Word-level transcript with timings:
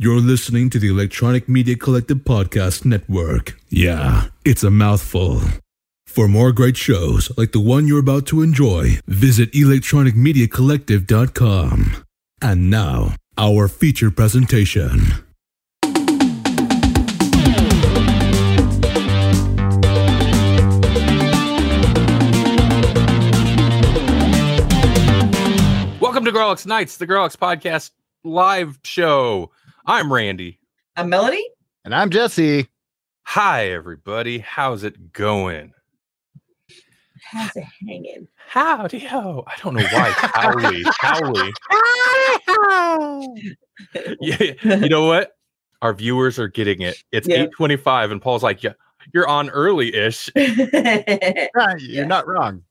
You're 0.00 0.20
listening 0.20 0.70
to 0.70 0.78
the 0.78 0.86
Electronic 0.86 1.48
Media 1.48 1.74
Collective 1.74 2.18
Podcast 2.18 2.84
Network. 2.84 3.60
Yeah, 3.68 4.28
it's 4.44 4.62
a 4.62 4.70
mouthful. 4.70 5.40
For 6.06 6.28
more 6.28 6.52
great 6.52 6.76
shows 6.76 7.36
like 7.36 7.50
the 7.50 7.58
one 7.58 7.88
you're 7.88 7.98
about 7.98 8.24
to 8.28 8.40
enjoy, 8.40 9.00
visit 9.08 9.50
electronicmediacollective.com. 9.50 12.04
And 12.40 12.70
now, 12.70 13.16
our 13.36 13.66
feature 13.66 14.12
presentation. 14.12 15.00
Welcome 26.00 26.24
to 26.24 26.30
Grawlix 26.30 26.66
Nights, 26.66 26.98
the 26.98 27.06
Grawlix 27.08 27.36
Podcast 27.36 27.90
live 28.22 28.78
show. 28.84 29.50
I'm 29.88 30.12
Randy. 30.12 30.60
I'm 30.96 31.08
Melanie. 31.08 31.48
And 31.86 31.94
I'm 31.94 32.10
Jesse. 32.10 32.68
Hi, 33.22 33.68
everybody. 33.70 34.38
How's 34.40 34.84
it 34.84 35.14
going? 35.14 35.72
How's 37.22 37.56
it 37.56 37.64
hanging? 37.86 38.28
Howdy 38.36 38.98
ho. 38.98 39.44
I 39.46 39.54
don't 39.62 39.72
know 39.74 39.86
why. 39.90 40.10
Howdy, 40.14 40.82
howdy. 41.00 41.52
yeah, 44.20 44.76
you 44.76 44.90
know 44.90 45.06
what? 45.06 45.38
Our 45.80 45.94
viewers 45.94 46.38
are 46.38 46.48
getting 46.48 46.82
it. 46.82 47.02
It's 47.10 47.26
Yeah. 47.26 47.36
825, 47.44 48.10
and 48.10 48.20
Paul's 48.20 48.42
like, 48.42 48.62
yeah, 48.62 48.74
you're 49.14 49.26
on 49.26 49.48
early-ish. 49.48 50.28
I 50.36 51.48
Yeah, 51.56 51.74
you're 51.78 52.04
not 52.04 52.26
wrong. 52.26 52.62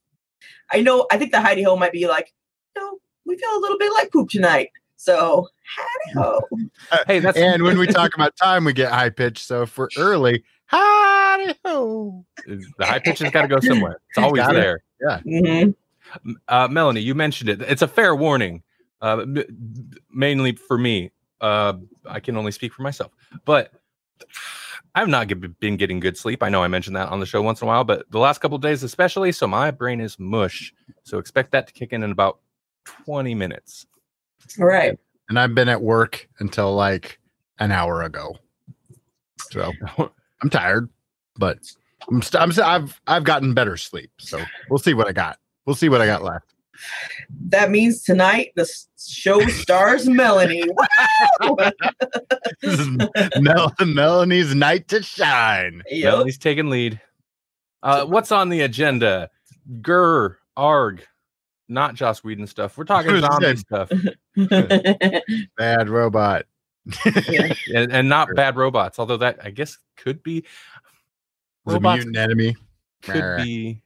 I 0.72 0.82
know. 0.82 1.08
I 1.12 1.18
think 1.18 1.32
the 1.32 1.42
Heidi 1.42 1.64
Ho 1.64 1.76
might 1.78 1.94
be 1.94 2.08
like, 2.08 2.32
no, 2.78 3.00
we 3.26 3.38
feel 3.40 3.58
a 3.58 3.60
little 3.60 3.80
bit 3.80 3.92
like 3.94 4.12
poop 4.12 4.30
tonight. 4.30 4.70
So, 4.98 5.48
Heidi 5.76 6.14
Ho. 6.20 6.42
Hey, 7.08 7.20
that's 7.20 7.38
And 7.38 7.64
when 7.64 7.78
we 7.78 7.88
talk 7.88 8.14
about 8.16 8.36
time, 8.36 8.66
we 8.66 8.74
get 8.74 8.92
high 8.92 9.10
pitched. 9.10 9.46
So 9.46 9.62
if 9.64 9.78
we're 9.78 9.90
early, 9.98 10.44
howdy 10.66 11.54
ho. 11.66 12.26
the 12.46 12.86
high 12.86 13.00
pitch 13.00 13.20
has 13.20 13.32
got 13.32 13.44
to 13.44 13.48
go 13.48 13.60
somewhere. 13.60 14.00
It's 14.10 14.18
always 14.18 14.42
Got 14.42 14.56
it. 14.56 14.60
there. 14.60 14.84
Mhm. 15.26 15.76
uh, 16.48 16.68
Melanie, 16.70 17.02
you 17.02 17.14
mentioned 17.16 17.50
it. 17.50 17.62
It's 17.62 17.82
a 17.82 17.88
fair 17.88 18.16
warning, 18.16 18.64
uh, 19.02 19.20
m- 19.20 19.46
mainly 20.12 20.54
for 20.54 20.78
me. 20.78 21.12
Uh, 21.40 21.74
I 22.08 22.20
can 22.20 22.36
only 22.38 22.52
speak 22.52 22.74
for 22.74 22.82
myself, 22.82 23.12
but 23.46 23.72
I've 24.96 25.08
not 25.10 25.28
g- 25.28 25.36
been 25.36 25.78
getting 25.78 26.00
good 26.00 26.18
sleep. 26.18 26.42
I 26.42 26.50
know 26.50 26.64
I 26.64 26.68
mentioned 26.68 26.96
that 26.96 27.10
on 27.10 27.20
the 27.20 27.26
show 27.28 27.42
once 27.44 27.62
in 27.62 27.68
a 27.68 27.70
while, 27.70 27.84
but 27.84 28.10
the 28.10 28.18
last 28.20 28.40
couple 28.40 28.56
of 28.56 28.62
days, 28.64 28.82
especially, 28.82 29.32
so 29.32 29.48
my 29.48 29.70
brain 29.70 30.02
is 30.02 30.18
mush. 30.18 30.74
So 31.04 31.20
expect 31.20 31.52
that 31.52 31.68
to 31.68 31.74
kick 31.74 31.94
in 31.94 32.02
in 32.04 32.12
about 32.12 32.40
20 32.86 33.36
minutes. 33.36 33.86
All 34.60 34.66
right. 34.66 34.98
And 35.30 35.40
I've 35.40 35.54
been 35.56 35.70
at 35.70 35.82
work 35.82 36.28
until 36.40 36.74
like 36.74 37.20
an 37.60 37.72
hour 37.72 38.04
ago. 38.04 38.38
So 39.52 39.72
I'm 40.42 40.50
tired, 40.50 40.90
but 41.38 41.60
I'm, 42.10 42.22
st- 42.22 42.42
I'm 42.42 42.52
st- 42.52 42.68
I've 42.68 43.02
I've 43.08 43.24
gotten 43.24 43.54
better 43.54 43.78
sleep. 43.78 44.12
So 44.20 44.42
we'll 44.70 44.80
see 44.80 44.94
what 44.94 45.08
I 45.08 45.12
got. 45.12 45.40
We'll 45.66 45.76
see 45.76 45.90
what 45.90 46.02
I 46.02 46.06
got 46.06 46.24
left. 46.24 46.54
That 47.50 47.72
means 47.72 48.04
tonight 48.04 48.52
the 48.56 48.70
show 49.00 49.40
stars 49.48 50.08
Melanie. 50.08 50.64
This 52.62 52.80
is 52.80 52.88
Mel- 53.40 53.74
Melanie's 53.84 54.54
night 54.54 54.88
to 54.90 55.02
shine. 55.02 55.82
Yup. 55.90 56.14
Melanie's 56.14 56.38
taking 56.38 56.70
lead. 56.70 57.02
Uh, 57.84 58.06
what's 58.06 58.32
on 58.32 58.50
the 58.50 58.62
agenda? 58.62 59.30
Grr, 59.82 60.36
arg, 60.56 61.06
not 61.70 61.96
Joss 61.96 62.24
Whedon 62.24 62.48
stuff. 62.48 62.78
We're 62.78 62.84
talking 62.86 63.12
Who's 63.12 63.22
zombie 63.22 63.56
stuff. 63.58 63.92
Bad 65.58 65.90
robot. 65.90 66.46
Yeah. 67.30 67.54
and, 67.76 67.92
and 67.92 68.10
not 68.10 68.28
Sure. 68.30 68.36
bad 68.36 68.56
robots. 68.56 68.98
Although 69.00 69.18
that 69.18 69.40
I 69.44 69.50
guess 69.50 69.78
could 69.98 70.24
be 70.24 70.42
The 71.66 71.74
robots 71.74 71.98
mutant 72.06 72.18
enemy. 72.18 72.56
could 73.02 73.22
Rah. 73.24 73.38
be 73.44 73.82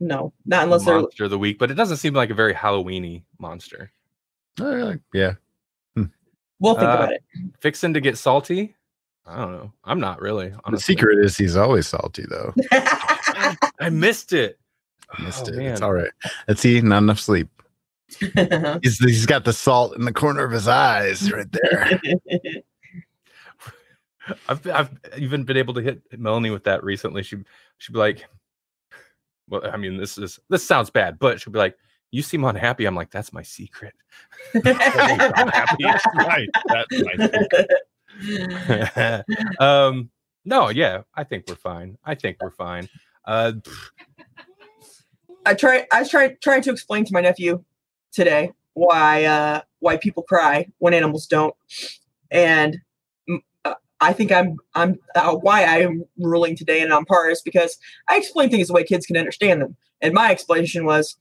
no, 0.00 0.32
not 0.44 0.64
unless 0.64 0.84
they're. 0.84 1.00
monster 1.00 1.24
of 1.24 1.30
the 1.30 1.38
week, 1.38 1.58
but 1.58 1.70
it 1.70 1.74
doesn't 1.74 1.98
seem 1.98 2.14
like 2.14 2.30
a 2.30 2.34
very 2.34 2.52
Halloweeny 2.54 3.22
monster. 3.38 3.90
Uh, 4.60 4.94
yeah. 5.12 5.34
We'll 6.60 6.74
think 6.74 6.86
Uh, 6.88 6.92
about 6.94 7.12
it. 7.12 7.22
Fixing 7.60 7.92
to 7.94 8.00
get 8.00 8.16
salty. 8.16 8.76
I 9.26 9.36
don't 9.38 9.52
know. 9.52 9.72
I'm 9.84 10.00
not 10.00 10.20
really. 10.20 10.52
The 10.70 10.78
secret 10.78 11.18
is 11.24 11.36
he's 11.36 11.56
always 11.56 11.86
salty 11.86 12.24
though. 12.28 12.54
I 13.80 13.90
missed 13.90 14.32
it. 14.32 14.58
Missed 15.20 15.46
Oh, 15.48 15.52
it. 15.52 15.56
man. 15.56 15.72
It's 15.72 15.80
all 15.82 15.92
right. 15.92 16.10
Let's 16.48 16.60
see. 16.60 16.80
Not 16.80 16.98
enough 17.02 17.20
sleep. 17.20 17.48
He's 18.82 18.98
he's 18.98 19.26
got 19.26 19.44
the 19.44 19.52
salt 19.52 19.96
in 19.96 20.04
the 20.04 20.12
corner 20.12 20.44
of 20.44 20.52
his 20.52 20.68
eyes 20.68 21.32
right 21.32 21.46
there. 21.50 22.00
I've 24.48 24.66
I've 24.68 24.90
even 25.18 25.44
been 25.44 25.56
able 25.56 25.74
to 25.74 25.80
hit 25.82 26.00
Melanie 26.16 26.50
with 26.50 26.64
that 26.64 26.82
recently. 26.84 27.22
She 27.22 27.36
she'd 27.78 27.92
be 27.92 27.98
like, 27.98 28.24
"Well, 29.48 29.62
I 29.70 29.76
mean, 29.76 29.96
this 29.96 30.16
is 30.18 30.38
this 30.48 30.64
sounds 30.66 30.90
bad, 30.90 31.18
but 31.18 31.40
she'll 31.40 31.52
be 31.52 31.58
like." 31.58 31.76
You 32.10 32.22
seem 32.22 32.44
unhappy. 32.44 32.84
I'm 32.84 32.94
like, 32.94 33.10
that's 33.10 33.32
my 33.32 33.42
secret. 33.42 33.92
Right. 34.54 36.48
That's 36.68 36.92
my 36.92 37.30
secret. 38.20 39.24
um 39.58 40.10
no 40.44 40.68
yeah 40.68 41.02
i 41.16 41.24
think 41.24 41.44
we're 41.48 41.56
fine 41.56 41.98
i 42.04 42.14
think 42.14 42.36
we're 42.40 42.52
fine 42.52 42.88
uh 43.24 43.50
I 45.46 45.54
try. 45.54 45.86
I 45.92 46.00
was 46.00 46.10
trying 46.10 46.36
trying 46.42 46.62
to 46.62 46.70
explain 46.70 47.04
to 47.04 47.12
my 47.12 47.20
nephew 47.20 47.62
today 48.12 48.52
why 48.74 49.24
uh, 49.24 49.60
why 49.80 49.96
people 49.96 50.22
cry 50.22 50.66
when 50.78 50.94
animals 50.94 51.26
don't, 51.26 51.54
and 52.30 52.78
mm, 53.28 53.38
uh, 53.64 53.74
I 54.00 54.12
think 54.12 54.32
I'm 54.32 54.56
I'm 54.74 54.98
uh, 55.14 55.34
why 55.34 55.64
I'm 55.64 56.04
ruling 56.18 56.56
today 56.56 56.80
and 56.80 56.92
on 56.92 57.04
par 57.04 57.30
is 57.30 57.42
because 57.42 57.76
I 58.08 58.16
explain 58.16 58.50
things 58.50 58.68
the 58.68 58.74
way 58.74 58.84
kids 58.84 59.06
can 59.06 59.16
understand 59.16 59.60
them, 59.60 59.76
and 60.00 60.14
my 60.14 60.30
explanation 60.30 60.84
was 60.84 61.16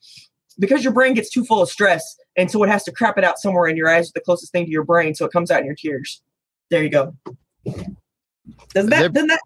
because 0.60 0.84
your 0.84 0.94
brain 0.94 1.14
gets 1.14 1.30
too 1.30 1.44
full 1.46 1.62
of 1.62 1.70
stress, 1.70 2.18
and 2.36 2.50
so 2.50 2.64
it 2.64 2.70
has 2.70 2.84
to 2.86 2.92
crap 2.92 3.18
it 3.18 3.24
out 3.24 3.40
somewhere 3.40 3.68
in 3.68 3.76
your 3.76 3.90
eyes, 3.90 4.12
the 4.12 4.22
closest 4.22 4.52
thing 4.52 4.66
to 4.66 4.72
your 4.72 4.84
brain, 4.84 5.16
so 5.16 5.26
it 5.26 5.32
comes 5.32 5.52
out 5.52 5.60
in 5.60 5.66
your 5.66 5.76
tears. 5.76 6.22
There 6.70 6.84
you 6.84 6.90
go. 6.90 7.16
Does 7.66 8.88
They're- 8.88 8.90
that? 8.90 9.14
Doesn't 9.14 9.28
that? 9.28 9.42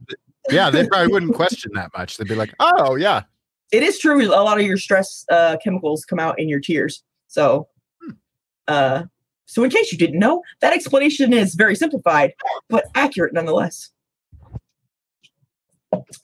Yeah, 0.50 0.70
they 0.70 0.88
probably 0.88 1.12
wouldn't 1.12 1.36
question 1.36 1.72
that 1.76 1.92
much. 1.98 2.16
They'd 2.16 2.28
be 2.28 2.36
like, 2.36 2.54
"Oh 2.62 2.96
yeah, 2.96 3.24
it 3.72 3.84
is 3.84 4.00
true 4.00 4.24
a 4.24 4.28
lot 4.28 4.60
of 4.60 4.66
your 4.66 4.78
stress 4.78 5.26
uh, 5.32 5.58
chemicals 5.64 6.06
come 6.06 6.20
out 6.20 6.40
in 6.40 6.48
your 6.50 6.60
tears. 6.60 7.04
So 7.28 7.68
uh 8.68 9.04
so 9.46 9.64
in 9.64 9.70
case 9.70 9.92
you 9.92 9.98
didn't 9.98 10.20
know 10.20 10.42
that 10.60 10.74
explanation 10.74 11.32
is 11.32 11.56
very 11.56 11.76
simplified 11.76 12.34
but 12.70 12.86
accurate 12.96 13.34
nonetheless. 13.34 13.92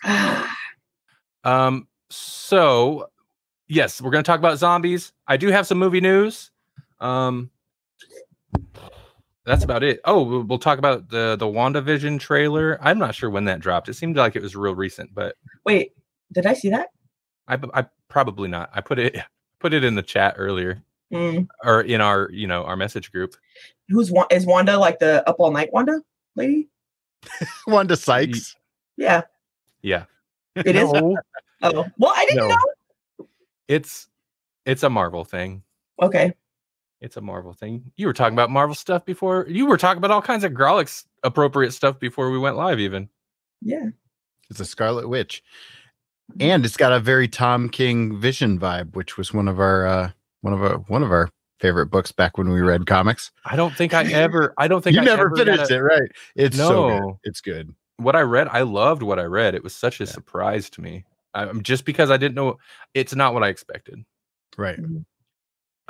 Ah, 0.03 0.55
um 1.43 1.87
so 2.09 3.09
yes 3.67 4.01
we're 4.01 4.11
gonna 4.11 4.23
talk 4.23 4.39
about 4.39 4.57
zombies. 4.57 5.13
I 5.27 5.37
do 5.37 5.47
have 5.47 5.67
some 5.67 5.77
movie 5.77 6.01
news. 6.01 6.51
Um 6.99 7.49
that's 9.45 9.63
about 9.65 9.83
it. 9.83 9.99
Oh 10.05 10.23
we'll, 10.23 10.43
we'll 10.43 10.59
talk 10.59 10.79
about 10.79 11.09
the 11.09 11.35
the 11.37 11.45
wandavision 11.45 12.19
trailer. 12.19 12.77
I'm 12.81 12.99
not 12.99 13.15
sure 13.15 13.29
when 13.29 13.45
that 13.45 13.59
dropped. 13.59 13.89
It 13.89 13.93
seemed 13.93 14.17
like 14.17 14.35
it 14.35 14.41
was 14.41 14.55
real 14.55 14.75
recent 14.75 15.13
but 15.13 15.35
wait 15.65 15.93
did 16.33 16.45
i 16.45 16.53
see 16.53 16.69
that 16.69 16.89
i 17.47 17.57
i 17.73 17.85
probably 18.09 18.47
not 18.47 18.69
i 18.73 18.81
put 18.81 18.99
it 18.99 19.17
put 19.59 19.73
it 19.73 19.83
in 19.83 19.95
the 19.95 20.01
chat 20.03 20.35
earlier 20.37 20.81
mm. 21.11 21.47
or 21.63 21.81
in 21.81 22.01
our 22.01 22.29
you 22.31 22.47
know 22.47 22.63
our 22.65 22.75
message 22.75 23.11
group 23.11 23.35
who's 23.89 24.11
Wa- 24.11 24.27
is 24.31 24.45
wanda 24.45 24.77
like 24.77 24.99
the 24.99 25.27
up 25.27 25.37
all 25.39 25.51
night 25.51 25.71
wanda 25.73 26.01
lady 26.35 26.67
Wanda 27.67 27.95
Sykes." 27.95 28.55
yeah 28.97 29.21
yeah 29.81 30.05
it 30.55 30.75
is 30.75 30.91
No. 30.91 31.17
oh 31.63 31.85
well 31.97 32.13
i 32.15 32.25
didn't 32.25 32.47
No. 32.49 32.55
know 32.55 33.27
it's 33.67 34.07
it's 34.65 34.83
a 34.83 34.89
marvel 34.89 35.23
thing 35.23 35.63
okay 36.01 36.33
It's 37.01 37.17
a 37.17 37.21
Marvel 37.21 37.51
thing. 37.53 37.91
You 37.97 38.07
were 38.07 38.13
talking 38.13 38.33
about 38.33 38.49
Marvel 38.49 38.73
stuff 38.75 39.03
before. 39.03 39.45
You 39.49 39.65
were 39.65 39.77
talking 39.77 39.97
about 39.97 40.11
all 40.11 40.21
kinds 40.21 40.45
of 40.45 40.53
Grawlix 40.53 41.03
appropriate 41.23 41.73
stuff 41.73 42.00
before 42.00 42.31
we 42.31 42.39
went 42.39 42.56
live, 42.56 42.79
even. 42.79 43.09
yeah 43.62 43.89
It's 44.50 44.62
a 44.62 44.65
Scarlet 44.65 45.09
Witch, 45.09 45.44
and 46.39 46.65
it's 46.65 46.77
got 46.77 46.91
a 46.91 46.99
very 46.99 47.27
Tom 47.27 47.69
King 47.69 48.19
Vision 48.19 48.59
vibe, 48.59 48.95
which 48.95 49.17
was 49.17 49.33
one 49.33 49.47
of 49.47 49.59
our 49.59 49.85
uh, 49.85 50.11
one 50.41 50.53
of 50.53 50.61
our 50.63 50.77
one 50.87 51.03
of 51.03 51.11
our 51.11 51.29
favorite 51.59 51.87
books 51.87 52.11
back 52.11 52.37
when 52.37 52.49
we 52.49 52.61
read 52.61 52.85
comics. 52.85 53.31
I 53.45 53.55
don't 53.55 53.73
think 53.75 53.93
I 53.93 54.03
ever. 54.11 54.53
I 54.57 54.67
don't 54.67 54.81
think 54.83 54.95
You 54.95 55.01
I 55.01 55.05
never 55.05 55.25
ever 55.27 55.35
finished 55.35 55.71
a- 55.71 55.75
it, 55.75 55.79
right? 55.79 56.11
It's 56.35 56.57
so 56.57 56.87
good. 56.89 56.99
No. 56.99 57.19
It's 57.23 57.41
good. 57.41 57.73
What 57.97 58.15
I 58.15 58.21
read, 58.21 58.47
I 58.49 58.61
loved 58.61 59.03
what 59.03 59.19
I 59.19 59.23
read. 59.23 59.55
It 59.55 59.63
was 59.63 59.75
such 59.75 59.99
a 60.01 60.03
Yeah. 60.05 60.09
surprise 60.11 60.69
to 60.71 60.81
me. 60.81 61.05
I, 61.33 61.43
I'm 61.43 61.61
just 61.63 61.85
because 61.85 62.09
I 62.11 62.17
didn't 62.17 62.35
know. 62.35 62.57
It's 62.93 63.15
not 63.15 63.33
what 63.33 63.43
I 63.43 63.49
expected. 63.49 64.03
Right. 64.57 64.79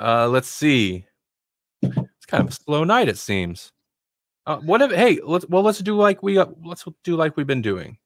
Uh, 0.00 0.28
let's 0.28 0.48
see. 0.48 1.06
It's 1.82 2.26
kind 2.26 2.42
of 2.42 2.48
a 2.50 2.52
slow 2.52 2.84
night, 2.84 3.08
it 3.08 3.18
seems. 3.18 3.72
Uh, 4.46 4.58
what 4.58 4.82
if? 4.82 4.90
Hey, 4.90 5.20
let's 5.24 5.46
well, 5.48 5.62
let's 5.62 5.78
do 5.80 5.96
like 5.96 6.22
we 6.22 6.38
uh, 6.38 6.46
let's 6.64 6.84
do 7.02 7.16
like 7.16 7.36
we've 7.36 7.46
been 7.46 7.62
doing. 7.62 7.96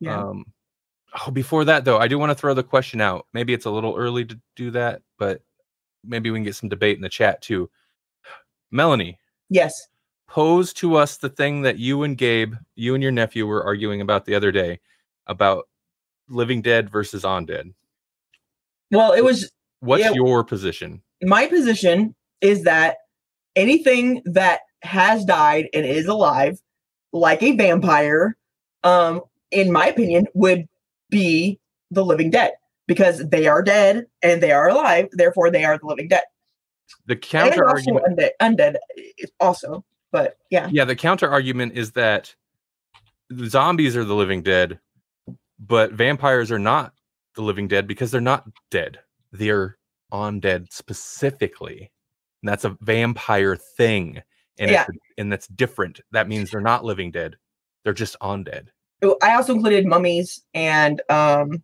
yeah 0.00 0.20
Um, 0.22 0.44
oh, 1.26 1.30
before 1.30 1.64
that 1.64 1.84
though, 1.84 1.98
I 1.98 2.08
do 2.08 2.18
want 2.18 2.30
to 2.30 2.34
throw 2.34 2.54
the 2.54 2.62
question 2.62 3.00
out. 3.00 3.26
Maybe 3.32 3.52
it's 3.52 3.66
a 3.66 3.70
little 3.70 3.94
early 3.96 4.24
to 4.24 4.40
do 4.56 4.70
that, 4.72 5.02
but 5.18 5.42
maybe 6.04 6.30
we 6.30 6.38
can 6.38 6.44
get 6.44 6.56
some 6.56 6.68
debate 6.68 6.96
in 6.96 7.02
the 7.02 7.08
chat 7.08 7.42
too. 7.42 7.70
Melanie, 8.70 9.18
yes 9.48 9.88
pose 10.30 10.72
to 10.72 10.94
us 10.94 11.16
the 11.16 11.28
thing 11.28 11.60
that 11.62 11.78
you 11.78 12.04
and 12.04 12.16
Gabe, 12.16 12.54
you 12.76 12.94
and 12.94 13.02
your 13.02 13.10
nephew 13.12 13.46
were 13.46 13.64
arguing 13.64 14.00
about 14.00 14.24
the 14.24 14.34
other 14.36 14.52
day 14.52 14.78
about 15.26 15.68
living 16.28 16.62
dead 16.62 16.88
versus 16.88 17.24
undead. 17.24 17.74
Well, 18.92 19.12
it 19.12 19.24
was 19.24 19.50
What's 19.80 20.04
Yeah. 20.04 20.12
your 20.12 20.44
position? 20.44 21.02
my 21.22 21.46
position 21.46 22.14
is 22.40 22.62
that 22.62 22.98
anything 23.56 24.22
that 24.24 24.60
has 24.82 25.24
died 25.24 25.68
and 25.74 25.84
is 25.84 26.06
alive, 26.06 26.58
like 27.12 27.42
a 27.42 27.56
vampire, 27.56 28.36
um, 28.84 29.22
in 29.50 29.72
my 29.72 29.88
opinion, 29.88 30.26
would 30.34 30.66
be 31.10 31.58
the 31.90 32.04
living 32.04 32.30
dead 32.30 32.52
because 32.86 33.28
they 33.28 33.46
are 33.46 33.62
dead 33.62 34.06
and 34.22 34.42
they 34.42 34.52
are 34.52 34.68
alive. 34.68 35.08
Therefore, 35.12 35.50
they 35.50 35.64
are 35.64 35.78
the 35.78 35.86
living 35.86 36.08
dead. 36.08 36.24
The 37.06 37.16
counter 37.16 37.68
argument 37.68 38.06
undead, 38.06 38.30
undead 38.40 38.76
is 39.18 39.30
also, 39.38 39.84
but 40.10 40.38
yeah, 40.50 40.68
Yeah, 40.72 40.84
the 40.84 40.96
counter 40.96 41.30
argument 41.30 41.76
is 41.76 41.92
that 41.92 42.34
the 43.28 43.48
zombies 43.48 43.96
are 43.96 44.04
the 44.04 44.14
living 44.14 44.42
dead, 44.42 44.80
but 45.58 45.92
vampires 45.92 46.50
are 46.50 46.58
not 46.58 46.92
the 47.36 47.42
living 47.42 47.68
dead 47.68 47.86
because 47.86 48.10
they're 48.10 48.20
not 48.20 48.48
dead. 48.70 48.98
They're 49.30 49.78
undead 50.12 50.72
specifically. 50.72 51.92
And 52.42 52.48
that's 52.48 52.64
a 52.64 52.76
vampire 52.80 53.54
thing. 53.54 54.22
And 54.58 54.70
Yeah. 54.70 54.86
it's, 54.88 54.98
and 55.16 55.30
that's 55.30 55.46
different. 55.46 56.00
That 56.10 56.28
means 56.28 56.50
they're 56.50 56.60
not 56.60 56.84
living 56.84 57.12
dead. 57.12 57.36
They're 57.84 57.92
just 57.92 58.18
undead. 58.20 58.68
I 59.22 59.34
also 59.34 59.54
included 59.54 59.86
mummies 59.86 60.42
and 60.54 61.00
um, 61.08 61.62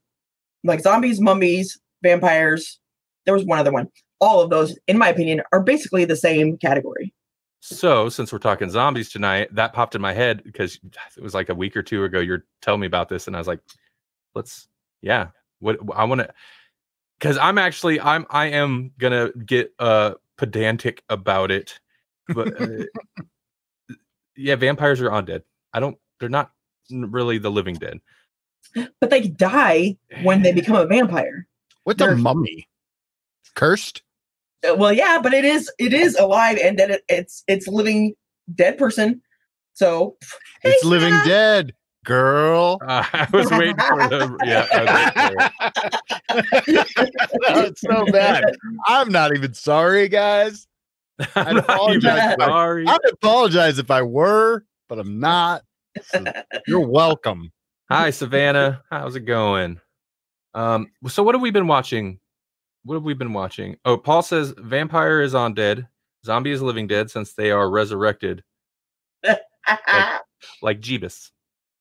like 0.65 0.81
zombies, 0.81 1.21
mummies, 1.21 1.79
vampires. 2.03 2.79
There 3.25 3.35
was 3.35 3.45
one 3.45 3.59
other 3.59 3.73
one. 3.73 3.89
All 4.21 4.41
of 4.41 4.51
those, 4.51 4.79
in 4.87 4.97
my 4.99 5.09
opinion, 5.09 5.43
are 5.53 5.63
basically 5.63 6.05
the 6.05 6.17
same 6.17 6.57
category. 6.57 7.13
So, 7.61 8.09
since 8.09 8.33
we're 8.33 8.39
talking 8.39 8.71
zombies 8.71 9.11
tonight, 9.11 9.55
that 9.55 9.73
popped 9.73 9.95
in 9.95 10.01
my 10.01 10.13
head 10.13 10.43
because 10.45 10.79
it 11.17 11.23
was 11.23 11.35
like 11.35 11.49
a 11.49 11.55
week 11.55 11.77
or 11.77 11.83
two 11.83 12.05
ago. 12.05 12.21
You're 12.21 12.45
telling 12.63 12.81
me 12.81 12.87
about 12.87 13.09
this, 13.09 13.27
and 13.27 13.35
I 13.35 13.41
was 13.41 13.49
like, 13.49 13.61
"Let's, 14.35 14.69
yeah, 15.03 15.29
what 15.59 15.79
I 15.95 16.05
want 16.05 16.21
to." 16.21 16.33
Because 17.19 17.39
I'm 17.39 17.59
actually, 17.59 18.01
I'm, 18.01 18.25
I 18.31 18.47
am 18.47 18.93
gonna 18.99 19.33
get 19.33 19.73
uh 19.79 20.15
pedantic 20.37 21.03
about 21.09 21.51
it, 21.51 21.81
but 22.29 22.61
uh, 22.61 22.85
yeah, 24.37 24.55
vampires 24.55 25.01
are 25.01 25.11
undead. 25.11 25.43
I 25.73 25.81
don't, 25.81 25.99
they're 26.21 26.29
not 26.29 26.53
really 26.91 27.39
the 27.39 27.51
living 27.51 27.75
dead. 27.77 27.99
But 29.01 29.11
they 29.11 29.29
die 29.29 29.97
when 30.23 30.43
they 30.43 30.53
become 30.53 30.77
a 30.77 30.87
vampire. 30.87 31.47
What's 31.85 32.01
a 32.03 32.07
They're- 32.07 32.17
mummy? 32.17 32.69
Cursed? 33.55 34.03
Uh, 34.69 34.75
Well, 34.75 34.93
yeah, 34.93 35.19
but 35.23 35.33
it 35.33 35.45
is 35.45 35.71
it 35.79 35.93
is 35.93 36.17
alive 36.17 36.59
and 36.63 36.79
then 36.79 36.91
it, 36.91 37.03
it's 37.09 37.43
it's 37.47 37.67
living 37.69 38.15
dead 38.55 38.77
person. 38.79 39.23
So 39.75 40.17
Hey, 40.63 40.71
It's 40.71 40.85
living 40.85 41.13
Sarah. 41.13 41.27
dead, 41.27 41.73
girl. 42.05 42.79
Uh, 42.87 43.05
I 43.13 43.29
was 43.33 43.51
waiting 43.51 43.77
for 43.77 44.09
the, 44.09 44.39
yeah, 44.45 44.67
I 44.73 44.81
was 44.83 44.91
waiting 46.29 46.47
for 46.67 46.85
it. 46.85 47.37
That's 47.65 47.81
so 47.81 48.05
bad. 48.13 48.45
I'm 48.87 49.11
not 49.11 49.35
even 49.37 49.55
sorry, 49.55 50.09
guys. 50.09 50.67
I'm 51.35 51.57
not 51.57 51.65
even 51.95 52.05
apologize. 52.07 52.37
sorry. 52.39 52.87
I'd 52.87 52.99
apologize 53.13 53.79
if 53.79 53.91
I 53.91 54.03
were, 54.03 54.65
but 54.89 54.99
I'm 54.99 55.19
not. 55.21 55.63
So 56.05 56.25
you're 56.67 56.87
welcome. 56.87 57.53
Hi, 57.91 58.11
Savannah. 58.11 58.83
How's 58.91 59.17
it 59.17 59.21
going? 59.21 59.81
Um, 60.55 60.89
so 61.09 61.23
what 61.23 61.35
have 61.35 61.43
we 61.43 61.51
been 61.51 61.67
watching? 61.67 62.19
What 62.85 62.95
have 62.95 63.03
we 63.03 63.15
been 63.15 63.33
watching? 63.33 63.77
Oh, 63.85 63.97
Paul 63.97 64.23
says 64.23 64.55
vampire 64.59 65.21
is 65.21 65.35
on 65.35 65.55
dead, 65.55 65.87
zombie 66.25 66.53
is 66.53 66.63
living 66.63 66.87
dead 66.87 67.11
since 67.11 67.35
they 67.35 67.51
are 67.51 67.69
resurrected, 67.69 68.43
like 70.63 70.81
Jeebus. 70.81 71.31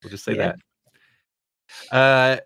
We'll 0.04 0.12
just 0.12 0.24
say 0.26 0.36
Yeah. 0.36 0.54
that. 1.92 1.96
Uh, 1.96 2.38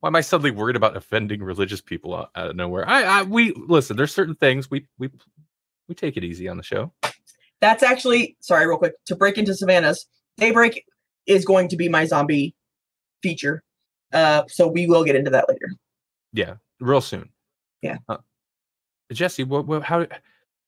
why 0.00 0.08
am 0.08 0.16
I 0.16 0.20
suddenly 0.20 0.50
worried 0.50 0.76
about 0.76 0.96
offending 0.96 1.42
religious 1.42 1.80
people 1.80 2.14
out, 2.14 2.30
out 2.34 2.50
of 2.50 2.56
nowhere? 2.56 2.88
I, 2.88 3.02
I, 3.02 3.22
we 3.22 3.52
listen. 3.52 3.96
There's 3.96 4.14
certain 4.14 4.34
things 4.34 4.70
we 4.70 4.86
we 4.98 5.10
we 5.88 5.94
take 5.94 6.16
it 6.16 6.24
easy 6.24 6.48
on 6.48 6.56
the 6.56 6.62
show. 6.62 6.92
That's 7.60 7.82
actually 7.82 8.36
sorry, 8.40 8.66
real 8.66 8.78
quick 8.78 8.92
to 9.06 9.16
break 9.16 9.38
into 9.38 9.54
Savannah's. 9.54 10.06
Daybreak 10.38 10.84
is 11.26 11.44
going 11.44 11.68
to 11.68 11.76
be 11.76 11.88
my 11.88 12.06
zombie 12.06 12.54
feature. 13.22 13.62
Uh, 14.12 14.44
so 14.48 14.66
we 14.66 14.86
will 14.86 15.04
get 15.04 15.16
into 15.16 15.30
that 15.30 15.48
later. 15.48 15.68
Yeah, 16.32 16.54
real 16.80 17.00
soon. 17.00 17.28
Yeah. 17.82 17.98
Uh, 18.08 18.18
Jesse, 19.12 19.44
what, 19.44 19.66
what, 19.66 19.82
how, 19.82 20.06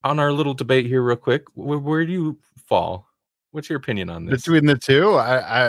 on 0.05 0.19
our 0.19 0.33
little 0.33 0.55
debate 0.55 0.87
here, 0.87 1.03
real 1.03 1.17
quick, 1.17 1.45
where, 1.55 1.79
where 1.79 2.05
do 2.05 2.13
you 2.13 2.39
fall? 2.67 3.07
What's 3.53 3.69
your 3.69 3.79
opinion 3.79 4.11
on 4.11 4.27
this? 4.27 4.43
Between 4.43 4.67
the 4.67 4.77
two, 4.77 5.15
I, 5.15 5.39
I, 5.39 5.67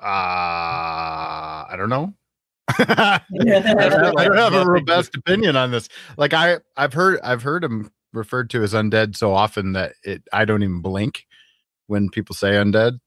uh, 0.00 1.66
I 1.70 1.74
don't 1.76 1.88
know. 1.88 2.14
I 2.68 3.20
don't 3.32 3.64
have, 3.64 4.14
I 4.16 4.24
don't 4.24 4.36
have 4.36 4.54
a 4.54 4.66
robust 4.66 5.14
opinion 5.16 5.56
on 5.56 5.70
this. 5.70 5.88
Like 6.16 6.34
I, 6.34 6.58
I've 6.76 6.92
heard, 6.92 7.20
I've 7.22 7.42
heard 7.42 7.64
him 7.64 7.90
referred 8.12 8.50
to 8.50 8.62
as 8.62 8.74
undead 8.74 9.16
so 9.16 9.32
often 9.32 9.72
that 9.72 9.94
it, 10.02 10.22
I 10.32 10.44
don't 10.44 10.62
even 10.62 10.80
blink 10.80 11.26
when 11.86 12.08
people 12.10 12.34
say 12.34 12.52
undead. 12.52 12.98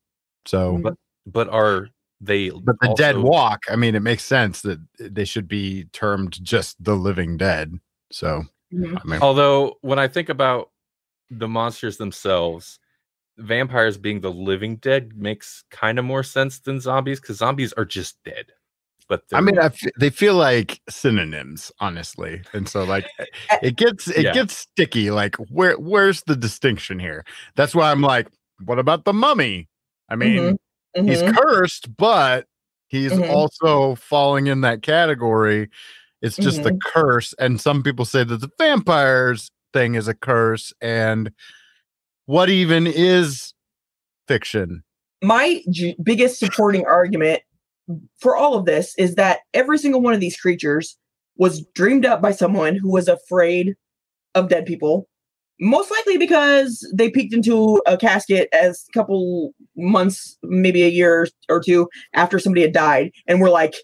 So, 0.45 0.77
Mhm. 0.77 0.95
but 1.27 1.50
are 1.50 1.89
they? 2.21 2.50
but 2.50 2.75
the 2.81 2.94
dead 2.97 3.18
walk, 3.18 3.63
I 3.69 3.75
mean, 3.75 3.95
it 3.95 4.01
makes 4.01 4.24
sense 4.24 4.62
that 4.62 4.80
they 5.00 5.25
should 5.25 5.47
be 5.47 5.86
termed 5.86 6.44
just 6.44 6.83
the 6.83 6.95
living 6.95 7.38
dead. 7.38 7.80
So, 8.12 8.44
Mhm. 8.74 8.97
I 9.01 9.07
mean, 9.07 9.21
Although 9.21 9.77
when 9.81 10.00
I 10.00 10.07
think 10.07 10.30
about 10.30 10.71
the 11.30 11.47
monsters 11.47 11.97
themselves, 11.97 12.80
vampires 13.38 13.97
being 13.97 14.19
the 14.21 14.31
living 14.31 14.75
dead 14.77 15.15
makes 15.15 15.63
kind 15.69 15.97
of 16.00 16.06
more 16.06 16.24
sense 16.24 16.59
than 16.59 16.80
zombies 16.80 17.19
because 17.19 17.38
zombies 17.38 17.71
are 17.74 17.86
just 17.86 18.21
dead. 18.24 18.47
But 19.07 19.24
I 19.33 19.41
mean, 19.41 19.57
I 19.57 19.65
f- 19.65 19.80
they 20.00 20.12
feel 20.12 20.36
like 20.36 20.81
synonyms, 20.88 21.71
honestly, 21.80 22.44
and 22.53 22.69
so 22.69 22.83
like 22.83 23.07
it 23.63 23.75
gets 23.75 24.07
it 24.07 24.24
Yeah. 24.25 24.33
gets 24.33 24.56
sticky. 24.57 25.09
Like, 25.09 25.36
where 25.38 25.75
where's 25.80 26.21
the 26.24 26.36
distinction 26.36 27.00
here? 27.00 27.25
That's 27.56 27.74
why 27.74 27.89
I'm 27.91 28.01
like, 28.01 28.27
what 28.65 28.77
about 28.77 29.06
the 29.06 29.13
mummy? 29.13 29.68
I 30.09 30.15
mean, 30.15 30.57
he's 30.95 31.21
Mhm. 31.21 31.35
cursed, 31.38 31.95
but 31.97 32.47
he's 32.88 33.13
Mhm. 33.13 33.29
also 33.33 33.95
falling 33.95 34.47
in 34.47 34.61
that 34.61 34.81
category. 34.81 35.69
It's 36.21 36.35
just 36.35 36.63
the 36.63 36.77
curse, 36.83 37.33
and 37.39 37.61
some 37.61 37.81
people 37.83 38.03
say 38.06 38.23
that 38.23 38.41
the 38.41 38.50
vampires 38.57 39.51
thing 39.71 39.95
is 39.95 40.07
a 40.07 40.13
curse, 40.13 40.73
and 40.81 41.31
what 42.25 42.50
even 42.50 42.85
is 42.88 43.53
fiction? 44.27 44.83
my 45.21 45.62
j- 45.69 45.98
biggest 46.01 46.39
supporting 46.39 46.86
argument 46.86 47.41
for 48.19 48.38
all 48.38 48.53
of 48.55 48.65
this 48.65 48.93
is 48.98 49.15
that 49.15 49.39
every 49.53 49.77
single 49.77 50.00
one 50.00 50.13
of 50.13 50.22
these 50.22 50.38
creatures 50.38 50.98
was 51.36 51.65
dreamed 51.75 52.05
up 52.05 52.22
by 52.22 52.31
someone 52.31 52.75
who 52.75 52.89
was 52.89 53.10
afraid 53.10 53.75
of 54.36 54.48
dead 54.48 54.65
people 54.65 55.10
most 55.60 55.91
likely 55.91 56.17
because 56.17 56.89
they 56.93 57.10
peeked 57.10 57.34
into 57.34 57.81
a 57.86 57.98
casket 57.98 58.48
as 58.53 58.86
a 58.88 58.91
couple 58.98 59.51
months 59.79 60.38
maybe 60.43 60.83
a 60.83 60.89
year 60.89 61.27
or 61.50 61.59
two 61.62 61.88
after 62.13 62.39
somebody 62.39 62.62
had 62.62 62.74
died 62.74 63.12
and 63.27 63.41
we're 63.41 63.50
like 63.50 63.75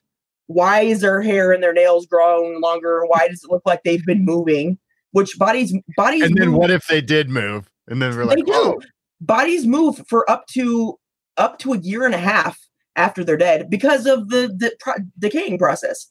why 0.47 0.81
is 0.81 1.01
their 1.01 1.21
hair 1.21 1.51
and 1.51 1.63
their 1.63 1.73
nails 1.73 2.05
growing 2.05 2.59
longer 2.61 3.03
why 3.07 3.27
does 3.27 3.43
it 3.43 3.51
look 3.51 3.63
like 3.65 3.81
they've 3.83 4.05
been 4.05 4.23
moving 4.25 4.77
which 5.11 5.37
bodies 5.39 5.73
bodies 5.95 6.23
And 6.23 6.35
then 6.37 6.49
move- 6.49 6.57
what 6.57 6.71
if 6.71 6.87
they 6.87 6.99
did 7.01 7.29
move? 7.29 7.69
And 7.87 8.01
then 8.01 8.15
we're 8.17 8.25
like, 8.25 8.35
they 8.37 8.41
do. 8.41 8.51
oh, 8.53 8.81
Bodies 9.21 9.65
move 9.65 10.01
for 10.09 10.29
up 10.29 10.45
to 10.47 10.99
up 11.37 11.57
to 11.59 11.71
a 11.73 11.77
year 11.77 12.05
and 12.05 12.13
a 12.13 12.17
half 12.19 12.59
after 12.97 13.23
they're 13.23 13.37
dead 13.37 13.69
because 13.69 14.05
of 14.07 14.27
the 14.29 14.47
the 14.47 14.75
pro- 14.79 14.95
decaying 15.17 15.57
process, 15.57 16.07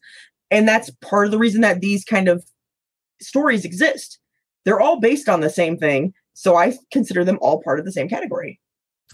and 0.51 0.67
that's 0.67 0.89
part 1.03 1.27
of 1.27 1.33
the 1.33 1.39
reason 1.39 1.61
that 1.61 1.81
these 1.83 2.03
kind 2.03 2.29
of 2.29 2.43
stories 3.21 3.65
exist. 3.67 4.19
They're 4.65 4.81
all 4.81 5.01
based 5.01 5.29
on 5.29 5.41
the 5.41 5.51
same 5.51 5.77
thing, 5.77 6.15
so 6.33 6.57
I 6.57 6.75
consider 6.91 7.25
them 7.25 7.39
all 7.43 7.63
part 7.63 7.79
of 7.79 7.85
the 7.85 7.93
same 7.93 8.09
category. 8.09 8.59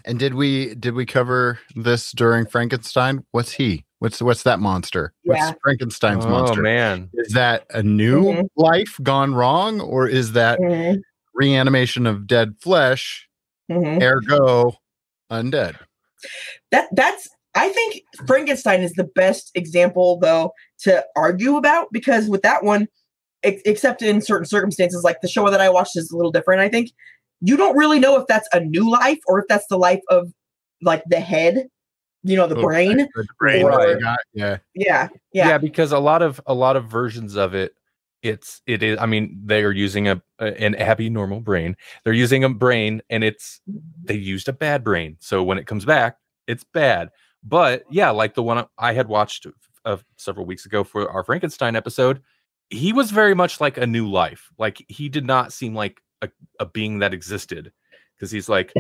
And 0.05 0.19
did 0.19 0.35
we 0.35 0.75
did 0.75 0.95
we 0.95 1.07
cover 1.07 1.59
this 1.75 2.13
during 2.13 2.47
Frankenstein? 2.47 3.25
What's 3.33 3.53
he? 3.53 3.85
What's 3.99 4.23
what's 4.23 4.43
that 4.45 4.61
monster? 4.61 5.13
Yeah. 5.25 5.33
What's 5.51 5.59
Frankenstein's 5.63 6.27
monster? 6.27 6.61
oh 6.61 6.63
monster? 6.63 6.63
man, 6.63 7.11
Is 7.15 7.33
that 7.35 7.67
a 7.71 7.83
new 7.83 8.25
Mhm. 8.25 8.49
life 8.57 8.99
gone 9.03 9.35
wrong, 9.35 9.81
or 9.81 10.09
is 10.09 10.33
that 10.33 10.59
Mhm, 10.59 11.01
reanimation 11.35 12.07
of 12.07 12.27
dead 12.27 12.55
flesh? 12.61 13.29
mhm. 13.71 14.03
Ergo, 14.03 14.73
undead. 15.31 15.77
That 16.71 16.89
that's 16.93 17.29
I 17.55 17.69
think 17.71 18.03
Frankenstein 18.27 18.81
is 18.83 18.93
the 18.93 19.09
best 19.17 19.51
example 19.55 20.19
though 20.19 20.53
to 20.81 21.05
argue 21.17 21.57
about 21.57 21.89
because 21.93 22.29
with 22.29 22.43
that 22.43 22.63
one, 22.65 22.87
ex- 23.43 23.63
except 23.65 24.03
in 24.03 24.21
certain 24.21 24.47
circumstances, 24.47 25.03
like 25.05 25.21
the 25.21 25.29
show 25.29 25.51
that 25.51 25.61
I 25.61 25.69
watched 25.69 25.97
is 25.97 26.11
a 26.11 26.17
little 26.17 26.31
different. 26.33 26.61
I 26.63 26.69
think 26.69 26.91
you 27.41 27.57
don't 27.57 27.77
really 27.77 27.99
know 27.99 28.17
if 28.17 28.27
that's 28.27 28.49
a 28.53 28.61
new 28.61 28.91
life 28.91 29.19
or 29.27 29.39
if 29.39 29.47
that's 29.49 29.67
the 29.69 29.79
life 29.79 30.01
of 30.09 30.33
like 30.83 31.03
the 31.09 31.21
head, 31.21 31.69
you 32.23 32.37
know, 32.37 32.47
the 32.47 32.57
Oh, 32.57 32.63
brain. 32.63 32.97
The 33.15 33.27
brain 33.39 33.65
Or- 33.65 33.87
that 33.87 34.01
got, 34.01 34.19
yeah. 34.33 34.59
Yeah, 34.75 35.09
yeah. 35.33 35.49
yeah, 35.49 35.59
because 35.59 35.93
a 35.93 35.99
lot 35.99 36.23
of 36.23 36.41
a 36.47 36.55
lot 36.55 36.77
of 36.77 36.87
versions 36.87 37.37
of 37.37 37.55
it 37.55 37.75
it's 38.23 38.61
it 38.67 38.83
is. 38.83 38.99
I 39.01 39.07
mean, 39.07 39.41
they 39.45 39.63
are 39.63 39.73
using 39.73 40.09
a, 40.09 40.23
a 40.39 40.63
an 40.63 40.75
Abby 40.75 41.09
normal 41.09 41.41
brain. 41.41 41.77
They're 42.05 42.13
using 42.13 42.45
a 42.45 42.51
brain, 42.51 43.03
and 43.09 43.25
it's 43.25 43.61
they 44.05 44.15
used 44.15 44.49
a 44.49 44.53
bad 44.53 44.85
brain. 44.85 45.17
So 45.21 45.43
when 45.43 45.59
it 45.59 45.67
comes 45.67 45.85
back, 45.85 46.17
it's 46.47 46.65
bad. 46.65 47.11
But 47.43 47.85
yeah, 47.91 48.11
like 48.11 48.35
the 48.35 48.43
one 48.43 48.67
I 48.79 48.93
had 48.93 49.09
watched 49.09 49.47
uh, 49.85 49.97
several 50.17 50.45
weeks 50.45 50.67
ago 50.67 50.85
for 50.85 51.11
our 51.11 51.25
Frankenstein 51.25 51.77
episode, 51.77 52.21
he 52.69 52.93
was 52.93 53.11
very 53.11 53.35
much 53.35 53.61
like 53.61 53.79
a 53.79 53.87
new 53.87 54.11
life. 54.11 54.51
Like 54.59 54.85
he 54.89 55.09
did 55.09 55.25
not 55.25 55.53
seem 55.53 55.75
like 55.75 56.03
a, 56.23 56.29
a 56.59 56.67
being 56.67 56.99
that 57.01 57.15
existed 57.15 57.73
because 58.17 58.31
he's 58.31 58.49
like 58.49 58.73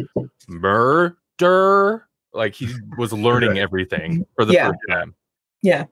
murder. 0.48 2.06
Like 2.32 2.54
he 2.54 2.68
was 2.96 3.12
learning 3.12 3.58
everything 3.58 4.24
for 4.36 4.44
the 4.44 4.52
Yeah. 4.54 4.68
first 4.68 4.80
time. 4.88 5.14
Yeah. 5.62 5.86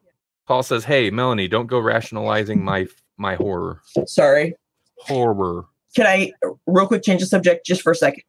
Paul 0.46 0.62
says, 0.62 0.84
"Hey, 0.84 1.10
Melanie, 1.10 1.48
don't 1.48 1.66
go 1.66 1.78
rationalizing 1.80 2.62
my 2.64 2.86
my 3.16 3.34
horror 3.34 3.80
Sorry. 4.06 4.54
horror." 4.98 5.66
Can 5.96 6.06
I 6.06 6.32
real 6.66 6.86
quick 6.86 7.02
change 7.02 7.20
the 7.20 7.26
subject 7.26 7.66
just 7.66 7.82
for 7.82 7.92
a 7.92 7.96
second? 7.96 8.22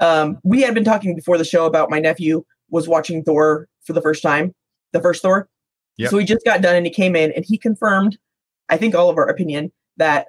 Um, 0.00 0.38
we 0.42 0.60
had 0.62 0.74
been 0.74 0.84
talking 0.84 1.14
before 1.14 1.38
the 1.38 1.44
show 1.44 1.66
about 1.66 1.88
my 1.90 2.00
nephew 2.00 2.44
was 2.70 2.88
watching 2.88 3.22
Thor 3.22 3.68
for 3.84 3.92
the 3.92 4.02
first 4.02 4.22
time, 4.22 4.54
the 4.92 5.00
first 5.00 5.22
Thor. 5.22 5.48
Yep. 5.98 6.10
So 6.10 6.18
he 6.18 6.24
just 6.24 6.44
got 6.44 6.62
done 6.62 6.74
and 6.74 6.84
he 6.86 6.90
came 6.92 7.14
in 7.14 7.30
and 7.32 7.44
he 7.44 7.56
confirmed, 7.58 8.18
I 8.68 8.76
think 8.76 8.94
all 8.94 9.08
of 9.10 9.18
our 9.18 9.28
opinion, 9.28 9.70
that 9.98 10.28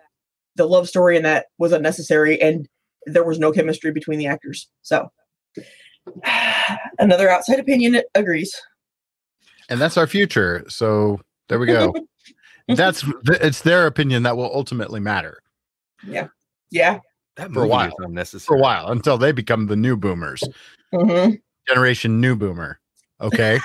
the 0.56 0.66
love 0.66 0.88
story 0.88 1.18
in 1.18 1.24
that 1.24 1.48
was 1.58 1.72
unnecessary 1.72 2.42
and 2.42 2.68
there 3.06 3.24
was 3.24 3.40
no 3.40 3.52
chemistry 3.52 3.92
between 3.92 4.20
the 4.20 4.28
actors. 4.28 4.70
So 4.82 5.12
another 7.00 7.30
outside 7.30 7.60
opinion 7.60 8.02
agrees. 8.16 8.56
and 9.70 9.80
that's 9.80 9.98
our 9.98 10.08
future. 10.08 10.64
So 10.68 11.20
there 11.50 11.60
we 11.60 11.68
go. 11.68 11.94
that's 12.70 13.04
it's 13.26 13.62
their 13.62 13.88
opinion 13.88 14.24
that 14.24 14.38
will 14.38 14.52
ultimately 14.54 15.00
matter 15.00 15.40
Yeah. 16.08 16.28
Yeah. 16.72 17.00
That 17.36 17.52
For 17.52 17.60
a 17.60 17.68
movie 17.68 17.70
while. 17.70 17.96
is 18.18 18.46
for 18.46 18.56
a 18.56 18.60
while 18.60 18.90
until 18.92 19.18
they 19.18 19.32
become 19.32 19.66
the 19.68 19.76
new 19.76 19.98
boomers, 19.98 20.44
hmm 20.94 21.32
generation 21.68 22.22
new 22.22 22.36
boomer. 22.36 22.80
Okay, 23.20 23.60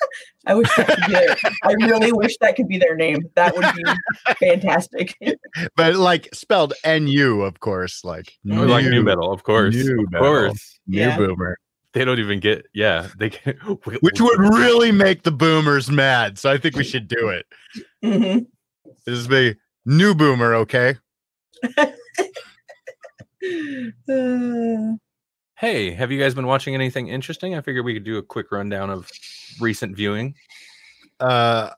I 0.46 0.54
wish 0.54 0.68
that 0.76 0.86
could 0.88 1.06
be 1.06 1.12
their, 1.12 1.36
I 1.64 1.72
really 1.86 2.12
wish 2.12 2.36
that 2.40 2.56
could 2.56 2.68
be 2.68 2.78
their 2.78 2.94
name. 2.96 3.22
That 3.34 3.54
would 3.56 3.66
be 3.74 4.34
fantastic. 4.38 5.16
but 5.76 5.96
like 5.96 6.28
spelled 6.34 6.74
N 6.84 7.06
U, 7.06 7.42
of 7.42 7.60
course. 7.60 8.04
Like 8.04 8.32
Mhm. 8.46 8.60
Or 8.60 8.66
like 8.66 8.84
new 8.86 9.02
metal, 9.02 9.32
of 9.32 9.42
course. 9.42 9.74
New 9.74 10.02
of 10.04 10.10
metal. 10.12 10.26
course. 10.26 10.78
new 10.86 10.98
Yeah. 11.00 11.16
boomer, 11.16 11.58
They 11.92 12.04
don't 12.04 12.18
even 12.18 12.40
get 12.40 12.66
yeah, 12.74 13.08
they 13.18 13.30
get 13.30 13.56
which 14.02 14.20
would 14.20 14.38
really 14.38 14.92
make 14.92 15.22
the 15.22 15.32
boomers 15.32 15.90
mad. 15.90 16.38
So 16.38 16.50
I 16.50 16.58
think 16.58 16.76
we 16.76 16.84
should 16.84 17.08
do 17.08 17.28
it. 17.28 17.46
hmm 18.02 18.38
This 19.06 19.18
is 19.18 19.28
be 19.28 19.54
new 19.86 20.14
boomer. 20.14 20.54
Okay, 20.56 20.96
Uh, 24.08 24.94
Hey, 25.64 25.92
have 25.92 26.12
you 26.12 26.20
guys 26.20 26.34
been 26.34 26.46
watching 26.46 26.74
anything 26.74 27.08
interesting? 27.08 27.54
I 27.54 27.62
figured 27.62 27.86
we 27.86 27.94
could 27.94 28.04
do 28.04 28.18
a 28.18 28.22
quick 28.22 28.52
rundown 28.52 28.90
of 28.90 29.10
recent 29.58 29.96
viewing. 29.96 30.34
uh, 31.20 31.70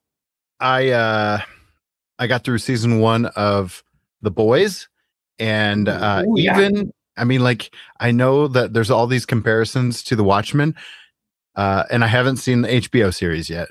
I 0.58 0.88
uh, 0.88 1.40
I 2.18 2.26
got 2.26 2.42
through 2.42 2.58
season 2.58 2.98
one 2.98 3.26
of 3.26 3.84
The 4.22 4.32
Boys, 4.32 4.88
and 5.38 5.88
uh, 5.88 6.24
Ooh, 6.26 6.34
yeah. 6.36 6.58
even 6.58 6.92
I 7.16 7.22
mean, 7.22 7.44
like 7.44 7.72
I 8.00 8.10
know 8.10 8.48
that 8.48 8.72
there's 8.72 8.90
all 8.90 9.06
these 9.06 9.24
comparisons 9.24 10.02
to 10.02 10.16
The 10.16 10.24
Watchmen, 10.24 10.74
uh, 11.54 11.84
and 11.88 12.02
I 12.02 12.08
haven't 12.08 12.38
seen 12.38 12.62
the 12.62 12.68
HBO 12.68 13.14
series 13.14 13.48
yet 13.48 13.68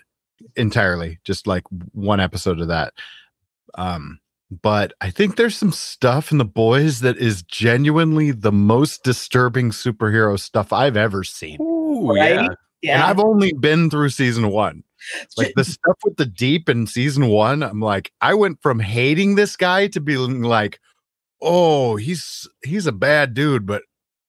entirely, 0.56 1.20
just 1.26 1.46
like 1.46 1.66
one 1.92 2.22
episode 2.22 2.62
of 2.62 2.70
that. 2.70 2.94
Um, 3.78 4.22
but 4.50 4.94
I 5.02 5.10
think 5.10 5.36
there's 5.36 5.58
some 5.58 5.72
stuff 5.72 6.32
in 6.32 6.38
The 6.38 6.46
Boys 6.46 7.02
that 7.02 7.18
is 7.18 7.44
genuinely 7.44 8.32
the 8.32 8.52
most 8.52 9.04
disturbing 9.04 9.72
superhero 9.72 10.40
stuff 10.40 10.72
I've 10.72 10.98
ever 10.98 11.24
seen. 11.24 11.60
Ooh, 11.62 12.10
Right? 12.10 12.50
yeah. 12.82 12.96
And. 12.96 13.04
I've 13.04 13.20
only 13.20 13.54
been 13.54 13.90
through 13.90 14.10
season 14.10 14.50
one 14.50 14.84
like 15.38 15.54
the 15.56 15.64
stuff 15.64 15.98
with 16.04 16.18
the 16.18 16.26
deep 16.26 16.68
in 16.68 16.88
season 16.88 17.28
one 17.28 17.62
i'm 17.62 17.80
like 17.80 18.12
i 18.22 18.34
went 18.34 18.60
from 18.64 18.80
hating 18.80 19.36
this 19.36 19.56
guy 19.56 19.88
to 19.88 20.00
being 20.00 20.42
like 20.42 20.80
oh 21.42 21.96
he's 21.96 22.48
he's 22.64 22.88
a 22.88 22.92
bad 22.92 23.36
dude 23.36 23.68
but 23.68 23.84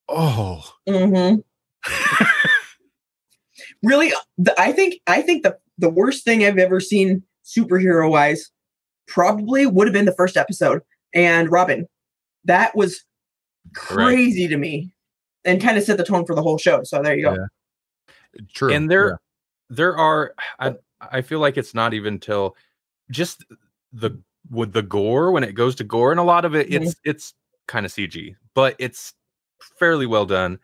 oh 0.09 0.71
hmm 0.87 1.37
really, 3.83 4.13
the, 4.39 4.59
I 4.61 4.73
think 4.73 5.01
I 5.07 5.23
think 5.23 5.43
the 5.43 5.59
the 5.79 5.91
worst 5.91 6.25
thing 6.25 6.45
I've 6.45 6.59
ever 6.59 6.81
seen 6.81 7.23
superhero 7.45 8.11
wise 8.11 8.51
probably 9.07 9.67
would 9.67 9.87
have 9.87 9.95
been 9.95 10.05
the 10.05 10.15
first 10.15 10.37
episode 10.37 10.83
and 11.15 11.51
Robin. 11.51 11.89
That 12.45 12.77
was 12.77 13.05
crazy 13.75 14.47
to 14.49 14.57
me, 14.57 14.93
and 15.45 15.61
kind 15.61 15.77
of 15.77 15.83
set 15.83 15.97
the 15.97 16.05
tone 16.05 16.25
for 16.25 16.35
the 16.35 16.43
whole 16.43 16.59
show. 16.59 16.83
So 16.85 17.03
there 17.03 17.17
you 17.17 17.23
go. 17.25 17.33
Yeah. 17.35 18.45
true 18.53 18.73
And 18.73 18.91
there 18.91 19.19
there 19.69 19.97
are 19.97 20.35
I 20.59 20.75
I 21.01 21.23
feel 21.23 21.41
like 21.41 21.57
it's 21.57 21.75
not 21.75 21.95
even 21.95 22.21
till 22.21 22.57
just 23.11 23.45
the 23.93 24.21
with 24.51 24.73
the 24.73 24.83
gore 24.83 25.33
when 25.33 25.43
it 25.43 25.55
goes 25.55 25.75
to 25.77 25.85
gore 25.85 26.13
and 26.13 26.21
a 26.21 26.25
lot 26.25 26.45
of 26.45 26.55
it 26.55 26.69
mm-hmm. 26.69 26.85
it's 26.85 26.97
it's 27.05 27.35
kind 27.67 27.85
of 27.85 27.93
CG, 27.93 28.37
but 28.55 28.77
it's 28.79 29.15
fairly 29.79 30.07
well 30.07 30.27
done 30.27 30.59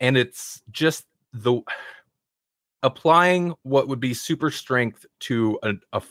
and 0.00 0.16
it's 0.16 0.62
just 0.70 1.04
the 1.32 1.60
applying 2.82 3.54
what 3.62 3.88
would 3.88 4.00
be 4.00 4.14
super 4.14 4.50
strength 4.50 5.04
to 5.20 5.58
a, 5.62 5.70
a 5.92 5.96
f- 5.96 6.08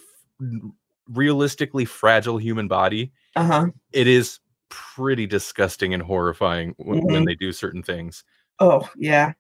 realistically 1.10 1.86
fragile 1.86 2.38
human 2.38 2.68
body 2.68 3.12
Uh 3.36 3.44
huh. 3.46 3.66
it 3.94 4.08
is 4.08 4.40
pretty 4.70 5.28
disgusting 5.28 5.94
and 5.94 6.02
horrifying 6.04 6.74
when, 6.78 7.02
when 7.04 7.24
Mhm. 7.24 7.26
they 7.28 7.36
do 7.36 7.52
certain 7.52 7.84
things 7.84 8.24
Oh 8.60 8.90
yeah. 8.98 9.34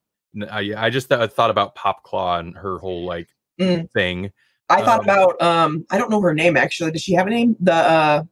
I, 0.49 0.73
I 0.75 0.89
just 0.89 1.07
th- 1.09 1.31
thought 1.31 1.49
about 1.49 1.75
Pop 1.75 2.03
Claw 2.03 2.39
and 2.39 2.55
her 2.57 2.77
whole 2.79 3.05
like 3.05 3.29
Mm. 3.59 3.89
thing. 3.91 4.31
I 4.69 4.81
thought 4.83 4.99
Um, 4.99 5.05
about 5.05 5.41
um 5.41 5.85
I 5.89 5.97
don't 5.97 6.09
know 6.11 6.19
her 6.21 6.33
name 6.33 6.57
actually. 6.57 6.91
Does 6.91 7.01
she 7.03 7.13
have 7.13 7.25
a 7.27 7.29
name? 7.29 7.55
The 7.61 7.73
uh 7.73 8.23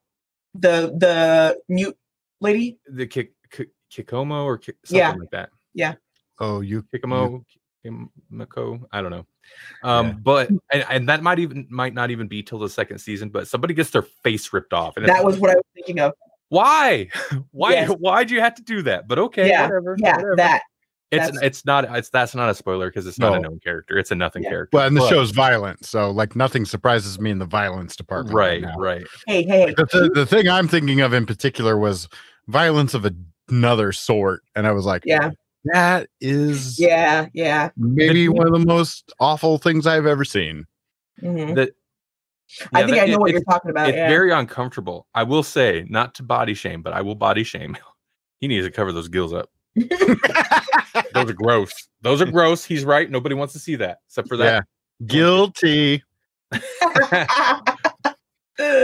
the 0.53 0.93
the 0.97 1.59
mute 1.69 1.97
lady? 2.41 2.77
The 2.87 3.07
kick 3.07 3.31
Ki- 3.49 3.71
Kikomo 3.91 4.43
or 4.43 4.57
Ki- 4.57 4.73
something 4.83 4.97
Yeah. 4.99 5.13
like 5.13 5.31
that. 5.31 5.49
Yeah. 5.73 5.95
Oh 6.39 6.59
you 6.59 6.83
Kikomo, 6.83 7.45
Kimiko. 7.83 8.87
I 8.91 9.01
don't 9.01 9.11
know. 9.11 9.25
Um, 9.83 10.07
Yeah. 10.07 10.13
but 10.23 10.49
and, 10.71 10.85
and 10.89 11.09
that 11.09 11.21
might 11.23 11.39
even 11.39 11.67
might 11.69 11.93
not 11.93 12.11
even 12.11 12.27
be 12.27 12.41
till 12.43 12.59
the 12.59 12.69
second 12.69 12.99
season. 12.99 13.29
But 13.29 13.47
somebody 13.47 13.73
gets 13.73 13.89
their 13.91 14.01
face 14.01 14.51
ripped 14.53 14.73
off, 14.73 14.97
and 14.97 15.05
That 15.07 15.23
was 15.23 15.37
what 15.37 15.51
I 15.51 15.55
was 15.55 15.63
thinking 15.75 15.99
of. 15.99 16.13
why, 16.49 17.09
why, 17.51 17.71
Yes. 17.73 17.89
why'd 17.99 18.31
you 18.31 18.39
have 18.39 18.55
to 18.55 18.61
do 18.63 18.81
that? 18.83 19.07
But 19.07 19.19
okay, 19.19 19.49
Yeah, 19.49 19.63
whatever. 19.63 19.95
Yeah, 19.99 20.15
whatever. 20.15 20.35
that. 20.37 20.61
it's 21.11 21.25
that's- 21.25 21.43
it's 21.43 21.65
not 21.65 21.95
it's 21.97 22.09
that's 22.09 22.33
not 22.33 22.49
a 22.49 22.53
spoiler 22.55 22.89
because 22.89 23.05
it's 23.05 23.19
not 23.19 23.35
a 23.35 23.39
known 23.39 23.59
character. 23.59 23.97
It's 23.99 24.09
a 24.11 24.15
nothing 24.15 24.43
Yeah. 24.43 24.49
character. 24.49 24.77
well 24.77 24.87
and 24.87 24.95
the 24.97 25.01
But- 25.01 25.09
show's 25.09 25.31
violent 25.31 25.85
so 25.85 26.09
like 26.09 26.35
nothing 26.35 26.65
surprises 26.65 27.19
me 27.19 27.29
in 27.31 27.37
the 27.39 27.45
violence 27.45 27.95
department 27.95 28.33
right, 28.35 28.61
now. 28.61 28.75
right. 28.77 29.05
Hey, 29.27 29.43
hey, 29.43 29.59
hey. 29.67 29.73
the, 29.77 29.85
th- 29.85 30.11
the 30.13 30.25
thing 30.25 30.47
i'm 30.49 30.67
thinking 30.67 31.01
of 31.01 31.13
in 31.13 31.25
particular 31.27 31.77
was 31.77 32.07
violence 32.47 32.93
of 32.95 33.05
a- 33.05 33.13
another 33.49 33.91
sort 33.91 34.41
and 34.55 34.65
i 34.65 34.71
was 34.71 34.85
like 34.85 35.03
Yeah, 35.05 35.29
that 35.65 36.09
is 36.21 36.79
yeah, 36.79 37.27
yeah. 37.33 37.69
maybe 37.77 38.27
one 38.29 38.47
of 38.47 38.53
the 38.53 38.65
most 38.65 39.13
awful 39.19 39.57
things 39.57 39.87
i've 39.87 40.05
ever 40.05 40.25
seen 40.25 40.65
mhm. 41.21 41.55
That 41.55 41.71
I 42.73 42.83
think 42.83 42.97
that- 42.97 43.03
I 43.03 43.05
know 43.07 43.13
it- 43.15 43.19
what 43.21 43.31
you're 43.31 43.41
talking 43.43 43.71
about. 43.71 43.89
it's 43.89 43.95
Yeah. 43.95 44.09
very 44.09 44.31
uncomfortable. 44.31 45.07
I 45.15 45.23
will 45.23 45.41
say, 45.43 45.85
not 45.89 46.13
to 46.15 46.23
body 46.23 46.53
shame, 46.53 46.81
but 46.83 46.93
I 46.93 47.01
will 47.01 47.15
body 47.15 47.43
shame. 47.43 47.75
he 48.41 48.47
needs 48.47 48.65
to 48.67 48.71
cover 48.71 48.91
those 48.91 49.07
gills 49.07 49.33
up. 49.33 49.49
Those 49.75 51.29
are 51.29 51.33
gross. 51.33 51.87
Those 52.01 52.21
are 52.21 52.25
gross. 52.29 52.63
He's 52.65 52.83
right. 52.85 53.09
Nobody 53.09 53.33
wants 53.33 53.53
to 53.53 53.59
see 53.59 53.75
that, 53.77 53.99
except 54.07 54.27
for 54.27 54.37
that. 54.37 54.65
guilty 55.07 56.03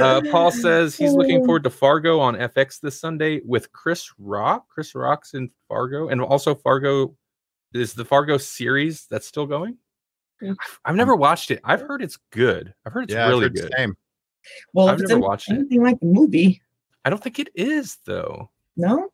Uh, 0.01 0.21
Paul 0.31 0.51
says 0.65 0.95
he's 0.95 1.13
looking 1.13 1.43
forward 1.45 1.63
to 1.63 1.69
Fargo 1.69 2.19
on 2.19 2.35
FX 2.35 2.79
this 2.79 2.99
Sunday 2.99 3.41
with 3.45 3.71
Chris 3.71 4.09
Rock. 4.17 4.67
Chris 4.69 4.95
Rock's 4.95 5.33
in 5.33 5.49
Fargo, 5.67 6.09
and 6.09 6.21
also 6.21 6.55
Fargo 6.55 7.15
is 7.73 7.93
the 7.93 8.05
Fargo 8.05 8.37
series 8.37 9.05
that's 9.09 9.27
still 9.27 9.45
going. 9.45 9.77
I've 10.85 10.95
never 10.95 11.15
watched 11.15 11.51
it. 11.51 11.59
I've 11.63 11.81
heard 11.81 12.01
it's 12.01 12.17
good. 12.31 12.73
I've 12.85 12.93
heard 12.93 13.03
it's 13.05 13.13
yeah 13.13 13.27
really 13.27 13.43
heard 13.43 13.55
good. 13.55 13.71
same. 13.77 13.97
well, 14.73 14.87
I've 14.89 14.99
never 14.99 15.13
any- 15.13 15.21
watched 15.21 15.49
it. 15.51 15.55
anything 15.55 15.83
like 15.83 15.99
the 15.99 16.05
movie, 16.05 16.61
I 17.05 17.09
don't 17.09 17.21
think 17.21 17.39
it 17.39 17.49
is 17.55 17.97
though. 18.05 18.49
no. 18.77 19.09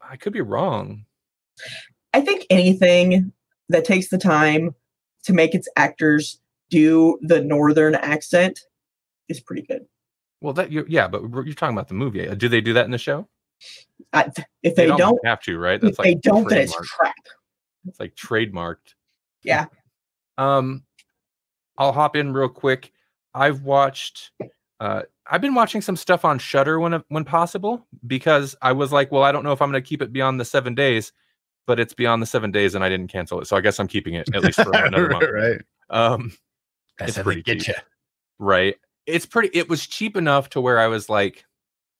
I 0.00 0.16
could 0.16 0.32
be 0.32 0.40
wrong. 0.40 1.04
I 2.14 2.20
think 2.22 2.46
anything 2.48 3.32
that 3.68 3.84
takes 3.84 4.08
the 4.08 4.16
time 4.18 4.74
to 5.24 5.32
make 5.32 5.54
its 5.54 5.68
actors 5.76 6.40
do 6.70 7.18
the 7.22 7.42
northern 7.42 7.94
accent 7.96 8.60
is 9.28 9.40
pretty 9.40 9.62
good. 9.62 9.86
Well, 10.40 10.52
that 10.54 10.70
you 10.70 10.84
yeah, 10.88 11.08
but 11.08 11.22
you're 11.22 11.54
talking 11.54 11.76
about 11.76 11.88
the 11.88 11.94
movie. 11.94 12.28
Uh, 12.28 12.34
Do 12.34 12.48
they 12.48 12.60
do 12.60 12.72
that 12.74 12.84
in 12.84 12.90
the 12.90 12.98
show? 12.98 13.28
I, 14.12 14.30
if 14.62 14.74
they, 14.76 14.86
don't, 14.86 14.98
don't, 14.98 15.26
have 15.26 15.40
to, 15.42 15.58
right? 15.58 15.80
That's 15.80 15.98
if 15.98 16.04
they 16.04 16.14
don't, 16.14 16.48
then 16.48 16.58
it's 16.58 16.74
crap. 16.74 17.14
It's 17.88 17.98
like 17.98 18.14
trademarked. 18.14 18.94
Yeah. 19.42 19.66
Um, 20.36 20.84
I'll 21.78 21.92
hop 21.92 22.16
in 22.16 22.32
real 22.32 22.48
quick. 22.50 22.92
I've 23.34 23.62
watched 23.62 24.30
uh 24.80 25.02
I've 25.28 25.40
been 25.40 25.54
watching 25.54 25.80
some 25.80 25.96
stuff 25.96 26.24
on 26.24 26.38
Shudder 26.38 26.78
when 26.78 27.02
when 27.08 27.24
possible 27.24 27.86
because 28.06 28.54
I 28.62 28.72
was 28.72 28.92
like, 28.92 29.10
well, 29.10 29.22
I 29.22 29.32
don't 29.32 29.44
know 29.44 29.52
if 29.52 29.62
I'm 29.62 29.70
going 29.70 29.82
to 29.82 29.88
keep 29.88 30.02
it 30.02 30.12
beyond 30.12 30.38
the 30.38 30.44
seven 30.44 30.74
days, 30.74 31.12
but 31.66 31.80
it's 31.80 31.94
beyond 31.94 32.22
the 32.22 32.26
seven 32.26 32.50
days 32.52 32.74
and 32.74 32.84
I 32.84 32.88
didn't 32.88 33.08
cancel 33.08 33.40
it, 33.40 33.46
so 33.46 33.56
I 33.56 33.60
guess 33.60 33.80
I'm 33.80 33.88
keeping 33.88 34.14
it 34.14 34.28
at 34.34 34.42
least 34.42 34.62
for 34.62 34.70
another 34.72 35.08
month. 35.10 35.30
right. 35.32 35.60
Um, 35.90 36.32
That's 36.98 37.10
It's 37.10 37.16
how 37.16 37.22
pretty 37.24 37.40
they 37.40 37.54
get 37.54 37.64
cheap. 37.64 37.76
you. 37.76 37.82
right? 38.38 38.76
It's 39.06 39.26
pretty. 39.26 39.56
It 39.56 39.68
was 39.68 39.86
cheap 39.86 40.16
enough 40.16 40.50
to 40.50 40.60
where 40.60 40.78
I 40.78 40.88
was 40.88 41.08
like, 41.08 41.44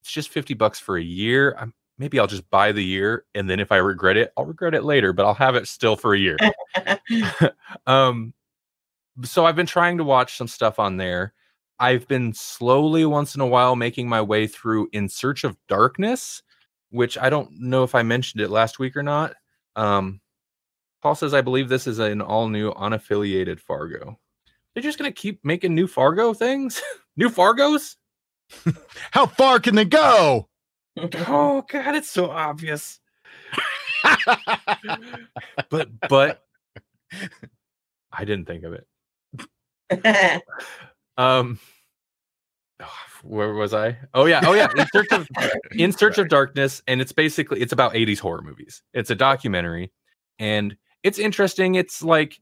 it's 0.03 0.13
just 0.13 0.31
fifty 0.31 0.55
bucks 0.55 0.79
for 0.79 0.97
a 0.97 1.03
year. 1.03 1.57
I'm, 1.59 1.73
maybe 1.99 2.19
I'll 2.19 2.27
just 2.27 2.49
buy 2.51 2.73
the 2.73 2.85
year, 2.85 3.25
and 3.35 3.49
then 3.49 3.61
if 3.61 3.73
I 3.73 3.77
regret 3.77 4.17
it, 4.17 4.33
I'll 4.37 4.45
regret 4.45 4.75
it 4.75 4.85
later. 4.85 5.13
But 5.13 5.27
I'll 5.27 5.35
have 5.35 5.55
it 5.55 5.69
still 5.69 5.97
for 5.97 6.15
a 6.15 6.19
year. 6.19 6.37
um, 7.87 8.35
so 9.23 9.47
I've 9.47 9.57
been 9.57 9.67
trying 9.67 9.99
to 9.99 10.05
watch 10.05 10.37
some 10.37 10.49
stuff 10.49 10.79
on 10.79 10.97
there. 10.97 11.33
I've 11.79 12.09
been 12.09 12.33
slowly, 12.33 13.05
once 13.05 13.35
in 13.35 13.41
a 13.41 13.47
while, 13.47 13.77
making 13.77 14.09
my 14.09 14.23
way 14.23 14.47
through 14.47 14.89
In 14.93 15.09
Search 15.09 15.45
of 15.45 15.57
Darkness, 15.69 16.43
which 16.91 17.19
I 17.19 17.29
don't 17.29 17.51
know 17.61 17.83
if 17.85 17.95
I 17.95 18.03
mentioned 18.03 18.41
it 18.41 18.51
last 18.51 18.79
week 18.79 18.97
or 18.97 19.03
not. 19.03 19.35
Um, 19.75 20.21
Paul 21.03 21.15
says, 21.15 21.35
I 21.35 21.43
believe 21.43 21.69
this 21.69 21.87
is 21.87 21.99
an 21.99 22.23
all 22.23 22.49
new 22.49 22.73
unaffiliated 22.73 23.61
Fargo. 23.61 24.19
They're 24.77 24.83
just 24.83 24.99
going 24.99 25.11
to 25.11 25.21
keep 25.21 25.43
making 25.43 25.75
new 25.75 25.87
Fargo 25.87 26.35
things? 26.35 26.83
new 27.17 27.31
Fargos? 27.31 27.97
How 29.11 29.25
far 29.25 29.59
can 29.59 29.75
they 29.75 29.87
go? 29.87 30.51
Oh, 31.27 31.65
God, 31.67 31.95
it's 31.95 32.11
so 32.11 32.29
obvious. 32.31 33.01
But, 35.71 35.89
but, 36.11 36.43
I 38.13 38.25
didn't 38.27 38.45
think 38.47 38.65
of 38.65 38.75
it. 38.75 40.43
Um, 41.19 41.59
where 43.23 43.55
was 43.55 43.73
I? 43.73 43.97
Oh 44.13 44.27
yeah, 44.27 44.43
oh 44.45 44.53
yeah. 44.53 44.69
In 44.77 44.87
search 44.93 45.13
of 45.13 45.27
in 45.73 45.93
search 45.93 46.19
of 46.19 46.29
darkness, 46.29 46.83
and 46.87 47.01
it's 47.01 47.13
basically 47.13 47.63
it's 47.63 47.73
about 47.73 47.95
80s 47.95 48.19
horror 48.19 48.43
movies. 48.43 48.83
It's 48.93 49.09
a 49.09 49.15
documentary, 49.15 49.93
and 50.39 50.77
it's 51.03 51.19
interesting. 51.19 51.77
It's 51.77 52.03
like 52.03 52.39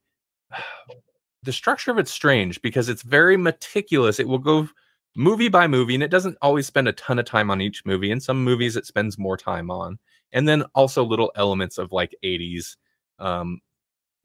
the 1.44 1.52
structure 1.52 1.90
of 1.90 1.98
it's 1.98 2.10
strange 2.10 2.60
because 2.62 2.88
it's 2.88 3.02
very 3.02 3.36
meticulous. 3.36 4.18
It 4.18 4.28
will 4.28 4.38
go 4.38 4.68
movie 5.16 5.48
by 5.48 5.66
movie, 5.66 5.94
and 5.94 6.02
it 6.02 6.10
doesn't 6.10 6.38
always 6.42 6.66
spend 6.66 6.88
a 6.88 6.92
ton 6.92 7.18
of 7.18 7.24
time 7.26 7.50
on 7.50 7.60
each 7.60 7.84
movie. 7.84 8.10
In 8.10 8.20
some 8.20 8.42
movies, 8.42 8.76
it 8.76 8.86
spends 8.86 9.18
more 9.18 9.36
time 9.36 9.70
on, 9.70 9.98
and 10.32 10.48
then 10.48 10.64
also 10.74 11.04
little 11.04 11.32
elements 11.36 11.78
of 11.78 11.92
like 11.92 12.14
80s 12.24 12.76
um 13.18 13.60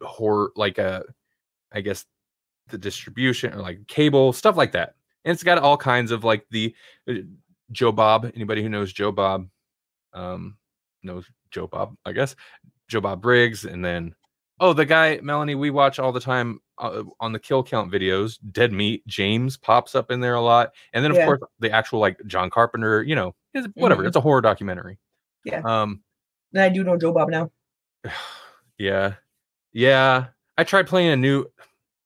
horror, 0.02 0.52
like 0.56 0.78
a 0.78 1.04
I 1.72 1.82
guess 1.82 2.06
the 2.70 2.78
distribution 2.78 3.54
or 3.54 3.62
like 3.62 3.86
cable 3.88 4.34
stuff 4.34 4.58
like 4.58 4.72
that. 4.74 4.96
And 5.26 5.34
it's 5.34 5.44
got 5.44 5.58
all 5.60 5.78
kinds 5.78 6.12
of 6.12 6.24
like 6.24 6.46
the 6.50 6.74
uh, 7.08 7.14
Joe 7.72 7.92
Bob. 7.92 8.32
Anybody 8.36 8.64
who 8.64 8.70
knows 8.70 8.94
Joe 8.94 9.12
Bob 9.12 9.50
um, 10.14 10.58
knows 11.04 11.26
Joe 11.52 11.68
Bob, 11.68 11.96
I 12.06 12.14
guess. 12.14 12.36
Joe 12.88 13.02
Bob 13.02 13.22
Briggs, 13.22 13.66
and 13.66 13.84
then 13.86 14.16
oh, 14.60 14.74
the 14.74 14.86
guy 14.86 15.20
Melanie 15.22 15.56
we 15.56 15.70
watch 15.70 16.00
all 16.00 16.12
the 16.12 16.20
time 16.20 16.60
uh, 16.78 17.04
on 17.20 17.32
the 17.34 17.40
kill 17.40 17.64
count 17.64 17.92
videos. 17.92 18.38
Dead 18.52 18.72
Meat 18.72 19.06
James 19.08 19.58
pops 19.58 19.96
up 19.96 20.12
in 20.12 20.20
there 20.20 20.36
a 20.36 20.42
lot, 20.42 20.72
and 20.94 21.04
then 21.04 21.12
of 21.12 21.18
Yeah. 21.18 21.26
course 21.26 21.40
the 21.60 21.72
actual 21.72 22.00
like 22.00 22.20
John 22.28 22.50
Carpenter. 22.50 23.04
You 23.04 23.16
know, 23.16 23.36
it's, 23.54 23.68
whatever. 23.76 24.04
Mhm. 24.04 24.08
It's 24.08 24.16
a 24.18 24.22
horror 24.22 24.42
documentary. 24.42 24.98
Yeah. 25.46 25.62
Um. 25.66 26.02
and 26.54 26.62
I 26.64 26.70
do 26.70 26.84
know 26.84 26.98
Joe 26.98 27.12
Bob 27.14 27.30
now. 27.30 27.52
Yeah. 28.78 29.16
Yeah. 29.74 30.28
I 30.58 30.64
tried 30.64 30.88
playing 30.88 31.10
a 31.10 31.16
new 31.18 31.46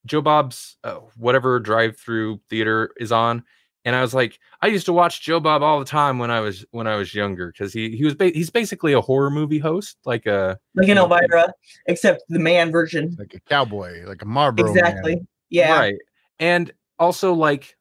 Joe 0.05 0.21
Bob's 0.21 0.77
uh, 0.83 0.95
whatever 1.17 1.59
drive 1.59 1.97
through 1.97 2.41
theater 2.49 2.91
is 2.97 3.11
on. 3.11 3.43
And 3.85 3.95
I 3.95 4.01
was 4.01 4.13
like, 4.13 4.39
I 4.61 4.67
used 4.67 4.85
to 4.85 4.93
watch 4.93 5.21
Joe 5.21 5.39
Bob 5.41 5.61
all 5.61 5.77
the 5.79 5.85
time 5.85 6.17
when 6.17 6.31
I 6.31 6.39
was 6.39 6.65
when 6.71 6.87
I 6.87 6.95
was 6.95 7.13
younger 7.13 7.47
because 7.51 7.73
he 7.73 7.95
he 7.97 8.05
was 8.05 8.15
ba- 8.15 8.29
he's 8.33 8.49
basically 8.49 8.93
a 8.93 9.01
horror 9.01 9.29
movie 9.29 9.59
host, 9.59 9.97
like 10.05 10.25
a 10.25 10.57
Like 10.75 10.87
in 10.87 10.95
Yeah. 10.97 11.03
Elvira, 11.03 11.53
except 11.87 12.23
the 12.29 12.39
man 12.39 12.71
version. 12.71 13.15
like 13.19 13.33
a 13.33 13.39
cowboy, 13.41 14.03
like 14.07 14.21
a 14.21 14.25
Marlboro. 14.25 14.67
man. 14.73 14.77
exactly. 14.77 15.27
Yeah. 15.49 15.77
right. 15.77 15.95
And 16.39 16.71
also 16.97 17.33
like 17.33 17.75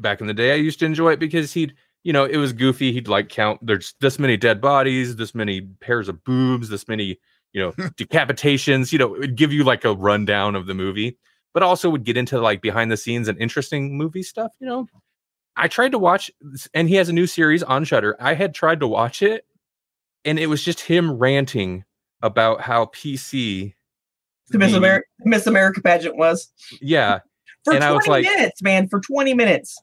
back 0.00 0.20
in 0.20 0.26
the 0.26 0.34
day, 0.34 0.52
I 0.52 0.56
used 0.56 0.80
to 0.80 0.84
enjoy 0.86 1.12
it 1.12 1.20
because 1.20 1.52
he'd 1.52 1.74
you 2.02 2.12
know 2.12 2.24
it 2.24 2.36
was 2.36 2.52
goofy. 2.52 2.92
He'd 2.92 3.06
like 3.08 3.28
count 3.28 3.64
there's 3.64 3.94
this 4.00 4.18
many 4.18 4.36
dead 4.36 4.60
bodies, 4.60 5.14
this 5.16 5.34
many 5.34 5.60
pairs 5.60 6.08
of 6.08 6.22
boobs, 6.24 6.68
this 6.68 6.88
many 6.88 7.18
you 7.52 7.60
know 7.62 7.70
decapitations. 7.96 8.92
You 8.92 8.98
know, 8.98 9.14
it 9.14 9.20
would 9.20 9.36
give 9.36 9.52
you 9.52 9.62
like 9.62 9.84
a 9.84 9.94
rundown 9.94 10.56
of 10.56 10.66
the 10.66 10.74
movie, 10.74 11.18
but 11.52 11.62
also 11.62 11.88
would 11.88 12.02
get 12.04 12.16
into 12.16 12.40
like 12.40 12.60
behind 12.60 12.90
the 12.90 12.96
scenes 12.96 13.28
and 13.28 13.38
interesting 13.38 13.96
movie 13.96 14.24
stuff. 14.24 14.50
You 14.60 14.66
know, 14.66 14.86
I 15.56 15.68
tried 15.68 15.92
to 15.92 15.98
watch, 15.98 16.30
and 16.74 16.88
he 16.88 16.96
has 16.96 17.08
a 17.08 17.12
new 17.12 17.26
series 17.26 17.62
on 17.62 17.84
Shudder. 17.84 18.16
I 18.20 18.34
had 18.34 18.54
tried 18.54 18.80
to 18.80 18.86
watch 18.88 19.22
it, 19.22 19.46
and 20.24 20.38
it 20.38 20.46
was 20.48 20.62
just 20.64 20.80
him 20.80 21.12
ranting 21.12 21.84
about 22.22 22.60
how 22.60 22.86
PC. 22.86 23.74
The 24.50 24.58
Miss 24.58 24.72
the- 24.72 24.78
America 24.78 25.06
Miss 25.20 25.46
America 25.46 25.80
pageant 25.80 26.16
was 26.16 26.50
Yeah, 26.80 27.20
for 27.64 27.72
And 27.74 27.82
I 27.84 27.88
20 27.88 27.96
was 27.96 28.08
like- 28.08 28.24
minutes, 28.24 28.62
man. 28.62 28.88
For 28.88 29.00
20 29.00 29.32
minutes. 29.34 29.78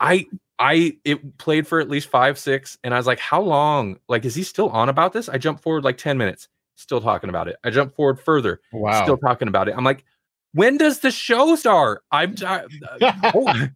I 0.00 0.26
I 0.60 0.96
it 1.04 1.38
played 1.38 1.66
for 1.66 1.78
at 1.80 1.88
least 1.88 2.08
five, 2.08 2.38
six, 2.38 2.78
and 2.84 2.94
I 2.94 2.96
was 2.96 3.06
like, 3.06 3.18
how 3.20 3.40
long? 3.40 3.98
Like, 4.08 4.24
is 4.24 4.34
he 4.34 4.42
still 4.42 4.70
on 4.70 4.88
about 4.88 5.12
this? 5.12 5.28
I 5.28 5.38
jumped 5.38 5.62
forward 5.62 5.84
like 5.84 5.98
10 5.98 6.16
minutes, 6.18 6.48
still 6.76 7.00
talking 7.00 7.28
about 7.30 7.48
it. 7.48 7.56
I 7.64 7.70
jumped 7.70 7.94
forward 7.96 8.18
further, 8.20 8.60
Wow. 8.72 9.02
still 9.04 9.16
talking 9.18 9.46
about 9.48 9.68
it. 9.68 9.74
I'm 9.76 9.84
like, 9.84 10.04
when 10.52 10.76
does 10.78 11.00
the 11.00 11.10
show 11.10 11.54
start? 11.56 12.02
I'm 12.10 12.34
I- 12.44 12.64
uh, 13.00 13.42
d- 13.42 13.68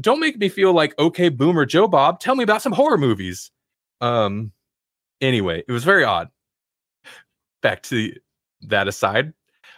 don't 0.00 0.20
make 0.20 0.38
me 0.38 0.48
feel 0.48 0.72
like 0.72 0.98
okay, 0.98 1.28
boomer 1.28 1.64
Joe 1.66 1.86
Bob. 1.88 2.20
Tell 2.20 2.34
me 2.34 2.44
about 2.44 2.62
some 2.62 2.72
horror 2.72 2.98
movies. 2.98 3.50
Um 4.00 4.52
anyway, 5.20 5.62
it 5.66 5.72
was 5.72 5.84
very 5.84 6.04
odd. 6.04 6.28
Back 7.62 7.82
to 7.84 8.12
that 8.62 8.88
aside, 8.88 9.32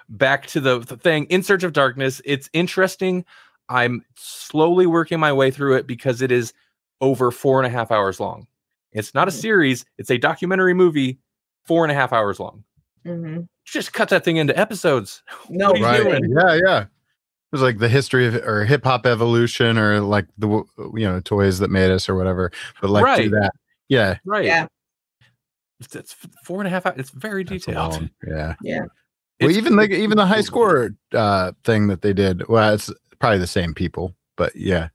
back 0.08 0.46
to 0.48 0.60
the, 0.60 0.80
the 0.80 0.96
thing 0.96 1.24
in 1.26 1.42
search 1.42 1.62
of 1.62 1.72
darkness. 1.72 2.20
It's 2.24 2.50
interesting. 2.52 3.24
I'm 3.68 4.04
slowly 4.16 4.86
working 4.86 5.20
my 5.20 5.32
way 5.32 5.50
through 5.50 5.76
it 5.76 5.86
because 5.86 6.22
it 6.22 6.32
is 6.32 6.52
over 7.00 7.30
four 7.30 7.60
and 7.60 7.66
a 7.66 7.70
half 7.70 7.90
hours 7.90 8.18
long. 8.18 8.46
It's 8.92 9.12
not 9.14 9.28
a 9.28 9.30
Mhm. 9.30 9.34
series, 9.40 9.84
it's 9.98 10.10
a 10.10 10.18
documentary 10.18 10.72
movie, 10.74 11.18
four 11.64 11.84
and 11.84 11.92
a 11.92 11.94
half 11.94 12.12
hours 12.12 12.40
long. 12.40 12.64
hmm 13.04 13.40
Just 13.64 13.92
cut 13.92 14.08
that 14.08 14.24
thing 14.24 14.36
into 14.36 14.56
episodes. 14.58 15.22
No, 15.50 15.72
What 15.72 15.74
are 15.76 15.78
you 15.78 15.84
right. 16.10 16.20
doing? 16.22 16.36
Yeah, 16.36 16.54
yeah. 16.64 16.84
It 17.56 17.60
was 17.60 17.72
like 17.72 17.78
the 17.78 17.88
history 17.88 18.26
of 18.26 18.34
or 18.34 18.66
hip 18.66 18.84
hop 18.84 19.06
evolution 19.06 19.78
or 19.78 20.00
like 20.00 20.26
the 20.36 20.46
you 20.48 21.06
know 21.08 21.20
toys 21.20 21.58
that 21.60 21.70
made 21.70 21.90
us 21.90 22.06
or 22.06 22.14
whatever. 22.14 22.52
But 22.82 22.90
like 22.90 23.22
do 23.22 23.30
that. 23.30 23.52
Yeah. 23.88 24.18
Right. 24.26 24.44
Yeah. 24.44 24.66
It's, 25.80 25.96
it's 25.96 26.14
four 26.44 26.60
and 26.60 26.66
a 26.66 26.70
half 26.70 26.84
hours. 26.84 26.96
It's 26.98 27.08
very 27.10 27.44
detailed. 27.44 27.92
long. 27.94 28.10
Yeah. 28.26 28.54
Yeah. 28.62 28.80
Well, 28.80 28.88
It's- 29.50 29.56
even 29.56 29.74
like 29.74 29.90
even 29.90 30.18
the 30.18 30.26
high 30.26 30.42
score 30.42 30.90
uh 31.14 31.52
thing 31.64 31.86
that 31.86 32.02
they 32.02 32.12
did. 32.12 32.46
Well, 32.46 32.74
it's 32.74 32.92
probably 33.20 33.38
the 33.38 33.46
same 33.46 33.72
people, 33.72 34.14
but 34.36 34.54
yeah, 34.54 34.88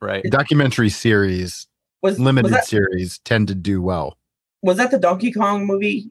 Right. 0.00 0.24
documentary 0.30 0.88
series, 0.88 1.66
Was 2.02 2.18
limited 2.18 2.44
was 2.44 2.52
that, 2.52 2.66
series 2.66 3.18
tend 3.26 3.48
to 3.48 3.54
do 3.54 3.82
well. 3.82 4.16
was 4.62 4.78
that 4.78 4.90
the 4.90 4.98
Donkey 4.98 5.32
Kong 5.32 5.66
movie? 5.66 6.10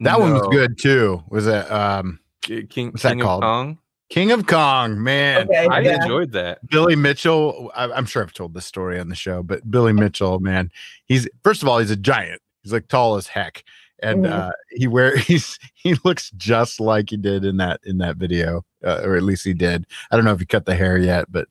That 0.00 0.18
one 0.18 0.32
was 0.32 0.48
good 0.50 0.78
too. 0.78 1.22
Was 1.28 1.46
it 1.46 1.70
um 1.70 2.20
King, 2.40 2.90
What's 2.92 3.02
that 3.02 3.10
King 3.10 3.20
called? 3.20 3.44
of 3.44 3.48
Kong. 3.48 3.78
King 4.08 4.30
of 4.32 4.46
Kong? 4.46 5.02
Man, 5.02 5.48
Okay. 5.48 5.66
I 5.66 5.80
yeah. 5.80 6.02
enjoyed 6.02 6.32
that. 6.32 6.64
Billy 6.68 6.94
Mitchell. 6.96 7.70
I, 7.74 7.84
I'm 7.90 8.06
sure 8.06 8.22
I've 8.22 8.32
told 8.32 8.54
this 8.54 8.66
story 8.66 9.00
on 9.00 9.08
the 9.08 9.14
show, 9.16 9.42
but 9.42 9.68
Billy 9.70 9.92
Mitchell, 9.92 10.38
man, 10.40 10.70
he's 11.06 11.28
first 11.42 11.62
of 11.62 11.68
all 11.68 11.78
he's 11.78 11.90
a 11.90 11.96
giant. 11.96 12.40
He's 12.62 12.72
like 12.72 12.88
tall 12.88 13.16
as 13.16 13.26
heck, 13.26 13.64
and 14.00 14.24
Mhm. 14.24 14.30
uh, 14.30 14.52
he 14.70 14.86
wear 14.86 15.16
he's 15.16 15.58
he 15.74 15.94
looks 16.04 16.30
just 16.36 16.80
like 16.80 17.10
he 17.10 17.16
did 17.16 17.44
in 17.44 17.56
that 17.56 17.80
in 17.84 17.98
that 17.98 18.16
video, 18.16 18.64
uh, 18.84 19.00
or 19.04 19.16
at 19.16 19.22
least 19.24 19.44
he 19.44 19.54
did. 19.54 19.86
I 20.10 20.16
don't 20.16 20.24
know 20.24 20.32
if 20.32 20.40
he 20.40 20.46
cut 20.46 20.66
the 20.66 20.76
hair 20.76 20.96
yet, 20.98 21.26
but 21.30 21.48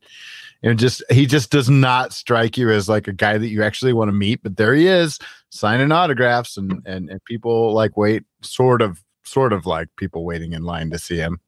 you 0.62 0.70
know, 0.70 0.76
just 0.76 1.04
he 1.12 1.26
just 1.26 1.52
does 1.52 1.70
not 1.70 2.14
strike 2.14 2.58
you 2.58 2.72
as 2.72 2.88
like 2.88 3.08
a 3.10 3.14
guy 3.14 3.38
that 3.38 3.48
you 3.50 3.64
actually 3.64 3.92
want 3.94 4.08
to 4.08 4.14
meet. 4.14 4.42
But 4.44 4.56
there 4.58 4.74
he 4.74 4.88
is, 4.88 5.20
signing 5.50 5.92
autographs, 5.92 6.56
and 6.56 6.82
and 6.86 7.10
and 7.10 7.24
people 7.26 7.74
like 7.74 7.98
wait, 7.98 8.24
sort 8.42 8.82
of 8.82 9.04
sort 9.26 9.52
of 9.52 9.66
like 9.66 9.90
people 9.98 10.24
waiting 10.24 10.54
in 10.54 10.64
line 10.64 10.90
to 10.92 10.98
see 11.00 11.18
him. 11.18 11.40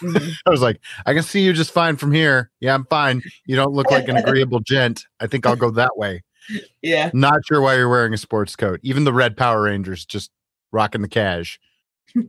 Mhm. 0.00 0.32
I 0.46 0.50
was 0.50 0.60
like, 0.62 0.80
I 1.06 1.14
can 1.14 1.22
see 1.22 1.40
you 1.42 1.52
just 1.52 1.70
fine 1.72 1.96
from 1.96 2.12
here. 2.12 2.50
Yeah, 2.60 2.74
I'm 2.74 2.84
fine. 2.86 3.22
You 3.46 3.56
don't 3.56 3.72
look 3.72 3.90
like 3.90 4.08
an 4.08 4.16
agreeable 4.18 4.60
gent. 4.60 5.04
I 5.20 5.26
think 5.26 5.46
I'll 5.46 5.56
go 5.56 5.70
that 5.72 5.96
way. 5.96 6.22
yeah. 6.82 7.10
Not 7.14 7.40
sure 7.46 7.60
why 7.60 7.76
you're 7.76 7.88
wearing 7.88 8.14
a 8.14 8.18
sports 8.18 8.56
coat. 8.56 8.80
Even 8.82 9.04
the 9.04 9.12
red 9.12 9.36
Power 9.36 9.62
Rangers 9.62 10.04
just 10.04 10.30
rocking 10.72 11.02
the 11.02 11.08
cash. 11.08 11.58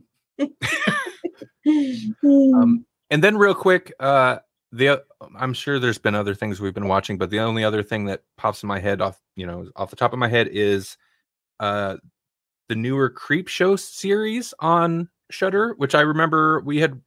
Um, 2.24 2.84
and 3.10 3.22
then 3.24 3.36
real 3.36 3.54
quick, 3.54 3.92
uh, 4.00 4.38
the 4.72 5.02
I'm 5.38 5.52
sure 5.52 5.78
there's 5.78 5.98
been 5.98 6.14
other 6.14 6.34
things 6.34 6.60
we've 6.60 6.74
been 6.74 6.88
watching, 6.88 7.18
but 7.18 7.30
the 7.30 7.40
only 7.40 7.64
other 7.64 7.82
thing 7.82 8.04
that 8.06 8.22
pops 8.36 8.62
in 8.62 8.68
my 8.68 8.78
head 8.78 9.00
off, 9.00 9.20
you 9.36 9.46
know, 9.46 9.68
off 9.76 9.90
the 9.90 9.96
top 9.96 10.12
of 10.12 10.18
my 10.18 10.28
head 10.28 10.48
is 10.50 10.96
uh 11.60 11.96
the 12.68 12.74
newer 12.76 13.08
Creep 13.10 13.48
Show 13.48 13.76
series 13.76 14.52
on 14.60 15.08
Shudder, 15.30 15.74
which 15.78 15.94
I 15.94 16.00
remember 16.02 16.60
we 16.60 16.78
had 16.78 17.00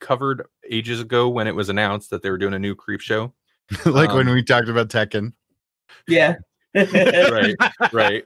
covered 0.00 0.46
ages 0.70 1.00
ago 1.00 1.28
when 1.28 1.46
it 1.46 1.54
was 1.54 1.68
announced 1.68 2.10
that 2.10 2.22
they 2.22 2.30
were 2.30 2.38
doing 2.38 2.54
a 2.54 2.58
new 2.58 2.74
Creep 2.74 3.00
Show. 3.00 3.32
like 3.86 4.12
when 4.12 4.28
Um, 4.28 4.34
we 4.34 4.42
talked 4.42 4.68
about 4.68 4.88
Tekken. 4.88 5.32
Yeah. 6.06 6.36
right, 6.74 7.54
right. 7.92 8.24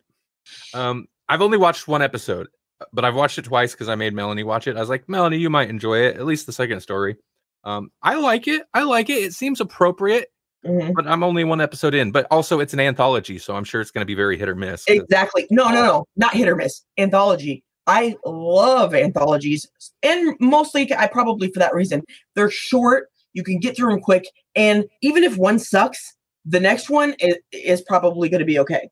Um, 0.75 1.07
I've 1.29 1.42
only 1.42 1.59
watched 1.59 1.88
one 1.88 2.03
episode, 2.03 2.48
but 2.92 3.05
I've 3.05 3.14
watched 3.14 3.38
it 3.38 3.44
twice 3.44 3.72
because 3.72 3.88
I 3.88 3.94
made 3.94 4.14
Melanie 4.14 4.42
watch 4.44 4.66
it. 4.66 4.77
I 4.77 4.81
was 4.81 4.88
like, 4.88 5.09
Melanie, 5.09 5.38
you 5.38 5.51
might 5.51 5.70
enjoy 5.70 5.98
it, 6.01 6.16
at 6.16 6.27
least 6.27 6.46
the 6.46 6.53
second 6.53 6.81
story. 6.81 7.16
Um, 7.64 7.90
I 8.03 8.16
like 8.16 8.48
it. 8.48 8.62
I 8.75 8.83
like 8.83 9.09
it. 9.09 9.22
It 9.22 9.33
seems 9.35 9.61
appropriate, 9.61 10.29
Mhm. 10.66 10.92
but 10.94 11.07
I'm 11.07 11.22
only 11.22 11.44
one 11.44 11.61
episode 11.61 11.94
in. 11.94 12.11
But 12.11 12.27
also, 12.31 12.59
it's 12.59 12.72
an 12.75 12.81
anthology, 12.81 13.38
so 13.38 13.55
I'm 13.55 13.64
sure 13.64 13.81
it's 13.81 13.92
going 13.92 14.03
to 14.03 14.07
be 14.07 14.16
very 14.16 14.37
hit 14.37 14.48
or 14.48 14.57
miss. 14.57 14.85
Exactly. 14.88 15.46
No, 15.51 15.68
no, 15.70 15.85
no, 15.85 16.05
not 16.16 16.35
hit 16.35 16.48
or 16.48 16.57
miss. 16.57 16.83
Anthology. 16.98 17.62
I 17.87 18.16
love 18.25 18.95
anthologies, 18.95 19.68
and 20.03 20.37
mostly 20.40 20.92
I 20.95 21.07
probably 21.07 21.51
for 21.51 21.59
that 21.59 21.75
reason. 21.75 22.03
They're 22.35 22.51
short. 22.51 23.09
You 23.33 23.42
can 23.42 23.59
get 23.59 23.77
through 23.77 23.90
them 23.90 24.01
quick, 24.01 24.25
and 24.55 24.85
even 25.01 25.25
if 25.25 25.37
one 25.37 25.59
sucks, 25.59 26.14
the 26.45 26.61
next 26.61 26.90
one 26.90 27.14
is, 27.18 27.37
is 27.53 27.83
probably 27.83 28.29
going 28.29 28.40
to 28.40 28.47
be 28.47 28.59
okay. 28.59 28.88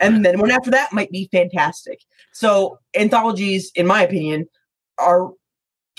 And 0.00 0.24
then 0.24 0.38
one 0.38 0.50
after 0.50 0.70
that 0.70 0.92
might 0.92 1.10
be 1.10 1.28
fantastic. 1.30 2.00
So 2.32 2.78
anthologies, 2.96 3.70
in 3.74 3.86
my 3.86 4.02
opinion, 4.02 4.46
are 4.98 5.30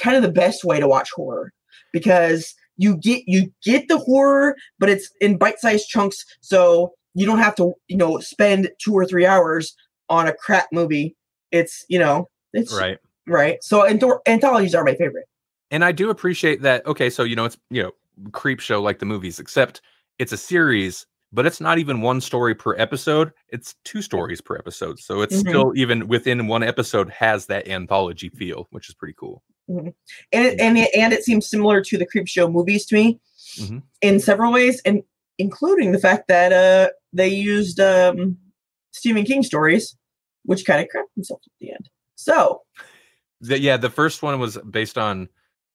kind 0.01 0.15
of 0.17 0.23
the 0.23 0.32
best 0.32 0.63
way 0.63 0.80
to 0.80 0.88
watch 0.88 1.12
horror 1.12 1.54
because 1.93 2.56
you 2.77 2.97
get 2.97 3.23
you 3.27 3.51
get 3.63 3.88
the 3.88 3.99
horror, 3.99 4.56
but 4.80 4.89
it's 4.89 5.10
in 5.21 5.38
bite-sized 5.38 5.88
chunks, 5.88 6.25
so 6.41 6.93
you 7.13 7.25
don't 7.25 7.39
have 7.39 7.56
to 7.56 7.73
you 7.88 7.97
know 7.97 8.19
spend 8.19 8.69
two 8.84 8.93
or 8.93 9.06
three 9.06 9.25
hours 9.25 9.75
on 10.10 10.27
a 10.27 10.34
crap 10.34 10.67
movie. 10.71 11.15
It's 11.51 11.85
you 11.89 11.99
know 11.99 12.29
it's 12.53 12.73
right. 12.73 12.97
right. 13.27 13.63
So 13.63 13.83
anth- 13.87 14.19
anthologies 14.27 14.75
are 14.75 14.83
my 14.83 14.95
favorite. 14.95 15.25
and 15.71 15.83
I 15.85 15.91
do 15.91 16.09
appreciate 16.09 16.61
that. 16.63 16.85
Okay, 16.85 17.09
so 17.09 17.23
you 17.23 17.35
know 17.35 17.45
it's 17.45 17.57
you 17.69 17.83
know 17.83 17.91
creep 18.31 18.59
show 18.59 18.81
like 18.81 18.99
the 18.99 19.05
movies, 19.05 19.39
except 19.39 19.81
it's 20.19 20.31
a 20.33 20.37
series, 20.37 21.05
but 21.31 21.45
it's 21.45 21.61
not 21.61 21.77
even 21.79 22.01
one 22.01 22.21
story 22.21 22.53
per 22.53 22.75
episode. 22.77 23.31
It's 23.49 23.75
two 23.85 24.01
stories 24.01 24.41
per 24.41 24.55
episode, 24.57 24.99
so 24.99 25.21
it's 25.21 25.35
Mhm. 25.37 25.47
still 25.49 25.73
even 25.75 26.07
within 26.07 26.47
one 26.47 26.61
episode 26.63 27.09
has 27.09 27.45
that 27.47 27.67
anthology 27.67 28.29
feel, 28.29 28.67
which 28.71 28.89
is 28.89 28.95
pretty 28.95 29.15
cool. 29.17 29.43
and 29.69 29.93
it, 30.33 30.59
and 30.59 30.77
it, 30.77 30.89
and 30.95 31.13
it 31.13 31.23
seems 31.23 31.49
similar 31.49 31.81
to 31.81 31.97
the 31.97 32.05
creep 32.05 32.27
show 32.27 32.49
movies 32.49 32.85
to 32.87 32.95
me 32.95 33.19
Mhm. 33.57 33.81
in 34.01 34.19
several 34.19 34.51
ways 34.51 34.81
and 34.85 35.01
including 35.37 35.93
the 35.93 35.97
fact 35.99 36.27
that 36.27 36.51
uh 36.51 36.89
they 37.13 37.29
used 37.29 37.79
um 37.79 38.37
stephen 38.91 39.23
king 39.23 39.41
stories 39.43 39.95
which 40.43 40.65
kind 40.65 40.82
of 40.82 40.88
crapped 40.88 41.13
themselves 41.15 41.45
at 41.47 41.54
the 41.60 41.71
end 41.71 41.89
so 42.15 42.62
The, 43.41 43.60
yeah, 43.60 43.77
the 43.77 43.89
first 43.89 44.21
one 44.21 44.39
was 44.39 44.58
based 44.69 44.97
on 44.97 45.27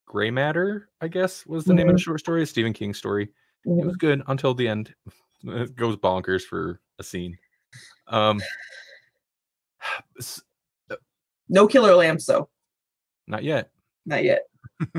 Gray 0.07 0.31
Matter, 0.31 0.88
I 1.00 1.09
guess 1.09 1.44
was 1.46 1.64
the 1.64 1.74
name 1.74 1.88
of 1.88 1.96
the 1.96 2.00
short 2.00 2.20
story, 2.20 2.42
a 2.42 2.46
Stephen 2.46 2.72
King 2.72 2.94
story. 2.94 3.24
It 3.64 3.68
mhm. 3.68 3.85
was 3.85 3.96
good 3.96 4.22
until 4.29 4.55
the 4.55 4.68
end. 4.68 4.94
It 5.44 5.76
goes 5.76 5.96
bonkers 5.96 6.42
for 6.42 6.81
a 6.98 7.05
scene. 7.05 7.37
Um, 8.09 8.40
no 11.48 11.66
killer 11.68 11.94
lambs 11.94 12.26
though 12.26 12.48
not 13.26 13.44
yet. 13.44 13.70
not 14.07 14.24
yet 14.24 14.42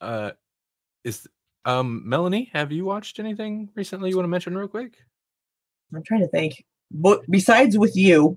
Uh, 0.00 0.32
is 1.04 1.26
um 1.64 2.02
Melanie? 2.06 2.50
Have 2.52 2.72
you 2.72 2.84
watched 2.84 3.18
anything 3.20 3.70
recently 3.74 4.10
you 4.10 4.16
want 4.16 4.24
to 4.24 4.30
mention 4.30 4.56
real 4.56 4.68
quick? 4.68 4.96
i'm 5.94 6.02
trying 6.02 6.20
to 6.20 6.28
think 6.28 6.64
but 6.90 7.20
besides 7.30 7.78
with 7.78 7.96
you 7.96 8.36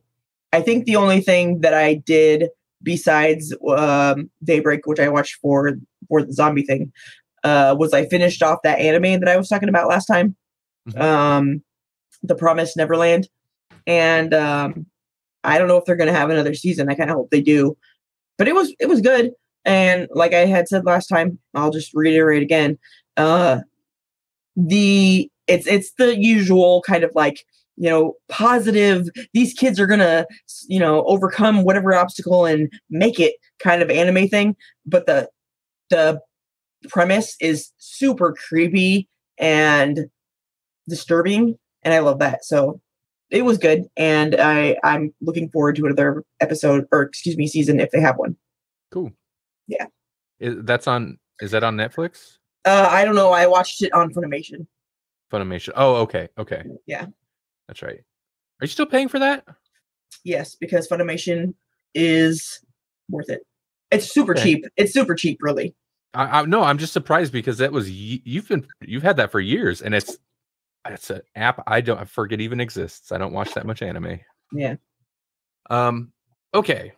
i 0.53 0.61
think 0.61 0.85
the 0.85 0.95
only 0.95 1.21
thing 1.21 1.61
that 1.61 1.73
i 1.73 1.93
did 1.93 2.49
besides 2.83 3.53
um 3.75 4.29
daybreak 4.43 4.85
which 4.85 4.99
i 4.99 5.09
watched 5.09 5.35
for 5.41 5.73
for 6.07 6.23
the 6.23 6.33
zombie 6.33 6.63
thing 6.63 6.91
uh 7.43 7.75
was 7.77 7.93
i 7.93 8.05
finished 8.05 8.41
off 8.43 8.59
that 8.63 8.79
anime 8.79 9.19
that 9.19 9.27
i 9.29 9.37
was 9.37 9.49
talking 9.49 9.69
about 9.69 9.87
last 9.87 10.05
time 10.05 10.35
Mhm. 10.89 11.01
um 11.01 11.63
the 12.23 12.35
promised 12.35 12.77
neverland. 12.77 13.27
And 13.85 14.33
um 14.33 14.85
i 15.43 15.57
don't 15.57 15.67
know 15.67 15.77
if 15.77 15.85
they're 15.85 15.95
gonna 15.97 16.13
have 16.13 16.29
another 16.29 16.53
season. 16.53 16.89
I 16.89 16.95
kind 16.95 17.09
of 17.09 17.15
hope 17.17 17.29
they 17.29 17.41
do. 17.41 17.77
But 18.37 18.47
it 18.47 18.55
was 18.55 18.73
it 18.79 18.87
was 18.87 19.01
good. 19.01 19.31
And 19.65 20.07
like 20.13 20.33
i 20.33 20.45
had 20.45 20.67
said 20.67 20.85
last 20.85 21.07
time 21.07 21.37
i'll 21.55 21.71
just 21.71 21.93
reiterate 21.93 22.41
again 22.41 22.77
uh 23.17 23.59
the 24.55 25.29
it's 25.47 25.67
it's 25.67 25.91
the 25.97 26.17
usual 26.17 26.81
kind 26.81 27.03
of 27.03 27.11
like 27.15 27.45
you 27.77 27.89
know 27.89 28.13
positive 28.27 29.07
these 29.33 29.53
kids 29.53 29.79
are 29.79 29.87
gonna 29.87 30.25
you 30.67 30.79
know 30.79 31.03
overcome 31.05 31.63
whatever 31.63 31.93
obstacle 31.95 32.45
and 32.45 32.71
make 32.89 33.19
it 33.19 33.35
kind 33.59 33.81
of 33.81 33.89
anime 33.89 34.27
thing 34.27 34.55
but 34.85 35.05
the 35.05 35.29
the 35.89 36.19
premise 36.89 37.35
is 37.39 37.71
super 37.77 38.33
creepy 38.33 39.07
and 39.37 40.07
disturbing 40.89 41.57
and 41.83 41.93
i 41.93 41.99
love 41.99 42.19
that 42.19 42.43
so 42.43 42.79
it 43.29 43.43
was 43.43 43.57
good 43.57 43.85
and 43.95 44.35
i 44.35 44.75
i'm 44.83 45.13
looking 45.21 45.49
forward 45.49 45.75
to 45.75 45.85
another 45.85 46.23
episode 46.39 46.85
or 46.91 47.01
excuse 47.03 47.37
me 47.37 47.47
season 47.47 47.79
if 47.79 47.91
they 47.91 48.01
have 48.01 48.17
one 48.17 48.35
Cool. 48.89 49.11
Yeah. 49.67 49.87
Is, 50.39 50.55
that's 50.63 50.87
on. 50.87 51.17
Is 51.41 51.51
that 51.51 51.63
on 51.63 51.75
Netflix? 51.75 52.37
uh 52.65 52.87
i 52.91 53.05
don't 53.05 53.15
know 53.15 53.31
i 53.31 53.45
watched 53.45 53.81
it 53.81 53.93
on 53.93 54.11
funimation 54.13 54.65
Funimation. 55.31 55.73
Oh, 55.75 55.95
okay, 55.95 56.29
okay. 56.37 56.63
Yeah. 56.85 57.07
That's 57.67 57.81
right. 57.81 57.99
Are 57.99 58.63
you 58.63 58.67
still 58.67 58.85
paying 58.85 59.07
for 59.07 59.19
that? 59.19 59.45
yes 60.23 60.55
because 60.55 60.87
funimation 60.87 61.53
is 61.93 62.61
worth 63.09 63.29
it 63.29 63.41
it's 63.91 64.11
super 64.11 64.31
Okay. 64.31 64.41
cheap 64.41 64.65
it's 64.77 64.93
super 64.93 65.13
cheap 65.15 65.37
really 65.41 65.75
I, 66.13 66.39
I 66.39 66.45
no, 66.45 66.63
I'm 66.63 66.77
just 66.77 66.93
surprised 66.93 67.31
because 67.31 67.57
that 67.59 67.71
was 67.71 67.89
you've 67.91 68.47
been 68.47 68.65
you've 68.81 69.03
had 69.03 69.17
that 69.17 69.31
for 69.31 69.39
years, 69.39 69.81
and 69.81 69.93
it's 69.93 70.17
it's 70.87 71.09
an 71.09 71.21
app 71.35 71.61
I 71.67 71.81
don't 71.81 71.99
I 71.99 72.05
forget 72.05 72.39
even 72.41 72.59
exists. 72.61 73.11
I 73.11 73.17
don't 73.17 73.33
watch 73.33 73.53
that 73.53 73.65
much 73.67 73.81
anime. 73.81 74.21
Yeah. 74.53 74.75
Um. 75.69 76.11
Okay. 76.53 76.93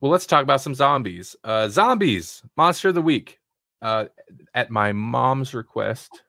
Well, 0.00 0.12
let's 0.12 0.26
talk 0.26 0.42
about 0.42 0.60
some 0.60 0.74
zombies. 0.74 1.34
Uh, 1.42 1.68
zombies, 1.68 2.42
monster 2.56 2.90
of 2.90 2.94
the 2.94 3.02
week. 3.02 3.40
Uh, 3.80 4.06
at 4.54 4.70
my 4.70 4.92
mom's 4.92 5.54
request. 5.54 6.22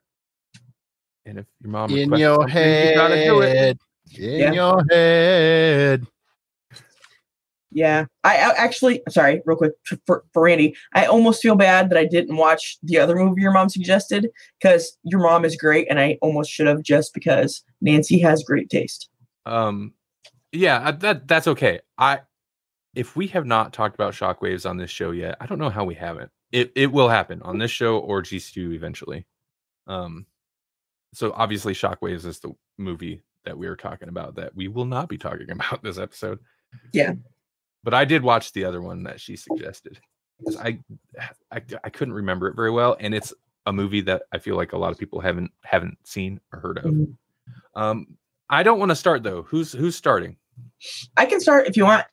And 1.25 1.39
if 1.39 1.45
your 1.61 1.71
mom 1.71 1.91
In 1.91 2.13
your 2.13 2.47
something, 2.47 2.89
you 2.89 2.95
gotta 2.95 3.25
do 3.25 3.41
it. 3.41 3.57
head. 3.57 3.79
In 4.17 4.39
Yeah. 4.39 4.53
your 4.53 4.85
head. 4.89 6.07
Yeah, 7.71 8.05
I, 8.23 8.37
I 8.37 8.53
actually 8.55 9.01
sorry, 9.09 9.41
real 9.45 9.57
quick 9.57 9.73
for, 10.05 10.23
for 10.31 10.43
Randy. 10.43 10.77
I 10.93 11.07
almost 11.07 11.41
feel 11.41 11.55
bad 11.57 11.89
that 11.89 11.97
I 11.97 12.05
didn't 12.05 12.37
watch 12.37 12.77
the 12.83 12.97
other 12.97 13.17
movie 13.17 13.41
your 13.41 13.51
mom 13.51 13.67
suggested 13.67 14.29
because 14.61 14.97
your 15.03 15.19
mom 15.19 15.43
is 15.43 15.57
great, 15.57 15.87
and 15.89 15.99
I 15.99 16.17
almost 16.21 16.51
should 16.51 16.67
have 16.67 16.83
just 16.83 17.13
because 17.13 17.63
Nancy 17.81 18.17
has 18.19 18.43
great 18.43 18.69
taste. 18.69 19.09
Um, 19.45 19.93
yeah, 20.53 20.87
uh, 20.87 20.91
that 20.91 21.27
that's 21.27 21.47
okay. 21.47 21.81
I 21.97 22.21
if 22.93 23.17
we 23.17 23.27
have 23.27 23.45
not 23.45 23.73
talked 23.73 23.95
about 23.95 24.13
shockwaves 24.13 24.67
on 24.69 24.77
this 24.77 24.89
show 24.89 25.11
yet, 25.11 25.35
I 25.41 25.45
don't 25.45 25.59
know 25.59 25.69
how 25.69 25.83
we 25.83 25.95
haven't. 25.95 26.31
It 26.53 26.71
it 26.75 26.93
will 26.93 27.09
happen 27.09 27.41
on 27.41 27.57
this 27.57 27.71
show 27.71 27.97
or 27.97 28.21
GCU 28.21 28.73
eventually. 28.73 29.25
Um, 29.85 30.27
so 31.15 31.31
obviously, 31.35 31.73
shockwaves 31.73 32.25
is 32.25 32.39
the 32.39 32.51
movie 32.77 33.21
that 33.45 33.57
we 33.57 33.67
are 33.67 33.75
talking 33.75 34.09
about 34.09 34.35
that 34.35 34.55
we 34.55 34.67
will 34.67 34.85
not 34.85 35.07
be 35.09 35.17
talking 35.17 35.49
about 35.51 35.81
this 35.83 35.97
episode. 35.97 36.39
Yeah. 36.93 37.13
but 37.83 37.93
I 37.93 38.03
did 38.05 38.21
watch 38.23 38.51
the 38.53 38.65
other 38.65 38.81
one 38.81 39.03
that 39.03 39.19
she 39.21 39.35
suggested. 39.35 39.99
'Cause 40.43 40.57
I, 40.57 40.79
I 41.51 41.61
I 41.85 41.89
couldn't 41.89 42.13
remember 42.13 42.49
it 42.49 42.55
very 42.57 42.71
well, 42.71 42.97
and 42.99 43.15
it's 43.15 43.33
a 43.67 43.71
movie 43.71 44.01
that 44.01 44.23
I 44.33 44.37
feel 44.39 44.57
like 44.57 44.73
a 44.73 44.77
lot 44.77 44.91
of 44.91 44.97
people 44.97 45.21
haven't 45.21 45.51
haven't 45.63 45.97
seen 46.03 46.41
or 46.51 46.59
heard 46.59 46.77
of. 46.79 46.85
Mhm. 46.85 47.15
Um, 47.75 48.17
I 48.49 48.61
don't 48.63 48.77
want 48.79 48.89
to 48.91 48.95
start 48.97 49.23
though. 49.23 49.43
Who's 49.43 49.71
who's 49.71 49.95
starting? 49.95 50.35
I 51.15 51.25
can 51.25 51.39
start 51.39 51.67
if 51.67 51.77
you 51.77 51.85
want. 51.85 52.05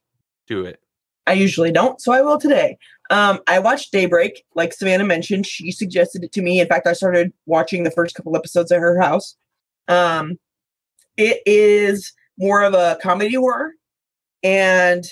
Do 0.46 0.64
it. 0.64 0.78
I 1.26 1.32
usually 1.34 1.72
don't, 1.72 2.00
so 2.00 2.12
I 2.12 2.20
will 2.22 2.38
today. 2.38 2.78
Um, 3.12 3.40
I 3.46 3.58
watched 3.58 3.92
Daybreak, 3.92 4.42
like 4.54 4.72
Savannah 4.72 5.04
mentioned. 5.04 5.46
She 5.46 5.70
suggested 5.70 6.24
it 6.24 6.32
to 6.32 6.40
me. 6.40 6.60
In 6.60 6.66
fact, 6.66 6.86
I 6.86 6.94
started 6.94 7.30
watching 7.44 7.84
the 7.84 7.90
first 7.90 8.14
couple 8.14 8.34
episodes 8.34 8.72
at 8.72 8.80
her 8.80 8.98
house. 8.98 9.36
Um, 9.86 10.38
it 11.18 11.42
is 11.44 12.14
more 12.38 12.62
of 12.62 12.72
a 12.72 12.98
comedy 13.02 13.34
horror, 13.34 13.72
and 14.42 15.04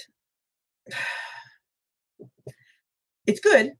it's 3.26 3.40
good. 3.40 3.72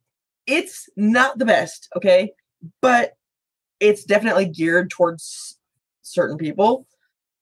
It's 0.47 0.87
not 0.97 1.39
the 1.39 1.47
best, 1.47 1.89
okay, 1.97 2.35
but 2.83 3.15
it's 3.81 4.05
definitely 4.05 4.45
geared 4.45 4.91
towards 4.91 5.57
certain 6.03 6.37
people. 6.37 6.87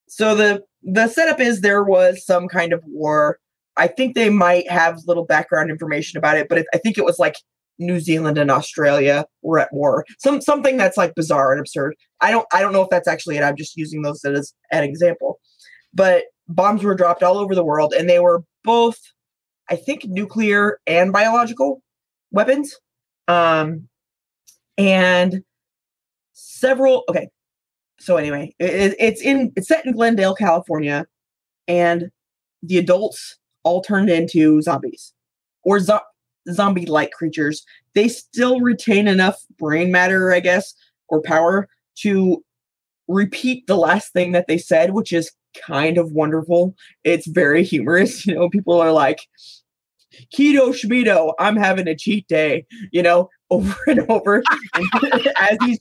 So 0.07 0.33
the 0.33 0.63
the 0.81 1.09
setup 1.09 1.41
is 1.41 1.59
there 1.59 1.83
was 1.83 2.25
some 2.25 2.47
kind 2.47 2.71
of 2.71 2.81
war 2.85 3.39
I 3.79 3.87
think 3.87 4.13
they 4.13 4.29
might 4.29 4.69
have 4.69 4.99
little 5.07 5.25
background 5.25 5.71
information 5.71 6.17
about 6.17 6.37
it, 6.37 6.49
but 6.49 6.59
it, 6.59 6.67
I 6.73 6.77
think 6.77 6.97
it 6.97 7.05
was 7.05 7.17
like 7.17 7.35
New 7.79 7.99
Zealand 7.99 8.37
and 8.37 8.51
Australia 8.51 9.25
were 9.41 9.57
at 9.57 9.73
war. 9.73 10.05
Some 10.19 10.41
something 10.41 10.77
that's 10.77 10.97
like 10.97 11.15
bizarre 11.15 11.51
and 11.53 11.61
absurd. 11.61 11.95
I 12.21 12.29
don't 12.29 12.45
I 12.53 12.61
don't 12.61 12.73
know 12.73 12.81
if 12.81 12.89
that's 12.89 13.07
actually 13.07 13.37
it. 13.37 13.43
I'm 13.43 13.55
just 13.55 13.77
using 13.77 14.01
those 14.01 14.23
as 14.25 14.53
an 14.71 14.83
example. 14.83 15.39
But 15.93 16.25
bombs 16.47 16.83
were 16.83 16.93
dropped 16.93 17.23
all 17.23 17.37
over 17.37 17.55
the 17.55 17.63
world, 17.63 17.93
and 17.97 18.09
they 18.09 18.19
were 18.19 18.43
both, 18.63 18.97
I 19.69 19.77
think, 19.77 20.05
nuclear 20.05 20.79
and 20.85 21.13
biological 21.13 21.81
weapons. 22.31 22.75
Um, 23.27 23.87
and 24.77 25.41
several. 26.33 27.05
Okay, 27.09 27.29
so 27.99 28.17
anyway, 28.17 28.53
it, 28.59 28.95
it's 28.99 29.21
in 29.21 29.53
it's 29.55 29.69
set 29.69 29.85
in 29.85 29.93
Glendale, 29.93 30.35
California, 30.35 31.05
and 31.67 32.11
the 32.61 32.77
adults 32.77 33.37
all 33.69 33.81
turned 33.81 34.09
into 34.09 34.63
zombies 34.63 35.13
or 35.63 35.79
zo- 35.79 35.99
zombie-like 36.51 37.11
creatures. 37.11 37.63
They 37.93 38.07
still 38.07 38.61
retain 38.61 39.07
enough 39.07 39.39
brain 39.59 39.91
matter, 39.91 40.33
I 40.33 40.39
guess, 40.39 40.73
or 41.07 41.21
power 41.21 41.69
to 41.99 42.43
repeat 43.07 43.67
the 43.67 43.75
last 43.75 44.11
thing 44.11 44.31
that 44.31 44.47
they 44.47 44.57
said, 44.57 44.93
which 44.93 45.13
is 45.13 45.31
kind 45.67 45.99
of 45.99 46.11
wonderful. 46.13 46.75
It's 47.03 47.27
very 47.27 47.63
humorous. 47.63 48.25
You 48.29 48.33
know, 48.33 48.49
people 48.49 48.81
are 48.81 48.91
like, 48.91 49.19
keto 50.35 50.69
schmedo, 50.69 51.33
I'm 51.37 51.55
having 51.55 51.87
a 51.87 51.95
cheat 51.95 52.27
day, 52.27 52.65
you 52.91 53.03
know, 53.03 53.29
over 53.51 53.75
and 53.87 53.99
over 54.11 54.43
as 55.39 55.57
he's 55.61 55.79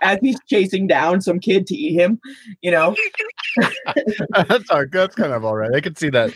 as 0.00 0.18
he's 0.22 0.38
chasing 0.48 0.86
down 0.86 1.20
some 1.20 1.38
kid 1.38 1.66
to 1.66 1.74
eat 1.74 1.94
him, 1.94 2.18
you 2.62 2.70
know. 2.70 2.94
that's 4.48 4.70
all, 4.70 4.84
that's 4.90 5.14
kind 5.14 5.32
of 5.32 5.44
all 5.44 5.56
right. 5.56 5.74
I 5.74 5.80
could 5.80 5.98
see 5.98 6.08
that 6.10 6.32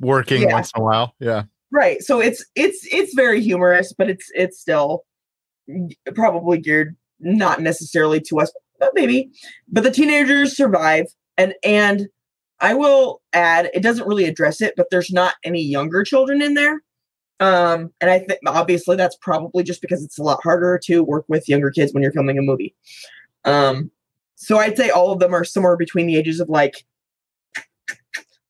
working 0.00 0.42
Yeah. 0.42 0.52
once 0.54 0.70
in 0.74 0.80
a 0.80 0.84
while. 0.84 1.14
Yeah. 1.20 1.44
Right. 1.70 2.02
So 2.02 2.20
it's 2.20 2.44
it's 2.54 2.86
it's 2.92 3.14
very 3.14 3.40
humorous, 3.40 3.92
but 3.92 4.10
it's 4.10 4.30
it's 4.34 4.60
still 4.60 5.04
probably 6.14 6.58
geared 6.58 6.96
not 7.20 7.60
necessarily 7.60 8.20
to 8.20 8.40
us, 8.40 8.52
but 8.78 8.90
maybe. 8.94 9.30
But 9.68 9.84
the 9.84 9.90
teenagers 9.90 10.56
survive 10.56 11.06
and 11.38 11.54
and 11.64 12.08
I 12.60 12.74
will 12.74 13.22
add 13.32 13.70
it 13.74 13.82
doesn't 13.82 14.06
really 14.06 14.24
address 14.26 14.60
it, 14.60 14.74
but 14.76 14.86
there's 14.90 15.10
not 15.10 15.34
any 15.44 15.62
younger 15.62 16.04
children 16.04 16.42
in 16.42 16.54
there. 16.54 16.82
Um, 17.40 17.90
and 18.00 18.08
I 18.10 18.20
think 18.20 18.38
obviously 18.46 18.94
that's 18.96 19.16
probably 19.20 19.64
just 19.64 19.80
because 19.80 20.04
it's 20.04 20.18
a 20.18 20.22
lot 20.22 20.40
harder 20.44 20.78
to 20.84 21.02
work 21.02 21.24
with 21.26 21.48
younger 21.48 21.70
kids 21.70 21.92
when 21.92 22.02
you're 22.02 22.12
filming 22.12 22.38
a 22.38 22.42
movie. 22.42 22.74
Um, 23.44 23.90
so 24.36 24.58
I'd 24.58 24.76
say 24.76 24.90
all 24.90 25.10
of 25.10 25.18
them 25.18 25.34
are 25.34 25.42
somewhere 25.42 25.76
between 25.76 26.06
the 26.06 26.16
ages 26.16 26.38
of 26.38 26.48
like 26.48 26.84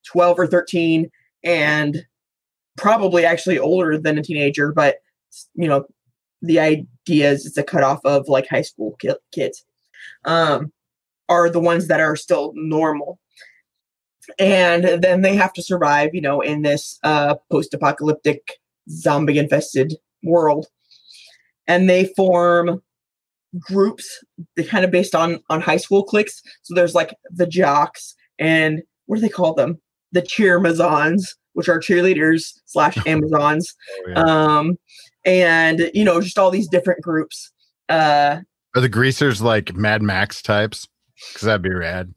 12 0.05 0.39
or 0.39 0.47
13 0.47 1.11
and 1.45 2.05
probably 2.77 3.25
actually 3.25 3.59
older 3.59 3.99
than 3.99 4.19
a 4.19 4.23
teenager, 4.23 4.73
but 4.73 4.97
you 5.55 5.69
know, 5.69 5.85
the 6.41 6.59
idea 6.59 7.31
is 7.31 7.47
it's 7.47 7.59
a 7.59 7.63
cutoff 7.63 8.01
of 8.05 8.29
like 8.29 8.49
high 8.49 8.63
school 8.63 8.97
ki- 9.01 9.15
kids. 9.33 9.65
Um, 10.25 10.73
are 11.29 11.49
the 11.49 11.61
ones 11.61 11.89
that 11.89 12.01
are 12.01 12.17
still 12.17 12.53
normal. 12.55 13.19
And 14.39 15.03
then 15.03 15.23
they 15.23 15.35
have 15.35 15.53
to 15.55 15.63
survive, 15.63 16.11
you 16.13 16.21
know, 16.21 16.41
in 16.41 16.63
this 16.63 16.99
uh, 17.03 17.37
post 17.51 17.75
apocalyptic 17.75 18.59
zombie 18.91 19.39
infested 19.39 19.95
world. 20.23 20.67
And 21.67 21.89
they 21.89 22.13
form 22.17 22.83
groups 23.59 24.25
kind 24.69 24.85
of 24.85 24.91
based 24.91 25.15
on 25.15 25.41
on 25.51 25.61
high 25.61 25.77
school 25.77 26.05
cliques 26.05 26.43
so 26.63 26.75
there's 26.75 26.95
like 26.95 27.15
the 27.31 27.47
jocks 27.47 28.15
and 28.39 28.83
what 29.05 29.17
do 29.17 29.21
they 29.21 29.29
call 29.29 29.53
them 29.53 29.79
the 30.13 30.23
cheermazons 30.23 31.23
which 31.55 31.69
are 31.69 31.79
cheerleaders 31.81 32.53
slash 32.67 32.97
amazons 33.07 33.75
Oh, 34.07 34.09
yeah. 34.11 34.21
um 34.23 34.79
and 35.25 35.91
you 35.95 36.05
know 36.05 36.21
just 36.21 36.39
all 36.39 36.51
these 36.51 36.69
different 36.69 37.03
groups 37.03 37.51
uh 37.89 38.41
Are 38.75 38.81
the 38.81 38.89
greasers 38.89 39.43
like 39.43 39.75
Mad 39.75 40.03
Max 40.03 40.41
types? 40.43 40.87
Because 41.33 41.43
that'd 41.47 41.63
be 41.63 41.73
rad. 41.75 42.13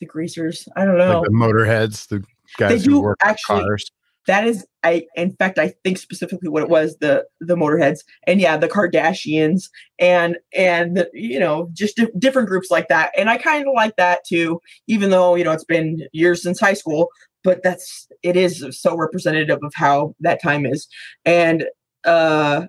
the 0.00 0.06
greasers 0.06 0.66
i 0.76 0.84
don't 0.84 0.98
know 0.98 1.20
Like 1.20 1.28
the 1.28 1.34
motorheads, 1.34 2.08
the 2.08 2.24
guys 2.58 2.84
do 2.84 2.90
who 2.92 3.00
work 3.02 3.18
actually- 3.22 3.62
cars. 3.62 3.90
That 4.26 4.46
is 4.46 4.66
i 4.82 5.04
in 5.16 5.32
fact 5.36 5.58
i 5.58 5.72
think 5.82 5.98
specifically 5.98 6.48
what 6.48 6.62
it 6.62 6.68
was 6.68 6.96
the 6.98 7.24
the 7.40 7.56
motorheads 7.56 8.00
and 8.26 8.40
yeah 8.40 8.56
the 8.56 8.68
kardashians 8.68 9.68
and 9.98 10.36
and 10.56 10.96
the, 10.96 11.10
you 11.12 11.38
know 11.38 11.68
just 11.72 11.96
di- 11.96 12.08
different 12.18 12.48
groups 12.48 12.70
like 12.70 12.88
that. 12.88 13.12
And 13.16 13.30
i 13.30 13.36
kind 13.36 13.66
of 13.66 13.74
like 13.74 13.96
that 13.96 14.24
too 14.26 14.60
even 14.86 15.10
though 15.10 15.34
you 15.34 15.44
know 15.44 15.52
it's 15.52 15.64
been 15.64 16.06
years 16.12 16.42
since 16.42 16.60
high 16.60 16.74
school 16.74 17.08
but 17.42 17.62
that's 17.62 18.08
it 18.22 18.36
is 18.36 18.66
so 18.70 18.96
representative 18.96 19.58
of 19.62 19.72
how 19.74 20.14
that 20.20 20.42
time 20.42 20.64
is. 20.64 20.88
And 21.24 21.66
uh 22.04 22.66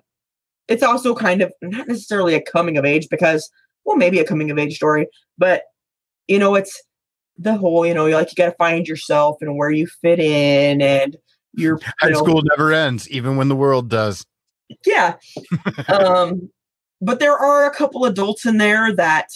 it's 0.68 0.82
also 0.82 1.14
kind 1.14 1.42
of 1.42 1.52
not 1.62 1.88
necessarily 1.88 2.34
a 2.34 2.42
coming 2.42 2.76
of 2.76 2.84
age 2.84 3.08
because 3.10 3.50
well 3.84 3.96
maybe 3.96 4.18
a 4.18 4.24
coming 4.24 4.50
of 4.50 4.58
age 4.58 4.74
story 4.74 5.06
but 5.38 5.62
you 6.26 6.38
know 6.38 6.54
it's 6.54 6.82
the 7.38 7.54
whole 7.54 7.86
you 7.86 7.94
know 7.94 8.06
like 8.06 8.30
you 8.30 8.34
got 8.34 8.50
to 8.50 8.56
find 8.56 8.88
yourself 8.88 9.36
and 9.40 9.56
where 9.56 9.70
you 9.70 9.86
fit 9.86 10.18
in 10.18 10.80
and 10.80 11.16
you're 11.56 11.78
High 12.00 12.08
you 12.08 12.14
know, 12.14 12.18
school 12.18 12.42
never 12.42 12.72
ends, 12.72 13.08
even 13.10 13.36
when 13.36 13.48
the 13.48 13.56
world 13.56 13.88
does. 13.88 14.24
yeah. 14.84 15.14
Um 15.88 16.50
but 17.00 17.20
there 17.20 17.36
are 17.36 17.66
a 17.66 17.74
couple 17.74 18.04
adults 18.06 18.46
in 18.46 18.56
there 18.58 18.94
that 18.94 19.28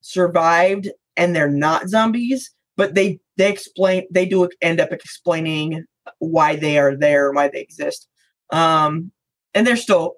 survived 0.00 0.88
and 1.16 1.34
they're 1.34 1.50
not 1.50 1.88
zombies 1.88 2.50
but 2.76 2.94
they 2.94 3.18
they 3.36 3.50
explain 3.50 4.06
they 4.10 4.26
do 4.26 4.48
end 4.62 4.80
up 4.80 4.92
explaining 4.92 5.84
why 6.18 6.56
they 6.56 6.78
are 6.78 6.96
there 6.96 7.32
why 7.32 7.48
they 7.48 7.60
exist. 7.60 8.08
Um 8.50 9.12
and 9.54 9.66
they're 9.66 9.76
still 9.76 10.14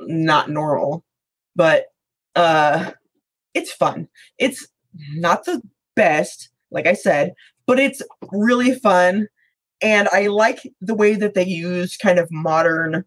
not 0.00 0.50
normal 0.50 1.04
but 1.56 1.86
uh 2.34 2.92
it's 3.54 3.72
fun. 3.72 4.08
It's 4.38 4.66
not 5.14 5.44
the 5.44 5.62
best 5.94 6.48
like 6.70 6.86
i 6.86 6.92
said 6.94 7.34
but 7.66 7.78
it's 7.78 8.02
really 8.30 8.74
fun 8.74 9.28
and 9.82 10.08
i 10.12 10.26
like 10.26 10.60
the 10.80 10.94
way 10.94 11.14
that 11.14 11.34
they 11.34 11.44
use 11.44 11.96
kind 11.96 12.18
of 12.18 12.28
modern 12.30 13.04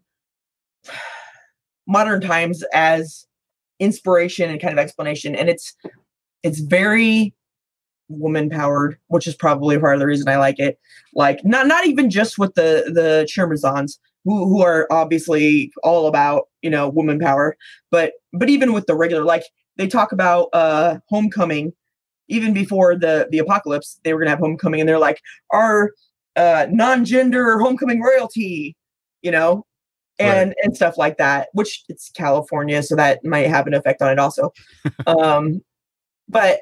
modern 1.86 2.20
times 2.20 2.64
as 2.74 3.26
inspiration 3.78 4.50
and 4.50 4.60
kind 4.60 4.72
of 4.72 4.82
explanation. 4.82 5.34
And 5.34 5.48
it's 5.48 5.74
it's 6.42 6.60
very 6.60 7.34
woman 8.08 8.48
powered 8.48 8.96
which 9.08 9.26
is 9.26 9.34
probably 9.34 9.76
part 9.80 9.94
of 9.94 9.98
the 9.98 10.06
reason 10.06 10.28
i 10.28 10.36
like 10.36 10.58
it. 10.60 10.78
Like 11.14 11.44
not 11.44 11.66
not 11.66 11.86
even 11.86 12.10
just 12.10 12.38
with 12.38 12.54
the 12.54 12.90
the 12.94 13.28
Cheermazons 13.30 13.98
who 14.24 14.48
who 14.48 14.62
are 14.62 14.86
obviously 14.90 15.72
all 15.82 16.06
about 16.06 16.44
you 16.62 16.70
know 16.70 16.88
woman 16.88 17.18
power 17.18 17.56
but 17.90 18.12
but 18.32 18.48
even 18.48 18.72
with 18.72 18.86
the 18.86 18.94
regular 18.94 19.24
like 19.24 19.44
they 19.76 19.86
talk 19.86 20.12
about 20.12 20.48
uh 20.52 20.98
homecoming. 21.08 21.72
Even 22.28 22.52
before 22.52 22.96
the 22.96 23.28
the 23.30 23.38
apocalypse 23.38 24.00
they 24.02 24.12
were 24.12 24.18
gonna 24.18 24.30
have 24.30 24.40
homecoming 24.40 24.80
and 24.80 24.88
they're 24.88 24.98
like 24.98 25.20
our 25.52 25.92
uh 26.36 26.66
non-gender 26.70 27.58
homecoming 27.58 28.02
royalty 28.02 28.76
you 29.22 29.30
know 29.30 29.64
and 30.18 30.54
and 30.62 30.74
stuff 30.74 30.96
like 30.96 31.18
that 31.18 31.48
which 31.52 31.84
it's 31.88 32.10
california 32.10 32.82
so 32.82 32.96
that 32.96 33.24
might 33.24 33.46
have 33.46 33.66
an 33.66 33.74
effect 33.74 34.00
on 34.02 34.10
it 34.10 34.18
also. 34.18 34.52
Um 35.06 35.60
but 36.28 36.60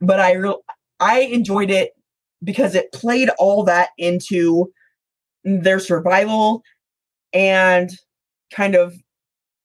but 0.00 0.20
i 0.20 0.32
real 0.32 0.60
i 1.00 1.20
enjoyed 1.20 1.70
it 1.70 1.92
because 2.42 2.74
it 2.74 2.92
played 2.92 3.30
all 3.38 3.62
that 3.64 3.90
into 3.98 4.72
their 5.44 5.78
survival 5.78 6.62
and 7.32 7.90
kind 8.52 8.74
of 8.74 8.94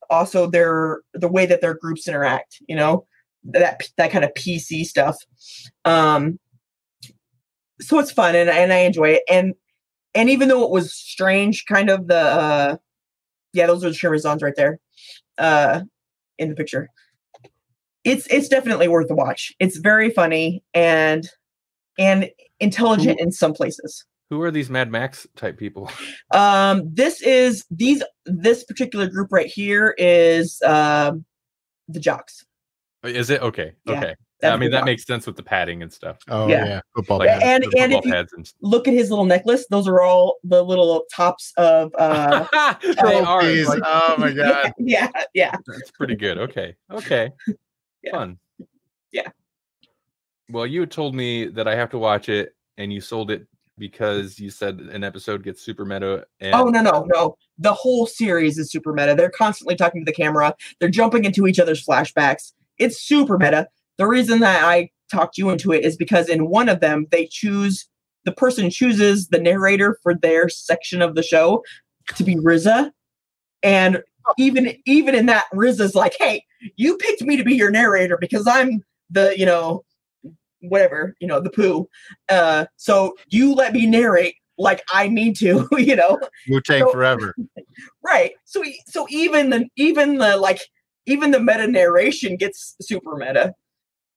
also 0.09 0.47
their 0.47 1.01
the 1.13 1.27
way 1.27 1.45
that 1.45 1.61
their 1.61 1.73
groups 1.73 2.07
interact 2.07 2.57
you 2.67 2.75
know 2.75 3.05
that 3.43 3.81
that 3.97 4.11
kind 4.11 4.23
of 4.23 4.33
pc 4.33 4.85
stuff. 4.85 5.17
Um 5.85 6.39
so 7.87 7.99
it's 7.99 8.11
fun 8.11 8.35
and, 8.35 8.49
and 8.49 8.73
i 8.73 8.77
enjoy 8.77 9.09
it 9.09 9.23
and 9.29 9.53
and 10.15 10.29
even 10.29 10.47
though 10.47 10.63
it 10.63 10.71
was 10.71 10.93
strange 10.93 11.65
kind 11.65 11.89
of 11.89 12.07
the 12.07 12.17
uh 12.17 12.77
yeah 13.53 13.67
those 13.67 13.83
are 13.83 13.89
the 13.89 13.95
Cheermazons 13.95 14.41
right 14.41 14.55
there 14.55 14.79
uh 15.37 15.81
in 16.37 16.49
the 16.49 16.55
picture 16.55 16.89
it's 18.03 18.27
it's 18.27 18.47
definitely 18.47 18.87
worth 18.87 19.07
the 19.07 19.15
watch 19.15 19.51
it's 19.59 19.77
very 19.77 20.09
funny 20.09 20.63
and 20.73 21.29
and 21.97 22.29
intelligent 22.59 23.19
in 23.19 23.31
some 23.31 23.53
places 23.53 24.05
Who 24.29 24.41
are 24.41 24.51
these 24.51 24.69
Mad 24.69 24.89
Max 24.91 25.27
type 25.35 25.57
people? 25.57 25.89
um 26.31 26.83
this 26.91 27.21
is 27.21 27.65
these 27.69 28.03
this 28.25 28.63
particular 28.63 29.07
group 29.09 29.31
right 29.31 29.47
here 29.47 29.95
is 29.97 30.61
um 30.63 31.25
the 31.87 31.99
jocks 31.99 32.45
Is 33.03 33.29
it 33.29 33.41
okay? 33.41 33.73
Yeah, 33.85 33.97
okay. 33.97 34.15
That's 34.43 34.53
I 34.53 34.57
mean 34.57 34.69
that 34.71 34.79
Jocks. 34.79 34.85
makes 34.85 35.05
sense 35.05 35.25
with 35.25 35.35
the 35.35 35.43
padding 35.43 35.81
and 35.81 35.91
stuff. 35.91 36.19
Oh 36.27 36.47
Yeah. 36.47 36.65
yeah, 36.65 36.81
football. 36.95 37.17
Like 37.19 37.29
guys. 37.29 37.41
and- 37.43 37.63
the 37.63 37.79
and 37.79 37.91
if 37.93 37.97
football 37.97 38.07
you- 38.09 38.13
pads 38.13 38.33
and 38.33 38.53
look 38.61 38.87
at 38.87 38.93
his 38.93 39.09
little 39.09 39.25
necklace 39.25 39.65
those 39.69 39.87
are 39.87 40.01
all 40.01 40.37
the 40.43 40.63
little 40.63 41.05
tops 41.13 41.51
of 41.57 41.91
uh 41.97 42.45
they 42.81 43.19
are. 43.19 43.41
Like, 43.43 43.81
oh 43.85 44.15
my 44.17 44.31
god. 44.35 44.73
yeah 44.77 45.09
yeah 45.33 45.55
that's 45.65 45.91
pretty 45.91 46.15
good. 46.15 46.37
Okay. 46.37 46.75
Okay. 46.91 47.31
Yeah. 48.03 48.11
Fun. 48.11 48.37
Yeah. 49.11 49.29
Well, 50.49 50.67
you 50.67 50.85
told 50.85 51.15
me 51.15 51.47
that 51.47 51.67
I 51.67 51.75
have 51.75 51.89
to 51.91 51.97
watch 51.97 52.27
it, 52.29 52.53
and 52.77 52.91
you 52.91 52.99
sold 53.01 53.31
it 53.31 53.47
because 53.77 54.39
you 54.39 54.49
said 54.49 54.79
an 54.79 55.03
episode 55.03 55.41
gets 55.43 55.61
super 55.63 55.85
meta. 55.85 56.25
And 56.41 56.53
Oh 56.53 56.65
no 56.65 56.81
no 56.81 57.05
no! 57.13 57.37
The 57.57 57.73
whole 57.73 58.05
series 58.05 58.57
is 58.57 58.69
super 58.71 58.91
meta. 58.93 59.15
They're 59.15 59.29
constantly 59.29 59.75
talking 59.75 60.01
to 60.01 60.05
the 60.05 60.15
camera. 60.15 60.53
They're 60.79 60.89
jumping 60.89 61.23
into 61.25 61.47
each 61.47 61.59
other's 61.59 61.83
flashbacks. 61.83 62.51
It's 62.77 62.99
super 63.01 63.37
meta. 63.37 63.67
The 64.03 64.09
reason 64.09 64.41
that 64.41 64.65
I 64.65 64.89
talked 65.09 65.37
you 65.37 65.49
into 65.49 65.71
it 65.71 65.85
is 65.85 65.95
because 65.95 66.27
in 66.27 66.49
one 66.49 66.67
of 66.67 66.81
them 66.81 67.07
they 67.09 67.25
choose 67.25 67.87
the 68.25 68.33
person 68.33 68.69
chooses 68.69 69.29
the 69.29 69.39
narrator 69.39 69.97
for 70.03 70.13
their 70.13 70.49
section 70.49 71.01
of 71.01 71.15
the 71.15 71.23
show 71.23 71.63
to 72.15 72.23
be 72.25 72.35
RZA, 72.35 72.91
and 73.63 74.03
even 74.37 74.75
even 74.85 75.15
in 75.15 75.27
that 75.27 75.45
RZA's 75.53 75.95
like, 75.95 76.15
"Hey, 76.19 76.43
you 76.75 76.97
picked 76.97 77.21
me 77.21 77.37
to 77.37 77.45
be 77.45 77.55
your 77.55 77.71
narrator 77.71 78.17
because 78.19 78.45
I'm 78.45 78.83
the 79.09 79.33
you 79.39 79.45
know 79.45 79.85
whatever 80.59 81.15
you 81.21 81.27
know 81.27 81.39
the 81.39 81.49
poo. 81.49 81.87
Uh, 82.27 82.65
so 82.75 83.15
you 83.29 83.53
let 83.53 83.71
me 83.71 83.85
narrate 83.85 84.35
like 84.57 84.83
I 84.93 85.07
need 85.07 85.37
to, 85.37 85.65
you 85.77 85.95
know. 85.95 86.19
Wu 86.49 86.59
Tang 86.59 86.81
So- 86.81 86.91
forever. 86.91 87.33
Right. 88.03 88.33
So 88.43 88.61
so 88.85 89.07
even 89.09 89.49
the 89.49 89.65
even 89.77 90.17
the 90.17 90.35
like 90.35 90.59
even 91.05 91.31
the 91.31 91.39
meta 91.39 91.67
narration 91.67 92.35
gets 92.35 92.75
super 92.81 93.15
meta. 93.15 93.53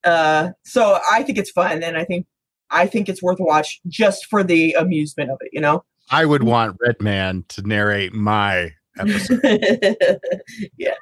Uh 0.07 0.53
so 0.65 0.99
I 1.11 1.23
think 1.23 1.37
it's 1.37 1.51
fun 1.51 1.83
and 1.83 1.97
I 1.99 2.05
think 2.05 2.27
I 2.71 2.87
think 2.87 3.09
it's 3.09 3.23
worth 3.23 3.39
a 3.41 3.45
watch 3.45 3.81
just 3.89 4.27
for 4.27 4.43
the 4.43 4.73
amusement 4.75 5.31
of 5.31 5.39
it, 5.41 5.51
you 5.53 5.61
know. 5.61 5.85
I 6.11 6.25
would 6.25 6.43
want 6.45 6.77
Redman 6.81 7.45
to 7.49 7.63
narrate 7.63 8.13
my 8.15 8.73
episode, 8.99 9.41
yeah. 10.79 10.95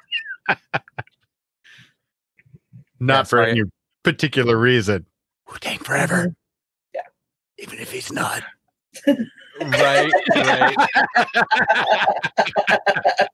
not 2.99 3.19
Yes, 3.21 3.29
for 3.29 3.41
I- 3.43 3.49
any 3.51 3.61
particular 4.03 4.57
reason. 4.57 5.05
Wu 5.51 5.57
Tang 5.59 5.77
forever. 5.79 6.35
Yeah. 6.93 7.01
Even 7.59 7.79
if 7.79 7.91
he's 7.91 8.11
not. 8.11 8.43
right, 9.07 10.11
right. 10.35 10.75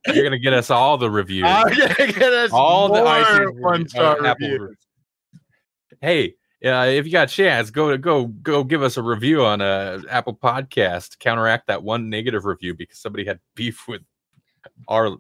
You're 0.08 0.24
gonna 0.24 0.40
get 0.40 0.54
us 0.54 0.70
all 0.70 0.98
the 0.98 1.10
reviews. 1.10 1.46
I'm 1.48 1.68
gonna 1.70 2.12
get 2.12 2.34
us 2.34 2.52
all 2.52 2.88
the 2.90 3.02
more 3.04 3.06
iTunes 3.06 3.60
one 3.62 3.72
review- 3.74 3.90
star 3.90 4.18
reviews. 4.22 4.60
reviews. 4.60 4.78
Hey, 6.02 6.36
uh, 6.66 6.86
if 6.90 7.06
you 7.06 7.12
got 7.12 7.32
a 7.32 7.34
chance, 7.34 7.70
go 7.70 7.92
to 7.92 7.98
go 7.98 8.26
go 8.26 8.64
give 8.64 8.82
us 8.84 8.98
a 8.98 9.04
review 9.04 9.44
on 9.46 9.62
a 9.62 10.02
Apple 10.10 10.36
Podcast. 10.36 11.20
Counteract 11.20 11.68
that 11.68 11.84
one 11.84 12.10
negative 12.10 12.46
review 12.46 12.74
because 12.76 13.00
somebody 13.00 13.26
had 13.26 13.40
beef 13.56 13.88
with 13.88 14.02
our 14.88 15.18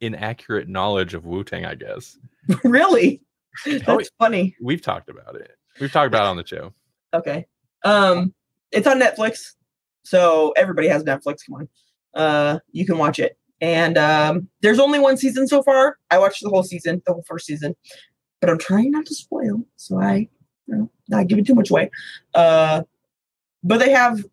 inaccurate 0.00 0.68
knowledge 0.68 1.14
of 1.14 1.24
Wu 1.26 1.44
Tang. 1.44 1.64
I 1.64 1.74
guess 1.74 2.18
really? 2.64 3.22
That's 3.66 3.84
Oh, 3.88 4.00
funny. 4.18 4.56
we've 4.60 4.80
talked 4.82 5.08
about 5.10 5.36
it. 5.36 5.52
We've 5.80 5.92
talked 5.92 6.06
about 6.08 6.22
it 6.24 6.28
on 6.28 6.36
the 6.36 6.46
show. 6.46 6.72
Okay. 7.12 7.44
Um 7.84 8.32
it's 8.70 8.86
on 8.86 9.00
Netflix. 9.00 9.54
So 10.04 10.52
everybody 10.56 10.86
has 10.86 11.02
Netflix, 11.02 11.38
come 11.44 11.56
on. 11.56 11.68
Uh 12.14 12.58
you 12.70 12.86
can 12.86 12.98
watch 12.98 13.18
it. 13.18 13.36
And 13.60 13.98
um 13.98 14.48
there's 14.62 14.78
only 14.78 15.00
one 15.00 15.16
season 15.16 15.48
so 15.48 15.60
far. 15.64 15.96
I 16.12 16.18
watched 16.18 16.40
the 16.40 16.50
whole 16.50 16.62
season, 16.62 17.02
the 17.06 17.12
whole 17.14 17.24
first 17.26 17.46
season. 17.46 17.74
But 18.40 18.50
I'm 18.50 18.58
trying 18.58 18.90
not 18.90 19.06
to 19.06 19.14
spoil, 19.14 19.64
so 19.76 20.00
I 20.00 20.28
you 20.66 20.76
know, 20.76 20.90
not 21.08 21.26
giving 21.26 21.44
too 21.44 21.54
much 21.54 21.70
away. 21.70 21.90
Uh 22.34 22.82
but 23.62 23.78
they 23.78 23.90
have 23.90 24.24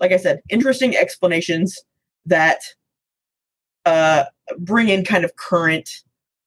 like 0.00 0.12
I 0.12 0.16
said, 0.16 0.42
interesting 0.48 0.96
explanations 0.96 1.78
that 2.26 2.60
uh 3.84 4.24
bring 4.58 4.88
in 4.88 5.04
kind 5.04 5.24
of 5.24 5.36
current 5.36 5.88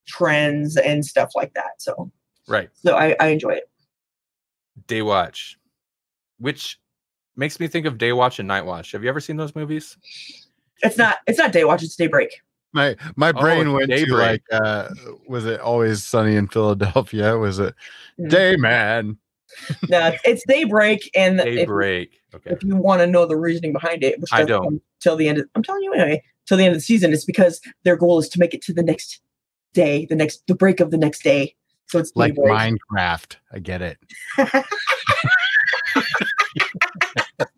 trends 0.08 0.78
and 0.78 1.06
stuff 1.06 1.32
like 1.36 1.54
that. 1.54 1.82
So 1.82 2.12
Right. 2.48 2.70
so 2.74 2.96
I, 2.96 3.16
I 3.20 3.28
enjoy 3.28 3.52
it. 3.52 3.70
Day 4.88 5.02
Watch, 5.04 5.58
which 6.40 6.80
makes 7.36 7.60
me 7.60 7.68
think 7.68 7.86
of 7.86 7.98
Day 7.98 8.12
Watch 8.12 8.40
and 8.40 8.48
Night 8.48 8.66
Watch. 8.66 8.92
Have 8.92 9.04
you 9.04 9.10
ever 9.10 9.20
seen 9.20 9.38
those 9.38 9.56
movies? 9.56 9.98
It's 10.82 10.98
not 10.98 11.18
it's 11.28 11.38
not 11.38 11.52
day 11.52 11.64
watch, 11.64 11.84
it's 11.84 11.96
daybreak. 11.96 12.42
My 12.74 12.96
my 13.16 13.30
Oh, 13.30 13.42
brain 13.42 13.74
went 13.74 13.92
to 13.92 14.16
like 14.16 14.44
uh 14.52 14.90
was 15.28 15.46
it 15.46 15.60
always 15.60 16.04
sunny 16.04 16.36
in 16.36 16.48
Philadelphia? 16.48 17.38
Was 17.38 17.60
it 17.60 17.74
Mm. 18.20 18.30
Day 18.30 18.56
Man? 18.58 19.18
No, 19.88 20.12
it's 20.26 20.44
daybreak, 20.48 21.10
and 21.16 21.40
if, 21.40 21.46
Daybreak. 21.46 22.22
Okay. 22.36 22.52
if 22.52 22.62
you 22.64 22.76
want 22.76 23.00
to 23.02 23.08
know 23.08 23.26
the 23.26 23.38
reasoning 23.38 23.74
behind 23.74 24.04
it, 24.04 24.20
which 24.20 24.30
I 24.34 24.44
don't. 24.44 24.64
come 24.64 24.82
till 25.00 25.16
the 25.16 25.28
end. 25.28 25.40
Of, 25.40 25.46
I'm 25.56 25.64
telling 25.64 25.84
you 25.84 25.94
anyway, 25.94 26.22
till 26.46 26.58
the 26.58 26.66
end 26.66 26.74
of 26.74 26.78
the 26.78 26.84
season, 26.84 27.14
it's 27.14 27.26
because 27.26 27.60
their 27.84 27.96
goal 27.96 28.20
is 28.20 28.30
to 28.30 28.40
make 28.40 28.54
it 28.54 28.62
to 28.64 28.74
the 28.74 28.84
next 28.84 29.22
day, 29.74 30.06
the 30.06 30.16
next 30.16 30.46
the 30.48 30.54
break 30.54 30.80
of 30.80 30.92
the 30.92 30.98
next 30.98 31.24
day. 31.24 31.56
So 31.88 31.98
it's 31.98 32.12
Like 32.16 32.36
daybreak. 32.36 32.78
Minecraft. 32.92 33.38
I 33.52 33.60
get 33.60 33.82
it. 33.82 33.98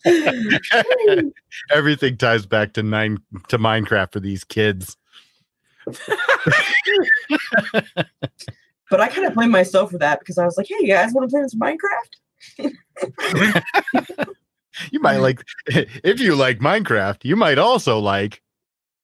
Everything 1.71 2.17
ties 2.17 2.45
back 2.45 2.73
to 2.73 2.83
nine 2.83 3.17
to 3.49 3.57
Minecraft 3.57 4.13
for 4.13 4.19
these 4.19 4.43
kids. 4.43 4.97
But 8.89 8.99
I 8.99 9.07
kind 9.07 9.25
of 9.27 9.33
blame 9.33 9.51
myself 9.51 9.91
for 9.91 9.97
that 9.99 10.19
because 10.19 10.37
I 10.37 10.45
was 10.45 10.57
like, 10.57 10.67
"Hey, 10.67 10.75
you 10.81 10.87
guys 10.87 11.13
want 11.13 11.29
to 11.29 11.33
play 11.35 11.47
some 11.47 11.59
Minecraft?" 11.59 13.55
You 14.89 14.99
might 15.01 15.17
like 15.17 15.43
if 15.67 16.19
you 16.21 16.33
like 16.33 16.59
Minecraft, 16.59 17.23
you 17.25 17.35
might 17.35 17.57
also 17.57 17.99
like 17.99 18.41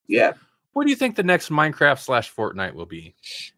Yeah, 0.08 0.32
What 0.74 0.86
do 0.86 0.90
you 0.90 0.96
think 0.96 1.16
the 1.18 1.24
next 1.24 1.50
Minecraft 1.50 2.00
slash 2.00 2.34
Fortnite 2.34 2.74
will 2.74 2.86
be? 2.86 3.16